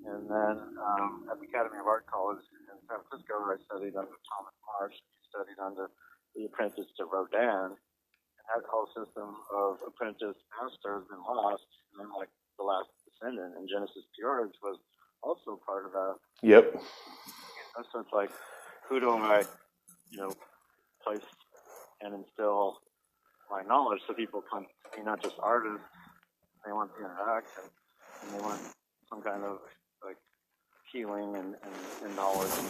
and 0.07 0.31
then 0.31 0.55
um, 0.79 1.27
at 1.31 1.41
the 1.41 1.47
Academy 1.51 1.79
of 1.81 1.87
Art 1.87 2.07
College 2.07 2.39
in 2.71 2.79
San 2.89 2.99
Francisco, 3.09 3.35
I 3.51 3.59
studied 3.67 3.99
under 3.99 4.15
Thomas 4.31 4.55
Marsh. 4.63 4.95
He 4.95 5.23
studied 5.29 5.59
under 5.59 5.91
the 6.35 6.47
apprentice 6.47 6.87
to 6.99 7.05
Rodin. 7.05 7.75
And 7.75 8.45
that 8.55 8.63
whole 8.71 8.87
system 8.95 9.35
of 9.53 9.79
apprentice 9.87 10.39
master 10.55 11.03
has 11.03 11.07
been 11.11 11.23
lost. 11.27 11.67
And 11.93 12.07
then, 12.07 12.11
like 12.17 12.31
the 12.59 12.65
last 12.65 12.89
descendant 13.05 13.59
and 13.59 13.69
Genesis 13.69 14.07
P-Orridge 14.15 14.55
was 14.63 14.79
also 15.23 15.59
part 15.67 15.87
of 15.87 15.93
that. 15.93 16.15
Yep. 16.43 16.81
So 17.93 18.01
it's 18.01 18.13
like, 18.13 18.31
who 18.89 19.01
do 19.01 19.11
I, 19.11 19.45
you 20.17 20.23
know, 20.23 20.33
place 21.05 21.23
and 22.01 22.15
instill 22.15 22.79
my 23.51 23.63
knowledge 23.63 24.01
so 24.07 24.15
people 24.15 24.43
come 24.51 24.67
me, 24.97 25.05
not 25.05 25.23
just 25.23 25.37
artists. 25.41 25.85
They 26.65 26.73
want 26.73 26.91
to 26.97 27.05
interact 27.05 27.47
and 28.23 28.35
they 28.35 28.43
want 28.43 28.61
some 29.09 29.23
kind 29.23 29.45
of 29.45 29.59
like 30.05 30.17
healing 30.91 31.37
and, 31.37 31.55
and, 31.63 31.75
and 32.05 32.17
knowledge. 32.17 32.51
And 32.59 32.67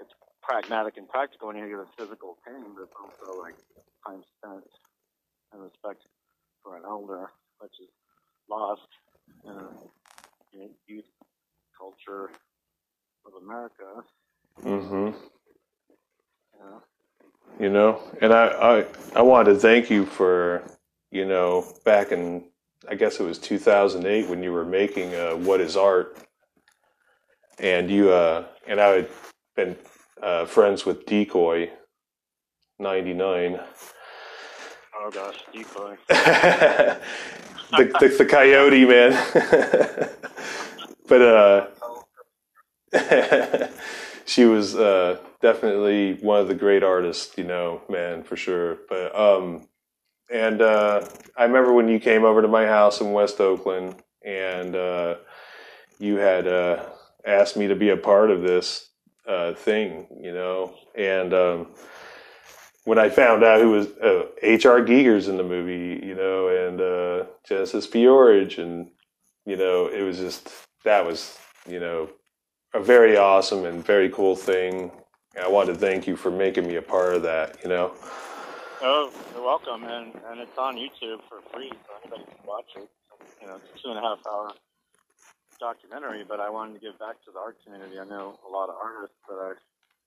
it's 0.00 0.14
pragmatic 0.42 0.96
and 0.96 1.08
practical 1.08 1.48
when 1.48 1.56
you 1.56 1.68
get 1.68 1.80
a 1.80 1.86
physical 1.98 2.38
pain, 2.46 2.64
but 2.76 2.88
also 2.96 3.40
like 3.42 3.56
time 4.06 4.22
spent 4.38 4.64
and 5.52 5.62
respect 5.62 6.02
for 6.62 6.76
an 6.76 6.84
elder, 6.86 7.30
which 7.60 7.72
is 7.80 7.88
lost 8.48 8.88
in 9.44 10.60
a 10.62 10.68
youth 10.86 11.04
culture 11.76 12.30
of 13.26 13.42
America. 13.42 14.02
Mm-hmm. 14.62 15.37
You 17.58 17.70
know? 17.70 18.00
And 18.20 18.32
I, 18.32 18.46
I 18.46 18.84
I 19.16 19.22
wanted 19.22 19.54
to 19.54 19.58
thank 19.58 19.90
you 19.90 20.06
for 20.06 20.62
you 21.10 21.24
know 21.24 21.66
back 21.84 22.12
in 22.12 22.44
I 22.88 22.94
guess 22.94 23.20
it 23.20 23.24
was 23.24 23.38
2008 23.38 24.28
when 24.28 24.42
you 24.42 24.52
were 24.52 24.64
making 24.64 25.14
uh, 25.14 25.32
What 25.32 25.60
Is 25.60 25.76
Art, 25.76 26.16
and 27.58 27.90
you 27.90 28.10
uh, 28.10 28.46
and 28.66 28.80
I 28.80 28.88
had 28.88 29.08
been 29.56 29.76
uh, 30.22 30.44
friends 30.46 30.86
with 30.86 31.04
Decoy 31.06 31.70
99. 32.78 33.60
Oh 35.00 35.10
gosh, 35.10 35.36
decoy. 35.52 35.96
the, 36.08 37.00
the 37.70 38.14
the 38.18 38.26
coyote 38.26 38.84
man. 38.84 39.12
but 41.08 41.22
uh, 41.22 41.66
she 44.26 44.44
was 44.44 44.74
uh, 44.76 45.18
definitely 45.40 46.14
one 46.14 46.40
of 46.40 46.48
the 46.48 46.54
great 46.54 46.82
artists, 46.82 47.36
you 47.36 47.44
know, 47.44 47.82
man, 47.88 48.22
for 48.22 48.36
sure. 48.36 48.78
But 48.88 49.14
um, 49.18 49.68
and 50.30 50.60
uh, 50.60 51.06
I 51.36 51.44
remember 51.44 51.72
when 51.72 51.88
you 51.88 52.00
came 52.00 52.24
over 52.24 52.42
to 52.42 52.48
my 52.48 52.66
house 52.66 53.00
in 53.00 53.12
West 53.12 53.40
Oakland, 53.40 53.96
and 54.24 54.76
uh, 54.76 55.16
you 55.98 56.16
had 56.16 56.46
uh, 56.46 56.84
asked 57.24 57.56
me 57.56 57.68
to 57.68 57.76
be 57.76 57.90
a 57.90 57.96
part 57.96 58.30
of 58.30 58.42
this 58.42 58.88
uh, 59.26 59.54
thing, 59.54 60.06
you 60.20 60.32
know, 60.32 60.74
and. 60.94 61.34
Um, 61.34 61.68
when 62.88 62.98
I 62.98 63.10
found 63.10 63.44
out 63.44 63.60
who 63.60 63.72
was 63.72 63.88
uh, 63.98 64.28
H.R. 64.40 64.80
Giger's 64.80 65.28
in 65.28 65.36
the 65.36 65.44
movie, 65.44 66.02
you 66.06 66.14
know, 66.14 66.48
and 66.48 66.80
uh, 66.80 67.26
Genesis 67.46 67.86
P-Orridge, 67.86 68.56
and 68.56 68.90
you 69.44 69.56
know, 69.56 69.88
it 69.88 70.00
was 70.00 70.16
just 70.16 70.50
that 70.84 71.04
was 71.04 71.36
you 71.68 71.80
know 71.80 72.08
a 72.72 72.80
very 72.80 73.16
awesome 73.16 73.66
and 73.66 73.84
very 73.84 74.08
cool 74.08 74.34
thing. 74.34 74.90
And 75.34 75.44
I 75.44 75.48
wanted 75.48 75.74
to 75.74 75.78
thank 75.78 76.06
you 76.06 76.16
for 76.16 76.30
making 76.30 76.66
me 76.66 76.76
a 76.76 76.82
part 76.82 77.14
of 77.14 77.22
that. 77.22 77.58
You 77.62 77.68
know, 77.68 77.94
Oh, 78.80 79.10
you're 79.34 79.42
welcome, 79.42 79.82
and 79.82 80.14
and 80.30 80.38
it's 80.38 80.56
on 80.56 80.76
YouTube 80.78 81.18
for 81.26 81.42
free, 81.50 81.66
so 81.66 81.90
anybody 81.98 82.22
can 82.30 82.46
watch 82.46 82.70
it. 82.76 82.86
You 83.42 83.48
know, 83.48 83.56
it's 83.58 83.66
a 83.74 83.82
two 83.82 83.90
and 83.90 83.98
a 83.98 84.02
half 84.02 84.22
hour 84.22 84.54
documentary, 85.58 86.22
but 86.22 86.38
I 86.38 86.48
wanted 86.48 86.78
to 86.78 86.80
give 86.80 86.94
back 86.98 87.18
to 87.26 87.34
the 87.34 87.42
art 87.42 87.58
community. 87.66 87.98
I 87.98 88.06
know 88.06 88.38
a 88.46 88.50
lot 88.50 88.70
of 88.70 88.76
artists 88.78 89.18
that 89.26 89.34
I 89.34 89.58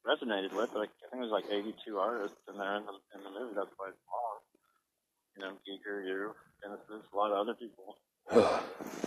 resonated 0.07 0.55
with. 0.55 0.71
Like 0.71 0.87
I 1.03 1.11
think 1.11 1.19
there's 1.27 1.35
like 1.35 1.51
82 1.51 1.75
artists 1.99 2.39
in 2.47 2.55
there 2.57 2.79
in 2.79 2.87
the 2.87 2.95
in 3.11 3.19
the 3.27 3.31
movie. 3.35 3.59
That's 3.59 3.75
why 3.75 3.91
it's 3.91 4.05
long. 4.07 4.39
You 5.35 5.41
know, 5.43 5.53
Giger, 5.67 6.07
you, 6.07 6.31
Genesis, 6.63 7.03
a 7.11 7.15
lot 7.15 7.31
of 7.31 7.43
other 7.43 7.55
people. 7.55 7.99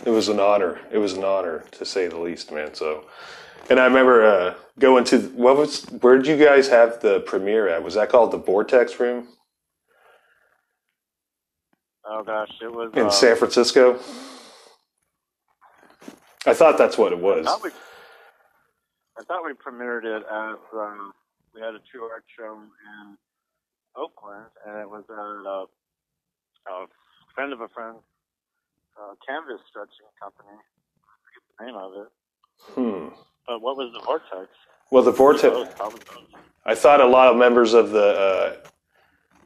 It 0.05 0.09
was 0.09 0.29
an 0.29 0.39
honor. 0.39 0.79
It 0.91 0.97
was 0.99 1.13
an 1.13 1.23
honor 1.23 1.63
to 1.71 1.85
say 1.85 2.07
the 2.07 2.19
least, 2.19 2.51
man. 2.51 2.73
So, 2.75 3.05
and 3.69 3.79
I 3.79 3.85
remember 3.85 4.25
uh, 4.25 4.53
going 4.79 5.03
to 5.05 5.19
what 5.29 5.57
was 5.57 5.85
where 6.01 6.17
did 6.17 6.27
you 6.27 6.43
guys 6.43 6.67
have 6.69 7.01
the 7.01 7.21
premiere 7.21 7.67
at? 7.69 7.83
Was 7.83 7.95
that 7.95 8.09
called 8.09 8.31
the 8.31 8.37
Vortex 8.37 8.99
Room 8.99 9.27
Oh 12.05 12.23
gosh, 12.23 12.51
it 12.61 12.71
was. 12.71 12.91
in 12.95 13.07
uh, 13.07 13.09
San 13.09 13.35
Francisco? 13.35 13.99
I 16.45 16.53
thought 16.53 16.77
that's 16.77 16.97
what 16.97 17.13
it 17.13 17.19
I 17.19 17.21
was. 17.21 17.45
thought 17.45 17.63
we, 17.63 17.71
I 19.17 19.23
thought 19.23 19.45
we 19.45 19.53
premiered 19.53 20.05
it 20.05 20.23
as 20.23 20.57
um, 20.73 21.13
we 21.55 21.61
had 21.61 21.75
a 21.75 21.79
two 21.91 22.03
art 22.03 22.25
show 22.37 22.53
in 22.59 23.17
Oakland, 23.95 24.47
and 24.67 24.79
it 24.79 24.89
was 24.89 25.03
at 25.09 25.15
a, 25.15 25.65
a 26.73 26.87
friend 27.35 27.53
of 27.53 27.61
a 27.61 27.69
friend, 27.69 27.97
uh, 28.97 29.15
canvas 29.25 29.61
stretching 29.69 30.09
company. 30.21 30.55
I 30.55 31.15
forget 31.23 31.43
the 31.47 31.65
name 31.65 31.75
of 31.75 31.91
it. 31.93 32.09
Hmm. 32.73 33.15
But 33.47 33.61
what 33.61 33.77
was 33.77 33.91
the 33.93 34.03
vortex? 34.03 34.49
Well, 34.91 35.03
the 35.03 35.11
Vortex. 35.11 35.53
Both, 35.53 35.75
probably 35.75 35.99
both. 36.07 36.41
I 36.65 36.75
thought 36.75 37.01
a 37.01 37.07
lot 37.07 37.31
of 37.31 37.37
members 37.37 37.73
of 37.73 37.91
the 37.91 38.07
uh, 38.07 38.55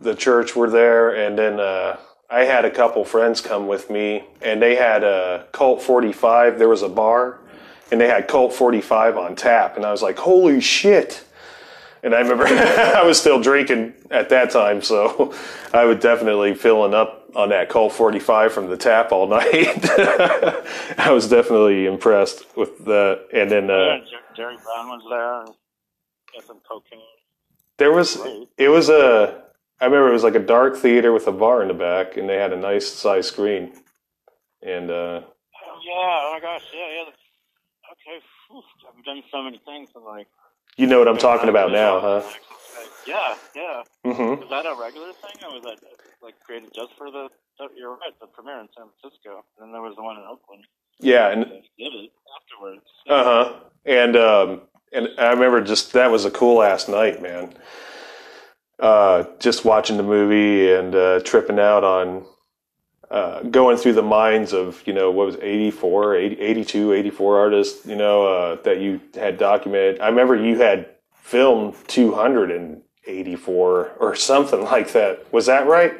the 0.01 0.15
church 0.15 0.55
were 0.55 0.69
there, 0.69 1.15
and 1.15 1.37
then 1.37 1.59
uh, 1.59 1.97
I 2.29 2.43
had 2.43 2.65
a 2.65 2.71
couple 2.71 3.03
friends 3.03 3.41
come 3.41 3.67
with 3.67 3.89
me, 3.89 4.23
and 4.41 4.61
they 4.61 4.75
had 4.75 5.03
a 5.03 5.47
Colt 5.51 5.81
45. 5.81 6.59
There 6.59 6.69
was 6.69 6.81
a 6.81 6.89
bar, 6.89 7.39
and 7.91 7.99
they 7.99 8.07
had 8.07 8.27
Colt 8.27 8.53
45 8.53 9.17
on 9.17 9.35
tap, 9.35 9.75
and 9.75 9.85
I 9.85 9.91
was 9.91 10.01
like, 10.01 10.17
"Holy 10.17 10.61
shit!" 10.61 11.25
And 12.03 12.13
I 12.13 12.19
remember 12.19 12.45
I 12.47 13.03
was 13.03 13.19
still 13.19 13.41
drinking 13.41 13.93
at 14.11 14.29
that 14.29 14.51
time, 14.51 14.81
so 14.81 15.33
I 15.73 15.85
was 15.85 15.99
definitely 15.99 16.53
filling 16.53 16.93
up 16.93 17.18
on 17.35 17.49
that 17.49 17.69
Colt 17.69 17.93
45 17.93 18.53
from 18.53 18.69
the 18.69 18.77
tap 18.77 19.11
all 19.11 19.27
night. 19.39 19.45
I 20.97 21.11
was 21.11 21.27
definitely 21.29 21.85
impressed 21.85 22.45
with 22.57 22.83
the, 22.85 23.25
and 23.33 23.49
then. 23.51 23.69
Uh, 23.69 23.99
Jer- 23.99 24.35
Jerry 24.35 24.57
Brown 24.63 24.87
was 24.89 25.01
there. 25.09 25.39
and 25.41 25.55
Got 26.33 26.43
some 26.45 26.59
cocaine. 26.69 26.99
There 27.77 27.91
was 27.93 28.19
it 28.57 28.67
was 28.67 28.89
a 28.89 29.41
I 29.81 29.85
remember 29.85 30.09
it 30.09 30.13
was 30.13 30.23
like 30.23 30.35
a 30.35 30.39
dark 30.39 30.75
theater 30.75 31.13
with 31.13 31.27
a 31.27 31.31
bar 31.31 31.61
in 31.61 31.69
the 31.69 31.73
back 31.73 32.17
and 32.17 32.27
they 32.29 32.35
had 32.35 32.51
a 32.51 32.57
nice 32.57 32.87
size 32.89 33.27
screen. 33.27 33.71
And 34.61 34.91
uh 34.91 35.21
Oh 35.23 35.79
yeah! 35.85 36.19
Oh 36.23 36.31
my 36.33 36.39
gosh! 36.41 36.63
Yeah, 36.73 36.87
yeah. 36.91 37.91
Okay. 37.93 38.23
Whew, 38.51 38.61
I've 38.97 39.05
done 39.05 39.23
so 39.31 39.41
many 39.43 39.59
things. 39.65 39.89
I'm 39.95 40.03
like. 40.03 40.27
you 40.77 40.87
know 40.87 40.99
what 40.99 41.07
I'm 41.07 41.17
talking 41.17 41.47
about 41.49 41.71
now, 41.71 41.99
huh? 42.01 42.21
Yeah, 43.07 43.35
yeah. 43.55 43.83
Mm-hmm. 44.05 44.41
Was 44.41 44.49
that 44.49 44.65
a 44.65 44.75
regular 44.79 45.13
thing, 45.13 45.43
or 45.47 45.53
was 45.53 45.63
that 45.63 45.79
like 46.21 46.39
created 46.45 46.69
just 46.73 46.91
for 46.97 47.11
the? 47.11 47.29
You're 47.75 47.91
right, 47.91 48.17
the 48.21 48.27
premiere 48.27 48.61
in 48.61 48.69
San 48.75 48.87
Francisco, 49.01 49.43
and 49.57 49.67
then 49.67 49.71
there 49.73 49.81
was 49.81 49.95
the 49.97 50.03
one 50.03 50.15
in 50.15 50.23
Oakland. 50.23 50.63
Yeah, 50.99 51.29
and 51.29 51.45
did 51.45 51.93
it 51.93 52.11
afterwards. 52.39 52.85
uh-huh. 53.07 53.53
And 53.85 54.15
um 54.15 54.61
and 54.91 55.09
I 55.17 55.31
remember 55.31 55.61
just 55.61 55.93
that 55.93 56.11
was 56.11 56.25
a 56.25 56.31
cool 56.31 56.61
ass 56.63 56.87
night, 56.87 57.21
man. 57.21 57.53
Uh 58.79 59.25
just 59.39 59.65
watching 59.65 59.97
the 59.97 60.03
movie 60.03 60.71
and 60.71 60.95
uh 60.95 61.19
tripping 61.21 61.59
out 61.59 61.83
on 61.83 62.25
uh, 63.11 63.41
going 63.43 63.75
through 63.75 63.93
the 63.93 64.03
minds 64.03 64.53
of, 64.53 64.83
you 64.85 64.93
know, 64.93 65.09
what 65.09 65.25
was 65.25 65.35
it, 65.35 65.43
84, 65.43 66.15
80, 66.15 66.39
82, 66.39 66.93
84 66.93 67.39
artists, 67.39 67.85
you 67.87 67.95
know, 67.95 68.27
uh, 68.27 68.61
that 68.61 68.79
you 68.79 69.01
had 69.15 69.37
documented. 69.39 69.99
I 69.99 70.09
remember 70.09 70.35
you 70.35 70.59
had 70.59 70.87
filmed 71.15 71.75
284 73.05 73.91
or 73.99 74.15
something 74.15 74.61
like 74.73 74.91
that. 74.93 75.31
Was 75.33 75.45
that 75.47 75.67
right? 75.67 75.93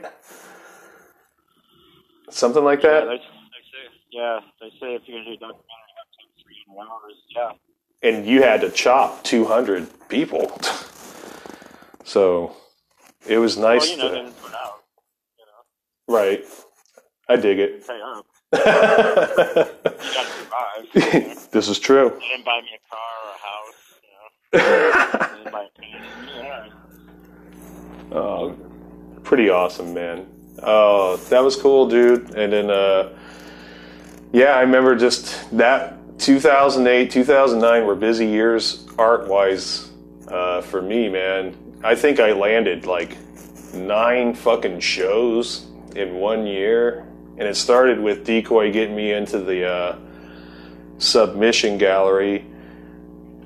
Something 2.29 2.63
like 2.63 2.83
Yeah, 2.83 2.89
that? 2.91 3.05
they, 3.05 3.17
they 3.17 3.21
say. 3.21 3.89
Yeah, 4.11 4.39
they 4.61 4.69
say 4.79 4.95
if 4.95 5.01
you're 5.07 5.19
gonna 5.19 5.29
do 5.29 5.33
a 5.33 5.37
documentary, 5.37 5.65
you 5.67 5.95
have 5.97 6.09
to 6.11 6.19
have 6.19 6.31
three 6.43 6.55
hundred 6.67 6.89
hours. 6.91 7.15
Yeah. 7.35 7.51
and 8.09 8.25
you 8.25 8.41
had 8.43 8.61
to 8.61 8.69
chop 8.69 9.23
200 9.23 9.87
people. 10.09 10.51
so 12.03 12.55
it 13.27 13.37
was 13.39 13.57
nice 13.57 13.81
well, 13.81 13.89
you 13.91 13.97
know, 13.97 14.09
to, 14.09 14.19
out. 14.55 14.83
You 15.37 15.45
know, 15.45 16.15
right. 16.15 16.45
I 17.27 17.35
dig 17.35 17.59
it. 17.59 17.85
pay 17.87 17.99
oh. 18.03 18.19
up. 18.19 18.25
Survive. 20.01 21.51
This 21.51 21.67
is 21.69 21.77
true. 21.79 22.09
They 22.19 22.27
didn't 22.29 22.45
buy 22.45 22.61
me 22.61 22.69
a 22.75 22.79
car 22.89 22.99
or 23.25 23.29
a 23.29 23.37
house. 23.47 23.79
You 24.01 24.09
know, 24.15 24.29
they 25.29 25.37
didn't 25.37 25.51
buy 25.51 25.63
a 25.65 25.69
painting. 25.79 26.01
Yeah. 26.35 26.67
Oh, 28.11 28.55
pretty 29.23 29.49
awesome, 29.49 29.93
man. 29.93 30.27
Oh, 30.61 31.17
that 31.29 31.43
was 31.43 31.55
cool, 31.55 31.87
dude. 31.87 32.35
And 32.35 32.51
then, 32.51 32.69
uh, 32.69 33.09
yeah, 34.31 34.53
I 34.53 34.61
remember 34.61 34.95
just 34.95 35.55
that 35.57 36.19
2008, 36.19 37.11
2009 37.11 37.85
were 37.85 37.95
busy 37.95 38.27
years 38.27 38.87
art 38.97 39.27
wise 39.27 39.91
uh, 40.27 40.61
for 40.61 40.81
me, 40.81 41.07
man. 41.09 41.55
I 41.83 41.95
think 41.95 42.19
I 42.19 42.33
landed 42.33 42.85
like 42.85 43.15
nine 43.73 44.33
fucking 44.33 44.79
shows 44.79 45.67
in 45.95 46.15
one 46.15 46.45
year, 46.45 47.07
and 47.37 47.47
it 47.47 47.55
started 47.55 47.99
with 47.99 48.25
Decoy 48.25 48.71
getting 48.71 48.95
me 48.95 49.13
into 49.13 49.39
the 49.39 49.67
uh, 49.67 49.97
submission 50.97 51.77
gallery. 51.77 52.45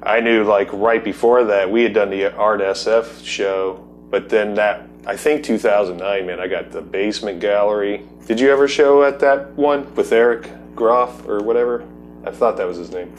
I 0.02 0.20
knew 0.20 0.44
like 0.44 0.72
right 0.74 1.04
before 1.04 1.46
that 1.46 1.70
we 1.70 1.84
had 1.84 1.94
done 1.94 2.10
the 2.10 2.34
Art 2.36 2.60
SF 2.60 3.24
show, 3.24 3.88
but 4.14 4.30
then 4.30 4.54
that 4.54 4.88
I 5.08 5.18
think 5.18 5.44
2009, 5.44 6.28
man, 6.28 6.40
I 6.40 6.48
got 6.48 6.70
the 6.70 6.84
basement 6.84 7.40
gallery. 7.40 8.08
Did 8.28 8.40
you 8.40 8.52
ever 8.52 8.68
show 8.68 9.02
at 9.02 9.20
that 9.22 9.54
one 9.54 9.92
with 9.96 10.12
Eric 10.12 10.52
Groff 10.76 11.28
or 11.28 11.40
whatever? 11.40 11.84
I 12.24 12.30
thought 12.30 12.56
that 12.58 12.68
was 12.68 12.78
his 12.78 12.92
name. 12.92 13.12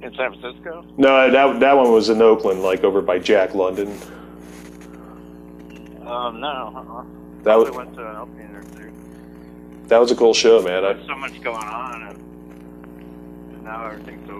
In 0.00 0.14
San 0.14 0.32
Francisco? 0.38 0.86
No, 0.96 1.28
that 1.28 1.58
that 1.58 1.76
one 1.76 1.90
was 1.90 2.08
in 2.08 2.22
Oakland, 2.22 2.62
like 2.62 2.84
over 2.84 3.02
by 3.02 3.18
Jack 3.18 3.52
London. 3.52 3.88
Um, 6.06 6.38
no. 6.38 6.72
Uh-uh. 6.76 7.04
That 7.42 7.56
was 7.56 7.72
went 7.72 7.94
to 7.96 8.08
an 8.08 8.16
opening 8.16 8.54
or 8.54 8.62
two. 8.62 8.92
that 9.88 9.98
was 9.98 10.12
a 10.12 10.16
cool 10.16 10.34
show, 10.34 10.62
man. 10.62 10.84
I, 10.84 11.04
so 11.04 11.16
much 11.16 11.40
going 11.42 11.56
on, 11.56 12.02
and, 12.02 12.16
and 13.54 13.64
now 13.64 13.86
everything's 13.86 14.24
so, 14.28 14.36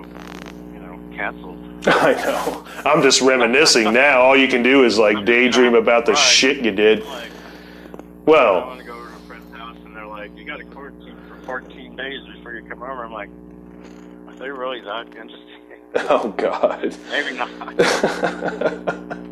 you 0.72 0.78
know, 0.78 1.16
canceled. 1.16 1.69
I 1.86 2.12
know. 2.24 2.66
I'm 2.84 3.02
just 3.02 3.20
reminiscing 3.20 3.92
now. 3.92 4.20
All 4.20 4.36
you 4.36 4.48
can 4.48 4.62
do 4.62 4.84
is 4.84 4.98
like 4.98 5.24
daydream 5.24 5.74
about 5.74 6.04
the 6.06 6.14
shit 6.14 6.64
you 6.64 6.70
did. 6.72 7.04
Like, 7.06 7.30
I 7.30 7.98
Well, 8.26 8.66
want 8.66 8.80
to 8.80 8.86
go 8.86 8.94
over 8.94 9.08
to 9.08 9.14
a 9.14 9.18
friend's 9.20 9.54
house, 9.56 9.76
and 9.84 9.96
they're 9.96 10.06
like, 10.06 10.36
"You 10.36 10.44
got 10.44 10.58
to 10.58 10.64
quarantine 10.64 11.16
for 11.28 11.36
14 11.46 11.96
days 11.96 12.20
before 12.34 12.54
you 12.54 12.62
come 12.68 12.82
over." 12.82 13.04
I'm 13.04 13.12
like, 13.12 13.30
"Are 14.28 14.34
they 14.34 14.50
really 14.50 14.80
that 14.82 15.06
interesting?" 15.16 15.46
oh 16.10 16.28
god. 16.36 16.96
Maybe 17.10 17.36
not. 17.36 17.50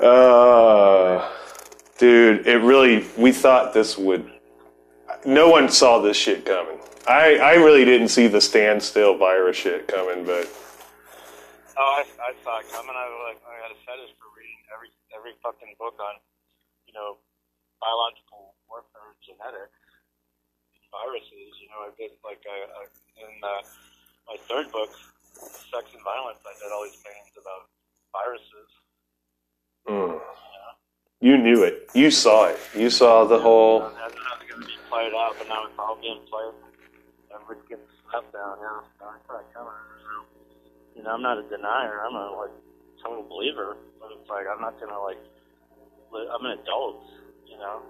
Uh, 0.00 1.30
dude, 1.98 2.46
it 2.46 2.56
really. 2.62 3.04
We 3.18 3.32
thought 3.32 3.74
this 3.74 3.98
would. 3.98 4.30
No 5.26 5.50
one 5.50 5.68
saw 5.68 5.98
this 6.00 6.16
shit 6.16 6.46
coming. 6.46 6.78
I 7.06 7.36
I 7.36 7.54
really 7.56 7.84
didn't 7.84 8.08
see 8.08 8.26
the 8.26 8.40
standstill 8.40 9.18
virus 9.18 9.58
shit 9.58 9.86
coming, 9.88 10.24
but 10.24 10.48
Oh, 11.80 11.96
I, 11.96 12.04
I 12.20 12.36
saw 12.44 12.60
it 12.60 12.68
coming. 12.68 12.92
I 12.92 13.08
was 13.08 13.32
like, 13.32 13.40
I 13.40 13.56
had 13.64 13.72
a 13.72 13.78
fetish 13.88 14.12
for 14.20 14.28
reading 14.36 14.60
every 14.68 14.92
every 15.16 15.32
fucking 15.40 15.80
book 15.80 15.96
on, 15.96 16.20
you 16.84 16.92
know, 16.92 17.16
biological 17.80 18.52
warfare, 18.68 19.16
genetics, 19.24 19.80
viruses. 20.92 21.56
You 21.56 21.72
know, 21.72 21.88
I 21.88 21.90
did 21.96 22.12
like 22.20 22.44
I, 22.44 22.68
I 22.68 22.84
in 23.24 23.32
uh, 23.40 23.64
my 24.28 24.36
third 24.44 24.68
book, 24.68 24.92
Sex 25.72 25.88
and 25.96 26.04
Violence. 26.04 26.44
I 26.44 26.52
did 26.60 26.68
all 26.68 26.84
these 26.84 27.00
paintings 27.00 27.32
about 27.40 27.72
viruses. 28.12 28.68
mm, 29.88 30.20
you 31.24 31.40
knew 31.40 31.64
it. 31.64 31.88
You 31.96 32.12
saw 32.12 32.52
it. 32.52 32.60
You 32.76 32.92
saw 32.92 33.24
the 33.24 33.40
whole. 33.40 33.88
And 33.88 33.96
that's 33.96 34.20
not 34.20 34.44
going 34.44 34.60
to 34.60 34.68
be 34.68 34.76
played 34.92 35.16
out, 35.16 35.32
but 35.40 35.48
now 35.48 35.64
it's 35.64 35.80
all 35.80 35.96
being 35.96 36.20
played. 36.28 36.52
Everybody's 37.32 37.64
getting 37.72 37.88
slapped 38.04 38.36
down. 38.36 38.60
Yeah, 38.60 38.84
I 39.00 39.16
saw 39.24 39.40
it 39.40 39.48
coming. 39.56 39.89
You 41.00 41.06
know, 41.06 41.14
I'm 41.14 41.22
not 41.22 41.38
a 41.38 41.42
denier. 41.48 42.04
I'm 42.04 42.14
a 42.14 42.36
like 42.36 42.52
total 43.02 43.24
believer, 43.24 43.78
but 43.98 44.10
it's 44.12 44.28
like 44.28 44.44
I'm 44.44 44.60
not 44.60 44.78
gonna 44.78 45.00
like. 45.00 45.16
I'm 46.12 46.44
an 46.44 46.58
adult. 46.60 47.00
You 47.48 47.56
know, 47.56 47.80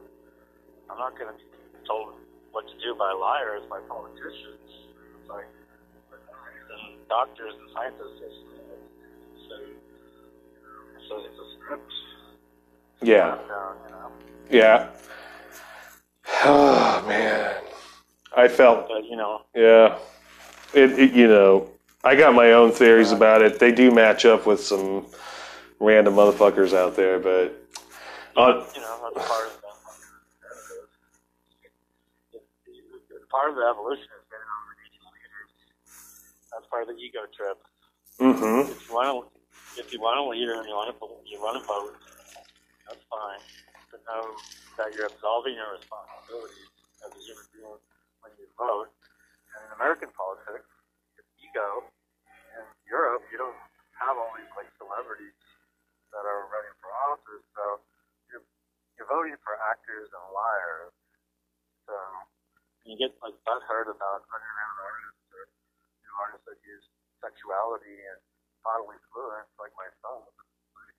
I'm 0.88 0.96
not 0.96 1.18
gonna 1.18 1.32
be 1.32 1.42
told 1.88 2.14
what 2.52 2.68
to 2.68 2.74
do 2.74 2.94
by 2.96 3.10
liars, 3.10 3.62
by 3.68 3.80
politicians. 3.88 4.62
It's 5.18 5.28
like 5.28 5.46
and 6.70 7.08
doctors 7.08 7.52
and 7.58 7.68
scientists. 7.74 8.22
Just, 8.22 8.38
so, 9.48 9.56
so 11.08 11.18
it's 11.18 11.34
a 11.34 11.58
script. 11.58 11.92
Yeah. 13.02 13.38
Down, 13.48 13.76
you 13.86 13.90
know. 13.90 14.12
Yeah. 14.50 14.88
Oh 16.42 17.04
man, 17.06 17.56
I 18.34 18.48
felt 18.48 18.88
But 18.88 19.04
you 19.04 19.16
know, 19.16 19.42
yeah. 19.54 19.98
It, 20.72 20.98
it 20.98 21.12
you 21.12 21.26
know 21.26 21.68
I 22.02 22.16
got 22.16 22.34
my 22.34 22.52
own 22.52 22.72
theories 22.72 23.12
about 23.12 23.42
it. 23.42 23.58
They 23.58 23.72
do 23.72 23.90
match 23.90 24.24
up 24.24 24.46
with 24.46 24.62
some 24.62 25.06
random 25.78 26.14
motherfuckers 26.14 26.72
out 26.72 26.96
there, 26.96 27.18
but 27.18 27.56
uh, 28.36 28.64
you 28.74 28.80
know, 28.80 29.10
that's 29.14 29.28
part 29.28 29.46
of 29.46 29.52
the 29.60 29.70
part 33.30 33.50
of 33.50 33.56
the 33.56 33.62
evolution 33.62 34.08
is 34.16 34.24
getting 34.26 34.48
over. 34.48 34.72
That's 36.52 36.66
part 36.66 36.82
of 36.82 36.88
the 36.88 36.98
ego 36.98 37.20
trip. 37.30 37.58
Mm-hmm. 38.18 38.70
If 38.70 38.88
you 38.88 38.94
want 38.94 39.08
to, 39.08 39.80
if 39.80 39.92
you 39.92 40.00
want 40.00 40.18
a 40.18 40.26
leader 40.26 40.54
and 40.56 40.66
you 40.66 40.74
want 40.74 40.90
to, 40.90 40.96
you 41.26 41.38
want 41.40 41.60
to 41.60 41.64
vote, 41.66 41.94
that's 42.88 43.04
fine. 43.06 43.40
But 43.90 44.00
know 44.06 44.34
that 44.78 44.94
you're 44.94 45.06
absolving 45.06 45.54
your 45.54 45.76
responsibilities 45.76 46.70
as 47.04 47.12
a 47.12 47.20
human 47.20 47.46
being 47.52 47.80
when 48.24 48.32
you 48.40 48.46
vote. 48.56 48.88
And 49.54 49.60
in 49.66 49.70
American 49.76 50.10
politics, 50.14 50.69
ego. 51.50 51.90
In 52.54 52.66
Europe, 52.86 53.26
you 53.30 53.38
don't 53.38 53.58
have 53.98 54.14
all 54.14 54.30
these 54.38 54.50
like 54.54 54.70
celebrities 54.78 55.34
that 56.14 56.22
are 56.26 56.46
running 56.50 56.74
for 56.78 56.90
office, 57.10 57.44
so 57.54 57.82
you're 58.30 58.46
you're 58.98 59.10
voting 59.10 59.38
for 59.42 59.58
actors 59.70 60.10
and 60.10 60.24
liars. 60.30 60.94
So 61.86 61.94
you 62.86 62.94
get 62.98 63.14
like 63.22 63.34
butthurt 63.42 63.90
about 63.90 64.26
underground 64.30 64.76
artists 64.78 65.26
or 65.34 65.42
you 65.46 66.06
know, 66.06 66.14
artists 66.22 66.46
that 66.46 66.58
use 66.66 66.86
sexuality 67.22 67.98
and 67.98 68.18
bodily 68.62 68.98
fluids 69.10 69.50
like 69.60 69.74
myself. 69.78 70.26
Like, 70.74 70.96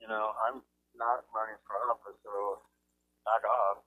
you 0.00 0.08
know, 0.08 0.32
I'm 0.48 0.64
not 0.96 1.28
running 1.32 1.58
for 1.68 1.76
office, 1.92 2.16
so 2.24 2.64
back 3.24 3.44
off. 3.44 3.84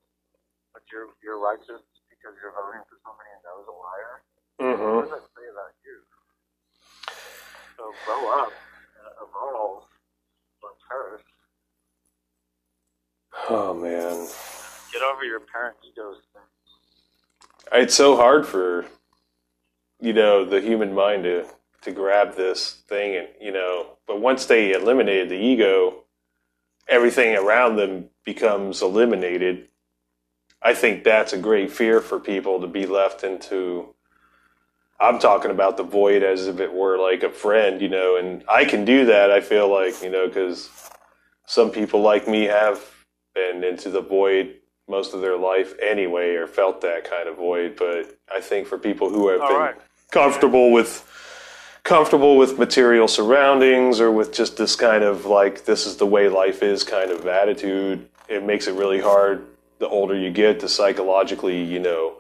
But 0.73 0.85
you're 0.93 1.11
you're 1.25 1.41
righteous 1.41 1.83
because 2.07 2.37
you're 2.37 2.53
voting 2.53 2.85
for 2.85 3.01
somebody 3.01 3.27
who 3.33 3.39
knows 3.43 3.65
a 3.65 3.75
liar. 3.75 4.15
Mm-hmm. 4.61 4.93
What 4.93 5.09
does 5.09 5.17
that 5.17 5.25
say 5.25 5.30
about 5.30 5.30
you? 5.30 5.30
So 7.81 7.91
grow 8.05 8.43
up 8.43 8.51
and 8.99 9.27
evolve 9.27 9.83
perish. 10.87 11.23
Oh 13.49 13.73
man, 13.73 14.27
Get 14.93 15.01
over 15.01 15.23
your 15.23 15.39
parent 15.39 15.77
egos 15.83 16.17
it's 17.73 17.95
so 17.95 18.15
hard 18.15 18.45
for 18.45 18.85
you 19.99 20.13
know 20.13 20.45
the 20.45 20.61
human 20.61 20.93
mind 20.93 21.23
to 21.23 21.47
to 21.81 21.91
grab 21.91 22.35
this 22.35 22.83
thing, 22.87 23.15
and 23.15 23.27
you 23.41 23.51
know, 23.51 23.97
but 24.05 24.21
once 24.21 24.45
they 24.45 24.73
eliminated 24.73 25.29
the 25.29 25.37
ego, 25.43 26.03
everything 26.87 27.35
around 27.35 27.77
them 27.77 28.09
becomes 28.23 28.83
eliminated. 28.83 29.69
I 30.61 30.75
think 30.75 31.03
that's 31.03 31.33
a 31.33 31.37
great 31.39 31.71
fear 31.71 31.99
for 31.99 32.19
people 32.19 32.61
to 32.61 32.67
be 32.67 32.85
left 32.85 33.23
into. 33.23 33.95
I'm 35.01 35.17
talking 35.17 35.49
about 35.49 35.77
the 35.77 35.83
void 35.83 36.21
as 36.21 36.47
if 36.47 36.59
it 36.59 36.71
were 36.71 36.97
like 36.97 37.23
a 37.23 37.31
friend, 37.31 37.81
you 37.81 37.89
know, 37.89 38.17
and 38.17 38.43
I 38.47 38.65
can 38.65 38.85
do 38.85 39.07
that. 39.07 39.31
I 39.31 39.41
feel 39.41 39.67
like, 39.67 40.01
you 40.03 40.11
know, 40.11 40.27
because 40.27 40.69
some 41.47 41.71
people 41.71 42.01
like 42.01 42.27
me 42.27 42.43
have 42.43 42.79
been 43.33 43.63
into 43.63 43.89
the 43.89 44.01
void 44.01 44.55
most 44.87 45.13
of 45.15 45.21
their 45.21 45.37
life 45.37 45.73
anyway, 45.81 46.35
or 46.35 46.45
felt 46.45 46.81
that 46.81 47.09
kind 47.09 47.27
of 47.27 47.37
void. 47.37 47.77
But 47.77 48.15
I 48.31 48.41
think 48.41 48.67
for 48.67 48.77
people 48.77 49.09
who 49.09 49.29
have 49.29 49.41
All 49.41 49.47
been 49.47 49.57
right. 49.57 49.75
comfortable 50.11 50.71
with 50.71 51.07
comfortable 51.83 52.37
with 52.37 52.59
material 52.59 53.07
surroundings 53.07 53.99
or 53.99 54.11
with 54.11 54.31
just 54.31 54.55
this 54.57 54.75
kind 54.75 55.03
of 55.03 55.25
like 55.25 55.65
this 55.65 55.87
is 55.87 55.97
the 55.97 56.05
way 56.05 56.29
life 56.29 56.61
is 56.61 56.83
kind 56.83 57.09
of 57.09 57.25
attitude 57.25 58.07
it 58.29 58.43
makes 58.45 58.67
it 58.67 58.75
really 58.75 58.99
hard 59.01 59.47
the 59.79 59.87
older 59.87 60.15
you 60.15 60.29
get 60.29 60.59
to 60.59 60.69
psychologically 60.69 61.63
you 61.63 61.79
know 61.79 62.13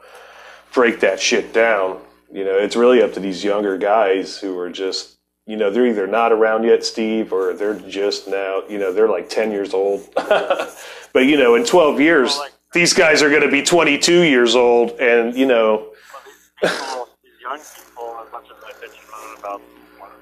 break 0.73 0.99
that 0.99 1.19
shit 1.19 1.53
down 1.53 2.01
you 2.31 2.43
know 2.43 2.57
it's 2.57 2.75
really 2.75 3.01
up 3.01 3.13
to 3.13 3.19
these 3.19 3.43
younger 3.43 3.77
guys 3.77 4.37
who 4.37 4.57
are 4.57 4.69
just 4.69 5.17
you 5.47 5.57
know 5.57 5.69
they're 5.69 5.87
either 5.87 6.07
not 6.07 6.31
around 6.31 6.63
yet 6.63 6.83
steve 6.83 7.33
or 7.33 7.53
they're 7.53 7.79
just 7.79 8.27
now 8.27 8.61
you 8.69 8.77
know 8.77 8.93
they're 8.93 9.09
like 9.09 9.29
10 9.29 9.51
years 9.51 9.73
old 9.73 10.07
but 10.15 11.25
you 11.25 11.37
know 11.37 11.55
in 11.55 11.65
12 11.65 11.99
years 11.99 12.29
Well, 12.31 12.39
like- 12.39 12.51
these 12.73 12.93
guys 12.93 13.21
are 13.21 13.29
going 13.29 13.41
to 13.41 13.51
be 13.51 13.61
22 13.61 14.21
years 14.21 14.55
old 14.55 14.91
and 14.91 15.35
you 15.35 15.45
know 15.45 15.91
Well, 16.63 16.71
these 16.71 16.71
people, 16.71 17.07
these 17.23 17.41
young 17.41 17.59
people, 17.59 18.17
as 18.25 18.31
much 18.31 18.45
as 18.45 18.63
I 18.63 18.71
bitch 18.85 19.39
about, 19.39 19.61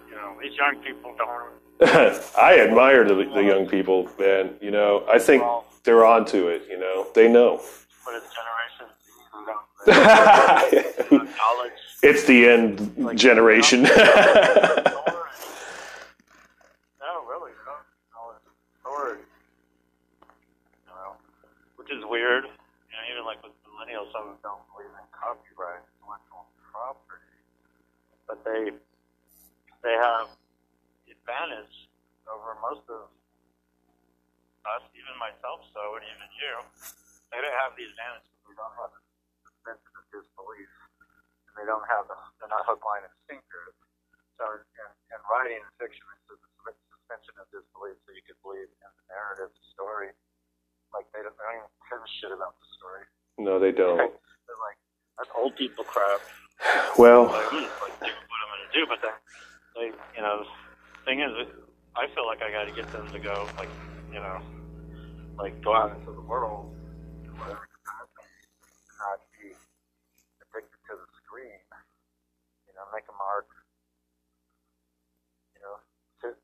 you 0.10 0.16
know, 0.16 0.36
these 0.42 0.56
young 0.58 0.76
people 0.84 1.14
don't. 1.16 2.24
I 2.42 2.60
admire 2.60 3.04
the, 3.06 3.14
the 3.36 3.44
young 3.44 3.68
people, 3.68 4.10
man. 4.18 4.56
You 4.62 4.72
know, 4.72 5.06
I 5.08 5.20
think 5.20 5.44
they're 5.84 6.06
onto 6.06 6.48
it. 6.48 6.64
You 6.70 6.80
know, 6.80 7.08
they 7.14 7.28
know. 7.28 7.62
But 8.06 8.16
it's 8.16 8.30
generation 8.34 8.88
Z 9.06 9.12
who 9.32 9.46
don't. 9.46 11.12
They 11.12 11.18
don't 11.18 11.30
knowledge. 11.38 11.79
It's 12.02 12.24
the 12.26 12.48
end 12.48 12.80
generation. 13.20 13.84
No, 13.84 13.90
really, 17.28 17.52
they 17.52 17.66
don't 17.68 17.86
knowledge 18.14 18.44
authority. 18.80 19.24
You 20.88 20.94
know, 20.96 21.16
which 21.76 21.92
is 21.92 22.04
weird. 22.06 22.46
You 22.46 22.96
know, 22.96 23.04
even 23.12 23.26
like 23.26 23.44
with 23.44 23.54
millennials, 23.68 24.12
some 24.12 24.32
of 24.32 24.40
them 24.40 24.44
don't 24.44 24.64
believe 24.72 24.92
in 24.96 25.06
copyright, 25.12 25.84
intellectual 26.00 26.48
property, 26.72 27.36
but 28.28 28.44
they 28.46 28.72
they 29.84 29.96
have 29.96 30.28
the 31.08 31.16
advantage 31.16 31.90
over 32.28 32.56
most 32.62 32.84
of 32.92 33.10
us, 34.68 34.84
even 34.94 35.16
myself, 35.18 35.64
so, 35.72 35.96
and 35.98 36.04
even 36.06 36.28
you, 36.36 36.54
they 37.32 37.40
don't 37.40 37.58
have 37.64 37.74
the 37.80 37.86
advantage 37.88 38.28
because 38.28 38.46
we 38.46 38.56
don't 38.60 38.76
have 38.76 38.92
the 38.92 39.02
suspension 39.48 39.92
of 39.96 40.04
disbelief, 40.12 40.70
they 41.60 41.68
don't 41.68 41.84
have 41.92 42.08
the 42.08 42.16
they're 42.40 42.48
not 42.48 42.64
hook, 42.64 42.80
line, 42.88 43.04
and 43.04 43.16
sinker. 43.28 43.76
So 44.40 44.48
in, 44.64 44.88
in 45.12 45.20
writing 45.28 45.60
fiction, 45.76 46.08
it's 46.32 46.32
a 46.32 46.38
suspension 46.96 47.36
of 47.44 47.52
disbelief, 47.52 48.00
so 48.08 48.16
you 48.16 48.24
can 48.24 48.40
believe 48.40 48.72
in 48.72 48.92
the 49.04 49.06
narrative, 49.12 49.52
the 49.52 49.66
story. 49.76 50.16
Like 50.96 51.06
they 51.12 51.20
don't, 51.20 51.36
they 51.36 51.44
don't 51.44 51.68
even 51.68 51.74
care 51.92 52.00
a 52.00 52.10
shit 52.24 52.32
about 52.32 52.56
the 52.56 52.68
story. 52.80 53.04
No, 53.38 53.60
they 53.60 53.76
don't. 53.76 54.00
They're 54.00 54.62
like 54.64 54.80
that's 55.20 55.32
old 55.36 55.60
people 55.60 55.84
crap. 55.84 56.24
Well, 56.98 57.28
like, 57.28 57.52
hmm, 57.52 57.68
like 57.84 57.96
do 58.00 58.12
what 58.12 58.40
I'm 58.40 58.50
gonna 58.56 58.72
do, 58.72 58.84
but 58.88 59.00
then 59.04 59.16
they, 59.76 59.88
you 60.16 60.22
know, 60.24 60.44
the 60.44 61.00
thing 61.06 61.20
is, 61.22 61.32
I 61.96 62.08
feel 62.16 62.28
like 62.28 62.42
I 62.44 62.52
got 62.52 62.68
to 62.68 62.76
get 62.76 62.88
them 62.92 63.08
to 63.12 63.20
go, 63.20 63.48
like, 63.58 63.72
you 64.12 64.20
know, 64.20 64.40
like 65.40 65.56
go 65.64 65.76
out 65.76 65.96
into 65.96 66.12
the 66.12 66.22
world, 66.28 66.76
whatever 67.40 67.64
capacity, 67.64 68.28
not 69.00 69.20
be 69.36 69.56
addicted 70.44 70.80
to 70.92 70.94
the 71.00 71.08
screen. 71.24 71.60
You 72.68 72.74
know, 72.76 72.84
make 72.92 73.08
a 73.08 73.16
mark. 73.16 73.48
You 75.56 75.62
know, 75.64 75.76
sit 76.20 76.36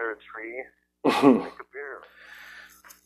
under 0.00 0.12
a 0.12 0.16
tree, 0.16 0.62
drink 1.04 1.54
a 1.60 1.64
beer. 1.72 2.00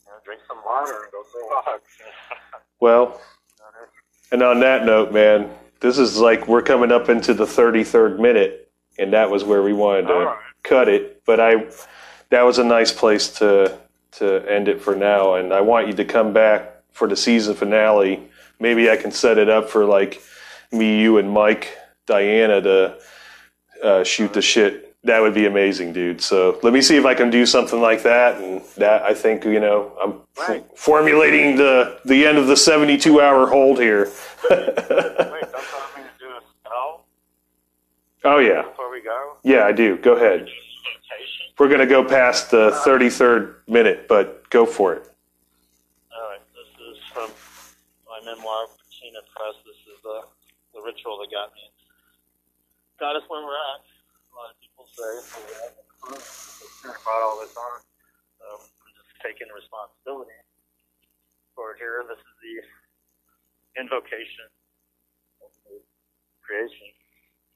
You 0.05 0.11
know, 0.11 0.19
drink 0.25 0.41
some 0.47 0.59
water 0.65 0.93
and 1.03 1.13
go 1.13 1.23
for 1.25 1.41
walks. 1.47 1.91
well, 2.81 3.21
and 4.33 4.43
on 4.43 4.61
that 4.61 4.85
note, 4.85 5.13
man, 5.13 5.51
this 5.81 5.99
is 5.99 6.19
like 6.19 6.49
we're 6.49 6.63
coming 6.63 6.93
up 6.93 7.09
into 7.09 7.35
the 7.35 7.45
33rd 7.45 8.19
minute, 8.21 8.71
and 8.99 9.13
that 9.13 9.31
was 9.31 9.45
where 9.45 9.63
we 9.63 9.73
wanted 9.73 10.09
to 10.09 10.15
right. 10.15 10.39
cut 10.63 10.89
it. 10.89 11.23
But 11.25 11.41
I, 11.41 11.67
that 12.31 12.43
was 12.43 12.59
a 12.59 12.65
nice 12.65 12.93
place 12.93 13.29
to 13.39 13.79
to 14.13 14.49
end 14.49 14.69
it 14.69 14.81
for 14.81 14.95
now. 14.95 15.35
And 15.35 15.53
I 15.53 15.61
want 15.61 15.89
you 15.89 15.95
to 15.95 16.05
come 16.05 16.33
back 16.33 16.83
for 16.93 17.09
the 17.09 17.17
season 17.17 17.55
finale. 17.55 18.29
Maybe 18.61 18.89
I 18.89 18.97
can 18.97 19.11
set 19.11 19.39
it 19.39 19.49
up 19.49 19.69
for 19.69 19.85
like 19.85 20.23
me, 20.71 21.01
you, 21.01 21.19
and 21.19 21.31
Mike, 21.31 21.77
Diana 22.07 22.61
to 22.61 22.99
uh, 23.83 24.05
shoot 24.05 24.33
the 24.33 24.43
shit. 24.43 24.94
That 25.05 25.21
would 25.21 25.35
be 25.35 25.45
amazing, 25.45 25.93
dude. 25.93 26.23
So 26.23 26.59
let 26.63 26.73
me 26.73 26.81
see 26.81 26.97
if 26.97 27.05
I 27.05 27.15
can 27.15 27.29
do 27.29 27.45
something 27.45 27.81
like 27.81 28.03
that. 28.05 28.41
And 28.41 28.63
that 28.79 29.03
I 29.03 29.13
think 29.13 29.45
you 29.45 29.61
know 29.61 29.93
I'm 30.03 30.21
f- 30.39 30.65
formulating 30.77 31.57
the 31.57 32.01
the 32.07 32.27
end 32.27 32.39
of 32.39 32.47
the 32.47 32.57
72 32.57 33.21
hour 33.21 33.47
hold 33.47 33.79
here. 33.79 34.11
Wait, 34.51 34.67
don't 34.67 34.77
tell 34.77 35.31
me 35.95 36.03
to 36.03 36.19
do 36.19 36.31
a 36.31 36.41
spell 36.61 37.05
oh 38.25 38.39
yeah, 38.39 38.63
before 38.63 38.91
we 38.91 39.03
go. 39.03 39.37
yeah, 39.43 39.67
I 39.67 39.73
do. 39.73 39.99
Go 39.99 40.15
ahead. 40.15 40.49
We're 41.59 41.69
gonna 41.69 41.87
go 41.87 42.03
past 42.03 42.51
the 42.51 42.69
uh-huh. 42.69 42.89
33rd 42.89 43.55
minute, 43.69 44.09
but 44.09 44.49
go 44.51 44.67
for 44.67 44.95
it. 44.95 45.09
All 46.17 46.31
right, 46.31 46.41
this 46.51 46.97
is 46.97 46.99
from 47.13 47.31
my 48.09 48.19
memoir, 48.25 48.67
Patina 48.75 49.21
Press. 49.37 49.55
This 49.65 49.77
is 49.95 50.03
the, 50.03 50.23
the 50.75 50.81
ritual 50.83 51.19
that 51.19 51.31
got 51.31 51.53
me. 51.55 51.61
Got 52.99 53.17
us 53.17 53.23
where 53.29 53.45
we're 53.45 53.55
at. 53.55 53.94
A 54.95 55.03
lot 55.03 55.19
of 55.19 55.27
people 55.27 55.27
say. 55.27 55.27
So 55.27 55.39
we 55.43 55.55
have 55.59 55.75
a. 55.75 56.15
I 56.85 56.95
brought 57.03 57.23
all 57.25 57.41
this 57.41 57.57
on. 57.57 57.81
I'm 58.45 58.93
just 58.95 59.11
taking 59.25 59.49
responsibility 59.51 60.37
for 61.57 61.73
it 61.75 61.81
here. 61.81 62.05
This 62.07 62.21
is 62.21 62.35
the 62.45 62.55
invocation 63.81 64.47
of 65.43 65.51
the 65.65 65.81
creation. 66.45 66.93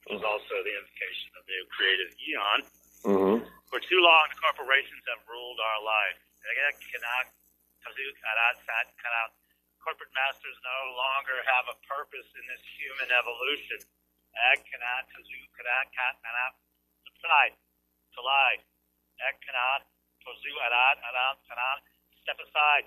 It 0.09 0.17
was 0.17 0.25
also 0.25 0.55
the 0.65 0.75
invocation 0.75 1.31
of 1.37 1.45
the 1.45 1.59
creative 1.69 2.11
eon. 2.25 2.59
Mm-hmm. 3.05 3.39
For 3.69 3.79
too 3.85 4.01
long, 4.01 4.25
the 4.33 4.41
corporations 4.41 5.05
have 5.13 5.21
ruled 5.29 5.61
our 5.61 5.81
life. 5.85 6.19
Corporate 9.85 10.13
masters 10.13 10.59
no 10.61 10.81
longer 11.01 11.39
have 11.49 11.65
a 11.73 11.77
purpose 11.89 12.29
in 12.37 12.45
this 12.45 12.61
human 12.77 13.09
evolution. 13.09 13.81
Subside, 17.19 17.59
to 18.15 18.23
lie. 18.23 18.63
Step 22.23 22.39
aside. 22.39 22.87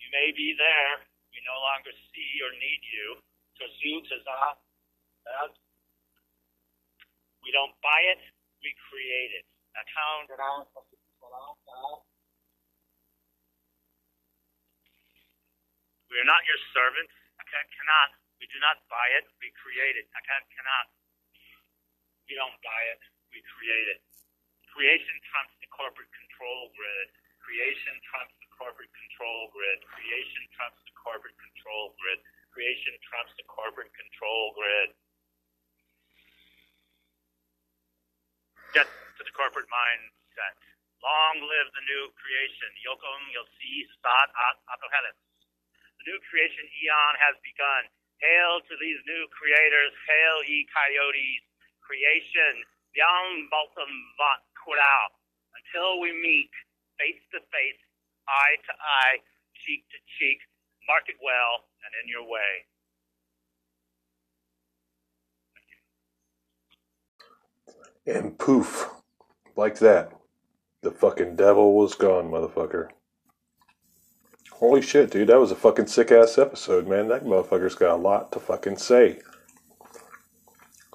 You 0.00 0.08
may 0.16 0.32
be 0.32 0.56
there. 0.56 1.04
We 1.28 1.44
no 1.44 1.60
longer 1.60 1.92
see 1.92 2.32
or 2.40 2.56
need 2.56 2.80
you. 2.88 3.20
We 7.44 7.52
don't 7.52 7.76
buy 7.84 8.00
it, 8.16 8.20
we 8.64 8.72
create 8.88 9.36
it. 9.36 9.44
Account. 9.76 10.32
We 16.08 16.16
are 16.16 16.24
not 16.24 16.48
your 16.48 16.60
servants. 16.72 17.12
I 17.36 17.44
cannot. 17.44 18.16
We 18.40 18.48
do 18.48 18.56
not 18.64 18.80
buy 18.88 19.20
it, 19.20 19.28
we 19.36 19.52
create 19.60 20.00
it. 20.00 20.08
I 20.16 20.24
cannot. 20.24 20.88
We 22.24 22.34
don't 22.40 22.56
buy 22.64 22.82
it, 22.96 23.02
we 23.32 23.44
create 23.56 23.88
it. 23.92 24.00
Creation 24.74 25.14
trumps 25.30 25.54
the 25.62 25.70
corporate 25.70 26.10
control 26.10 26.72
grid. 26.74 27.08
Creation 27.44 27.94
trumps 28.10 28.34
the 28.42 28.50
corporate 28.56 28.90
control 28.90 29.52
grid. 29.54 29.78
Creation 29.86 30.42
trumps 30.56 30.80
the 30.88 30.96
corporate 30.98 31.38
control 31.38 31.94
grid. 32.00 32.18
Creation 32.50 32.94
trumps 33.06 33.30
the 33.38 33.46
corporate 33.46 33.92
control 33.94 34.50
grid. 34.56 34.90
Get 38.74 38.90
to 38.90 39.22
the 39.22 39.34
corporate 39.36 39.70
mindset. 39.70 40.58
Long 41.04 41.36
live 41.44 41.68
the 41.76 41.84
new 41.86 42.10
creation. 42.18 42.70
Yokum 42.82 43.20
Yosi 43.30 43.86
Sat 44.02 44.30
At. 44.34 44.56
The 46.00 46.04
new 46.10 46.18
creation 46.26 46.66
eon 46.82 47.14
has 47.22 47.38
begun. 47.46 47.86
Hail 48.18 48.58
to 48.66 48.74
these 48.80 48.98
new 49.06 49.28
creators. 49.30 49.94
Hail 50.08 50.36
ye 50.50 50.66
coyotes. 50.72 51.53
Creation. 51.84 52.64
Yang 52.96 53.52
Baltam 53.52 53.92
Vat 54.16 54.42
Kurao. 54.58 55.04
Until 55.54 56.00
we 56.00 56.10
meet 56.10 56.50
face 56.98 57.22
to 57.32 57.40
face, 57.52 57.80
eye 58.28 58.56
to 58.64 58.72
eye, 58.74 59.18
cheek 59.64 59.84
to 59.92 59.98
cheek. 60.18 60.40
Mark 60.88 61.08
it 61.08 61.16
well 61.22 61.64
and 61.84 61.92
in 62.02 62.08
your 62.08 62.24
way. 62.24 62.52
And 68.06 68.38
poof, 68.38 68.90
like 69.56 69.78
that, 69.78 70.12
the 70.82 70.90
fucking 70.90 71.36
devil 71.36 71.74
was 71.74 71.94
gone, 71.94 72.30
motherfucker. 72.30 72.88
Holy 74.52 74.82
shit, 74.82 75.10
dude, 75.10 75.28
that 75.28 75.40
was 75.40 75.50
a 75.50 75.56
fucking 75.56 75.86
sick 75.86 76.12
ass 76.12 76.36
episode, 76.38 76.86
man. 76.86 77.08
That 77.08 77.24
motherfucker's 77.24 77.74
got 77.74 77.94
a 77.94 77.96
lot 77.96 78.30
to 78.32 78.40
fucking 78.40 78.76
say. 78.76 79.20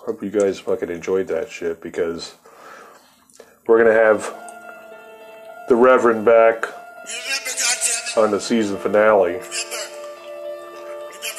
Hope 0.06 0.24
you 0.24 0.30
guys 0.30 0.60
fucking 0.60 0.90
enjoyed 0.90 1.28
that 1.28 1.52
shit 1.52 1.82
because 1.82 2.36
we're 3.68 3.78
gonna 3.78 3.94
have 3.94 4.34
the 5.68 5.76
Reverend 5.76 6.26
back 6.26 6.66
on 8.18 8.32
the 8.32 8.40
season 8.40 8.78
finale 8.78 9.40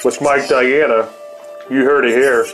with 0.04 0.18
Mike 0.20 0.48
Diana. 0.48 1.08
You 1.70 1.84
heard 1.84 2.04
it 2.04 2.12
here. 2.12 2.44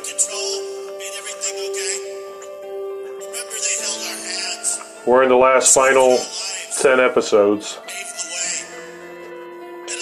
We're 5.07 5.25
in 5.25 5.29
the 5.29 5.37
last 5.37 5.75
final 5.75 6.19
10 6.81 7.01
episodes 7.01 7.79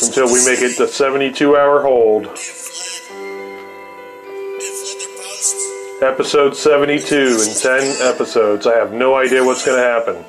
until 0.02 0.26
we 0.26 0.44
make 0.44 0.60
it 0.60 0.76
the 0.76 0.86
72 0.86 1.56
hour 1.56 1.82
hold. 1.82 2.28
Episode 6.05 6.55
72 6.55 7.14
in 7.16 7.55
10 7.55 8.12
episodes. 8.12 8.66
I 8.66 8.74
have 8.74 8.93
no 8.93 9.14
idea 9.14 9.43
what's 9.43 9.64
going 9.64 9.78
to 9.78 9.82
happen. 9.82 10.22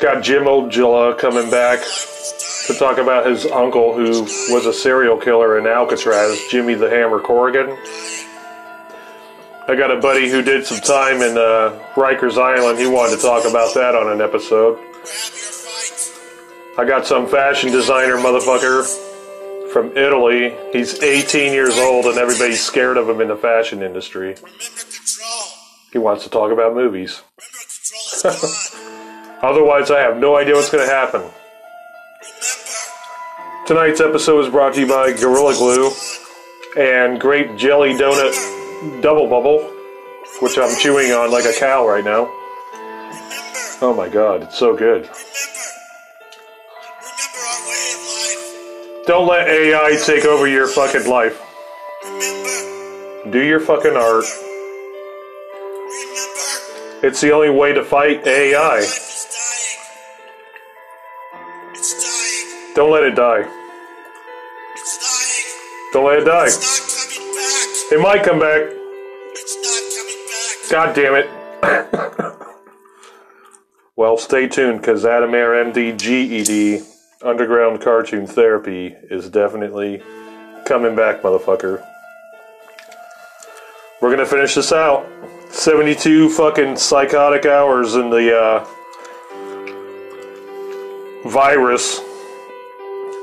Got 0.00 0.22
Jim 0.22 0.44
Ojala 0.44 1.18
coming 1.18 1.50
back 1.50 1.80
to 2.66 2.74
talk 2.78 2.96
about 2.96 3.26
his 3.26 3.44
uncle 3.44 3.92
who 3.92 4.22
was 4.22 4.64
a 4.64 4.72
serial 4.72 5.18
killer 5.18 5.58
in 5.58 5.66
Alcatraz, 5.66 6.40
Jimmy 6.50 6.72
the 6.72 6.88
Hammer 6.88 7.20
Corrigan. 7.20 7.76
I 9.68 9.76
got 9.76 9.90
a 9.90 10.00
buddy 10.00 10.30
who 10.30 10.40
did 10.40 10.64
some 10.64 10.80
time 10.80 11.20
in 11.20 11.36
uh, 11.36 11.78
Rikers 11.94 12.38
Island. 12.38 12.78
He 12.78 12.86
wanted 12.86 13.16
to 13.16 13.22
talk 13.22 13.44
about 13.44 13.74
that 13.74 13.94
on 13.94 14.10
an 14.10 14.22
episode. 14.22 14.78
I 16.78 16.86
got 16.86 17.06
some 17.06 17.28
fashion 17.28 17.70
designer 17.70 18.16
motherfucker 18.16 19.07
from 19.72 19.96
Italy. 19.96 20.54
He's 20.72 21.02
18 21.02 21.52
years 21.52 21.78
old 21.78 22.06
and 22.06 22.18
everybody's 22.18 22.60
scared 22.60 22.96
of 22.96 23.08
him 23.08 23.20
in 23.20 23.28
the 23.28 23.36
fashion 23.36 23.82
industry. 23.82 24.36
He 25.92 25.98
wants 25.98 26.24
to 26.24 26.30
talk 26.30 26.52
about 26.52 26.74
movies. 26.74 27.22
Remember 27.36 28.38
control 28.38 28.50
is 28.50 28.70
gone. 28.72 29.38
Otherwise, 29.50 29.90
I 29.90 30.00
have 30.00 30.18
no 30.18 30.36
idea 30.36 30.54
what's 30.54 30.70
going 30.70 30.86
to 30.86 30.92
happen. 30.92 31.22
Tonight's 33.66 34.00
episode 34.00 34.44
is 34.44 34.50
brought 34.50 34.74
to 34.74 34.80
you 34.80 34.88
by 34.88 35.12
Gorilla 35.12 35.54
Glue 35.54 35.90
and 36.76 37.20
Grape 37.20 37.56
Jelly 37.56 37.92
Donut 37.92 39.02
Double 39.02 39.28
Bubble, 39.28 39.60
which 40.40 40.58
I'm 40.58 40.74
chewing 40.78 41.12
on 41.12 41.30
like 41.30 41.44
a 41.44 41.52
cow 41.52 41.86
right 41.86 42.04
now. 42.04 42.28
Oh 43.80 43.94
my 43.96 44.08
god, 44.08 44.42
it's 44.42 44.58
so 44.58 44.76
good. 44.76 45.08
Don't 49.08 49.26
let 49.26 49.48
AI 49.48 49.98
take 50.04 50.26
over 50.26 50.46
your 50.46 50.66
fucking 50.66 51.08
life. 51.08 51.40
Do 53.30 53.42
your 53.42 53.58
fucking 53.58 53.96
art. 53.96 54.26
It's 57.02 57.18
the 57.22 57.30
only 57.32 57.48
way 57.48 57.72
to 57.72 57.82
fight 57.82 58.26
AI. 58.26 58.86
Don't 62.74 62.92
let 62.92 63.04
it 63.04 63.16
die. 63.16 63.44
Don't 65.94 66.04
let 66.04 66.18
it 66.18 66.26
die. 66.26 66.48
It 67.90 68.02
might 68.02 68.22
come 68.22 68.38
back. 68.38 68.68
God 70.70 70.94
damn 70.94 71.14
it. 71.14 71.30
well, 73.96 74.18
stay 74.18 74.48
tuned 74.48 74.82
because 74.82 75.06
Adam 75.06 75.34
Air 75.34 75.64
MD 75.64 75.98
GED 75.98 76.97
Underground 77.24 77.80
Cartoon 77.80 78.28
Therapy 78.28 78.94
is 79.10 79.28
definitely 79.28 80.00
coming 80.64 80.94
back, 80.94 81.22
motherfucker. 81.22 81.84
We're 84.00 84.10
gonna 84.10 84.24
finish 84.24 84.54
this 84.54 84.70
out. 84.70 85.04
72 85.50 86.30
fucking 86.30 86.76
psychotic 86.76 87.44
hours 87.44 87.96
in 87.96 88.08
the 88.10 88.38
uh, 88.38 88.64
virus. 91.28 91.98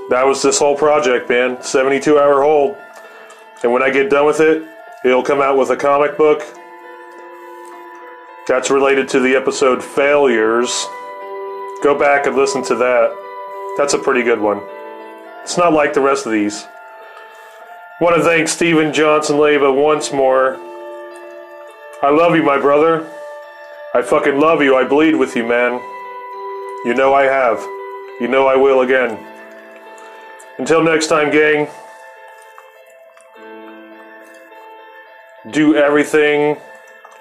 That 0.10 0.24
was 0.26 0.42
this 0.42 0.60
whole 0.60 0.76
project, 0.76 1.30
man. 1.30 1.64
72 1.64 2.20
hour 2.20 2.42
hold. 2.42 2.76
And 3.64 3.72
when 3.72 3.82
I 3.82 3.90
get 3.92 4.10
done 4.10 4.26
with 4.26 4.42
it, 4.42 4.62
it'll 5.06 5.24
come 5.24 5.42
out 5.42 5.58
with 5.58 5.70
a 5.70 5.78
comic 5.78 6.18
book 6.18 6.44
that's 8.46 8.70
related 8.70 9.08
to 9.10 9.22
the 9.22 9.36
episode 9.36 9.82
Failures. 9.82 10.86
Go 11.82 11.98
back 11.98 12.26
and 12.26 12.36
listen 12.36 12.62
to 12.66 12.76
that. 12.76 13.25
That's 13.78 13.94
a 13.94 14.00
pretty 14.00 14.24
good 14.24 14.40
one. 14.40 14.62
It's 15.44 15.58
not 15.58 15.74
like 15.74 15.94
the 15.94 16.02
rest 16.02 16.26
of 16.26 16.32
these. 16.32 16.66
Want 18.02 18.16
to 18.16 18.24
thank 18.24 18.48
Steven 18.48 18.94
Johnson 18.94 19.38
Leyba 19.38 19.74
once 19.74 20.12
more. 20.12 20.56
I 22.02 22.10
love 22.10 22.36
you, 22.36 22.44
my 22.44 22.60
brother. 22.60 23.10
I 23.94 24.02
fucking 24.02 24.40
love 24.40 24.62
you. 24.62 24.76
I 24.76 24.86
bleed 24.86 25.16
with 25.16 25.36
you, 25.36 25.46
man. 25.46 25.74
You 26.86 26.94
know 26.94 27.14
I 27.14 27.24
have. 27.24 27.60
You 28.20 28.28
know 28.28 28.48
I 28.48 28.56
will 28.56 28.82
again. 28.82 29.18
Until 30.58 30.84
next 30.84 31.08
time, 31.08 31.32
gang. 31.32 31.68
Do 35.52 35.76
everything 35.76 36.58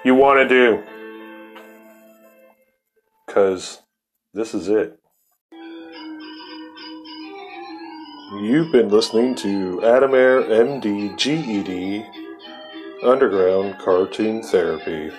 you 0.03 0.15
want 0.15 0.39
to 0.39 0.47
do. 0.47 0.83
Because 3.25 3.81
this 4.33 4.53
is 4.53 4.67
it. 4.69 4.99
You've 8.41 8.71
been 8.71 8.89
listening 8.89 9.33
to 9.35 9.79
Adamair 9.81 10.43
MD 10.49 11.17
GED 11.17 12.05
Underground 13.01 13.79
Cartoon 13.79 14.43
Therapy. 14.43 15.09